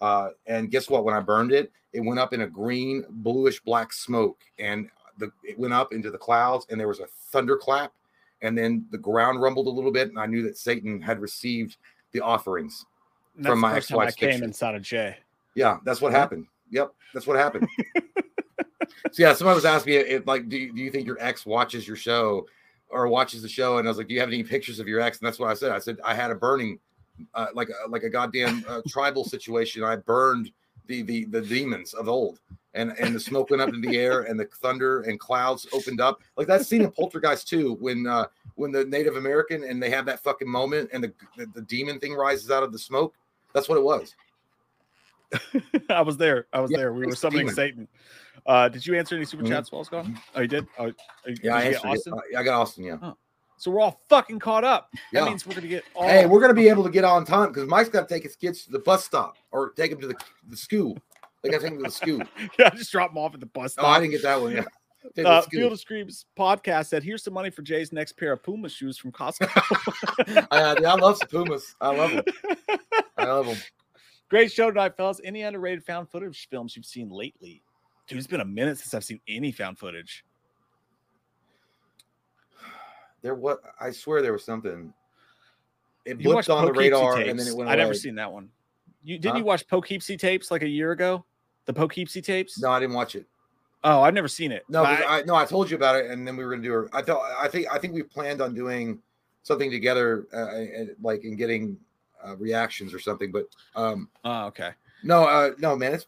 [0.00, 1.04] Uh, and guess what?
[1.04, 5.30] When I burned it, it went up in a green, bluish black smoke, and the
[5.44, 7.92] it went up into the clouds, and there was a thunderclap,
[8.42, 11.76] and then the ground rumbled a little bit, and I knew that Satan had received
[12.12, 12.86] the offerings.
[13.42, 15.16] From my time I came inside of Jay.
[15.54, 16.18] Yeah, that's what Yeah.
[16.18, 16.46] happened.
[16.70, 17.68] Yep, that's what happened.
[19.12, 21.46] so yeah, somebody was asking me if like, do you, do you think your ex
[21.46, 22.46] watches your show
[22.88, 23.78] or watches the show?
[23.78, 25.18] And I was like, do you have any pictures of your ex?
[25.18, 25.72] And that's what I said.
[25.72, 26.78] I said I had a burning,
[27.34, 29.82] uh, like a, like a goddamn uh, tribal situation.
[29.84, 30.50] I burned
[30.86, 32.40] the the the demons of old,
[32.74, 36.00] and and the smoke went up in the air, and the thunder and clouds opened
[36.00, 36.20] up.
[36.36, 38.26] Like that scene in Poltergeist too, when uh,
[38.56, 41.98] when the Native American and they have that fucking moment, and the the, the demon
[42.00, 43.14] thing rises out of the smoke.
[43.54, 44.14] That's what it was.
[45.88, 46.46] I was there.
[46.52, 46.92] I was Yeah, there.
[46.92, 47.54] We were summoning demon.
[47.54, 47.88] Satan.
[48.46, 49.48] Uh, did you answer any super Mhm.
[49.48, 50.18] chats while I was gone?
[50.34, 50.66] Oh, you did.
[50.78, 50.92] Oh,
[51.42, 51.86] Yeah, I answered.
[51.86, 52.12] Austin.
[52.14, 52.84] Uh, I got Austin.
[52.84, 53.12] Yeah.
[53.60, 54.88] So we're all fucking caught up.
[55.12, 55.24] That Yeah.
[55.26, 56.08] means we're gonna get all.
[56.08, 58.34] Hey, we're gonna be able to get on time because Mike's got to take his
[58.34, 60.14] kids to the bus stop or take them to the,
[60.48, 60.96] the school.
[61.42, 62.22] They got to take them to the school.
[62.58, 63.84] yeah, I just drop them off at the bus Oh.
[63.86, 64.52] I didn't get that one.
[64.52, 64.64] Yeah.
[65.02, 65.42] Take them to uh.
[65.42, 68.96] Field of Screams podcast said, "Here's some money for Jay's next pair of Puma shoes
[68.96, 69.48] from Costco."
[70.50, 71.74] I, I love some Pumas.
[71.82, 72.24] I love them.
[73.18, 73.56] I love them.
[74.30, 75.20] Great show tonight, fellas.
[75.22, 77.62] Any underrated found footage films you've seen lately?
[78.08, 80.24] Dude, it's been a minute since I've seen any found footage.
[83.22, 84.92] There what I swear there was something.
[86.04, 87.28] It You blipped on the radar tapes.
[87.30, 88.48] and then it went I never seen that one.
[89.02, 89.38] You didn't Huh?
[89.38, 91.24] you watch Poughkeepsie tapes like a year ago?
[91.66, 92.58] The Poughkeepsie tapes?
[92.60, 93.26] No, I didn't watch it.
[93.84, 94.64] Oh, I've never seen it.
[94.68, 96.80] No, I- I, no, I told you about it, and then we were gonna do.
[96.80, 96.90] it.
[96.92, 99.00] I thought I think I think we planned on doing
[99.42, 101.78] something together, uh, and, like in getting
[102.22, 103.30] uh, reactions or something.
[103.32, 104.72] But um, Oh, okay.
[105.02, 106.06] no, uh, no, man, it's.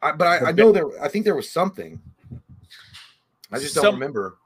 [0.00, 0.84] I, but I, I know there.
[1.02, 2.00] I think there was something.
[3.50, 4.36] I just don't Some- remember.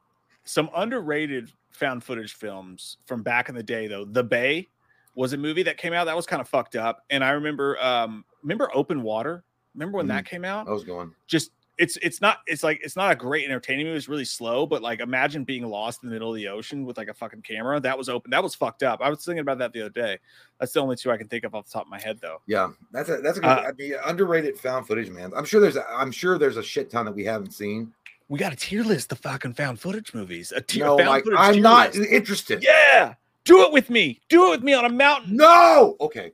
[0.44, 1.52] Some underrated
[1.82, 4.04] found footage films from back in the day, though.
[4.04, 4.68] The Bay
[5.16, 7.82] was a movie that came out that was kind of fucked up, and I remember,
[7.82, 9.42] um, remember Open Water.
[9.74, 10.68] Remember when that came out?
[10.68, 11.12] I was going.
[11.26, 13.96] just it's it's not it's like it's not a great entertaining movie.
[13.96, 16.98] It's really slow, but like imagine being lost in the middle of the ocean with
[16.98, 17.80] like a fucking camera.
[17.80, 18.30] That was open.
[18.30, 19.00] That was fucked up.
[19.02, 20.18] I was thinking about that the other day.
[20.60, 22.42] That's the only two I can think of off the top of my head, though.
[22.46, 25.32] Yeah, that's a that's a good, Uh, I mean, underrated found footage, man.
[25.34, 27.92] I'm sure there's a, I'm sure there's a shit ton that we haven't seen.
[28.32, 30.52] We got a tier list of fucking found footage movies.
[30.56, 30.86] A tier.
[30.86, 32.10] No, found Mike, footage I'm not list.
[32.10, 32.62] interested.
[32.62, 33.12] Yeah,
[33.44, 34.22] do it with me.
[34.30, 35.36] Do it with me on a mountain.
[35.36, 35.96] No.
[36.00, 36.32] Okay.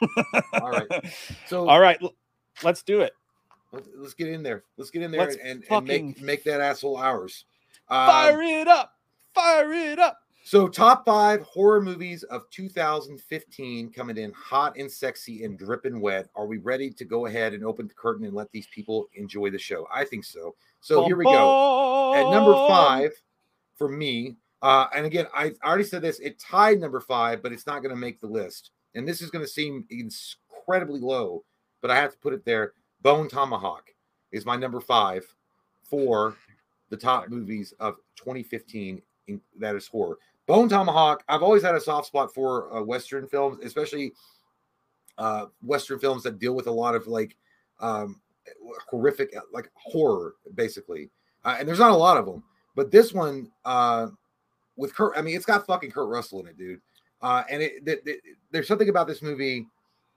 [0.54, 0.86] All right.
[1.46, 2.00] So All right,
[2.62, 3.12] let's do it.
[3.72, 4.64] let's, let's get in there.
[4.78, 7.44] Let's get in there Let's and, and make make that asshole ours.
[7.90, 8.94] Um, Fire it up.
[9.34, 10.20] Fire it up.
[10.44, 16.28] So, top five horror movies of 2015 coming in hot and sexy and dripping wet.
[16.34, 19.50] Are we ready to go ahead and open the curtain and let these people enjoy
[19.50, 19.86] the show?
[19.94, 20.54] I think so.
[20.80, 22.14] So, here we go.
[22.14, 23.10] At number five
[23.76, 27.66] for me, uh, and again, I already said this, it tied number five, but it's
[27.66, 28.70] not going to make the list.
[28.94, 31.44] And this is going to seem incredibly low,
[31.80, 32.72] but I have to put it there.
[33.02, 33.90] Bone Tomahawk
[34.32, 35.24] is my number five
[35.84, 36.36] for
[36.90, 40.18] the top movies of 2015 in, that is horror.
[40.46, 44.12] Bone Tomahawk, I've always had a soft spot for uh, Western films, especially
[45.18, 47.36] uh, Western films that deal with a lot of like
[47.80, 48.20] um,
[48.88, 51.10] horrific, like horror, basically.
[51.44, 52.42] Uh, and there's not a lot of them,
[52.74, 54.08] but this one uh,
[54.76, 56.80] with Kurt, I mean, it's got fucking Kurt Russell in it, dude.
[57.20, 58.20] Uh, and it, th- th-
[58.50, 59.66] there's something about this movie.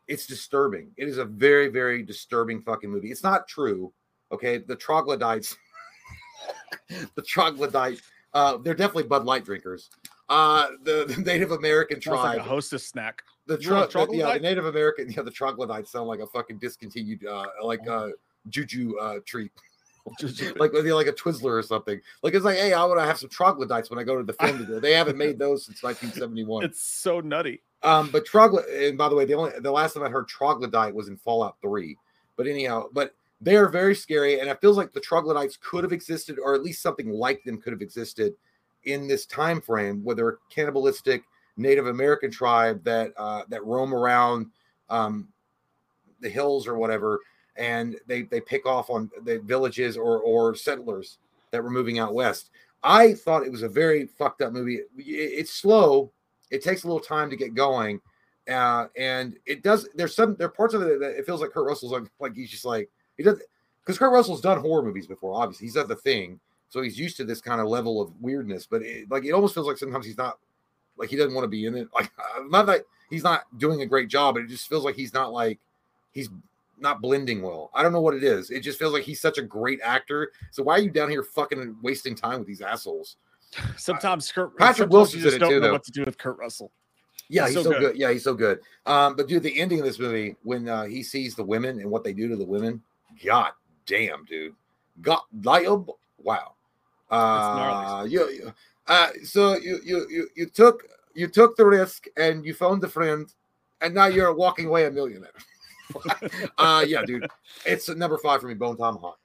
[0.07, 0.91] It's disturbing.
[0.97, 3.11] It is a very, very disturbing fucking movie.
[3.11, 3.91] It's not true.
[4.31, 5.57] Okay, the troglodytes,
[7.15, 7.99] the troglodyte,
[8.33, 9.89] uh, they're definitely Bud Light drinkers.
[10.29, 13.23] Uh, the, the Native American Sounds tribe, like a hostess snack.
[13.57, 14.39] The, You want a the- yeah, the?
[14.39, 17.93] Native American, yeah, the troglodytes sound like a fucking discontinued, uh, like Oh.
[17.93, 18.09] uh,
[18.49, 19.51] juju uh treat,
[20.57, 21.99] like with like a Twizzler or something.
[22.23, 24.33] Like it's like, hey, I want to have some troglodytes when I go to the
[24.33, 24.79] film today.
[24.79, 26.63] They haven't made those since 1971.
[26.65, 27.61] it's so nutty.
[27.83, 30.93] Um, but troglodyte, and by the way, the only the last time I heard troglodyte
[30.93, 31.97] was in Fallout 3.
[32.37, 35.93] But anyhow, but they are very scary, and it feels like the troglodytes could have
[35.93, 38.33] existed, or at least something like them could have existed
[38.85, 41.23] in this time frame, where they're cannibalistic
[41.61, 44.47] Native American tribe that uh, that roam around
[44.89, 45.27] um,
[46.19, 47.19] the hills or whatever,
[47.55, 51.17] and they they pick off on the villages or or settlers
[51.51, 52.49] that were moving out west.
[52.83, 54.77] I thought it was a very fucked up movie.
[54.77, 56.11] It- It's slow.
[56.49, 58.01] It takes a little time to get going,
[58.49, 59.87] uh, and it does.
[59.95, 62.35] There's some there are parts of it that it feels like Kurt Russell's like like
[62.35, 63.39] he's just like he does
[63.85, 65.33] because Kurt Russell's done horror movies before.
[65.41, 66.39] Obviously, he's done the thing,
[66.69, 68.67] so he's used to this kind of level of weirdness.
[68.69, 70.39] But it, like it almost feels like sometimes he's not
[71.01, 71.89] like he doesn't want to be in it.
[71.93, 72.11] Like
[72.49, 75.33] not that he's not doing a great job, but it just feels like he's not
[75.33, 75.59] like
[76.13, 76.29] he's
[76.77, 77.69] not blending well.
[77.73, 78.49] I don't know what it is.
[78.49, 80.31] It just feels like he's such a great actor.
[80.51, 83.17] So why are you down here fucking wasting time with these assholes?
[83.77, 85.73] Sometimes Kurt Patrick sometimes Wilson's you just don't too, know though.
[85.73, 86.71] what to do with Kurt Russell.
[87.27, 87.79] Yeah, He's he's, so good.
[87.79, 87.95] good.
[87.97, 88.59] Yeah, he's so good.
[88.85, 91.89] Um, but dude, the ending of this movie when uh, he sees the women and
[91.89, 92.81] what they do to the women,
[93.23, 93.51] god
[93.85, 94.53] damn, dude,
[95.01, 96.53] god, like, oh, wow.
[97.09, 98.41] Uh, gnarly.
[98.87, 100.83] Uh, so you, you you you took
[101.13, 103.33] you took the risk and you found a friend,
[103.81, 105.31] and now you're walking away a millionaire.
[106.57, 107.27] uh, yeah, dude,
[107.65, 109.19] it's number five for me, Bone Tomahawk.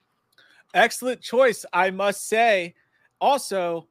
[0.74, 2.74] Excellent choice, I must say.
[3.20, 3.88] Also,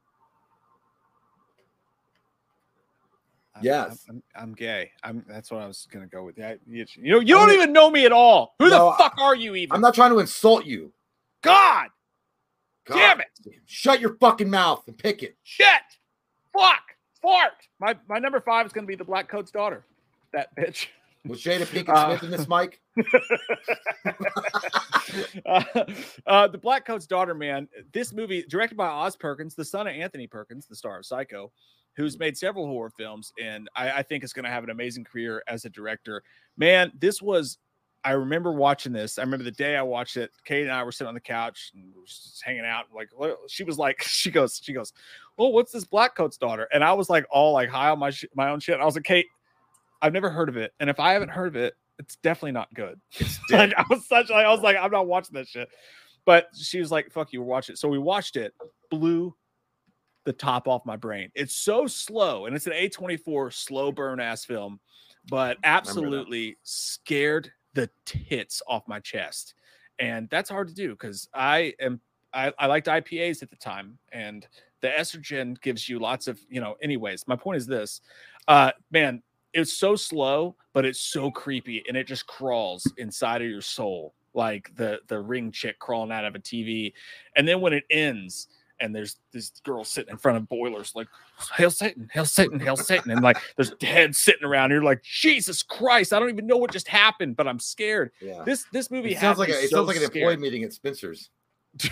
[3.62, 4.04] Yes.
[4.08, 4.90] I'm, I'm, I'm gay.
[5.02, 5.24] I'm.
[5.28, 6.38] That's what I was gonna go with.
[6.38, 8.54] Yeah, you, you know, you don't even know me at all.
[8.58, 9.74] Who No, the fuck are you even?
[9.74, 10.92] I'm not trying to insult you.
[11.42, 11.88] God,
[12.86, 13.28] God, damn it!
[13.66, 15.36] Shut your fucking mouth and pick it.
[15.42, 15.66] Shit!
[16.52, 16.82] Fuck!
[17.20, 17.52] Fart!
[17.80, 19.84] My my number five is gonna be the Black Coat's daughter.
[20.32, 20.86] That bitch.
[21.26, 22.80] Was Jada Pinkett Uh, Smith in this, Mike?
[25.46, 25.62] uh,
[26.26, 27.68] uh, the Black Coat's daughter, man.
[27.92, 31.50] This movie, directed by Oz Perkins, the son of Anthony Perkins, the star of Psycho,
[31.96, 35.04] who's made several horror films, and I, I think is going to have an amazing
[35.04, 36.22] career as a director.
[36.56, 37.58] Man, this was.
[38.06, 39.18] I remember watching this.
[39.18, 40.30] I remember the day I watched it.
[40.44, 42.84] Kate and I were sitting on the couch and we were just hanging out.
[42.94, 43.08] Like
[43.48, 44.92] she was like, she goes, she goes,
[45.36, 48.10] well, what's this Black Coat's daughter?" And I was like, all like high on my
[48.10, 48.78] sh- my own shit.
[48.78, 49.26] I was like, Kate,
[50.00, 52.72] I've never heard of it, and if I haven't heard of it, it's definitely not
[52.74, 53.00] good.
[53.50, 55.68] like I was such like I was like I'm not watching that shit.
[56.24, 58.54] But she was like, "Fuck you, we're watching it." So we watched it.
[58.88, 59.34] Blew
[60.24, 61.30] the top off my brain.
[61.34, 64.78] It's so slow, and it's an A24 slow burn ass film,
[65.28, 69.54] but absolutely scared the tits off my chest,
[70.00, 72.00] and that's hard to do because I am
[72.32, 74.46] I, I liked IPAs at the time, and
[74.80, 76.74] the estrogen gives you lots of you know.
[76.82, 78.00] Anyways, my point is this,
[78.48, 79.22] uh, man,
[79.52, 84.14] it's so slow, but it's so creepy, and it just crawls inside of your soul
[84.34, 86.92] like the the ring chick crawling out of a TV,
[87.36, 88.48] and then when it ends
[88.80, 91.06] and there's this girl sitting in front of boilers like
[91.56, 95.62] hail satan hail satan hail satan and like there's heads sitting around you're like jesus
[95.62, 98.42] christ i don't even know what just happened but i'm scared Yeah.
[98.44, 100.64] this this movie It sounds has like a, it so sounds like an employee meeting
[100.64, 101.30] at Spencer's.
[101.76, 101.90] dude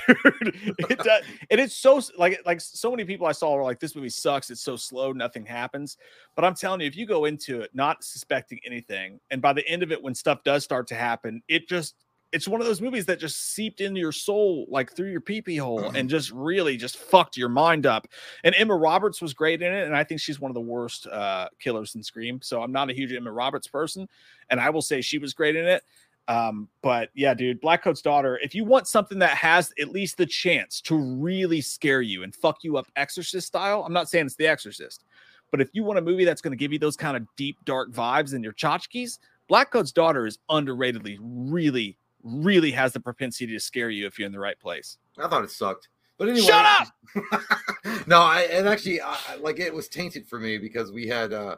[0.79, 3.95] it does and it's so like like so many people i saw were like this
[3.95, 5.99] movie sucks it's so slow nothing happens
[6.37, 9.67] but i'm telling you if you go into it not suspecting anything and by the
[9.69, 11.97] end of it when stuff does start to happen it just
[12.35, 15.57] it's one of those movies that just seeped into your soul like through your pee-pee
[15.57, 18.09] hole and just really just fucked your mind up.
[18.43, 21.07] And emma roberts was great in it and i think she's one of the worst
[21.07, 24.09] uh killers in scream so i'm not a huge emma roberts person
[24.51, 25.83] and i will say she was great in it.
[26.27, 30.17] Um, but yeah, dude, Black Coat's daughter, if you want something that has at least
[30.17, 34.27] the chance to really scare you and fuck you up exorcist style, I'm not saying
[34.27, 35.05] it's the exorcist,
[35.51, 37.59] but if you want a movie that's going to give you those kind of deep,
[37.67, 43.53] dark vibes in your tchotchkes, Black Coat's daughter is underratedly really, really has the propensity
[43.53, 44.99] to scare you if you're in the right place.
[45.19, 45.89] I thought it sucked.
[46.19, 48.07] But anyway, Shut up!
[48.07, 51.33] no, I and actually, I, I- like it was tainted for me because we had
[51.33, 51.57] uh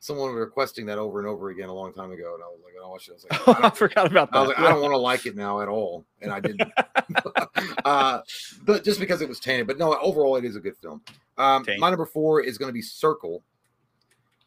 [0.00, 2.74] someone requesting that over and over again a long time ago, and I was like,
[2.82, 3.12] I watched it.
[3.12, 4.36] I was like, I I don't, forgot about that.
[4.36, 6.70] I, was like, I don't want to like it now at all, and I didn't.
[7.86, 8.20] uh,
[8.64, 11.00] but just because it was tainted, but no, overall, it is a good film.
[11.38, 13.42] Um, my number four is going to be Circle.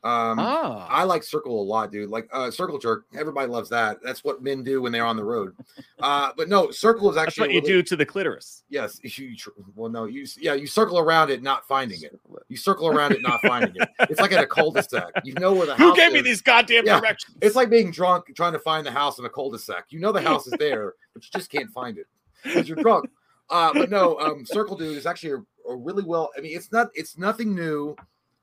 [0.08, 2.10] Um, ah, I like Circle a lot, dude.
[2.10, 3.98] Like uh, Circle Jerk, everybody loves that.
[4.02, 5.56] That's what men do when they're on the road.
[6.00, 8.64] Uh, but no, Circle is that's actually what you do to the clitoris.
[8.70, 9.36] Yes, you,
[9.76, 12.20] well, no, you yeah, you circle around it, not finding it.
[12.50, 13.90] You circle around it, not finding it.
[14.02, 15.10] It's like in a cul-de-sac.
[15.24, 17.00] You know where the Who gave me these goddamn Yeah.
[17.00, 17.36] directions?
[17.42, 19.86] It's like being drunk trying to find the house in a cul-de-sac.
[19.90, 22.06] You know the house is there, but you just can't find it
[22.44, 23.10] because you're drunk.
[23.50, 26.30] Uh, but no, um, Circle Dude is actually a, a really well.
[26.38, 26.90] I mean, it's not.
[26.94, 27.96] It's nothing new.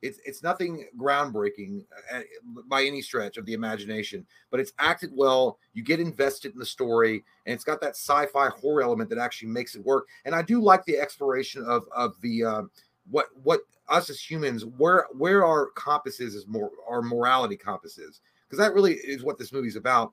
[0.05, 1.83] It's it's nothing groundbreaking
[2.13, 2.21] uh,
[2.69, 5.59] by any stretch of the imagination, but it's acted well.
[5.73, 9.49] You get invested in the story, and it's got that sci-fi horror element that actually
[9.49, 10.07] makes it work.
[10.27, 12.63] And I do like the exploration of of the uh,
[13.11, 18.59] what what us as humans where where our compasses is more our morality compasses because
[18.59, 20.13] that really is what this movie's about.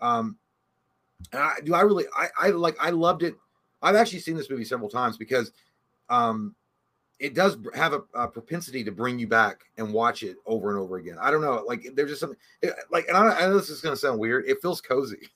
[0.00, 0.38] Um,
[1.32, 3.34] and I do I really I I like I loved it.
[3.82, 5.52] I've actually seen this movie several times because
[6.08, 6.54] um
[7.18, 10.78] it does have a, a propensity to bring you back and watch it over and
[10.78, 11.16] over again.
[11.20, 13.80] I don't know, like there's just something it, like, and I, I know this is
[13.80, 14.44] gonna sound weird.
[14.46, 15.28] It feels cozy.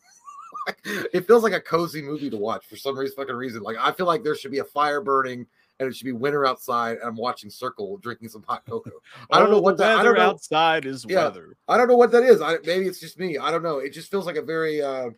[0.85, 3.63] it feels like a cozy movie to watch for some reason, fucking reason.
[3.63, 5.47] Like I feel like there should be a fire burning
[5.79, 9.01] and it should be winter outside, and I'm watching Circle, drinking some hot cocoa.
[9.31, 11.25] I don't know Oh, what the that- I don't know- outside is Yeah.
[11.25, 11.57] weather.
[11.69, 12.43] I don't know what that is.
[12.43, 13.39] I maybe it's just me.
[13.39, 13.79] I don't know.
[13.79, 15.09] It just feels like a very uh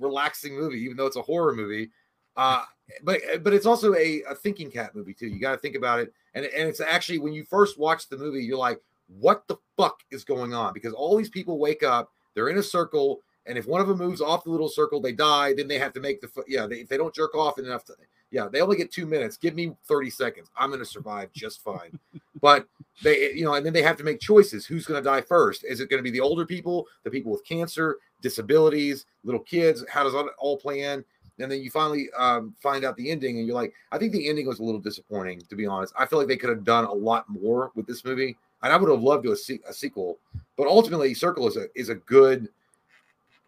[0.00, 1.90] relaxing movie, even though it's a horror movie.
[2.36, 2.64] Uh
[3.02, 5.26] but but it's also a, a thinking cat movie too.
[5.26, 6.12] You got to think about it.
[6.34, 10.00] And and it's actually when you first watch the movie, you're like, what the fuck
[10.10, 10.72] is going on?
[10.72, 13.98] Because all these people wake up, they're in a circle, and if one of them
[13.98, 15.54] moves off the little circle, they die.
[15.54, 16.66] Then they have to make the yeah.
[16.66, 17.94] They, if they don't jerk off enough, to,
[18.30, 19.36] yeah, they only get two minutes.
[19.36, 20.48] Give me thirty seconds.
[20.56, 21.98] I'm going to survive just fine.
[22.40, 22.66] but
[23.02, 25.64] they you know and then they have to make choices who's going to die first
[25.64, 29.84] is it going to be the older people the people with cancer disabilities little kids
[29.90, 31.04] how does it all play in
[31.38, 34.28] and then you finally um, find out the ending and you're like i think the
[34.28, 36.84] ending was a little disappointing to be honest i feel like they could have done
[36.84, 39.72] a lot more with this movie and i would have loved to a, se- a
[39.72, 40.18] sequel
[40.56, 42.48] but ultimately circle is a is a good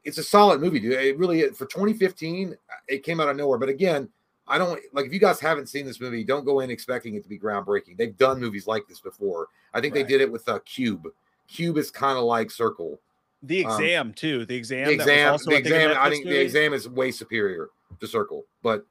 [0.05, 2.57] it's a solid movie dude it really for 2015
[2.89, 4.09] it came out of nowhere but again
[4.51, 7.23] I don't like if you guys haven't seen this movie, don't go in expecting it
[7.23, 7.99] to be groundbreaking.
[7.99, 9.49] They've done movies like this before.
[9.75, 10.07] I think Right.
[10.07, 11.07] they did it with uh, Cube.
[11.49, 12.99] Cube is kind of like Circle.
[13.43, 14.47] The Um, exam too.
[14.47, 14.87] The exam.
[14.89, 17.11] The that was exam, also, the I think, exam, I think the exam is way
[17.11, 17.69] superior
[18.01, 18.45] to Circle.
[18.63, 18.87] But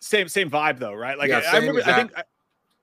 [0.00, 1.16] Same same vibe though, right?
[1.18, 1.82] Like Yeah, I, I remember.
[1.84, 2.24] I think I,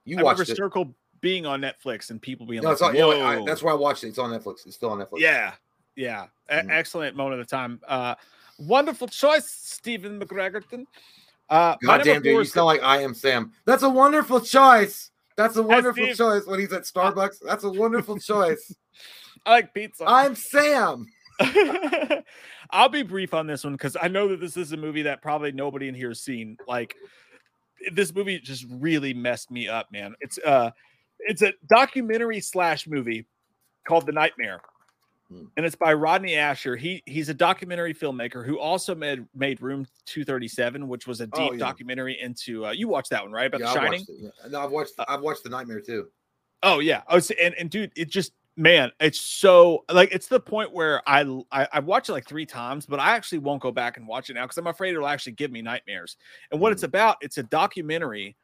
[0.06, 0.56] you I watched.
[0.56, 3.62] Circle being on Netflix and people being No, like, it's on, you know, I, that's
[3.62, 4.08] why I watched it.
[4.08, 4.66] It's on Netflix.
[4.66, 5.20] It's still on Netflix.
[5.20, 5.54] Yeah,
[5.96, 6.26] yeah.
[6.52, 6.72] E- Mhm.
[6.72, 7.80] excellent moment of the time.
[7.88, 8.16] Uh,
[8.58, 10.86] wonderful choice, Stephen McGregorton.
[11.50, 13.52] Uh, my God damn, dude, you sound like I am Sam.
[13.66, 15.12] That's a wonderful choice.
[15.38, 17.38] That's a wonderful choice when he's at Starbucks.
[17.46, 18.74] That's a wonderful choice.
[19.46, 20.06] I like pizza.
[20.08, 21.06] I'm Sam.
[22.72, 25.22] I'll be brief on this one because I know that this is a movie that
[25.22, 26.58] probably nobody in here has seen.
[26.68, 26.96] Like
[27.94, 30.14] this movie just really messed me up, man.
[30.22, 30.72] It's uh
[31.20, 33.26] it's a documentary slash movie
[33.88, 34.62] called The Nightmare.
[35.30, 35.46] Hmm.
[35.58, 36.78] And it's by Rodney Ascher.
[36.78, 41.40] He he's a documentary filmmaker who also made made Room 237, which was a Oh,
[41.50, 41.60] deep yeah.
[41.60, 43.48] documentary into uh, you watched that one, right?
[43.48, 44.00] About Yeah, The Shining.
[44.02, 44.16] watched it.
[44.44, 44.50] Yeah.
[44.50, 44.94] No, I've watched.
[45.08, 46.08] I've watched the Nightmare too.
[46.64, 47.02] Oh yeah.
[47.08, 51.22] Oh, and and dude, it just man, it's so like it's the point where I,
[51.52, 54.30] I have watched it like three times, but I actually won't go back and watch
[54.30, 56.18] it now because I'm afraid it'll actually give me nightmares.
[56.52, 58.36] And what it's about, it's a documentary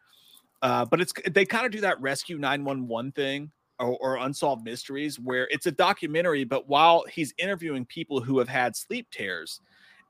[0.61, 5.19] Uh, but it's they kind of do that rescue 911 thing or, or unsolved mysteries
[5.19, 9.61] where it's a documentary, but while he's interviewing people who have had sleep tears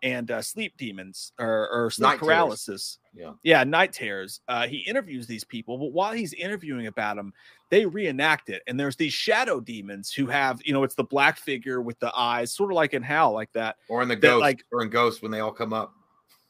[0.03, 2.27] and uh, sleep demons or, or sleep Night terrors.
[2.27, 2.99] paralysis.
[3.13, 3.31] Yeah.
[3.43, 4.41] Yeah, night terrors.
[4.47, 7.33] Uh, he interviews these people, but while he's interviewing about them,
[7.69, 8.61] they reenact it.
[8.67, 12.11] And there's these shadow demons who have, you know, it's the black figure with the
[12.15, 13.77] eyes, sort of like in hell, like that.
[13.89, 15.93] Or in the That, ghost, like- or in Ghost when they all come up.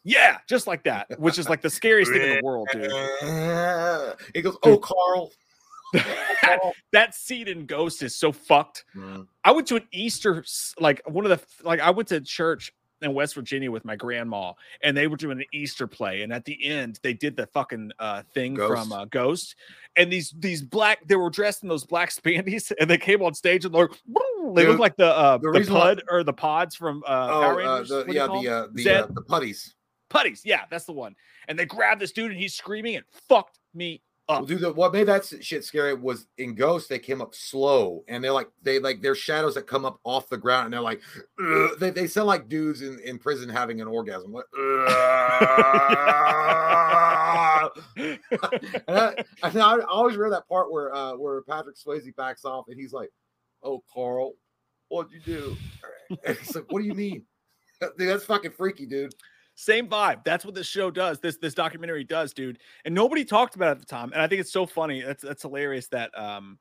[0.04, 2.90] Yeah, just like that, which is like the scariest thing in the world, dude.
[4.34, 5.32] He goes, "Oh, Carl."
[5.94, 6.60] that,
[6.94, 8.86] that scene in Ghost is so fucked.
[8.96, 9.28] Mm.
[9.44, 10.46] I went to an Easter,
[10.80, 14.54] like one of the, like I went to church in West Virginia with my grandma,
[14.82, 17.92] and they were doing an Easter play, and at the end they did the fucking
[18.00, 18.92] uh thing from Ghost.
[18.94, 19.56] uh, Ghost,
[19.96, 23.34] and these these black, they were dressed in those black spandies, and they came on
[23.34, 23.90] stage and they're,
[24.56, 27.42] they Dude, look like the uh the the, pud or the pods from uh, Oh,
[27.42, 29.04] Power uh, the, What do you yeah, the uh, the Zedd?
[29.04, 29.76] uh, the putties.
[30.10, 30.42] putties.
[30.46, 31.16] Yeah, that's the one.
[31.48, 32.96] And they grabbed this dude, and he's screaming.
[32.98, 37.00] and fucked me Well, dude, the, what made that shit scary was in Ghost they
[37.00, 40.38] came up slow, and they're like they like they're shadows that come up off the
[40.38, 41.02] ground, and they're like
[41.80, 44.34] they they sound like dudes in, in prison having an orgasm.
[44.34, 44.44] Like,
[47.96, 52.66] and I, and I always remember that part where uh where Patrick Swayze backs off,
[52.68, 53.10] and he's like,
[53.64, 54.34] "Oh, Carl,
[54.90, 55.56] what'd you do?"
[56.26, 57.24] And he's like, "What do you mean?"
[57.98, 59.14] Dude, that's fucking freaky, dude.
[59.60, 60.24] Same vibe.
[60.24, 61.20] That's what this show does.
[61.20, 62.60] This this documentary does, dude.
[62.86, 64.14] And nobody talked about it at the time.
[64.14, 65.02] And I think it's so funny.
[65.02, 66.60] That's that's hilarious that um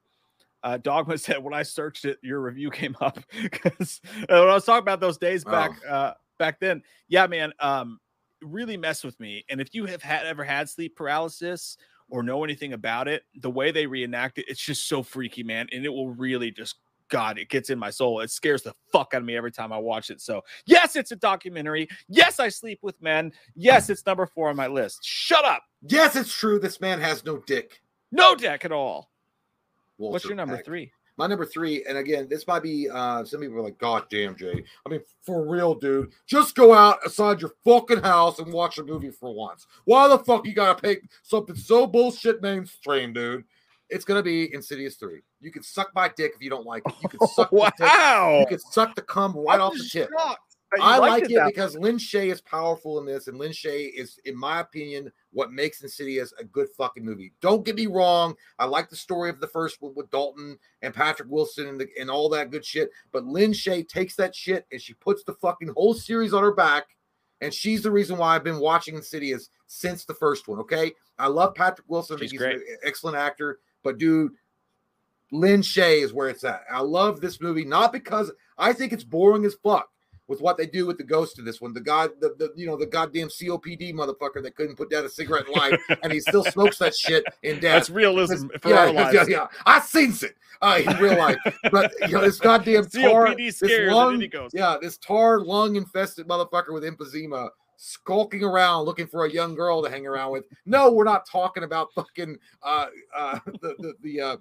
[0.62, 3.18] uh Dogma said when I searched it, your review came up.
[3.43, 8.01] Because when I was talking about those days back uh back then, yeah, man, um,
[8.40, 9.44] really mess with me.
[9.51, 11.77] And if you have had ever had sleep paralysis
[12.09, 15.66] or know anything about it, the way they reenact it, it's just so freaky, man.
[15.70, 16.77] And it will really just
[17.08, 18.20] God, it gets in my soul.
[18.20, 20.20] It scares the fuck out of me every time I watch it.
[20.20, 21.88] So, yes, it's a documentary.
[22.08, 23.32] Yes, I sleep with men.
[23.54, 25.04] Yes, it's number four on my list.
[25.04, 25.62] Shut up.
[25.82, 26.58] Yes, it's true.
[26.58, 27.80] This man has no dick.
[28.12, 29.10] No dick at all.
[29.98, 30.64] What's your number Peck.
[30.64, 30.92] three?
[31.18, 34.36] My number three, and again, this might be uh some people are like, God damn,
[34.36, 34.62] Jay.
[34.84, 36.12] I mean, for real, dude.
[36.26, 39.66] Just go out outside your fucking house and watch a movie for once.
[39.84, 43.44] Why the fuck you gotta pick something so bullshit mainstream, dude?
[43.88, 45.20] It's gonna be Insidious 3.
[45.40, 46.94] You can suck my dick if you don't like it.
[47.02, 47.86] You can suck the dick.
[47.86, 48.38] wow.
[48.40, 50.10] You can suck the cum right off the tip.
[50.80, 54.36] I like it because Lin Shaye is powerful in this, and Lin Shaye is, in
[54.36, 57.32] my opinion, what makes Insidious a good fucking movie.
[57.40, 58.34] Don't get me wrong.
[58.58, 61.88] I like the story of the first one with Dalton and Patrick Wilson and, the,
[62.00, 62.90] and all that good shit.
[63.12, 66.52] But Lin Shaye takes that shit and she puts the fucking whole series on her
[66.52, 66.84] back.
[67.42, 70.58] And she's the reason why I've been watching Insidious since the first one.
[70.60, 70.92] Okay.
[71.18, 72.18] I love Patrick Wilson.
[72.18, 73.60] She's he's an excellent actor.
[73.86, 74.32] But dude,
[75.30, 76.62] Lin Shaye is where it's at.
[76.68, 79.88] I love this movie, not because I think it's boring as fuck
[80.26, 81.72] with what they do with the ghost of this one.
[81.72, 85.08] The god, the, the you know, the goddamn COPD motherfucker that couldn't put down a
[85.08, 87.74] cigarette in life, and he still smokes that shit in death.
[87.74, 89.14] That's realism for yeah, our yeah, lives.
[89.14, 89.46] yeah, yeah.
[89.64, 91.38] I seen it uh, in real life,
[91.70, 94.50] but you know, this goddamn tar, COPD this lung, and then he goes.
[94.52, 99.82] yeah, this tar lung infested motherfucker with emphysema skulking around looking for a young girl
[99.82, 100.44] to hang around with.
[100.64, 104.36] No, we're not talking about fucking uh uh the the, the uh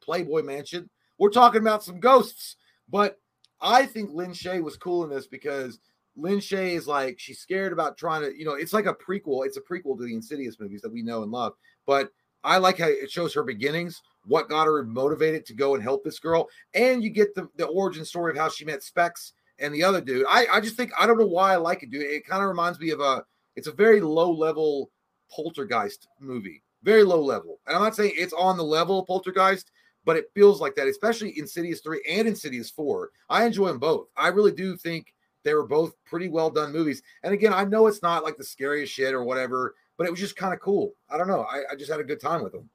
[0.00, 0.88] Playboy mansion.
[1.18, 2.56] We're talking about some ghosts.
[2.88, 3.18] But
[3.60, 5.80] I think Lin Shaye was cool in this because
[6.16, 9.44] Lin Shaye is like she's scared about trying to, you know, it's like a prequel.
[9.44, 11.54] It's a prequel to the Insidious movies that we know and love.
[11.86, 12.10] But
[12.44, 16.04] I like how it shows her beginnings, what got her motivated to go and help
[16.04, 19.74] this girl, and you get the, the origin story of how she met Specs and
[19.74, 20.26] the other dude.
[20.28, 22.02] I, I just think I don't know why I like it, dude.
[22.02, 23.24] It kind of reminds me of a
[23.54, 24.90] it's a very low level
[25.30, 26.62] poltergeist movie.
[26.82, 27.58] Very low level.
[27.66, 29.70] And I'm not saying it's on the level of poltergeist,
[30.04, 33.10] but it feels like that, especially Insidious 3 and Insidious 4.
[33.28, 34.06] I enjoy them both.
[34.16, 35.12] I really do think
[35.42, 37.02] they were both pretty well done movies.
[37.22, 40.20] And again, I know it's not like the scariest shit or whatever, but it was
[40.20, 40.92] just kind of cool.
[41.10, 41.42] I don't know.
[41.42, 42.68] I, I just had a good time with them.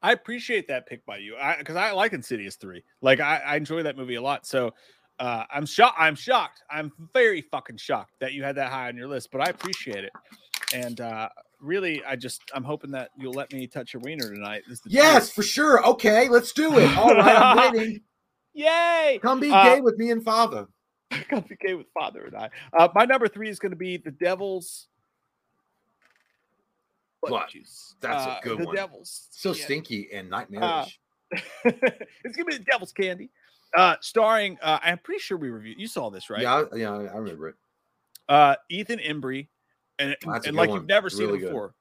[0.00, 1.36] I appreciate that pick by you.
[1.36, 2.84] I because I like Insidious three.
[3.02, 4.46] Like I, I enjoy that movie a lot.
[4.46, 4.72] So
[5.18, 5.96] uh, I'm shocked.
[5.98, 6.62] I'm shocked.
[6.70, 9.30] I'm very fucking shocked that you had that high on your list.
[9.32, 10.12] But I appreciate it.
[10.74, 11.28] And uh,
[11.60, 14.62] really, I just I'm hoping that you'll let me touch your wiener tonight.
[14.68, 15.34] This is the Yes, truth.
[15.34, 15.86] for sure.
[15.86, 16.88] Okay, let's do it.
[16.98, 18.00] All right, I'm waiting.
[18.54, 19.20] Yay!
[19.22, 20.66] Come be Uh, gay with me and father.
[21.30, 22.50] Come be gay with father and I.
[22.76, 24.88] Uh, my number three is going to be the Devil's.
[27.50, 27.94] juice.
[28.00, 28.74] That's a Uh, good the one.
[28.74, 29.28] The Devil's.
[29.30, 29.64] So yeah.
[29.64, 30.98] stinky and nightmarish.
[31.64, 33.30] it's gonna be the Devil's Candy,
[33.76, 34.58] uh, starring.
[34.62, 35.78] Uh, I'm pretty sure we reviewed.
[35.78, 36.42] You saw this, right?
[36.42, 37.54] Yeah, I- yeah, I remember it.
[38.28, 39.48] Uh, Ethan Embry,
[39.98, 40.80] and That's and like one.
[40.80, 41.46] you've never seen Really good.
[41.46, 41.74] before.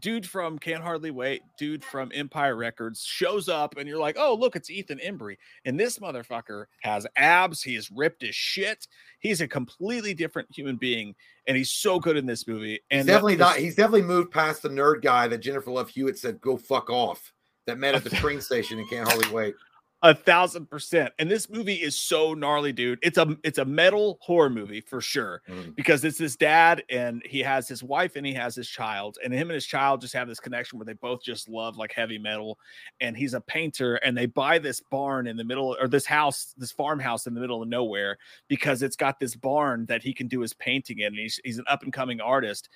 [0.00, 4.32] dude from Can't Hardly Wait, dude from Empire Records shows up, and you're like, oh,
[4.34, 5.36] look, it's Ethan Embry.
[5.64, 7.62] And this motherfucker has abs.
[7.64, 8.86] He is ripped as shit.
[9.18, 11.16] He's a completely different human being,
[11.48, 12.78] and he's so good in this movie.
[12.92, 13.56] And He's definitely not.
[13.56, 17.32] He's definitely moved past the nerd guy that Jennifer Love Hewitt said go fuck off.
[17.66, 19.54] That met at the train station and can't hardly wait.
[20.02, 21.12] A thousand percent.
[21.18, 22.98] And this movie is so gnarly, dude.
[23.02, 25.42] It's a it's a metal horror movie for sure.
[25.48, 25.74] Mm.
[25.76, 29.32] because it's his dad and he has his wife and he has his child and
[29.32, 32.18] him and his child just have this connection where they both just love like heavy
[32.18, 32.58] metal
[33.00, 36.54] and he's a painter and they buy this barn in the middle or this house
[36.58, 38.18] this farmhouse in the middle of nowhere
[38.48, 41.58] because it's got this barn that he can do his painting in and he's, he's
[41.58, 42.68] an up and coming artist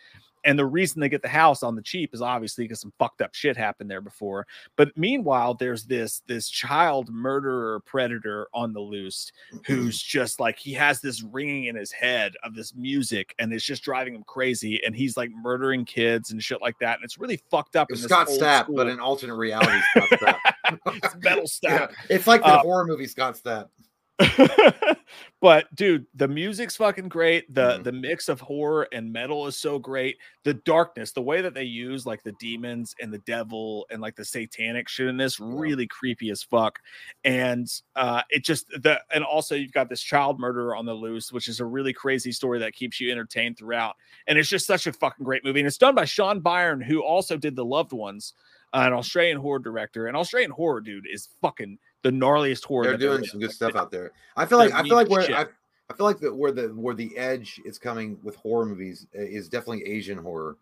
[0.44, 3.20] and the reason they get the house on the cheap is obviously because some fucked
[3.22, 4.46] up shit happened there before
[4.76, 9.30] but meanwhile there's this this child murderer predator on the loose
[9.66, 13.64] who's just like he has this ringing in his head of this music and it's
[13.64, 17.18] just driving him crazy and he's like murdering kids and shit like that and it's
[17.18, 20.08] really fucked up It in was this Scott Stapp, school- but in alternate reality, Scott
[20.10, 20.38] Stapp.
[21.02, 23.68] it's metal yeah, it's like the Uh, horror movie Scott Stapp.
[25.40, 27.84] but dude the music's fucking great the Mhm.
[27.84, 31.64] the mix of horror and metal is so great the darkness the way that they
[31.64, 35.86] use like the demons and the devil and like the satanic shit in this really
[35.86, 36.78] creepy as fuck.
[37.24, 37.66] And
[37.96, 41.48] uh it just the and also you've got this child murderer on the loose which
[41.48, 43.96] is a really crazy story that keeps you entertained throughout.
[44.26, 45.60] And it's just such a fucking great movie.
[45.60, 48.34] And it's done by sean byron who also did the loved ones
[48.74, 50.06] uh, an australian horror director.
[50.06, 53.90] And australian horror dude is fucking the gnarliest horror They're doing some good stuff out
[53.90, 54.12] there.
[54.36, 55.22] I feel like I feel like where.
[55.34, 55.46] I,
[55.90, 59.20] I feel like that where the where the edge is coming with horror movies uh,
[59.20, 60.56] is definitely Asian horror,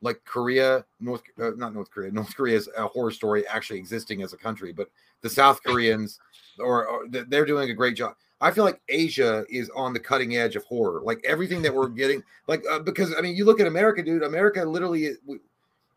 [0.00, 2.10] like Korea, North uh, not North Korea.
[2.12, 4.88] North Korea's a horror story actually existing as a country, but
[5.20, 6.18] the South Koreans
[6.58, 8.14] or, or they're doing a great job.
[8.40, 11.02] I feel like Asia is on the cutting edge of horror.
[11.02, 14.22] Like everything that we're getting, like uh, because I mean, you look at America, dude.
[14.22, 15.38] America literally, we,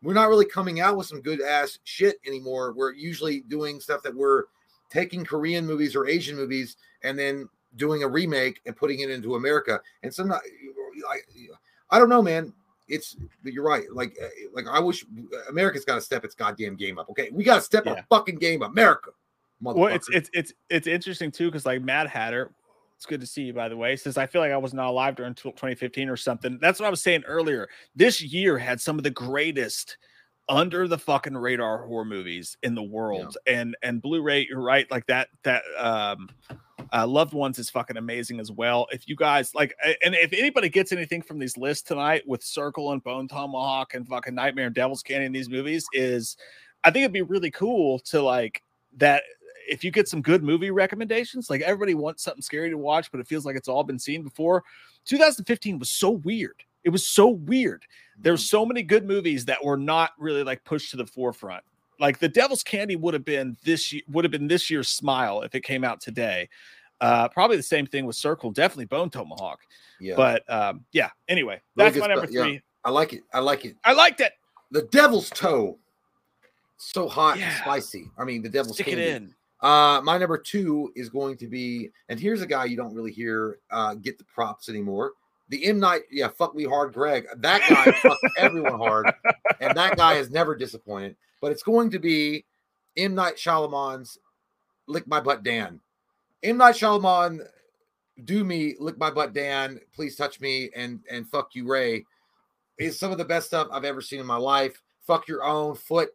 [0.02, 2.74] we're not really coming out with some good ass shit anymore.
[2.76, 4.44] We're usually doing stuff that we're
[4.94, 9.34] taking Korean movies or Asian movies and then doing a remake and putting it into
[9.34, 9.80] America.
[10.04, 10.38] And some, I,
[11.90, 12.52] I don't know, man.
[12.86, 13.84] It's you're right.
[13.92, 15.04] Like, uh, like I wish
[15.48, 17.10] America's got to step its goddamn game up.
[17.10, 17.92] Okay, we got to step Yeah.
[17.94, 18.70] our fucking game, up.
[18.70, 19.10] America.
[19.60, 22.52] Well, it's it's it's it's interesting too because like Mad Hatter,
[22.96, 23.96] it's good to see you by the way.
[23.96, 26.58] Since I feel like I was not alive during 2015 or something.
[26.60, 27.68] That's what I was saying earlier.
[27.96, 29.96] This year had some of the greatest
[30.48, 34.46] under the fucking radar horror movies in the world, and and Blu-ray.
[34.48, 36.28] You're right, like that that um.
[36.92, 38.86] Uh, Loved Ones is fucking amazing as well.
[38.92, 42.92] If you guys like, and if anybody gets anything from these lists tonight with Circle
[42.92, 46.36] and Bone Tomahawk and fucking Nightmare and Devil's Candy in these movies, is
[46.84, 48.62] I think it'd be really cool to like
[48.98, 49.24] that
[49.68, 53.20] if you get some good movie recommendations, like everybody wants something scary to watch, but
[53.20, 54.62] it feels like it's all been seen before.
[55.06, 56.62] 2015 was so weird.
[56.84, 57.84] It was so weird.
[58.20, 61.64] There's so many good movies that were not really like pushed to the forefront.
[62.00, 65.42] Like The Devil's Candy would have been this year, would have been this year's Smile
[65.42, 66.48] if it came out today.
[67.00, 69.60] Uh, probably the same thing with Circle, definitely Bone Tomahawk.
[70.00, 70.14] yeah.
[70.16, 71.10] But um, yeah.
[71.28, 72.42] Anyway, that's my number stuff, yeah.
[72.42, 72.62] three.
[72.84, 73.22] I like it.
[73.32, 73.76] I like it.
[73.84, 74.32] I liked it.
[74.70, 75.78] The Devil's Toe,
[76.76, 77.48] so hot Yeah.
[77.48, 78.10] and spicy.
[78.18, 79.34] I mean, the Devil's Stick it in.
[79.60, 83.12] Uh, my number two is going to be, and here's a guy you don't really
[83.12, 85.12] hear uh, get the props anymore.
[85.48, 87.26] The M Night, yeah, fuck me hard, Greg.
[87.36, 89.12] That guy fucked everyone hard,
[89.60, 91.16] and that guy is never disappointed.
[91.40, 92.44] But it's going to be
[92.96, 94.18] M Night Shyamalan's
[94.86, 95.80] "Lick My Butt, Dan."
[96.42, 97.46] M Night Shyamalan,
[98.24, 99.80] do me, lick my butt, Dan.
[99.94, 102.04] Please touch me, and and fuck you, Ray.
[102.78, 104.82] Is some of the best stuff I've ever seen in my life.
[105.06, 106.10] Fuck your own foot,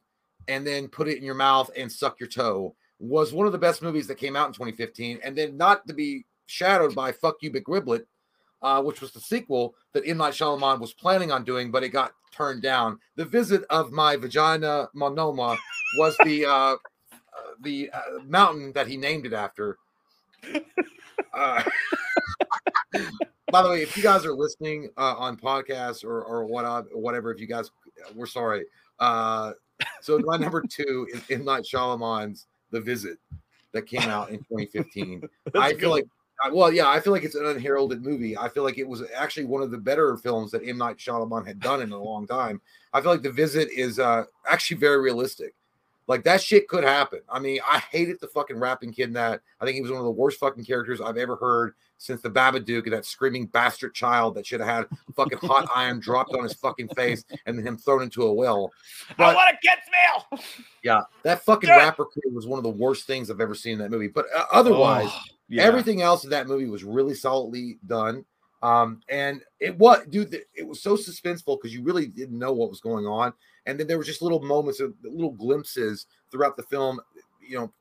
[0.48, 3.58] and then put it in your mouth and suck your toe was one of the
[3.58, 7.38] best movies that came out in 2015, and then not to be shadowed by "Fuck
[7.42, 8.06] You, Big Riblet,"
[8.62, 11.90] uh, which was the sequel that M Night Shyamalan was planning on doing, but it
[11.90, 13.00] got turned down.
[13.16, 15.58] The visit of my vagina monoma
[15.98, 16.76] was the uh, uh,
[17.62, 19.78] the uh, mountain that he named it after.
[21.32, 21.64] Uh,
[23.52, 26.82] by the way, if you guys are listening uh, on podcasts or or what uh,
[26.92, 27.72] whatever, if you guys,
[28.16, 28.66] we're sorry.
[29.00, 29.54] Uh,
[30.02, 33.18] so my number two is M Night Shyamalan's The Visit
[33.74, 35.28] that came out in 2015.
[35.56, 36.06] I feel like,
[36.52, 38.38] well, yeah, I feel like it's an unheralded movie.
[38.38, 41.46] I feel like it was actually one of the better films that M Night Shyamalan
[41.46, 42.62] had done in a long time.
[42.94, 45.54] I feel like The Visit is uh, actually very realistic.
[46.08, 47.20] Like that shit could happen.
[47.30, 49.42] I mean, I hated the fucking rapping kid in that.
[49.62, 52.30] I think he was one of the worst fucking characters I've ever heard since the
[52.30, 56.44] Babadook and that screaming bastard child that should have had fucking hot iron dropped on
[56.44, 58.72] his fucking face and then him thrown into a well.
[59.12, 59.80] I But- want to get
[60.32, 60.40] meal.
[60.82, 63.80] Yeah, that fucking rapper kid was one of the worst things I've ever seen in
[63.80, 64.08] that movie.
[64.08, 65.20] But uh, otherwise, Oh,
[65.50, 65.64] yeah.
[65.64, 68.24] everything else in that movie was really solidly done.
[68.64, 72.70] Um, and it was, dude, it was so suspenseful because you really didn't know what
[72.70, 73.34] was going on.
[73.66, 77.00] And then there were just little moments of little glimpses throughout the film,
[77.42, 77.72] you know,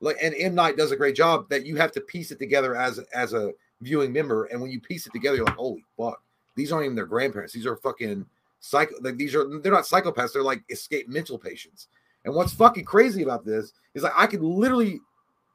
[0.00, 2.76] like and M Night does a great job that you have to piece it together
[2.76, 4.44] as as a viewing member.
[4.46, 6.22] And when you piece it together, you're like, holy fuck,
[6.56, 7.52] these aren't even their grandparents.
[7.52, 8.26] These are fucking
[8.60, 8.94] psycho.
[9.00, 10.32] Like these are they're not psychopaths.
[10.32, 11.88] They're like escape mental patients.
[12.24, 15.00] And what's fucking crazy about this is like I could literally,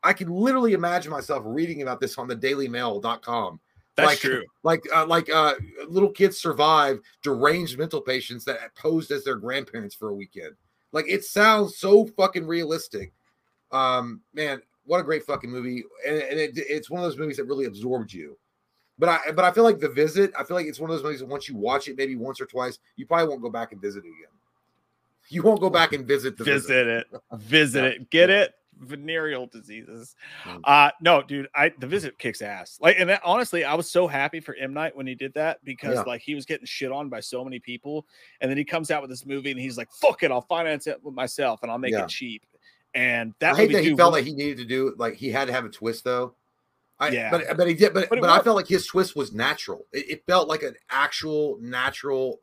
[0.03, 3.59] I could literally imagine myself reading about this on the DailyMail.com.
[3.95, 4.43] That's like, true.
[4.63, 5.53] Like, uh, like uh,
[5.87, 10.55] little kids survive deranged mental patients that posed as their grandparents for a weekend.
[10.91, 13.13] Like, it sounds so fucking realistic.
[13.75, 17.37] Um, man, what a great fucking movie, and, and it, it's one of those movies
[17.37, 18.37] that really absorbed you.
[18.97, 20.31] But I, but I feel like the visit.
[20.39, 22.39] I feel like it's one of those movies that once you watch it, maybe once
[22.39, 24.31] or twice, you probably won't go back and visit it again.
[25.29, 27.07] You won't go back and visit the visit, visit.
[27.13, 27.89] it, visit Yeah.
[27.89, 28.41] it, get Yeah.
[28.43, 28.53] it.
[28.77, 30.15] Venereal diseases.
[30.43, 30.59] Mm.
[30.65, 31.47] Uh no, dude.
[31.55, 32.77] I the visit kicks ass.
[32.81, 35.63] Like, and that, honestly, I was so happy for M Night when he did that
[35.63, 36.01] because Yeah.
[36.01, 38.05] like he was getting shit on by so many people,
[38.41, 40.87] and then he comes out with this movie and he's like, "Fuck it, I'll finance
[40.87, 42.03] it with myself and I'll make Yeah.
[42.03, 42.43] it cheap."
[42.95, 45.45] And that I hate that he felt like he needed to do like he had
[45.47, 46.33] to have a twist though.
[46.97, 47.29] I, Yeah.
[47.29, 49.85] but but he did, but But but I felt like his twist was natural.
[49.91, 52.39] It, it felt like an actual, natural,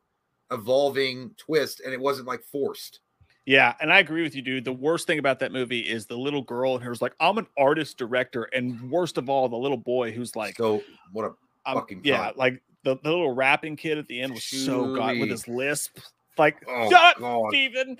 [0.50, 3.00] evolving twist, and it wasn't like forced.
[3.46, 4.64] Yeah, and I agree with you, dude.
[4.64, 7.46] The worst thing about that movie is the little girl and her's like, I'm an
[7.58, 10.82] artist director, and worst of all, the little boy who's like, so
[11.12, 11.32] what a
[11.64, 12.36] I'm- fucking yeah, cunt.
[12.36, 15.98] like the, the little rapping kid at the end was so god with his lisp,
[16.38, 17.48] like, oh god.
[17.50, 17.96] Steven.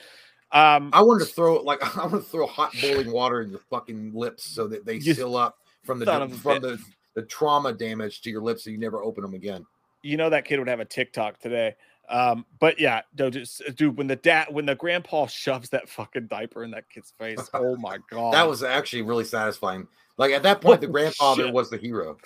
[0.52, 3.60] Um, I wanted to throw like I want to throw hot boiling water in your
[3.70, 6.78] fucking lips so that they seal up from the son of a from the
[7.14, 9.64] the trauma damage to your lips so you never open them again.
[10.02, 11.74] you know that kid would have a TikTok today.
[12.08, 16.26] Um, but yeah, no, just, dude, when the dad, when the grandpa shoves that fucking
[16.26, 19.86] diaper in that kid's face, oh my god, That was actually really satisfying.
[20.18, 22.18] Like at that point, the grandfather was the hero.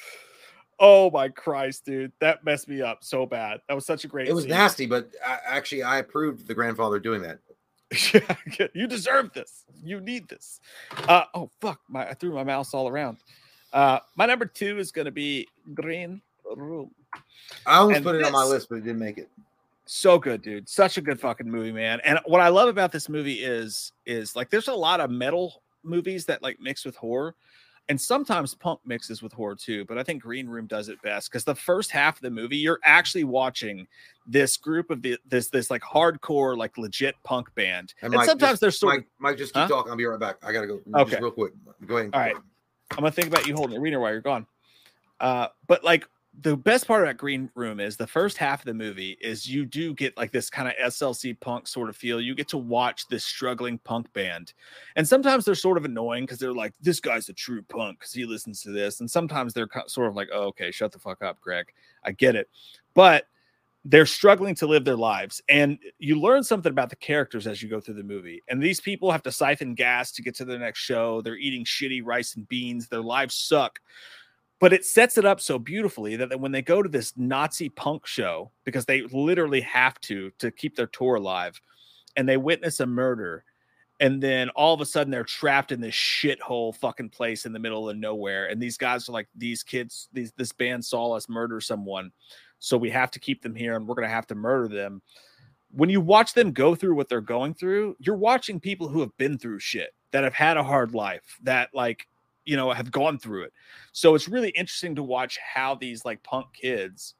[0.80, 3.60] oh my Christ, dude, that messed me up so bad.
[3.68, 4.28] That was such a great.
[4.28, 4.50] It was scene.
[4.50, 7.38] nasty, but I, actually, I approved the grandfather doing that.
[8.58, 9.64] Yeah, you deserve this.
[9.84, 10.60] You need this.
[11.08, 13.18] Uh, oh fuck, my I threw my mouse all around.
[13.72, 16.20] Uh, my number two is gonna be Green
[16.56, 16.90] Room.
[17.64, 19.28] I almost And put it on my list, but it didn't make it.
[19.84, 23.08] so good dude such a good fucking movie man and what i love about this
[23.08, 27.36] movie is is like there's a lot of metal movies that like mix with horror
[27.88, 31.30] and sometimes punk mixes with horror too but i think green room does it best
[31.30, 33.86] because the first half of the movie you're actually watching
[34.26, 38.52] this group of the this this like hardcore like legit punk band and, Mike, sometimes
[38.52, 39.68] just- they're sort of Mike, Mike, just keep Huh?
[39.68, 39.90] talking.
[39.92, 40.36] I'll be right back.
[40.42, 40.80] I gotta go.
[40.96, 41.10] Okay.
[41.10, 41.52] Just real quick.
[41.86, 42.10] Go ahead.
[42.12, 42.34] All right.
[42.92, 44.46] I'm gonna think about you holding the reader while you're gone.
[45.20, 46.08] Uh, but like
[46.42, 49.64] the best part about Green Room is the first half of the movie is you
[49.64, 52.20] do get like this kind of SLC punk sort of feel.
[52.20, 54.52] You get to watch this struggling punk band,
[54.96, 58.12] and sometimes they're sort of annoying because they're like, "This guy's a true punk" because
[58.12, 61.22] he listens to this, and sometimes they're sort of like, "Oh, okay, shut the fuck
[61.22, 61.72] up, Greg.
[62.04, 62.50] I get it,"
[62.94, 63.28] but
[63.84, 65.40] they're struggling to live their lives.
[65.48, 68.42] And you learn something about the characters as you go through the movie.
[68.48, 71.20] And these people have to siphon gas to get to their next show.
[71.20, 72.88] They're eating shitty rice and beans.
[72.88, 73.78] Their lives suck
[74.58, 78.06] but it sets it up so beautifully that when they go to this nazi punk
[78.06, 81.60] show because they literally have to to keep their tour alive
[82.16, 83.44] and they witness a murder
[83.98, 87.58] and then all of a sudden they're trapped in this shithole fucking place in the
[87.58, 91.28] middle of nowhere and these guys are like these kids these this band saw us
[91.28, 92.10] murder someone
[92.58, 95.02] so we have to keep them here and we're to have to murder them.
[95.70, 99.16] When you watch them go through what they're going through you're watching people who have
[99.18, 102.06] been through shit that have had a hard life that like
[102.46, 103.52] you know have gone through it.
[103.92, 107.14] So it's really interesting to watch how these like punk kids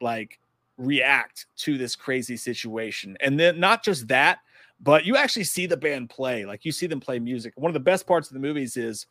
[0.00, 0.38] like
[0.78, 3.16] react to this crazy situation.
[3.20, 4.38] And then not just that
[4.80, 7.52] but you actually see the band play like you see them play music.
[7.56, 9.06] One of the best parts of the movies is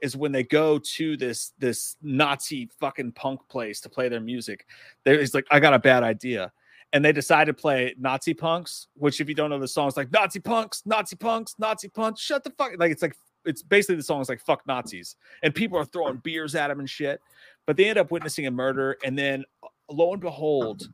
[0.00, 4.66] is when they go to this this nazi fucking punk place to play their music
[5.04, 6.52] there's like i got a bad idea.
[6.92, 9.96] And they decide to play nazi punks which if you don't know the song it's
[9.96, 13.96] like nazi punks nazi punks nazi punks shut the fuck like it's like it's basically
[13.96, 17.20] the song is like fuck nazis and people are throwing beers at him and shit
[17.66, 20.88] but they end up witnessing a murder and then uh, lo and behold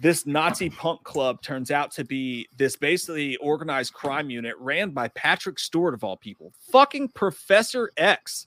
[0.00, 5.08] this Nazi punk club turns out to be this basically organized crime unit ran by
[5.08, 6.52] Patrick Stewart of all people.
[6.72, 8.46] Fucking Professor X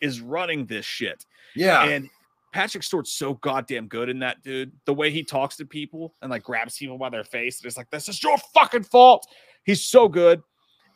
[0.00, 1.26] is running this shit.
[1.54, 1.84] Yeah.
[1.84, 2.08] And
[2.52, 4.72] Patrick Stewart's so goddamn good in that dude.
[4.86, 7.76] The way he talks to people and like grabs people by their face and it's
[7.76, 9.26] like, this is your fucking fault.
[9.64, 10.42] He's so good.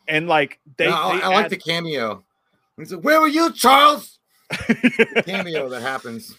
[0.07, 2.23] And like they, No, I, they I like add- the cameo.
[2.77, 4.19] He said, "Where were you, Charles?"
[5.25, 6.35] Cameo that happens.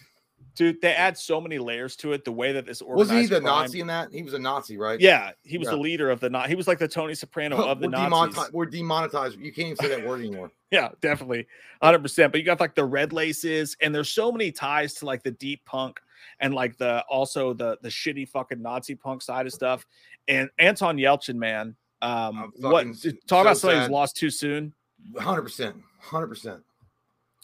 [0.54, 0.80] dude.
[0.80, 2.24] They add so many layers to it.
[2.24, 4.12] The way that this Was he the crime- Nazi in that?
[4.12, 5.00] He was a Nazi, right?
[5.00, 5.72] Yeah, he was Yeah.
[5.72, 6.48] the leader of the not.
[6.48, 8.10] He was like the Tony Soprano of the we're, Nazis.
[8.10, 9.38] demonetized, we're demonetized.
[9.40, 10.50] You can't even say that word anymore.
[10.72, 11.46] Yeah, definitely,
[11.80, 12.32] hundred percent.
[12.32, 15.30] But you got like the red laces, and there's so many ties to like the
[15.30, 16.00] deep punk
[16.40, 19.86] and like the also the the shitty fucking Nazi punk side of stuff.
[20.26, 22.94] And Anton Yelchin, man, um, what talk
[23.26, 24.72] so about somebody who's lost too soon.
[25.18, 26.62] Hundred percent, hundred percent.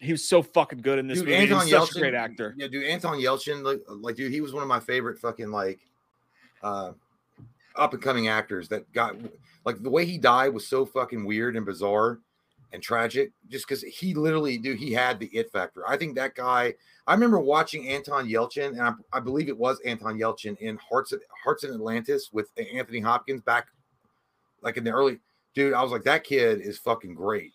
[0.01, 1.39] He was so fucking good in this Dude, movie.
[1.39, 2.55] Anton He's such a great actor.
[2.59, 5.79] Yeah, dude, Anton Yelchin, like, like, dude, he was one of my favorite fucking like,
[6.63, 6.93] uh,
[7.77, 9.17] up and coming actors that got
[9.65, 12.19] like the way he died was so fucking weird and bizarre
[12.73, 13.33] and tragic.
[13.49, 15.89] Just because he literally, dude, he had the it factor.
[15.89, 16.75] I think that guy.
[17.07, 21.11] I remember watching Anton Yelchin, and I, I believe it was Anton Yelchin in Hearts
[21.13, 23.69] of Hearts in Atlantis with Anthony Hopkins back,
[24.63, 25.19] like in the early.
[25.55, 27.53] Dude, I was like, that kid is fucking great.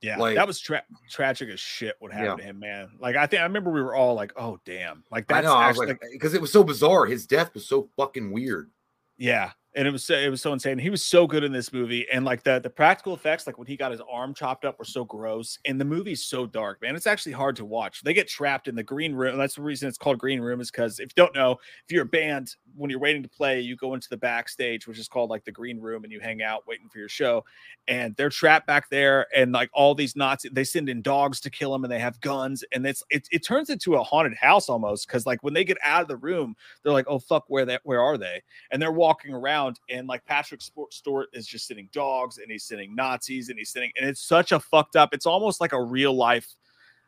[0.00, 1.96] Yeah, like- that was tra- tragic as shit.
[1.98, 2.36] What happened Yeah.
[2.36, 2.90] to him, man?
[3.00, 5.68] Like I think I remember we were all like, "Oh damn!" Like that's know, I
[5.68, 7.06] was actually like, because it was so bizarre.
[7.06, 8.70] His death was so fucking weird.
[9.16, 10.78] Yeah, and it was so, it was so insane.
[10.78, 13.66] He was so good in this movie, and like the the practical effects, like when
[13.66, 15.58] he got his arm chopped up, were so gross.
[15.64, 16.94] And the movie's so dark, man.
[16.94, 18.02] It's actually hard to watch.
[18.02, 19.36] They get trapped in the green room.
[19.36, 22.04] That's the reason it's called green room, is because if you don't know, if you're
[22.04, 25.30] a band, when you're waiting to play, you go into the backstage, which is called
[25.30, 27.44] like the green room, and you hang out waiting for your show.
[27.88, 31.50] And they're trapped back there, and like all these Nazis, they send in dogs to
[31.50, 34.68] kill them, and they have guns, and it's it, it turns into a haunted house
[34.68, 35.08] almost.
[35.08, 37.80] Because like when they get out of the room, they're like, "Oh fuck, where that
[37.82, 41.88] where are they?" and they're walking around and like Patrick Sport Stewart is just sitting
[41.92, 45.26] dogs and he's sitting Nazis and he's sitting and it's such a fucked up it's
[45.26, 46.54] almost like a real life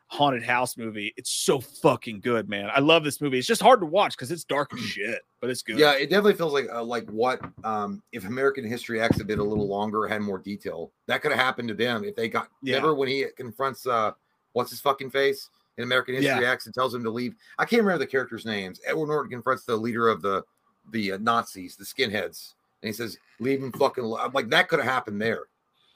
[0.09, 3.81] haunted house movie it's so fucking good man I love this movie it's just hard
[3.81, 6.67] to watch because it's dark as shit but it's good Yeah, it definitely feels like
[6.71, 10.39] uh, like what um if American History X had been a little longer, had more
[10.39, 12.47] detail, that could have happened to them if they got.
[12.63, 12.75] Yeah.
[12.75, 14.11] Remember when he confronts uh
[14.53, 17.35] what's his fucking face in American History X and tells him to leave?
[17.59, 18.79] I can't remember the characters' names.
[18.87, 20.41] Edward Norton confronts the leader of the
[20.91, 24.67] the uh, Nazis, the skinheads, and he says, "Leave him fucking." al-" I'm like that
[24.69, 25.45] could have happened there.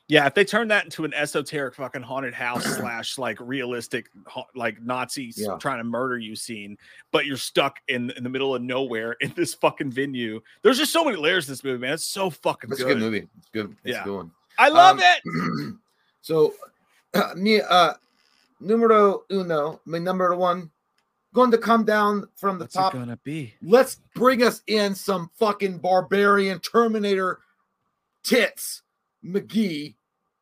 [0.07, 4.43] yeah if they turn that into an esoteric fucking haunted house slash like realistic ha-
[4.55, 5.57] like Nazis Yeah.
[5.59, 6.77] trying to murder you scene
[7.11, 10.91] but you're stuck in in the middle of nowhere in this fucking venue there's just
[10.91, 12.91] so many layers to this movie man it's so fucking That's good.
[12.91, 13.27] a good movie.
[13.37, 13.75] It's good.
[13.85, 14.03] It's Yeah.
[14.03, 14.31] good one.
[14.57, 15.75] I love Um, it
[16.21, 16.53] so,
[17.35, 17.93] me, uh,
[18.59, 20.69] numero uno, my number one,
[21.33, 22.93] going to come down from the what's top.
[22.93, 27.39] it gonna be Let's bring us in some fucking barbarian Terminator
[28.23, 28.83] tits,
[29.25, 29.95] McGee.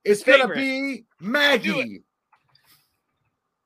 [0.04, 2.04] It's gonna be Maggie.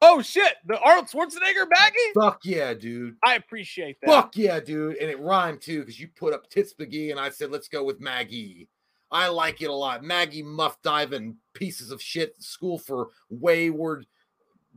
[0.06, 0.56] Oh shit!
[0.66, 2.14] The Arnold Schwarzenegger Maggie.
[2.14, 3.16] Fuck yeah, dude.
[3.24, 4.10] I appreciate that.
[4.10, 4.98] Fuck yeah, dude.
[4.98, 7.86] And it rhymed too because you put up tits McGee and I said, let's go
[7.86, 8.68] with Maggie.
[9.12, 10.04] I like it a lot.
[10.04, 14.06] Maggie muff diving pieces of shit school for wayward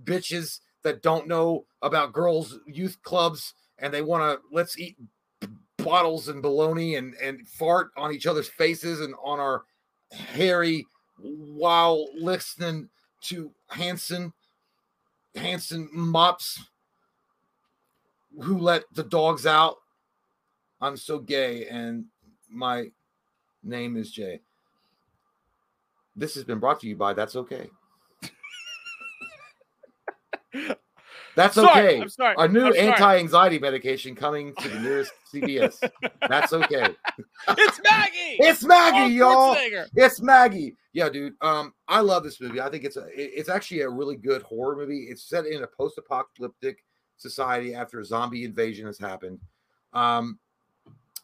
[0.04, 4.96] bitches that don't know about girls' youth clubs and they want to let's eat
[5.78, 9.64] bottles and bologna and, and fart on each other's faces and on our
[10.12, 10.86] hairy
[11.18, 12.88] while listening
[13.22, 14.32] to Hanson
[15.36, 16.64] Hanson mops
[18.42, 19.76] who let the dogs out.
[20.80, 22.06] I'm so gay, and
[22.50, 22.90] my
[23.62, 24.40] name is Jay.
[26.14, 27.68] This has been brought to you by That's Okay.
[31.36, 32.00] That's Sorry, okay.
[32.00, 32.34] I'm sorry.
[32.36, 35.88] Our new anti-anxiety medication coming to the nearest CVS.
[36.28, 36.88] That's okay.
[37.48, 38.12] It's Maggie.
[38.38, 39.56] It's Maggie, y'all.
[39.94, 40.76] It's Maggie.
[40.92, 41.34] Yeah, dude.
[41.42, 42.60] Um, I love this movie.
[42.60, 45.04] I think it's a it's actually a really good horror movie.
[45.10, 46.82] It's set in a post-apocalyptic
[47.18, 49.38] society after a zombie invasion has happened.
[49.92, 50.38] Um,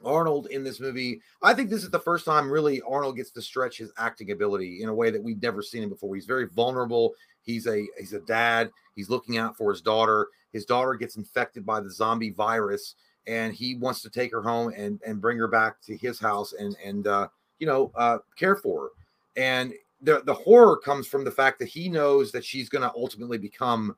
[0.04, 3.42] Arnold in this movie, I think this is the first time really Arnold gets to
[3.42, 6.14] stretch his acting ability in a way that we've never seen him before.
[6.14, 7.14] He's very vulnerable.
[7.42, 8.70] He's a he's a dad.
[8.94, 10.28] He's looking out for his daughter.
[10.52, 12.94] His daughter gets infected by the zombie virus,
[13.26, 16.52] and he wants to take her home and and bring her back to his house
[16.52, 18.88] and and uh, you know uh, care for her.
[19.36, 19.72] And
[20.02, 23.38] the the horror comes from the fact that he knows that she's going to ultimately
[23.38, 23.96] become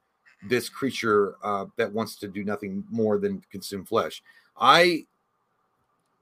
[0.48, 4.22] this creature uh, that wants to do nothing more than consume flesh.
[4.58, 5.06] I,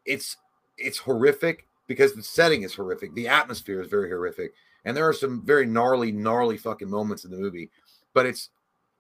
[0.07, 0.37] it's
[0.79, 3.15] it's horrific because the setting is horrific.
[3.15, 4.53] The atmosphere is very horrific,
[4.85, 7.71] and there are some very gnarly, gnarly fucking moments in the movie.
[8.15, 8.51] But it's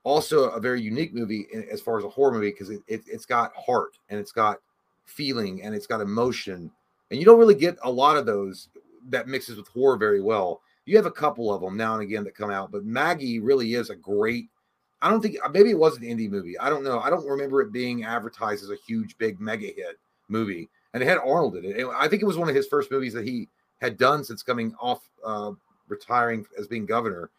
[0.05, 3.27] also a very unique movie as far as a horror movie because it, it it's
[3.27, 4.59] got heart and it's got
[5.05, 6.70] feeling and it's got emotion,
[7.11, 8.69] and you don't really get a lot of those
[9.09, 10.61] that mixes with horror very well.
[10.85, 13.75] You have a couple of them now and again that come out, but Maggie really
[13.75, 14.49] is a great.
[15.01, 16.57] I don't think maybe it was an indie movie.
[16.59, 17.01] I don't know.
[17.01, 21.07] I don't remember it being advertised as a huge, big mega hit movie, and it
[21.07, 21.86] had Arnold in it.
[21.97, 23.49] I think it was one of his first movies that he
[23.81, 25.52] had done since coming off uh,
[25.93, 27.31] retiring as being governor.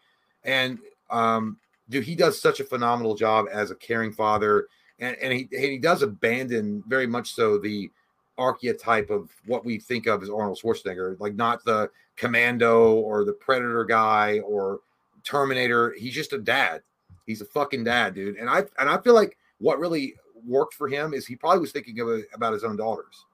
[0.44, 0.78] And
[1.10, 1.58] um,
[1.88, 4.68] dude, he does such a phenomenal job as a caring father.
[4.98, 7.90] and and he and he does abandon very much so the
[8.36, 13.32] archetype of what we think of as Arnold Schwarzenegger, like not the commando or the
[13.32, 14.80] predator guy or
[15.24, 15.94] Terminator.
[15.96, 16.82] He's just a dad.
[17.26, 18.36] He's a fucking dad, dude.
[18.36, 20.14] And I and I feel like what really
[20.46, 23.24] worked for him is he probably was thinking of about his own daughters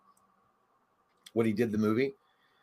[1.32, 2.12] when he did the movie,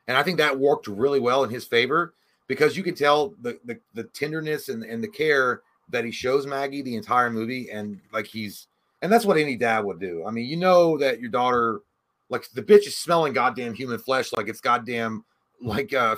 [0.08, 2.14] and I think that worked really well in his favor
[2.48, 6.46] because you can tell the the, the tenderness and, and the care that he shows
[6.46, 8.68] Maggie the entire movie, and like he's
[9.02, 10.26] and that's what any dad would do.
[10.26, 11.82] I mean, you know that your daughter,
[12.30, 15.24] like the bitch is smelling goddamn human flesh, like it's goddamn
[15.62, 16.16] like uh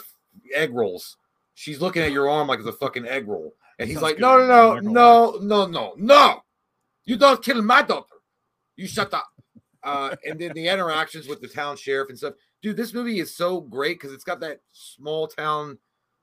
[0.56, 1.18] egg rolls.
[1.56, 3.54] She's looking at your arm like it's a fucking egg roll.
[3.80, 6.44] And he's like, no, no, no, no, no, no, no.
[7.06, 8.06] You don't kill my daughter.
[8.76, 9.28] You shut up.
[9.82, 12.34] Uh, and then the interactions with the town sheriff and stuff.
[12.62, 15.78] Dude, this movie is so great because it's got that small town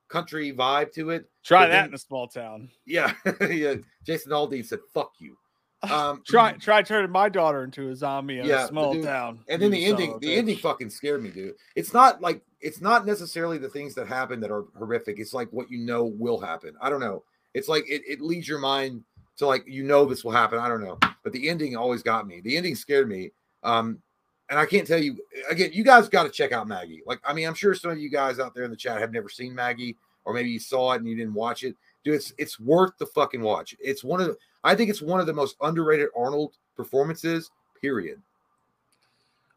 [0.09, 1.27] country vibe to it.
[1.45, 2.71] Try But that then- in a small town.
[2.87, 3.13] Yeah.
[3.51, 3.75] yeah.
[4.05, 5.37] Jason Aldean said, fuck you.
[5.83, 9.41] Um, Try try turning my daughter into a zombie in Yeah, a small dude, town.
[9.49, 13.07] and then the ending the ending fucking scared me dude it's not like it's not
[13.07, 16.75] necessarily the things that happen that are horrific it's like what you know will happen
[16.81, 19.05] i don't know it's like it, it leads your mind
[19.37, 22.27] to like you know this will happen i don't know but the ending always got
[22.27, 23.31] me the ending scared me
[23.63, 23.99] um
[24.51, 25.17] and i can't tell you
[25.51, 27.99] again you guys got to check out maggie like i mean i'm sure some of
[27.99, 30.93] you guys out there in the chat have never seen maggie or maybe you saw
[30.93, 34.21] it and you didn't watch it dude it's it's worth the fucking watch it's one
[34.21, 37.51] of the i think it's one of the most underrated arnold performances
[37.81, 38.21] period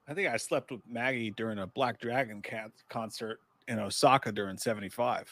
[0.09, 4.57] I think I slept with Maggie during a Black Dragon cat concert in Osaka during
[4.57, 5.29] 75.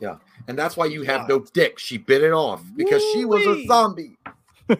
[0.00, 0.16] Yeah.
[0.48, 1.78] And that's why you have no dick.
[1.78, 4.18] She bit it off because she was a zombie.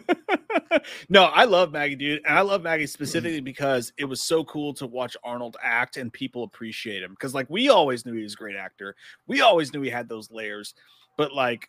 [1.09, 2.21] no, I love Maggie, dude.
[2.25, 6.11] And I love Maggie specifically because it was so cool to watch Arnold act and
[6.11, 7.11] people appreciate him.
[7.11, 8.95] Because, like, we always knew he was a great actor.
[9.27, 10.73] We always knew he had those layers.
[11.17, 11.67] But, like,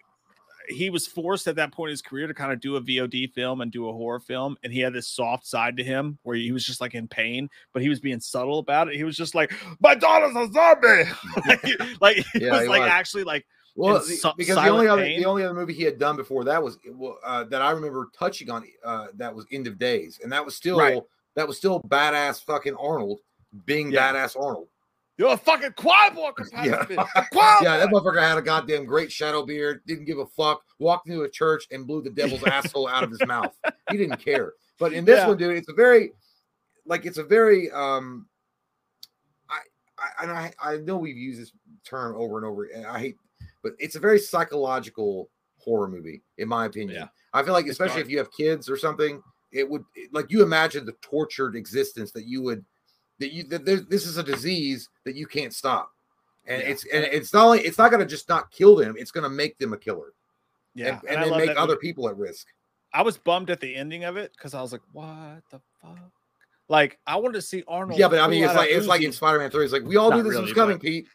[0.69, 3.33] he was forced at that point in his career to kind of do a VOD
[3.33, 4.57] film and do a horror film.
[4.63, 7.49] And he had this soft side to him where he was just like in pain,
[7.73, 8.97] but he was being subtle about it.
[8.97, 11.11] He was just like, My daughter's a zombie.
[11.49, 12.91] like, like, he Yeah, was he like was.
[12.91, 13.45] actually like,
[13.77, 15.19] Well, si- because the only other pain?
[15.19, 16.79] the only other movie he had done before that was
[17.25, 20.55] uh, that I remember touching on uh, that was End of Days, and that was
[20.55, 21.03] still Right.
[21.35, 23.21] that was still badass fucking Arnold
[23.67, 24.13] being Yeah.
[24.13, 24.69] badass Arnold.
[25.17, 26.85] You're a fucking choir boy, Yeah.
[26.91, 27.07] yeah.
[27.63, 31.23] Yeah, that motherfucker had a goddamn great shadow beard, didn't give a fuck, walked into
[31.23, 33.55] a church and blew the devil's asshole out of his mouth.
[33.91, 34.55] He didn't care.
[34.79, 35.29] But in this Yeah.
[35.29, 36.13] one, dude, it's a very
[36.87, 38.27] like it's a very um
[39.49, 39.59] I
[39.99, 41.53] I and I, I know we've used this
[41.85, 43.17] term over and over, and I hate
[43.65, 45.29] but it's a very psychological
[45.59, 46.97] horror movie, in my opinion.
[47.01, 47.09] Yeah.
[47.33, 49.21] I feel like, especially if you have kids or something,
[49.51, 52.65] it would like you imagine the tortured existence that you would
[53.19, 55.91] that you that this is a disease that you can't stop,
[56.47, 56.69] and Yeah.
[56.69, 59.25] it's and it's not only it's not going to just not kill them, it's going
[59.25, 60.13] to make them a killer,
[60.75, 61.89] Yeah, and, and I then make other movie.
[61.89, 62.47] people at risk.
[62.93, 65.99] I was bummed at the ending of it because I was like, "What the fuck?"
[66.69, 67.99] Like, I wanted to see Arnold.
[67.99, 69.65] Yeah, but I mean, it's like it's like in Spider Man Three.
[69.65, 71.07] It's like we all Not knew this really, was coming, but- Pete.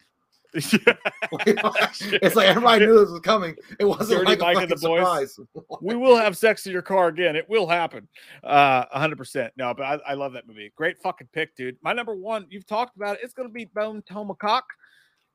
[0.54, 0.94] Yeah.
[1.32, 3.56] it's like everybody knew this was coming.
[3.78, 5.34] It wasn't Dirty like a Mike and the boys.
[5.34, 5.40] surprise.
[5.80, 7.36] we will have sex in your car again.
[7.36, 8.08] It will happen.
[8.42, 9.52] Uh, hundred percent.
[9.56, 10.72] No, but I, I love that movie.
[10.76, 11.76] Great fucking pick, dude.
[11.82, 13.20] My number one, you've talked about it.
[13.22, 14.64] It's gonna be Bone Tomahawk.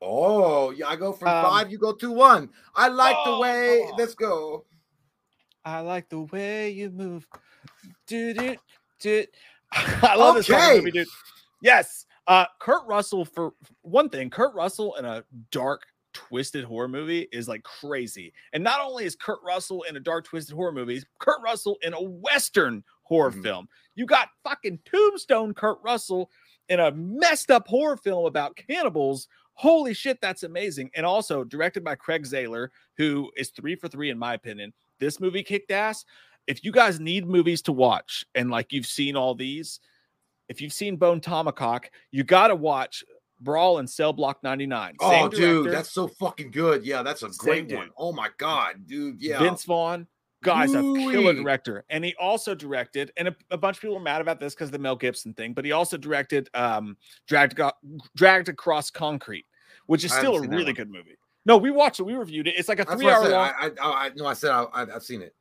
[0.01, 2.49] Oh, yeah, I go from Um, five, you go two one.
[2.75, 3.81] I like the oh, way.
[3.83, 3.99] come on.
[3.99, 4.65] Let's go.
[5.63, 7.27] I like the way you move.
[8.05, 8.59] Dude, dude,
[8.99, 9.27] dude.
[9.71, 11.07] I love this movie, dude.
[11.61, 12.05] Yes.
[12.27, 17.47] Uh Kurt Russell for one thing, Kurt Russell in a dark twisted horror movie is
[17.47, 18.33] like crazy.
[18.53, 21.93] And not only is Kurt Russell in a dark twisted horror movie, Kurt Russell in
[21.93, 23.43] a western horror Mhm.
[23.43, 23.69] film.
[23.95, 26.31] You got fucking Tombstone Kurt Russell
[26.69, 29.27] in a messed up horror film about cannibals.
[29.53, 30.89] Holy shit, that's amazing.
[30.95, 34.73] And also directed by Craig Zahler, who is three for three, in my opinion.
[34.99, 36.05] This movie kicked ass.
[36.47, 39.79] If you guys need movies to watch and like you've seen all these,
[40.49, 43.03] if you've seen Bone Tomahawk, you got to watch
[43.41, 44.95] Brawl in Cell Block 99.
[44.99, 46.85] Oh, Same dude, director, that's so fucking good.
[46.85, 47.85] Yeah, that's a great Same one.
[47.87, 47.93] dude.
[47.97, 49.21] Oh my god, dude.
[49.21, 49.39] Yeah.
[49.39, 50.07] Vince Vaughn.
[50.43, 51.85] Guy's a killer director.
[51.89, 54.69] And he also directed, and a, a bunch of people are mad about this because
[54.69, 57.59] the Mel Gibson thing, but he also directed um Dragged,
[58.15, 59.45] Dragged Across Concrete,
[59.87, 61.17] which is still a haven't seen that really good movie.
[61.47, 62.03] No, we watched it.
[62.03, 62.55] We reviewed it.
[62.57, 63.53] It's like a That's three what I hour long.
[63.59, 65.35] I, I, I, no, I said I, I've seen it.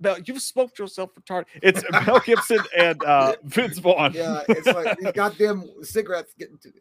[0.00, 1.46] Mel, you've smoked yourself retarded.
[1.62, 4.12] It's Mel Gibson and uh, Vince Vaughn.
[4.14, 6.80] Yeah, it's like these goddamn cigarettes getting to me.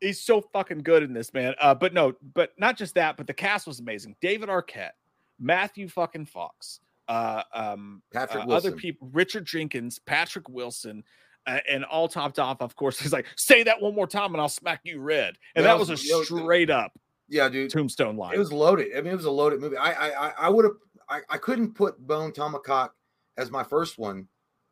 [0.00, 1.54] He's so fucking good in this, man.
[1.60, 4.16] Uh, but no, but not just that, but the cast was amazing.
[4.20, 4.90] David Arquette,
[5.38, 8.68] Matthew fucking Fox, uh, um, Patrick uh, Wilson.
[8.72, 11.04] other people, Richard Jenkins, Patrick Wilson,
[11.46, 14.40] uh, and all topped off, of course, he's like, say that one more time and
[14.40, 15.36] I'll smack you red.
[15.54, 16.92] And That that was, was- a yo, straight up
[17.28, 17.70] Yeah, dude.
[17.70, 18.34] tombstone line.
[18.34, 18.88] It was loaded.
[18.96, 19.76] I mean, it was a loaded movie.
[19.76, 20.74] I I I- I would have
[21.12, 22.94] I, I couldn't put Bone Tomahawk
[23.36, 24.26] as my first one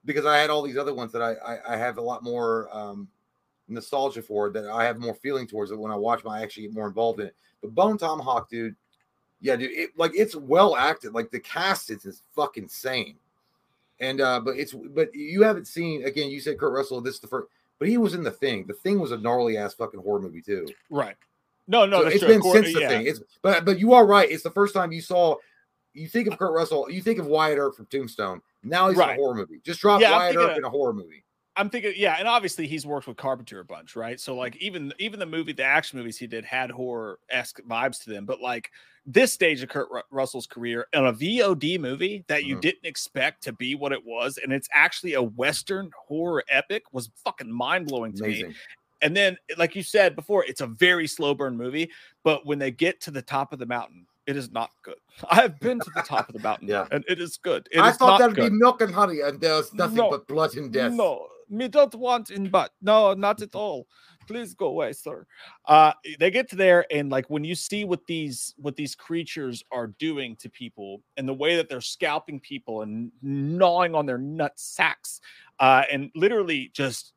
[0.05, 2.69] because I had all these other ones that I I, I have a lot more
[2.73, 3.09] um,
[3.69, 6.33] nostalgia for that I have more feeling towards it when I watch them.
[6.33, 7.37] I actually get more involved in it.
[7.61, 8.75] But Bone Tomahawk, dude,
[9.41, 11.13] yeah, dude, it, like it's well acted.
[11.13, 13.17] Like the cast is, is fucking insane.
[14.01, 16.31] And uh, but it's but you haven't seen again.
[16.31, 17.03] You said Kurt Russell.
[17.03, 18.67] This is the first, but he was in the thing.
[18.67, 20.67] The thing was a gnarly ass fucking horror movie too.
[20.89, 21.17] Right.
[21.69, 22.29] No, no, So it's true.
[22.29, 22.89] been course, since the yeah.
[22.89, 23.07] thing.
[23.07, 24.31] It's but but you are right.
[24.31, 25.37] It's the first time you saw.
[25.95, 26.91] You think of Kurt Russell.
[26.91, 28.41] You think of Wyatt Earp from Tombstone.
[28.63, 29.61] Now he's in a horror movie.
[29.65, 31.25] Just drop Yeah, Wyatt Earp of- in a horror movie.
[31.57, 34.19] I'm thinking, yeah, and obviously he's worked with Carpenter a bunch, right?
[34.21, 38.03] So like even even the movie, the action movies he did had horror esque vibes
[38.05, 38.71] to them, but like
[39.05, 42.61] this stage of Kurt Ru- Russell's career in a VOD movie that you Mhm.
[42.61, 47.11] didn't expect to be what it was, and it's actually a Western horror epic, was
[47.25, 48.55] fucking mind blowing to me.
[49.03, 51.91] And then, like you said before, it's a very slow burn movie,
[52.23, 54.97] but when they get to the top of the mountain, it is not good.
[55.31, 56.87] I have been to the top of the mountain, Yeah.
[56.91, 57.69] and it is good.
[57.73, 58.51] It I is thought that'd good.
[58.53, 60.11] be milk and honey, and there's nothing No.
[60.11, 60.93] but blood and death.
[60.93, 63.87] No, me don't want in but no, not at all.
[64.29, 65.27] Please go away, sir.
[65.67, 69.65] Uh they get to there and like when you see what these what these creatures
[69.73, 74.19] are doing to people and the way that they're scalping people and gnawing on their
[74.19, 75.21] nut sacks
[75.59, 77.15] uh and literally just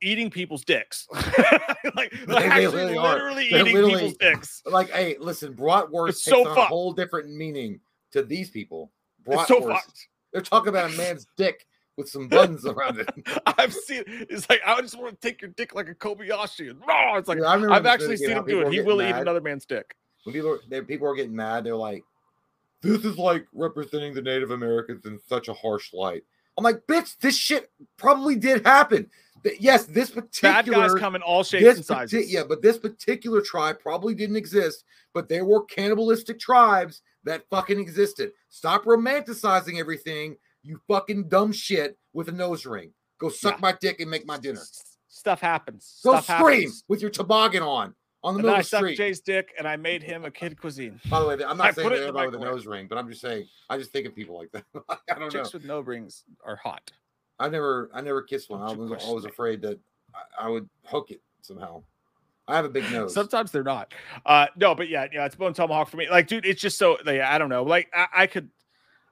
[0.00, 1.06] eating people's dicks.
[1.94, 3.14] like They actually are.
[3.14, 4.62] literally eating literally- people's dicks.
[4.70, 7.80] Like, hey, listen, bratwurst It's takes so a whole different meaning
[8.12, 8.90] to these people.
[9.26, 9.72] It's so Bratwurst.
[9.72, 10.08] fucked.
[10.32, 13.08] They're talking about a man's dick with some buttons around it.
[13.58, 16.80] I've seen it's like I just want to take your dick like a Kobayashi and
[16.86, 17.16] raw.
[17.16, 18.72] It's like Dude, I I've actually seen him do it.
[18.72, 19.96] He will eat another man's dick.
[20.24, 22.04] when people are, they, people are getting mad, they're like,
[22.82, 26.22] "This is like representing the Native Americans in such a harsh light."
[26.56, 29.10] I'm like, "Bitch, this shit probably did happen."
[29.60, 30.30] Yes, this Bad
[30.64, 32.32] particular guys come in all shapes and parti- sizes.
[32.32, 34.84] yeah, but this particular tribe probably didn't exist,
[35.14, 38.32] but there were cannibalistic tribes that fucking existed.
[38.48, 42.92] Stop romanticizing everything, you fucking dumb shit with a nose ring.
[43.18, 43.60] Go suck Yeah.
[43.60, 44.60] my dick and make my dinner.
[45.08, 46.00] Stuff happens.
[46.04, 46.84] Go Stuff scream happens.
[46.88, 48.96] with your toboggan on on the And middle I of the sucked.
[48.96, 51.00] Jay's dick and I made him a kid cuisine.
[51.10, 52.66] By the way, I'm I not saying that it in the everybody with a nose
[52.66, 54.64] ring, but I'm just saying I just think of people like that.
[54.88, 55.28] I don't know.
[55.30, 56.90] Chicks with no rings are hot.
[57.40, 58.62] I never I never kissed one.
[58.62, 59.30] I Don't you was always me.
[59.30, 59.78] afraid that
[60.14, 61.82] I, I would hook it somehow.
[62.46, 63.12] I have a big nose.
[63.14, 63.92] Sometimes they're not.
[64.24, 66.08] Uh no, but yeah, yeah, it's bone tomahawk for me.
[66.08, 67.62] Like, dude, it's just so like, I don't know.
[67.62, 68.48] Like I, I could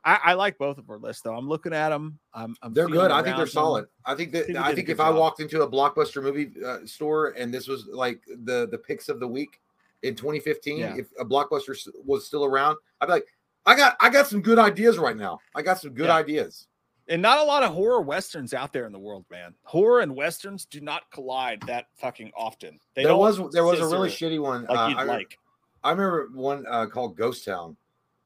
[0.04, 1.34] I, I like both of our lists though.
[1.36, 2.18] I'm looking at them.
[2.32, 3.10] I'm, I'm They're good.
[3.10, 3.50] I think they're them.
[3.52, 3.86] solid.
[4.04, 7.52] I think that I think if I walked into a blockbuster movie uh, store and
[7.52, 9.60] this was like the the picks of the week
[10.02, 10.94] in 2015, Yeah.
[10.96, 13.26] if a blockbuster was still around, I'd be like,
[13.66, 15.40] I got I got some good ideas right now.
[15.54, 16.16] I got some good Yeah.
[16.16, 16.68] ideas.
[17.08, 19.54] And not a lot of horror westerns out there in the world, man.
[19.62, 22.80] Horror and westerns do not collide that fucking often.
[22.94, 24.62] They there was there was a really shitty one.
[24.62, 25.38] like uh, I, remember- like.
[25.84, 27.76] I remember one uh, called Ghost Town,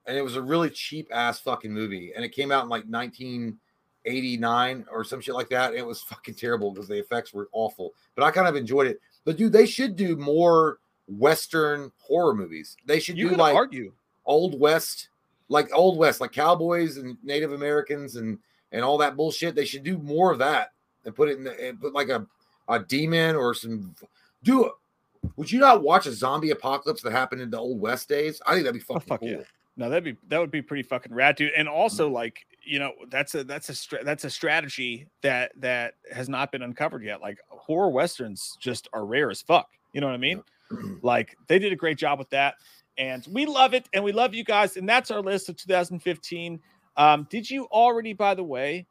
[0.07, 2.84] and it was a really cheap ass fucking movie, and it came out in like
[2.84, 5.75] 1989 or some shit like that.
[5.75, 8.99] It was fucking terrible because the effects were awful, but I kind of enjoyed it.
[9.26, 12.76] But dude, they should do more Western horror movies.
[12.86, 13.92] They should You do like argue.
[14.25, 15.10] Old West,
[15.49, 18.39] like Old West, like cowboys and Native Americans and
[18.73, 19.55] and all that bullshit.
[19.55, 20.73] They should do more of that
[21.05, 22.27] and put it in the, and put like a
[22.69, 23.95] a demon or some
[24.43, 24.67] do.
[24.67, 24.73] it.
[25.37, 28.41] Would you not watch a zombie apocalypse that happened in the Old West days?
[28.47, 29.29] I think that'd be Oh, fucking fuck cool.
[29.29, 29.43] yeah.
[29.77, 31.53] No, that'd be that would be pretty fucking rad, dude.
[31.57, 32.13] And also, Mm.
[32.13, 36.53] like you know, that's a that's a stra- that's a strategy that that has not
[36.53, 37.21] been uncovered yet.
[37.21, 39.69] Like horror westerns just are rare as fuck.
[39.93, 40.43] You know what I mean?
[41.03, 42.55] Like they did a great job with that,
[42.97, 44.77] and we love it, and we love you guys.
[44.77, 46.61] And that's our list of 2015.
[46.97, 48.86] Um, did you already, by the way,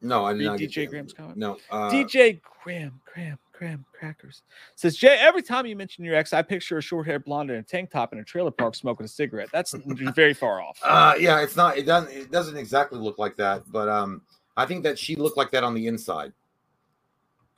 [0.00, 0.88] No, I did read not DJ.
[0.88, 1.36] Graham's comment?
[1.36, 4.42] No, uh, DJ Graham, Graham, Graham Crackers
[4.74, 5.18] says Jay.
[5.20, 8.12] Every time you mention your ex, I picture a short-haired blonde in a tank top
[8.12, 9.48] in a trailer park smoking a cigarette.
[9.52, 10.78] That's very far off.
[10.84, 11.76] Uh, yeah, it's not.
[11.76, 12.12] It doesn't.
[12.12, 14.22] It doesn't exactly look like that, but um,
[14.56, 16.32] I think that she looked like that on the inside.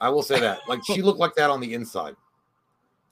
[0.00, 2.16] I will say that, like she looked like that on the inside.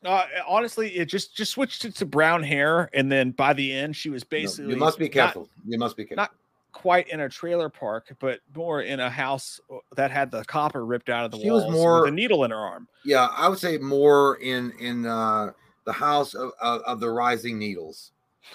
[0.04, 3.94] Uh, honestly, it just just switched it to brown hair, and then by the end,
[3.94, 5.48] she was No, basically you must be not careful.
[5.66, 6.16] you must be careful.
[6.16, 6.32] not
[6.72, 10.86] quite in a trailer park, but more in a house uh, that had the copper
[10.86, 12.88] ripped out of the She was more- with a needle in her arm.
[13.04, 15.50] yeah, I would say more in in uh,
[15.84, 18.12] the house of, of, of the rising needles.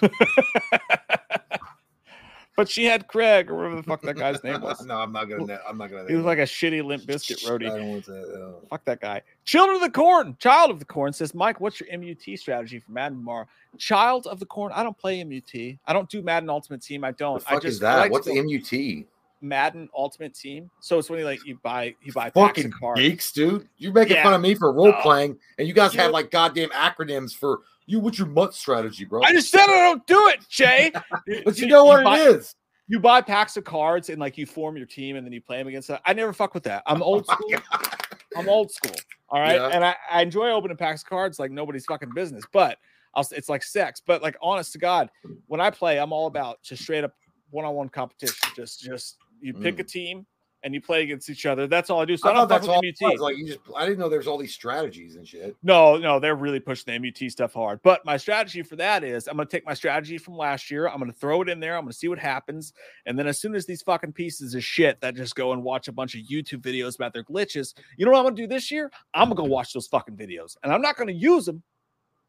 [2.56, 4.84] but she had Craig, or whatever the fuck that guy's name was.
[4.84, 5.60] no, I'm not gonna.
[5.68, 6.08] I'm not gonna.
[6.08, 7.70] He was like a shitty Limp Bizkit roadie.
[7.70, 8.20] I don't want to.
[8.20, 9.22] uh, Fuck that guy.
[9.44, 12.92] Children of the Corn, Child of the Corn says, Mike, what's your MUT strategy for
[12.92, 13.46] Madden tomorrow?
[13.78, 14.72] Child of the Corn.
[14.74, 15.54] I don't play MUT.
[15.86, 17.04] I don't do Madden Ultimate Team.
[17.04, 17.42] I don't.
[17.42, 17.96] fuck I just is that?
[17.98, 19.04] like What's MUT?
[19.42, 20.70] Madden Ultimate Team.
[20.80, 23.68] So it's when you like you buy you buy Fucking geeks, dude.
[23.76, 24.22] You're making Yeah.
[24.22, 27.60] fun of me for role playing, and you guys You have like goddamn acronyms for
[27.86, 28.00] you.
[28.00, 29.22] What's your MUT strategy, bro?
[29.22, 30.92] I just said I don't do it, Jay.
[31.44, 32.54] but you know what buy- it is.
[32.88, 35.58] you buy packs of cards and like you form your team and then you play
[35.58, 36.02] them against that.
[36.04, 36.82] I never fuck with that.
[36.86, 37.50] I'm Oh old school.
[37.50, 37.96] God.
[38.36, 38.96] I'm old school.
[39.28, 39.56] All right.
[39.56, 39.68] Yeah.
[39.68, 42.44] And I, I enjoy opening packs of cards like nobody's fucking business.
[42.52, 42.78] But
[43.14, 44.02] I'll, it's like sex.
[44.04, 45.10] But like honest to God,
[45.46, 47.14] when I play, I'm all about just straight up
[47.50, 48.48] one-on-one competition.
[48.54, 49.80] Just just you pick mm.
[49.80, 50.26] a team
[50.66, 51.68] and you play against each other.
[51.68, 52.16] That's all I do.
[52.16, 52.32] So I.
[52.32, 52.82] I don't fuck that's with all.
[52.82, 53.20] the it MUT.
[53.20, 55.56] Like you just, I didn't know there's all these strategies and shit.
[55.62, 57.80] No, no, they're really pushing the MUT stuff hard.
[57.84, 60.88] But my strategy for that is I'm going to take my strategy from last year.
[60.88, 61.76] I'm going to throw it in there.
[61.76, 62.72] I'm going to see what happens.
[63.06, 65.86] And then as soon as these fucking pieces of shit that just go and watch
[65.86, 68.48] a bunch of YouTube videos about their glitches, you know what I'm going to do
[68.48, 68.90] this year?
[69.14, 70.56] I'm going to go watch those fucking videos.
[70.64, 71.62] And I'm not going to use them.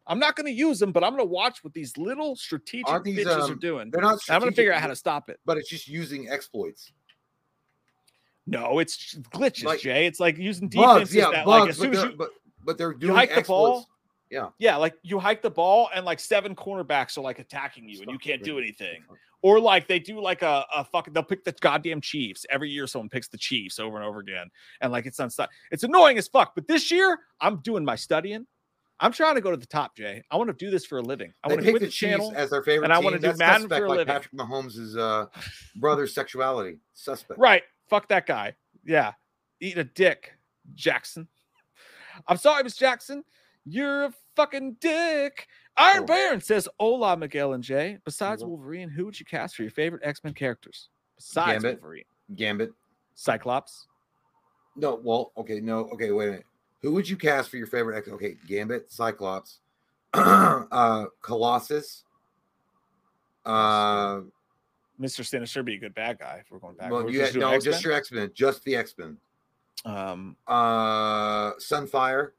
[0.05, 3.03] I'm not going to use them, but I'm going to watch what these little strategic
[3.03, 3.89] these, bitches are um, doing.
[3.91, 4.19] They're not.
[4.29, 5.39] I'm going to figure out how to stop it.
[5.43, 6.93] But it's just using exploits.
[8.47, 10.05] No, it's glitches, Like, Jay.
[10.07, 12.31] It's like using Bugs, defenses yeah, that, like, as soon as you, but
[12.63, 13.87] but they're doing hike the ball,
[14.29, 18.01] Yeah, Yeah, like you hike the ball and like seven cornerbacks are like attacking you
[18.01, 19.03] and you can't do anything.
[19.43, 22.45] Or like they do like a, a fucking they'll pick the goddamn Chiefs.
[22.49, 24.49] Every year someone picks the Chiefs over and over again.
[24.81, 25.47] And like it's unstop.
[25.71, 26.55] It's annoying as fuck.
[26.55, 28.47] But this year I'm doing my studying.
[28.99, 30.23] I'm trying to go to the top, Jay.
[30.31, 31.31] I want to do this for a living.
[31.43, 32.33] I They want to pick quit the the Chiefs channel.
[32.35, 34.13] as their favorite and I wanna do That's Madden suspect, for a like living.
[34.13, 35.27] Patrick Mahomes' uh,
[35.75, 36.79] brother's sexuality.
[36.95, 37.39] Suspect.
[37.39, 37.61] Right.
[37.89, 38.55] Fuck that guy.
[38.85, 39.13] Yeah.
[39.59, 40.33] Eat a dick,
[40.75, 41.27] Jackson.
[42.27, 43.23] I'm sorry, Miss Jackson.
[43.65, 45.47] You're a fucking dick.
[45.77, 46.05] Iron Oh.
[46.05, 47.97] Baron says, Hola, Miguel and Jay.
[48.05, 50.89] Besides Wolverine, who would you cast for your favorite X Men characters?
[51.17, 51.81] Besides Gambit.
[51.81, 52.03] Wolverine,
[52.35, 52.71] Gambit.
[53.15, 53.87] Cyclops.
[54.75, 56.45] No, well, okay, no, okay, wait a minute.
[56.83, 57.97] Who would you cast for your favorite?
[57.97, 59.59] X- Okay, Gambit, Cyclops,
[60.13, 62.03] uh, Colossus.
[63.45, 64.21] Uh,
[64.99, 65.25] Mr.
[65.25, 66.91] Sinister be a good bad guy if we're going back.
[66.91, 67.73] well, you had, no, X-Men?
[67.73, 69.17] just your X Men, just the X Men.
[69.85, 72.31] um Uh, Sunfire.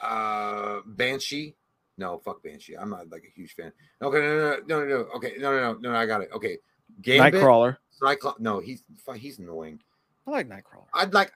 [0.00, 1.54] Uh, Banshee.
[1.98, 2.76] No, fuck Banshee.
[2.76, 3.72] I'm not like a huge fan.
[4.02, 4.96] Okay, no, no, no, no, no.
[5.16, 5.96] Okay, no, no, no, no.
[5.96, 6.30] I got it.
[6.32, 6.58] Okay,
[7.00, 7.78] Gambit, Nightcrawler.
[7.90, 8.40] Cyclops.
[8.40, 8.82] No, he's
[9.16, 9.80] he's annoying.
[10.26, 10.86] I like Nightcrawler.
[10.92, 11.32] I'd like,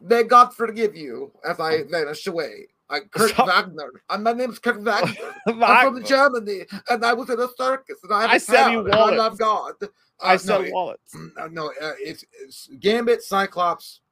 [0.00, 2.68] may God forgive you as I vanish away.
[2.92, 3.46] I Kurt Stop.
[3.48, 3.90] Wagner.
[4.10, 5.34] And my name's Kurt Wagner.
[5.46, 8.90] I'm from Germany, and I was in a circus, and I have I said you
[8.90, 9.72] I love God.
[9.82, 9.86] Uh,
[10.22, 11.16] I said no, wallets.
[11.38, 14.02] uh, no, uh, it's, it's Gambit, Cyclops,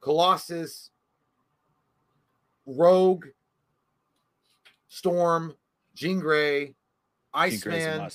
[0.00, 0.90] Colossus,
[2.66, 3.26] Rogue,
[4.88, 5.54] Storm,
[5.94, 6.74] Jean Grey,
[7.36, 8.10] Jean Grey's a Iceman.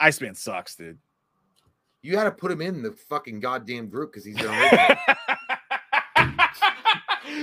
[0.00, 0.98] Iceman sucks, dude.
[2.02, 5.16] You got to put him in the fucking goddamn group because he's the original.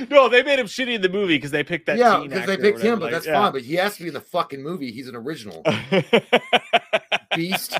[0.09, 1.97] no, they made him shitty in the movie because they picked that.
[1.97, 3.33] yeah, because they picked him, but like, that's yeah.
[3.41, 3.51] fine.
[3.51, 4.91] But he has to be in the fucking movie.
[4.91, 5.63] He's an original
[7.35, 7.77] beast.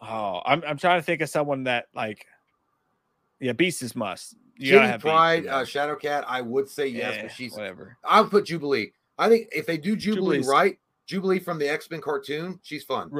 [0.00, 2.26] oh, I'm I'm trying to think of someone that like,
[3.40, 4.34] yeah, Beast is must.
[4.56, 6.24] You Kitty have Pride, uh, Shadowcat.
[6.26, 7.52] I would say yes, Yeah, but she's.
[7.52, 7.96] whatever.
[8.04, 8.92] I would put Jubilee.
[9.16, 12.84] I think if they do Jubilee Jubilee's- right, Jubilee from the X Men cartoon, she's
[12.84, 13.10] fun.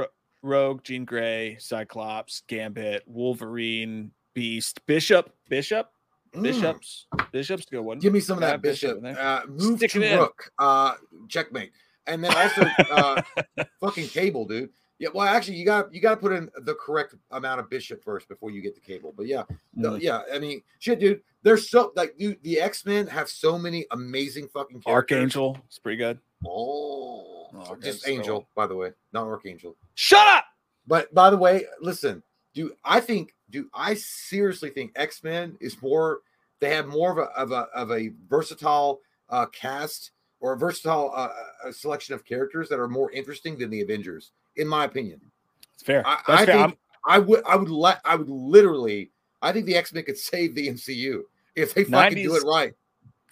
[0.43, 5.91] Rogue, Jean Grey, Cyclops, Gambit, Wolverine, Beast, Bishop, Bishop,
[6.35, 6.43] Mm.
[6.43, 7.99] Bishops, Bishop's good one.
[7.99, 9.19] Give me some of that Bishop bishop.
[9.19, 10.51] Uh, move Stick to rook.
[10.59, 10.95] Uh,
[11.29, 11.73] checkmate.
[12.07, 13.23] And then also uh,
[13.81, 14.71] fucking cable, dude.
[14.99, 18.03] Yeah, well, actually, you got you got to put in the correct amount of bishop
[18.03, 19.15] first before you get the cable.
[19.17, 20.01] But yeah, the- Mm.
[20.01, 20.23] yeah.
[20.33, 21.21] I mean, shit, dude.
[21.43, 25.17] There's so like, dude, the X Men have so many amazing fucking characters.
[25.17, 26.19] Archangel, it's pretty good.
[26.45, 29.77] Oh, Oh, just so- Angel, by the way, not Archangel.
[29.95, 30.45] Shut up.
[30.87, 32.23] But by the way, listen,
[32.55, 36.21] dude, I think, do I seriously think X Men is more?
[36.61, 41.13] They have more of a of a of a versatile uh, cast or a versatile
[41.15, 41.31] uh,
[41.65, 45.21] a selection of characters that are more interesting than the Avengers, in my opinion.
[45.75, 46.07] It's fair.
[46.07, 46.55] I, That's I fair.
[46.55, 49.11] think I'm- I would I would let I would literally
[49.41, 51.23] I think the X Men could save the MCU
[51.57, 52.75] if they fucking do it right.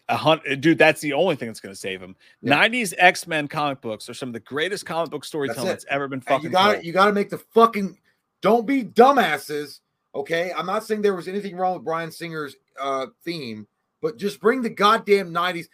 [0.09, 0.79] a hundred, dude.
[0.79, 2.17] That's the only thing that's going to save him.
[2.41, 2.67] Yeah.
[2.69, 5.71] '90s X Men comic books are some of the greatest comic book storytelling it.
[5.73, 6.45] that's ever been fucking.
[6.45, 7.99] you got you got to make the fucking
[8.41, 9.81] don't be dumbasses.
[10.17, 13.67] Okay, I'm not saying there was anything wrong with Bryan Singer's uh, theme,
[14.01, 15.67] but just bring the goddamn '90s.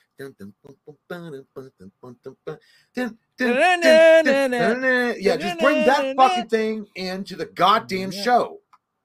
[5.21, 8.59] Yeah, just bring that fucking thing into the goddamn show.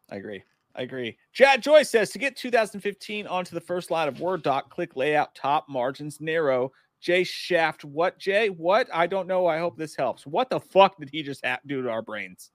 [0.10, 0.44] I agree.
[0.76, 1.18] I agree.
[1.34, 5.36] Chad Joyce says to get 2015 onto the first line of Word doc, click layout,
[5.36, 6.72] top margins, narrow.
[7.00, 8.50] J Shaft, what Jay?
[8.50, 8.88] What?
[8.92, 9.46] I don't know.
[9.46, 10.26] I hope this helps.
[10.26, 12.50] What the fuck did he just ha- do to our brains?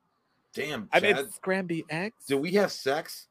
[0.55, 1.17] Damn, I Chad.
[1.17, 2.25] mean, Scramby eggs.
[2.27, 3.29] do we have sex?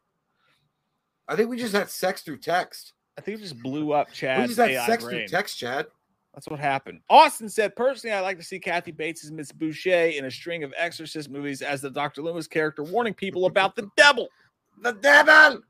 [1.27, 2.93] I think we just had sex through text.
[3.17, 4.41] I think it just blew up Chad.
[4.41, 5.17] we just had AI sex brain.
[5.19, 5.85] through text, Chad.
[6.33, 7.01] That's what happened.
[7.09, 10.63] Austin said, personally, I'd like to see Kathy Bates as Miss Boucher in a string
[10.63, 12.21] of Exorcist movies as the Dr.
[12.21, 14.27] Loomis character, warning people about the devil.
[14.81, 15.61] The devil,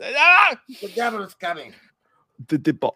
[0.00, 0.56] Ah!
[0.80, 1.72] the devil is coming.
[2.46, 2.92] The Dybbuk.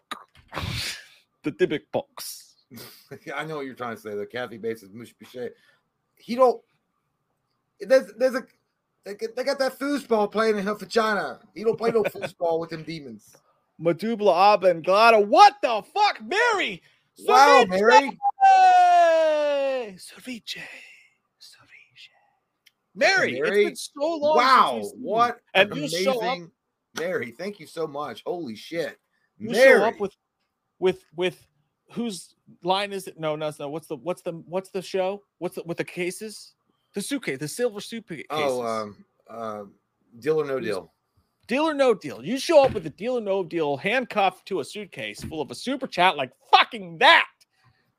[1.43, 2.55] the Dybbuk box.
[3.35, 4.15] I know what you're trying to say.
[4.15, 5.51] The Kathy Bates is Miss Boucher.
[6.15, 6.61] he don't.
[7.81, 8.45] There's there's a
[9.05, 11.41] they, get- they got that foosball playing in her vagina.
[11.55, 13.37] He don't play no foosball with them demons.
[13.81, 15.21] Madubla Oblongata.
[15.21, 16.83] What the fuck, Mary?
[17.27, 17.71] Wow, Ceviche!
[17.71, 18.19] Mary.
[19.97, 20.59] Ceviche.
[21.41, 22.11] Ceviche.
[22.95, 23.65] Mary, Mary.
[23.67, 24.37] it's been so long.
[24.37, 25.07] Wow, since we've seen you.
[25.09, 26.51] what And an you show up- amazing
[26.99, 27.31] Mary.
[27.39, 28.23] Thank you so much.
[28.27, 28.99] Holy shit,
[29.39, 29.79] You Mary.
[29.81, 30.17] show up with,
[30.81, 31.47] with, with
[31.93, 32.35] whose
[32.65, 33.19] line is it?
[33.21, 33.69] No, no, no.
[33.69, 35.23] What's the, what's the, what's the show?
[35.39, 36.55] What's the, with the cases?
[36.99, 38.27] The suitcase, the silver suitcase.
[38.31, 39.63] oh, um, uh,
[40.19, 40.93] deal or no deal.
[41.47, 42.25] deal or no deal.
[42.25, 45.53] You show up with a deal or no deal handcuffed to a suitcase full of
[45.53, 47.29] a super chat like fucking that.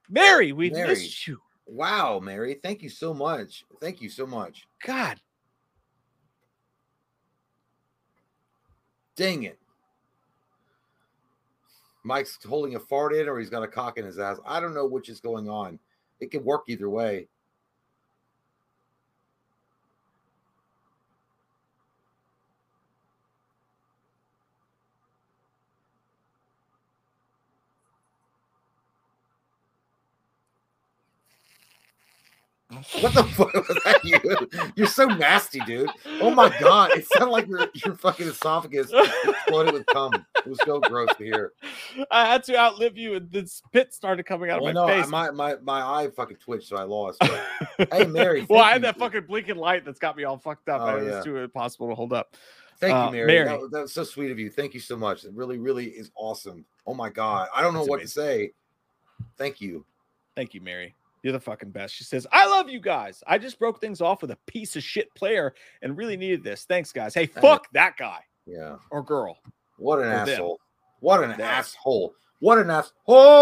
[0.09, 0.89] Mary, we Mary.
[0.89, 1.39] missed you.
[1.65, 2.59] Wow, Mary.
[2.61, 3.63] Thank you so much.
[3.79, 4.67] Thank you so much.
[4.85, 5.17] God.
[9.15, 9.57] Dang it.
[12.03, 14.39] Mike's holding a fart in or he's got a cock in his ass.
[14.45, 15.79] I don't know which is going on.
[16.19, 17.29] It could work either way.
[33.01, 34.69] What the fuck was that you?
[34.75, 35.89] You're so nasty, dude.
[36.21, 36.91] Oh my god.
[36.91, 40.13] It sounded like your your fucking esophagus exploded with cum.
[40.37, 41.53] It was so gross to hear.
[42.11, 45.01] I had to outlive you, and the spit started coming out Well, of my I-
[45.01, 45.09] face.
[45.09, 47.19] my, my my eye fucking twitched, so I lost.
[47.19, 48.45] but- hey, Mary.
[48.47, 50.81] well, I had that fucking blinking light that's got me all fucked up.
[50.81, 51.15] Oh, I- yeah.
[51.17, 52.35] It's too impossible to hold up.
[52.79, 53.27] Thank uh, you, Mary.
[53.27, 53.45] Mary.
[53.45, 54.51] That, that was so sweet of you.
[54.51, 55.25] Thank you so much.
[55.25, 56.63] It really, really is awesome.
[56.85, 58.51] Oh my god, I don't know That's what to say.
[59.37, 59.85] Thank you.
[60.35, 60.93] Thank you, Mary.
[61.23, 61.93] You're the fucking best.
[61.95, 63.21] She says, I love you guys.
[63.27, 66.63] I just broke things off with a piece of shit player and really needed this.
[66.65, 67.13] Thanks, guys.
[67.13, 68.77] Hey, fuck that guy Yeah.
[68.91, 69.37] or girl.
[69.77, 70.29] What an Or them.
[70.29, 70.59] asshole.
[71.01, 71.41] What an Them.
[71.41, 72.13] asshole.
[72.39, 72.69] What an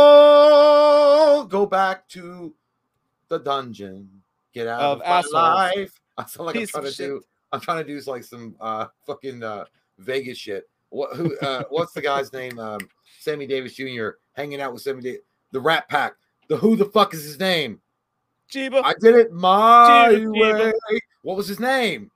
[0.08, 1.46] asshole.
[1.46, 2.54] Go back to
[3.30, 4.10] the dungeon.
[4.54, 6.00] Get out Of of, my life.
[6.18, 7.08] I sound like Piece I'm trying to shit.
[7.10, 7.22] do.
[7.52, 9.66] I'm trying to do like some uh fucking uh
[10.00, 10.68] Vegas shit.
[10.90, 12.58] What who uh what's the guy's name?
[12.60, 12.80] Um
[13.20, 14.10] Sammy Davis Jr.
[14.34, 15.22] hanging out with Sammy Davis.
[15.52, 16.14] The Rat Pack.
[16.48, 17.82] The who the fuck is his name?
[18.52, 18.82] Chiba.
[18.84, 20.74] I did it my Jeebus, Jeebus.
[20.92, 21.00] way.
[21.24, 22.10] What was his name?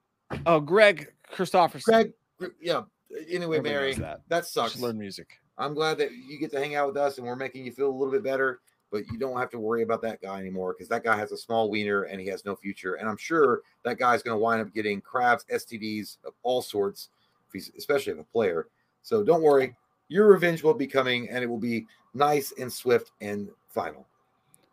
[0.46, 2.12] oh, Greg Christopherson.
[2.38, 2.52] Greg.
[2.60, 2.82] Yeah.
[3.28, 4.22] Anyway, Everybody Mary, that.
[4.28, 4.72] that sucks.
[4.72, 5.38] should learn music.
[5.58, 7.90] I'm glad that you get to hang out with us and we're making you feel
[7.90, 10.88] a little bit better, but you don't have to worry about that guy anymore because
[10.88, 12.94] that guy has a small wiener and he has no future.
[12.94, 17.10] And I'm sure that guy's going to wind up getting crabs, STDs of all sorts,
[17.48, 18.68] if he's, especially if a player.
[19.02, 19.76] So don't worry.
[20.08, 24.06] Your revenge will be coming and it will be nice and swift and final.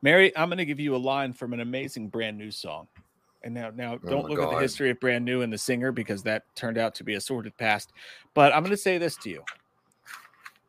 [0.01, 2.87] Mary, I'm going to give you a line from an amazing brand new song.
[3.43, 5.57] And now, now Oh don't my look at the history of brand new and the
[5.57, 7.91] singer because that turned out to be a sordid past.
[8.33, 9.43] But I'm going to say this to you.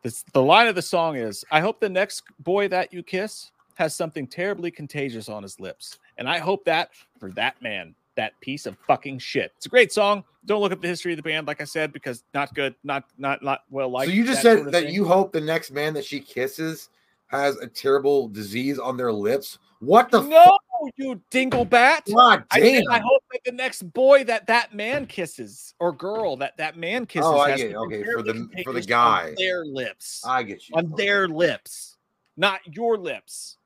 [0.03, 3.51] This, the line of the song is I hope the next boy that you kiss
[3.75, 5.99] has something terribly contagious on his lips.
[6.17, 9.53] And I hope that for that man, that piece of fucking shit.
[9.57, 10.23] It's a great song.
[10.45, 13.05] Don't look up the history of the band, like I said, because not good, not
[13.17, 14.09] not not well liked.
[14.09, 14.93] so you just said sort of that thing.
[14.93, 16.89] you hope the next man that she kisses
[17.31, 19.57] has a terrible disease on their lips.
[19.79, 20.57] What the no,
[20.97, 22.13] you dinglebat.
[22.13, 22.83] God I, damn.
[22.83, 26.77] said, I hope that the next boy that that man kisses or girl that that
[26.77, 27.73] man oh, kisses Oh, I get.
[27.75, 29.29] Okay, for the- for the guy.
[29.29, 30.75] on their lips, I get you.
[30.75, 31.97] on their lips,
[32.37, 33.57] not your lips,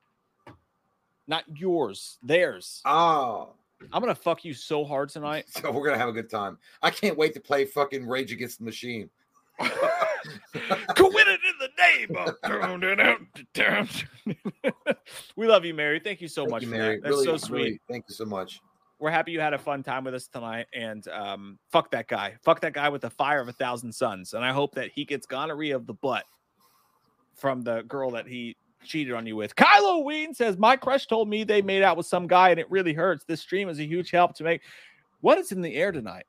[1.27, 2.81] not yours, theirs.
[2.85, 3.49] Oh.
[3.91, 5.45] I'm gonna fuck you so hard tonight.
[5.61, 6.57] So we're gonna have a good time.
[6.81, 9.09] I can't wait to play fucking Rage Against the Machine.
[9.59, 11.27] Quit
[15.35, 15.99] we love you, Mary.
[15.99, 16.95] Thank you so Thank much, you, Mary.
[16.95, 17.03] that.
[17.03, 17.57] That's Really, so sweet.
[17.57, 18.61] really, thank you so much.
[18.99, 22.33] we're happy you had a fun time with us tonight and um fuck that guy
[22.43, 25.03] fuck that guy with the fire of a thousand suns and i hope that he
[25.03, 26.23] gets gonorrhea of the butt
[27.35, 31.27] from the girl that he cheated on you with kylo ween says my crush told
[31.27, 33.83] me they made out with some guy and it really hurts this stream is a
[33.85, 34.61] huge help to make
[35.19, 36.25] what is in the air tonight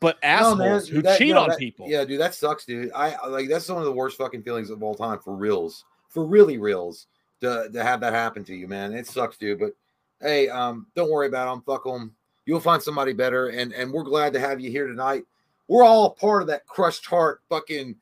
[0.00, 2.64] but No, assholes man, who that- cheat no, on that- people Yeah, dude, that sucks,
[2.64, 2.90] dude.
[2.94, 5.84] I I- like that's one of the worst fucking feelings of all time for reals.
[6.08, 7.06] For really reals
[7.40, 8.94] to, to have that happen to you, man.
[8.94, 9.58] It sucks, dude.
[9.58, 9.72] But
[10.20, 11.62] hey, um, don't worry about them.
[11.66, 12.14] Fuck them.
[12.46, 13.48] You'll find somebody better.
[13.48, 15.24] And and we're glad to have you here tonight.
[15.68, 17.96] We're all part of that crushed heart, fucking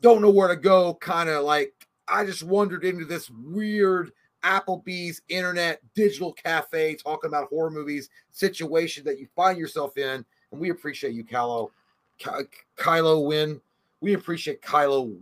[0.00, 1.74] don't know where to go, kind of like
[2.08, 4.12] I just wandered into this weird
[4.42, 10.24] Applebee's internet digital cafe talking about horror movies situation that you find yourself in.
[10.52, 11.70] And we appreciate you, Kylo.
[12.18, 12.48] Ky-
[12.78, 13.60] Kylo win.
[14.00, 15.16] We appreciate Kylo.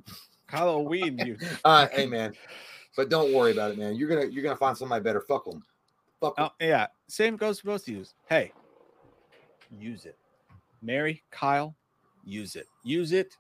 [0.48, 2.32] kylo ween you Uh, hey man,
[2.96, 3.96] but don't worry about it, man.
[3.96, 5.20] You're gonna you're gonna find somebody better.
[5.20, 5.62] Fuck them.
[6.20, 6.46] Fuck 'em.
[6.46, 6.86] Oh, yeah.
[7.08, 8.04] Same goes for both of you.
[8.28, 8.52] Hey,
[9.78, 10.16] use it.
[10.82, 11.74] Mary, Kyle,
[12.24, 12.66] use it.
[12.84, 13.36] Use it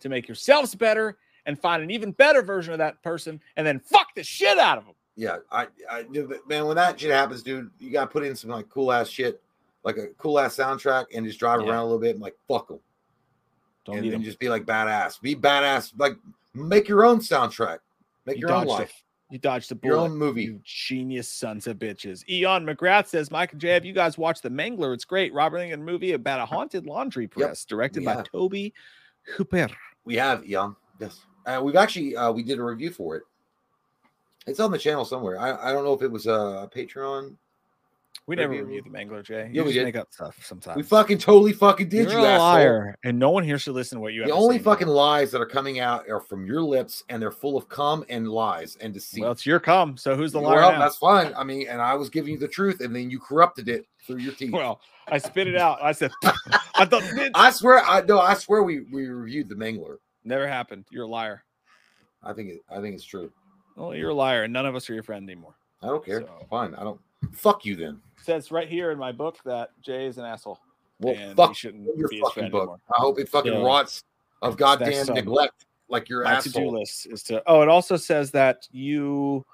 [0.00, 3.80] to make yourselves better and find an even better version of that person and then
[3.80, 4.94] fuck the shit out of them.
[5.16, 6.04] yeah, I, I,
[6.46, 9.42] man, when that shit happens, dude, you gotta put in some like cool ass shit,
[9.84, 11.68] like a cool ass soundtrack, and just drive Yeah.
[11.70, 12.80] around a little bit and like fuck them,
[13.84, 16.16] Don't and, need and just be like badass, be badass, like
[16.54, 17.78] make your own soundtrack,
[18.26, 18.90] make You your own life,
[19.30, 20.44] a, you dodged a your own movie.
[20.44, 22.28] You genius sons of bitches.
[22.28, 24.92] Eon McGrath says, Mike and Jay, have you guys watched The Mangler?
[24.92, 25.32] It's great.
[25.32, 28.22] Robert Englund movie about a haunted laundry press directed we by.
[28.22, 28.72] Tobe
[29.36, 29.68] Hooper.
[30.04, 30.76] We have, Eon.
[31.00, 33.22] yes, uh, we've actually uh, we did a review for it.
[34.46, 35.38] It's on the channel somewhere.
[35.38, 37.34] I, I don't know if it was uh, a Patreon.
[38.28, 38.66] We never Review.
[38.66, 39.50] reviewed The Mangler, Jay.
[39.52, 39.84] Yeah, You we just did.
[39.84, 40.76] make up stuff sometimes.
[40.76, 42.08] We fucking totally fucking did.
[42.08, 42.46] You're you a asshole.
[42.46, 44.62] liar, and no one here should listen to what you have The to only say.
[44.64, 48.04] fucking lies that are coming out are from your lips, and they're full of cum
[48.08, 49.22] and lies and deceit.
[49.22, 49.96] Well, it's your cum.
[49.96, 50.78] So who's the liar well, now?
[50.78, 51.34] that's fine.
[51.36, 54.18] I mean, and I was giving you the truth, and then you corrupted it through
[54.18, 54.52] your teeth.
[54.52, 55.82] Well, I spit it out.
[55.82, 56.12] I said,
[56.76, 57.02] I thought
[57.34, 59.96] I swear, I no, I swear we we reviewed the Mangler.
[60.24, 60.84] never happened.
[60.92, 61.42] You're a liar.
[62.22, 63.32] I think it, I think it's true.
[63.74, 65.56] Well, you're a liar, and none of us are your friend anymore.
[65.82, 66.20] I don't care.
[66.20, 66.76] So- Fine.
[66.76, 67.00] I don't.
[67.32, 68.00] Fuck you then.
[68.20, 70.58] says right here in my book that Jay is an asshole.
[71.00, 72.60] Well, and fuck shouldn't your be fucking book.
[72.62, 72.80] anymore.
[72.96, 74.04] I hope it fucking So, rots
[74.42, 77.42] of goddamn neglect like your My to-do list is to.
[77.46, 79.44] Oh, it also says that you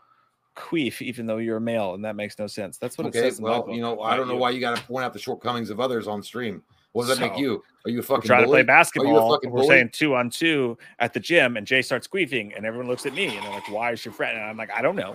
[0.56, 2.78] queef even though you're a male, and that makes no sense.
[2.78, 3.38] That's what it Okay, says.
[3.38, 4.40] In my well, you know, I don't know you.
[4.40, 6.62] why you got to point out the shortcomings of others on stream.
[6.92, 7.62] What does that make you?
[7.86, 9.30] Are you fucking trying to play basketball.
[9.34, 9.68] fucking We're bully?
[9.68, 13.14] saying two on two at the gym, and Jay starts queefing, and everyone looks at
[13.14, 15.14] me, and they're like, "Why is your friend?" And I'm like, "I don't know.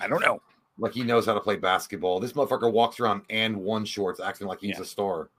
[0.00, 0.40] I don't know."
[0.78, 2.18] Like he knows how to play basketball.
[2.20, 4.82] This motherfucker walks around and one shorts, acting like he's Yeah.
[4.82, 5.30] a star.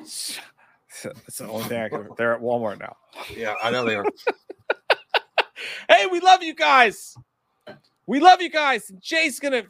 [0.00, 0.38] It's
[1.38, 2.08] the only thing I can.
[2.16, 2.96] They're at Walmart now.
[3.36, 4.04] Yeah, I know they are.
[5.88, 7.16] Hey, we love you guys.
[8.06, 8.92] We love you guys.
[9.00, 9.64] Jay's gonna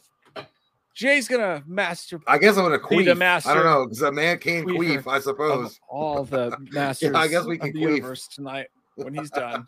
[0.94, 3.46] Jay's gonna master I guess I'm gonna queef.
[3.46, 5.06] I don't know because a man can queef.
[5.06, 5.80] I suppose.
[5.88, 7.94] all the masters I guess we can the queef.
[7.96, 8.66] universe tonight
[8.96, 9.66] when he's done.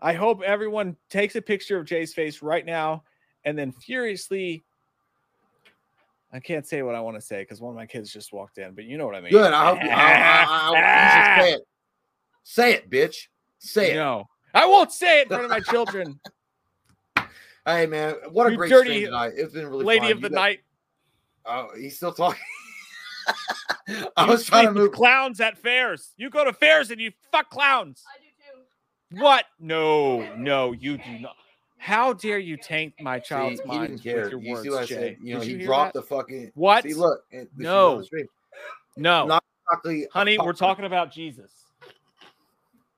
[0.00, 3.02] I hope everyone takes a picture of Jay's face right now
[3.44, 4.64] and then furiously.
[6.32, 8.58] I can't say what I want to say because one of my kids just walked
[8.58, 9.30] in, but you know what I mean.
[9.32, 9.50] Good.
[9.52, 9.82] I hope.
[9.82, 11.62] You, I, I, I, I, you should say it.
[12.44, 13.28] Say it, bitch.
[13.58, 13.94] Say it.
[13.94, 16.20] No, I won't say it in front of my children.
[17.66, 19.32] Hey, man, what a You great dirty stream tonight.
[19.36, 20.12] It's been really Lady fun.
[20.12, 20.60] of You the got- night.
[21.44, 22.40] Oh, he's still talking.
[24.16, 24.92] I You was trying to move.
[24.92, 26.14] clowns at fairs.
[26.16, 28.02] You go to fairs and you fuck clowns.
[28.08, 29.22] I do too.
[29.22, 29.44] What?
[29.60, 31.36] No, no, you do not.
[31.78, 34.22] How dare you taint my See, child's he mind didn't care.
[34.24, 34.94] with your You words, see what I Jay?
[34.94, 35.16] said?
[35.22, 36.00] You know, Did he dropped that?
[36.00, 36.52] the fucking.
[36.54, 36.82] What?
[36.82, 37.24] See, look.
[37.30, 37.92] it- No.
[37.92, 38.26] on the stream.
[38.96, 40.08] No, Not Exactly.
[40.12, 41.66] honey, we're talking about Jesus.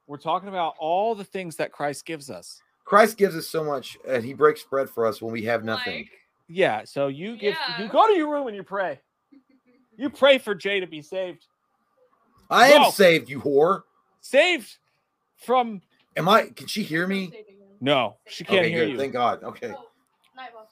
[0.07, 2.63] We're talking about all the things that Christ gives us.
[2.85, 5.99] Christ gives us so much, and He breaks bread for us when we have nothing.
[5.99, 6.11] Like,
[6.49, 9.01] Yeah, so you give you go to your room and you pray.
[9.97, 11.47] You pray for Jay to be saved.
[12.49, 13.83] I am saved, you whore.
[14.21, 14.79] Saved
[15.37, 15.83] from
[16.17, 16.47] Am I?
[16.47, 17.33] Can she hear me?
[17.81, 18.93] No, she can't okay, hear good.
[18.93, 18.99] you.
[18.99, 19.43] Thank God.
[19.43, 19.73] Okay.
[19.77, 19.87] oh,
[20.37, 20.69] night, boss.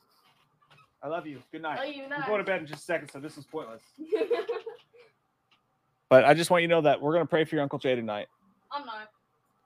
[1.03, 1.41] I love you.
[1.53, 1.79] Good night.
[1.79, 3.83] Love you, I'm going to bed in just a second, so this is pointless.
[6.09, 7.95] But I just want you to know that we're gonna pray for your Uncle Jay
[7.95, 8.29] tonight
[8.73, 9.11] I'm not.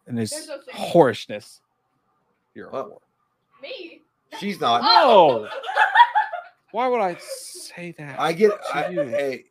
[0.06, 1.60] and his There's no whorishness.
[2.54, 3.62] You're a Well, whore.
[3.62, 4.02] Me?
[4.40, 4.80] She's not.
[4.84, 5.42] Oh.
[5.44, 5.48] No.
[6.72, 8.18] Why would I say that?
[8.18, 8.52] I get.
[8.72, 9.02] I, you.
[9.02, 9.44] hey,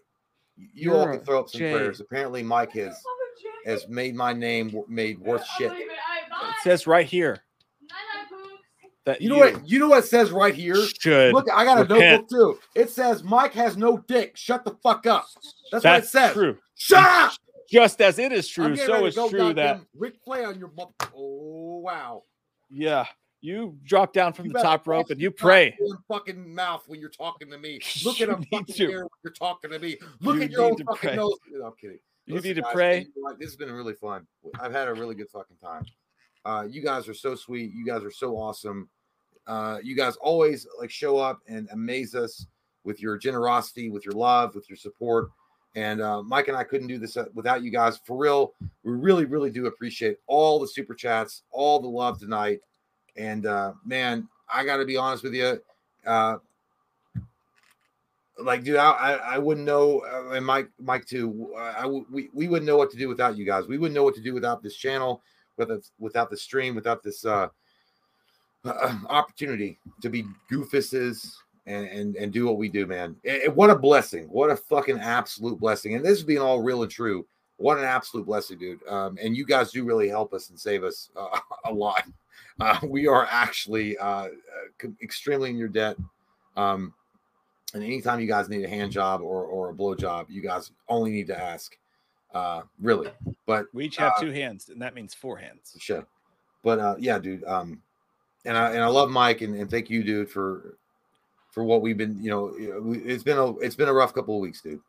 [0.58, 1.72] you all You're can throw up some Jay.
[1.72, 2.00] prayers.
[2.00, 3.02] Apparently, Mike has
[3.66, 5.72] has made my name made worth shit.
[5.72, 5.88] it
[6.64, 7.44] says right here
[9.06, 9.68] that You know what?
[9.68, 10.76] You know what it says right here.
[11.00, 12.00] should Look, I got a repent.
[12.00, 12.60] notebook too.
[12.80, 14.38] It says Mike has no dick.
[14.38, 15.26] Shut the fuck up.
[15.72, 16.34] That's, what it says.
[16.34, 16.58] true.
[16.76, 17.34] Shut up.
[17.70, 20.72] Just as it is true, so is true that goddamn Ric Flair on your.
[21.16, 22.24] Oh wow.
[22.70, 23.06] yeah,
[23.40, 25.78] you drop down from You the top rope and you pray.
[26.10, 27.80] fucking mouth when you're talking to me.
[28.06, 28.88] Look You at need fucking to.
[28.88, 29.98] when you're talking to me.
[30.20, 31.16] Look You at your own fucking pray.
[31.16, 31.38] nose.
[31.50, 32.00] No, I'm kidding.
[32.26, 33.00] You Listen, need to guys, pray.
[33.16, 33.36] you?
[33.40, 34.28] This has been really fun.
[34.60, 35.86] I've had a really good fucking time.
[36.46, 37.72] Uh, you guys are so sweet.
[37.74, 38.90] You guys are so awesome.
[39.48, 42.46] Uh, you guys always like show up and amaze us
[42.84, 45.30] with your generosity, with your love, with your support.
[45.76, 48.00] And uh, Mike and I couldn't do this uh, without you guys.
[48.04, 48.54] For real,
[48.84, 52.60] we really, really do appreciate all the super chats, all the love tonight.
[53.16, 55.62] And uh, man, I got to be honest with you.
[56.06, 56.38] Uh,
[58.40, 61.54] like, dude, I, I, I wouldn't know, uh, and Mike, Mike too.
[61.58, 63.68] I, w- we, we wouldn't know what to do without you guys.
[63.68, 65.22] We wouldn't know what to do without this channel,
[65.58, 67.48] without without the stream, without this uh,
[68.66, 71.34] uh, opportunity to be goofuses
[71.66, 73.16] and, and and do what we do, man.
[73.26, 74.26] Eh, eh, what a blessing!
[74.26, 75.96] What a fucking absolute blessing!
[75.96, 77.26] And this is being all real and true.
[77.58, 78.86] What an absolute blessing, dude.
[78.88, 82.04] Um, and you guys do really help us and save us uh, a lot.
[82.60, 84.28] Uh, we are actually uh,
[84.84, 85.96] uh, extremely in your debt.
[86.58, 86.94] Um,
[87.74, 90.72] and anytime you guys need a hand job or, or a blow job, you guys
[90.90, 91.78] only need to ask.
[92.34, 93.10] Uh, really.
[93.46, 95.76] But We each have Uh, two hands, and that means four hands.
[95.80, 96.06] Sure.
[96.64, 97.44] But uh yeah, dude.
[97.44, 97.82] Um
[98.46, 100.78] and I and I love Mike and, and thank you, dude, for
[101.52, 102.22] for what we've been.
[102.24, 104.62] You know, you know, we- it's been a it's been a rough couple of weeks,
[104.62, 104.80] dude.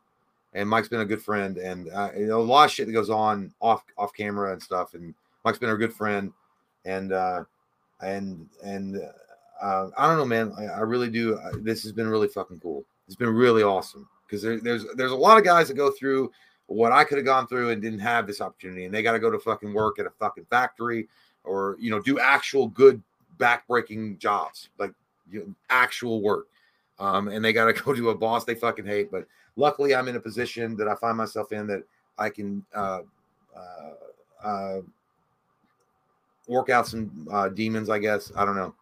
[0.55, 2.93] And Mike's been a good friend, and uh, you know, a lot of shit that
[2.93, 4.93] goes on off off camera and stuff.
[4.95, 5.15] And
[5.45, 6.31] Mike's been a good friend,
[6.85, 7.45] and uh,
[8.03, 9.01] and and
[9.63, 10.53] uh, I don't know, man.
[10.59, 11.39] I, I really do.
[11.39, 12.85] I, this has been really fucking cool.
[13.07, 16.31] It's been really awesome because there, there's there's a lot of guys that go through
[16.67, 19.19] what I could have gone through and didn't have this opportunity, and they got to
[19.19, 21.09] go to fucking work at a fucking factory
[21.45, 23.03] or you know do actual good
[23.39, 24.93] backbreaking jobs like
[25.31, 26.47] you know, actual work,
[26.99, 29.11] um, and they got to go to a boss they fucking hate.
[29.11, 29.27] But
[29.57, 31.83] luckily, I'm in a position that I find myself in that
[32.19, 33.01] I can uh,
[33.57, 34.81] uh, uh,
[36.49, 38.33] work out some uh, demons, I guess.
[38.37, 38.75] I don't know.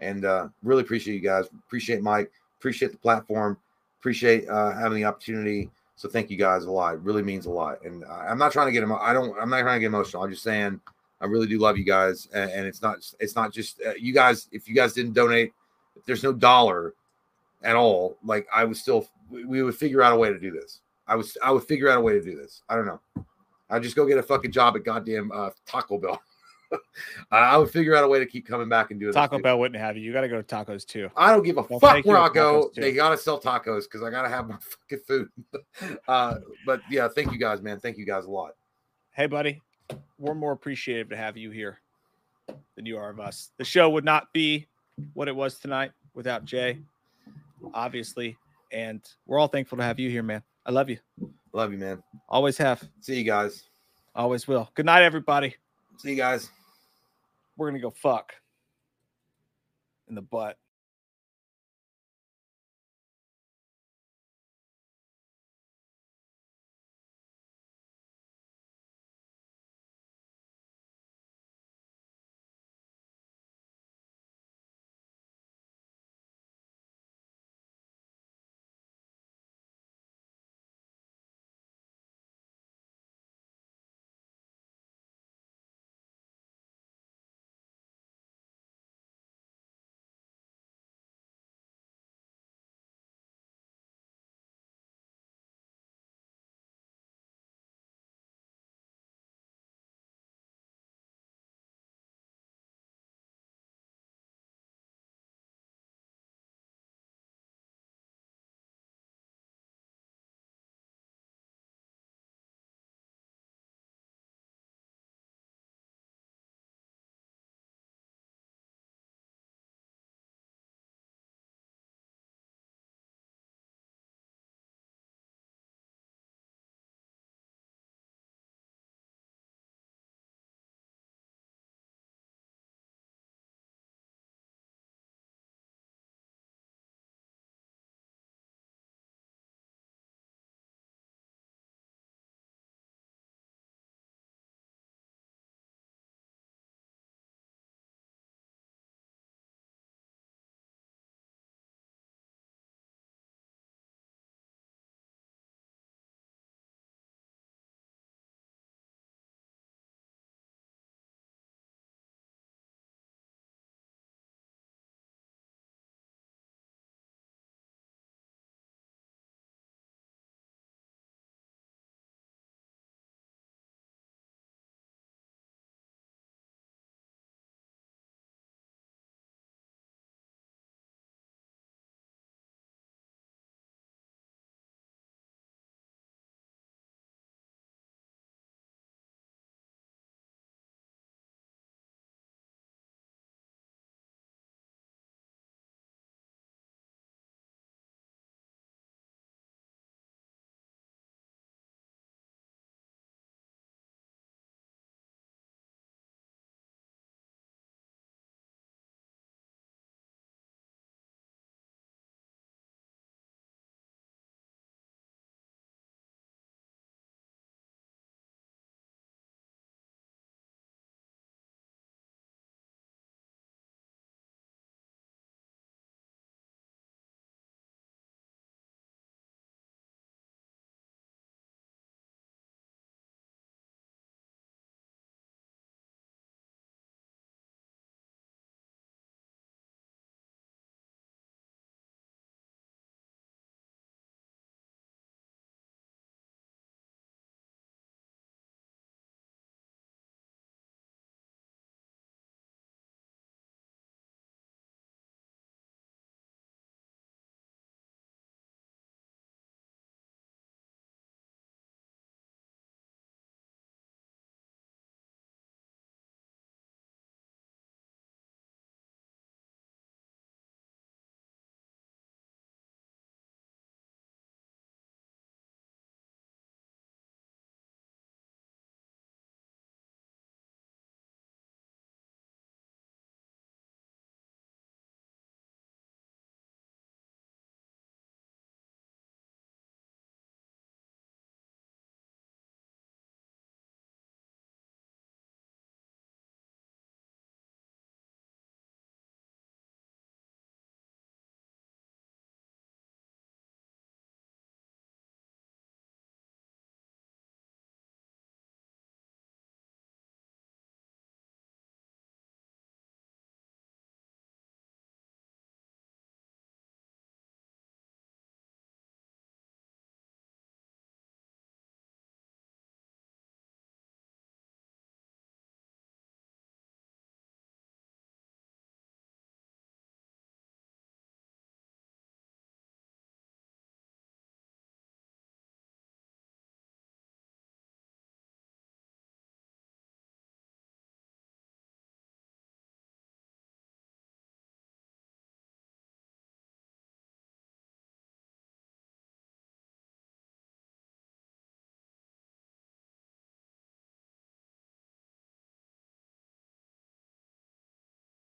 [0.00, 1.46] And uh, really appreciate you guys.
[1.66, 2.30] Appreciate Mike.
[2.58, 3.56] Appreciate the platform.
[4.00, 5.70] Appreciate uh, having the opportunity.
[5.98, 6.94] So thank you guys a lot.
[6.94, 7.84] It really means a lot.
[7.84, 9.36] And I'm not trying to get emo- I don't.
[9.36, 10.22] I'm not trying to get emotional.
[10.22, 10.80] I'm just saying
[11.20, 12.28] I really do love you guys.
[12.32, 12.98] And, and it's not.
[13.18, 14.46] It's not just uh, you guys.
[14.52, 15.52] If you guys didn't donate,
[15.96, 16.94] if there's no dollar
[17.64, 19.08] at all, like I would still.
[19.28, 20.82] We, would figure out a way to do this.
[21.08, 21.36] I was.
[21.42, 22.62] I would figure out a way to do this.
[22.68, 23.00] I don't know.
[23.68, 26.22] I'd just go get a fucking job at goddamn uh, Taco Bell.
[27.30, 29.38] I would figure out a way to keep coming back and doing Taco.
[29.38, 30.02] Bell wouldn't have you.
[30.02, 31.08] You got to go to tacos too.
[31.16, 32.70] I don't give a They'll fuck where I go.
[32.74, 34.56] They gotta sell tacos because I gotta have my
[34.90, 35.28] fucking food.
[36.08, 37.80] uh, but yeah, thank you guys, man.
[37.80, 38.52] Thank you guys a lot.
[39.12, 39.60] Hey, buddy,
[40.18, 41.80] we're more appreciative to have you here
[42.76, 43.50] than you are of us.
[43.58, 44.66] The show would not be
[45.14, 46.78] what it was tonight without Jay,
[47.74, 48.36] obviously.
[48.70, 50.42] And we're all thankful to have you here, man.
[50.66, 50.98] I love you.
[51.52, 52.02] Love you, man.
[52.28, 52.82] Always have.
[53.00, 53.64] See you guys.
[54.14, 54.70] Always will.
[54.74, 55.56] Good night, everybody.
[55.96, 56.50] See you guys.
[57.58, 58.32] We're to go fuck
[60.08, 60.56] in the butt.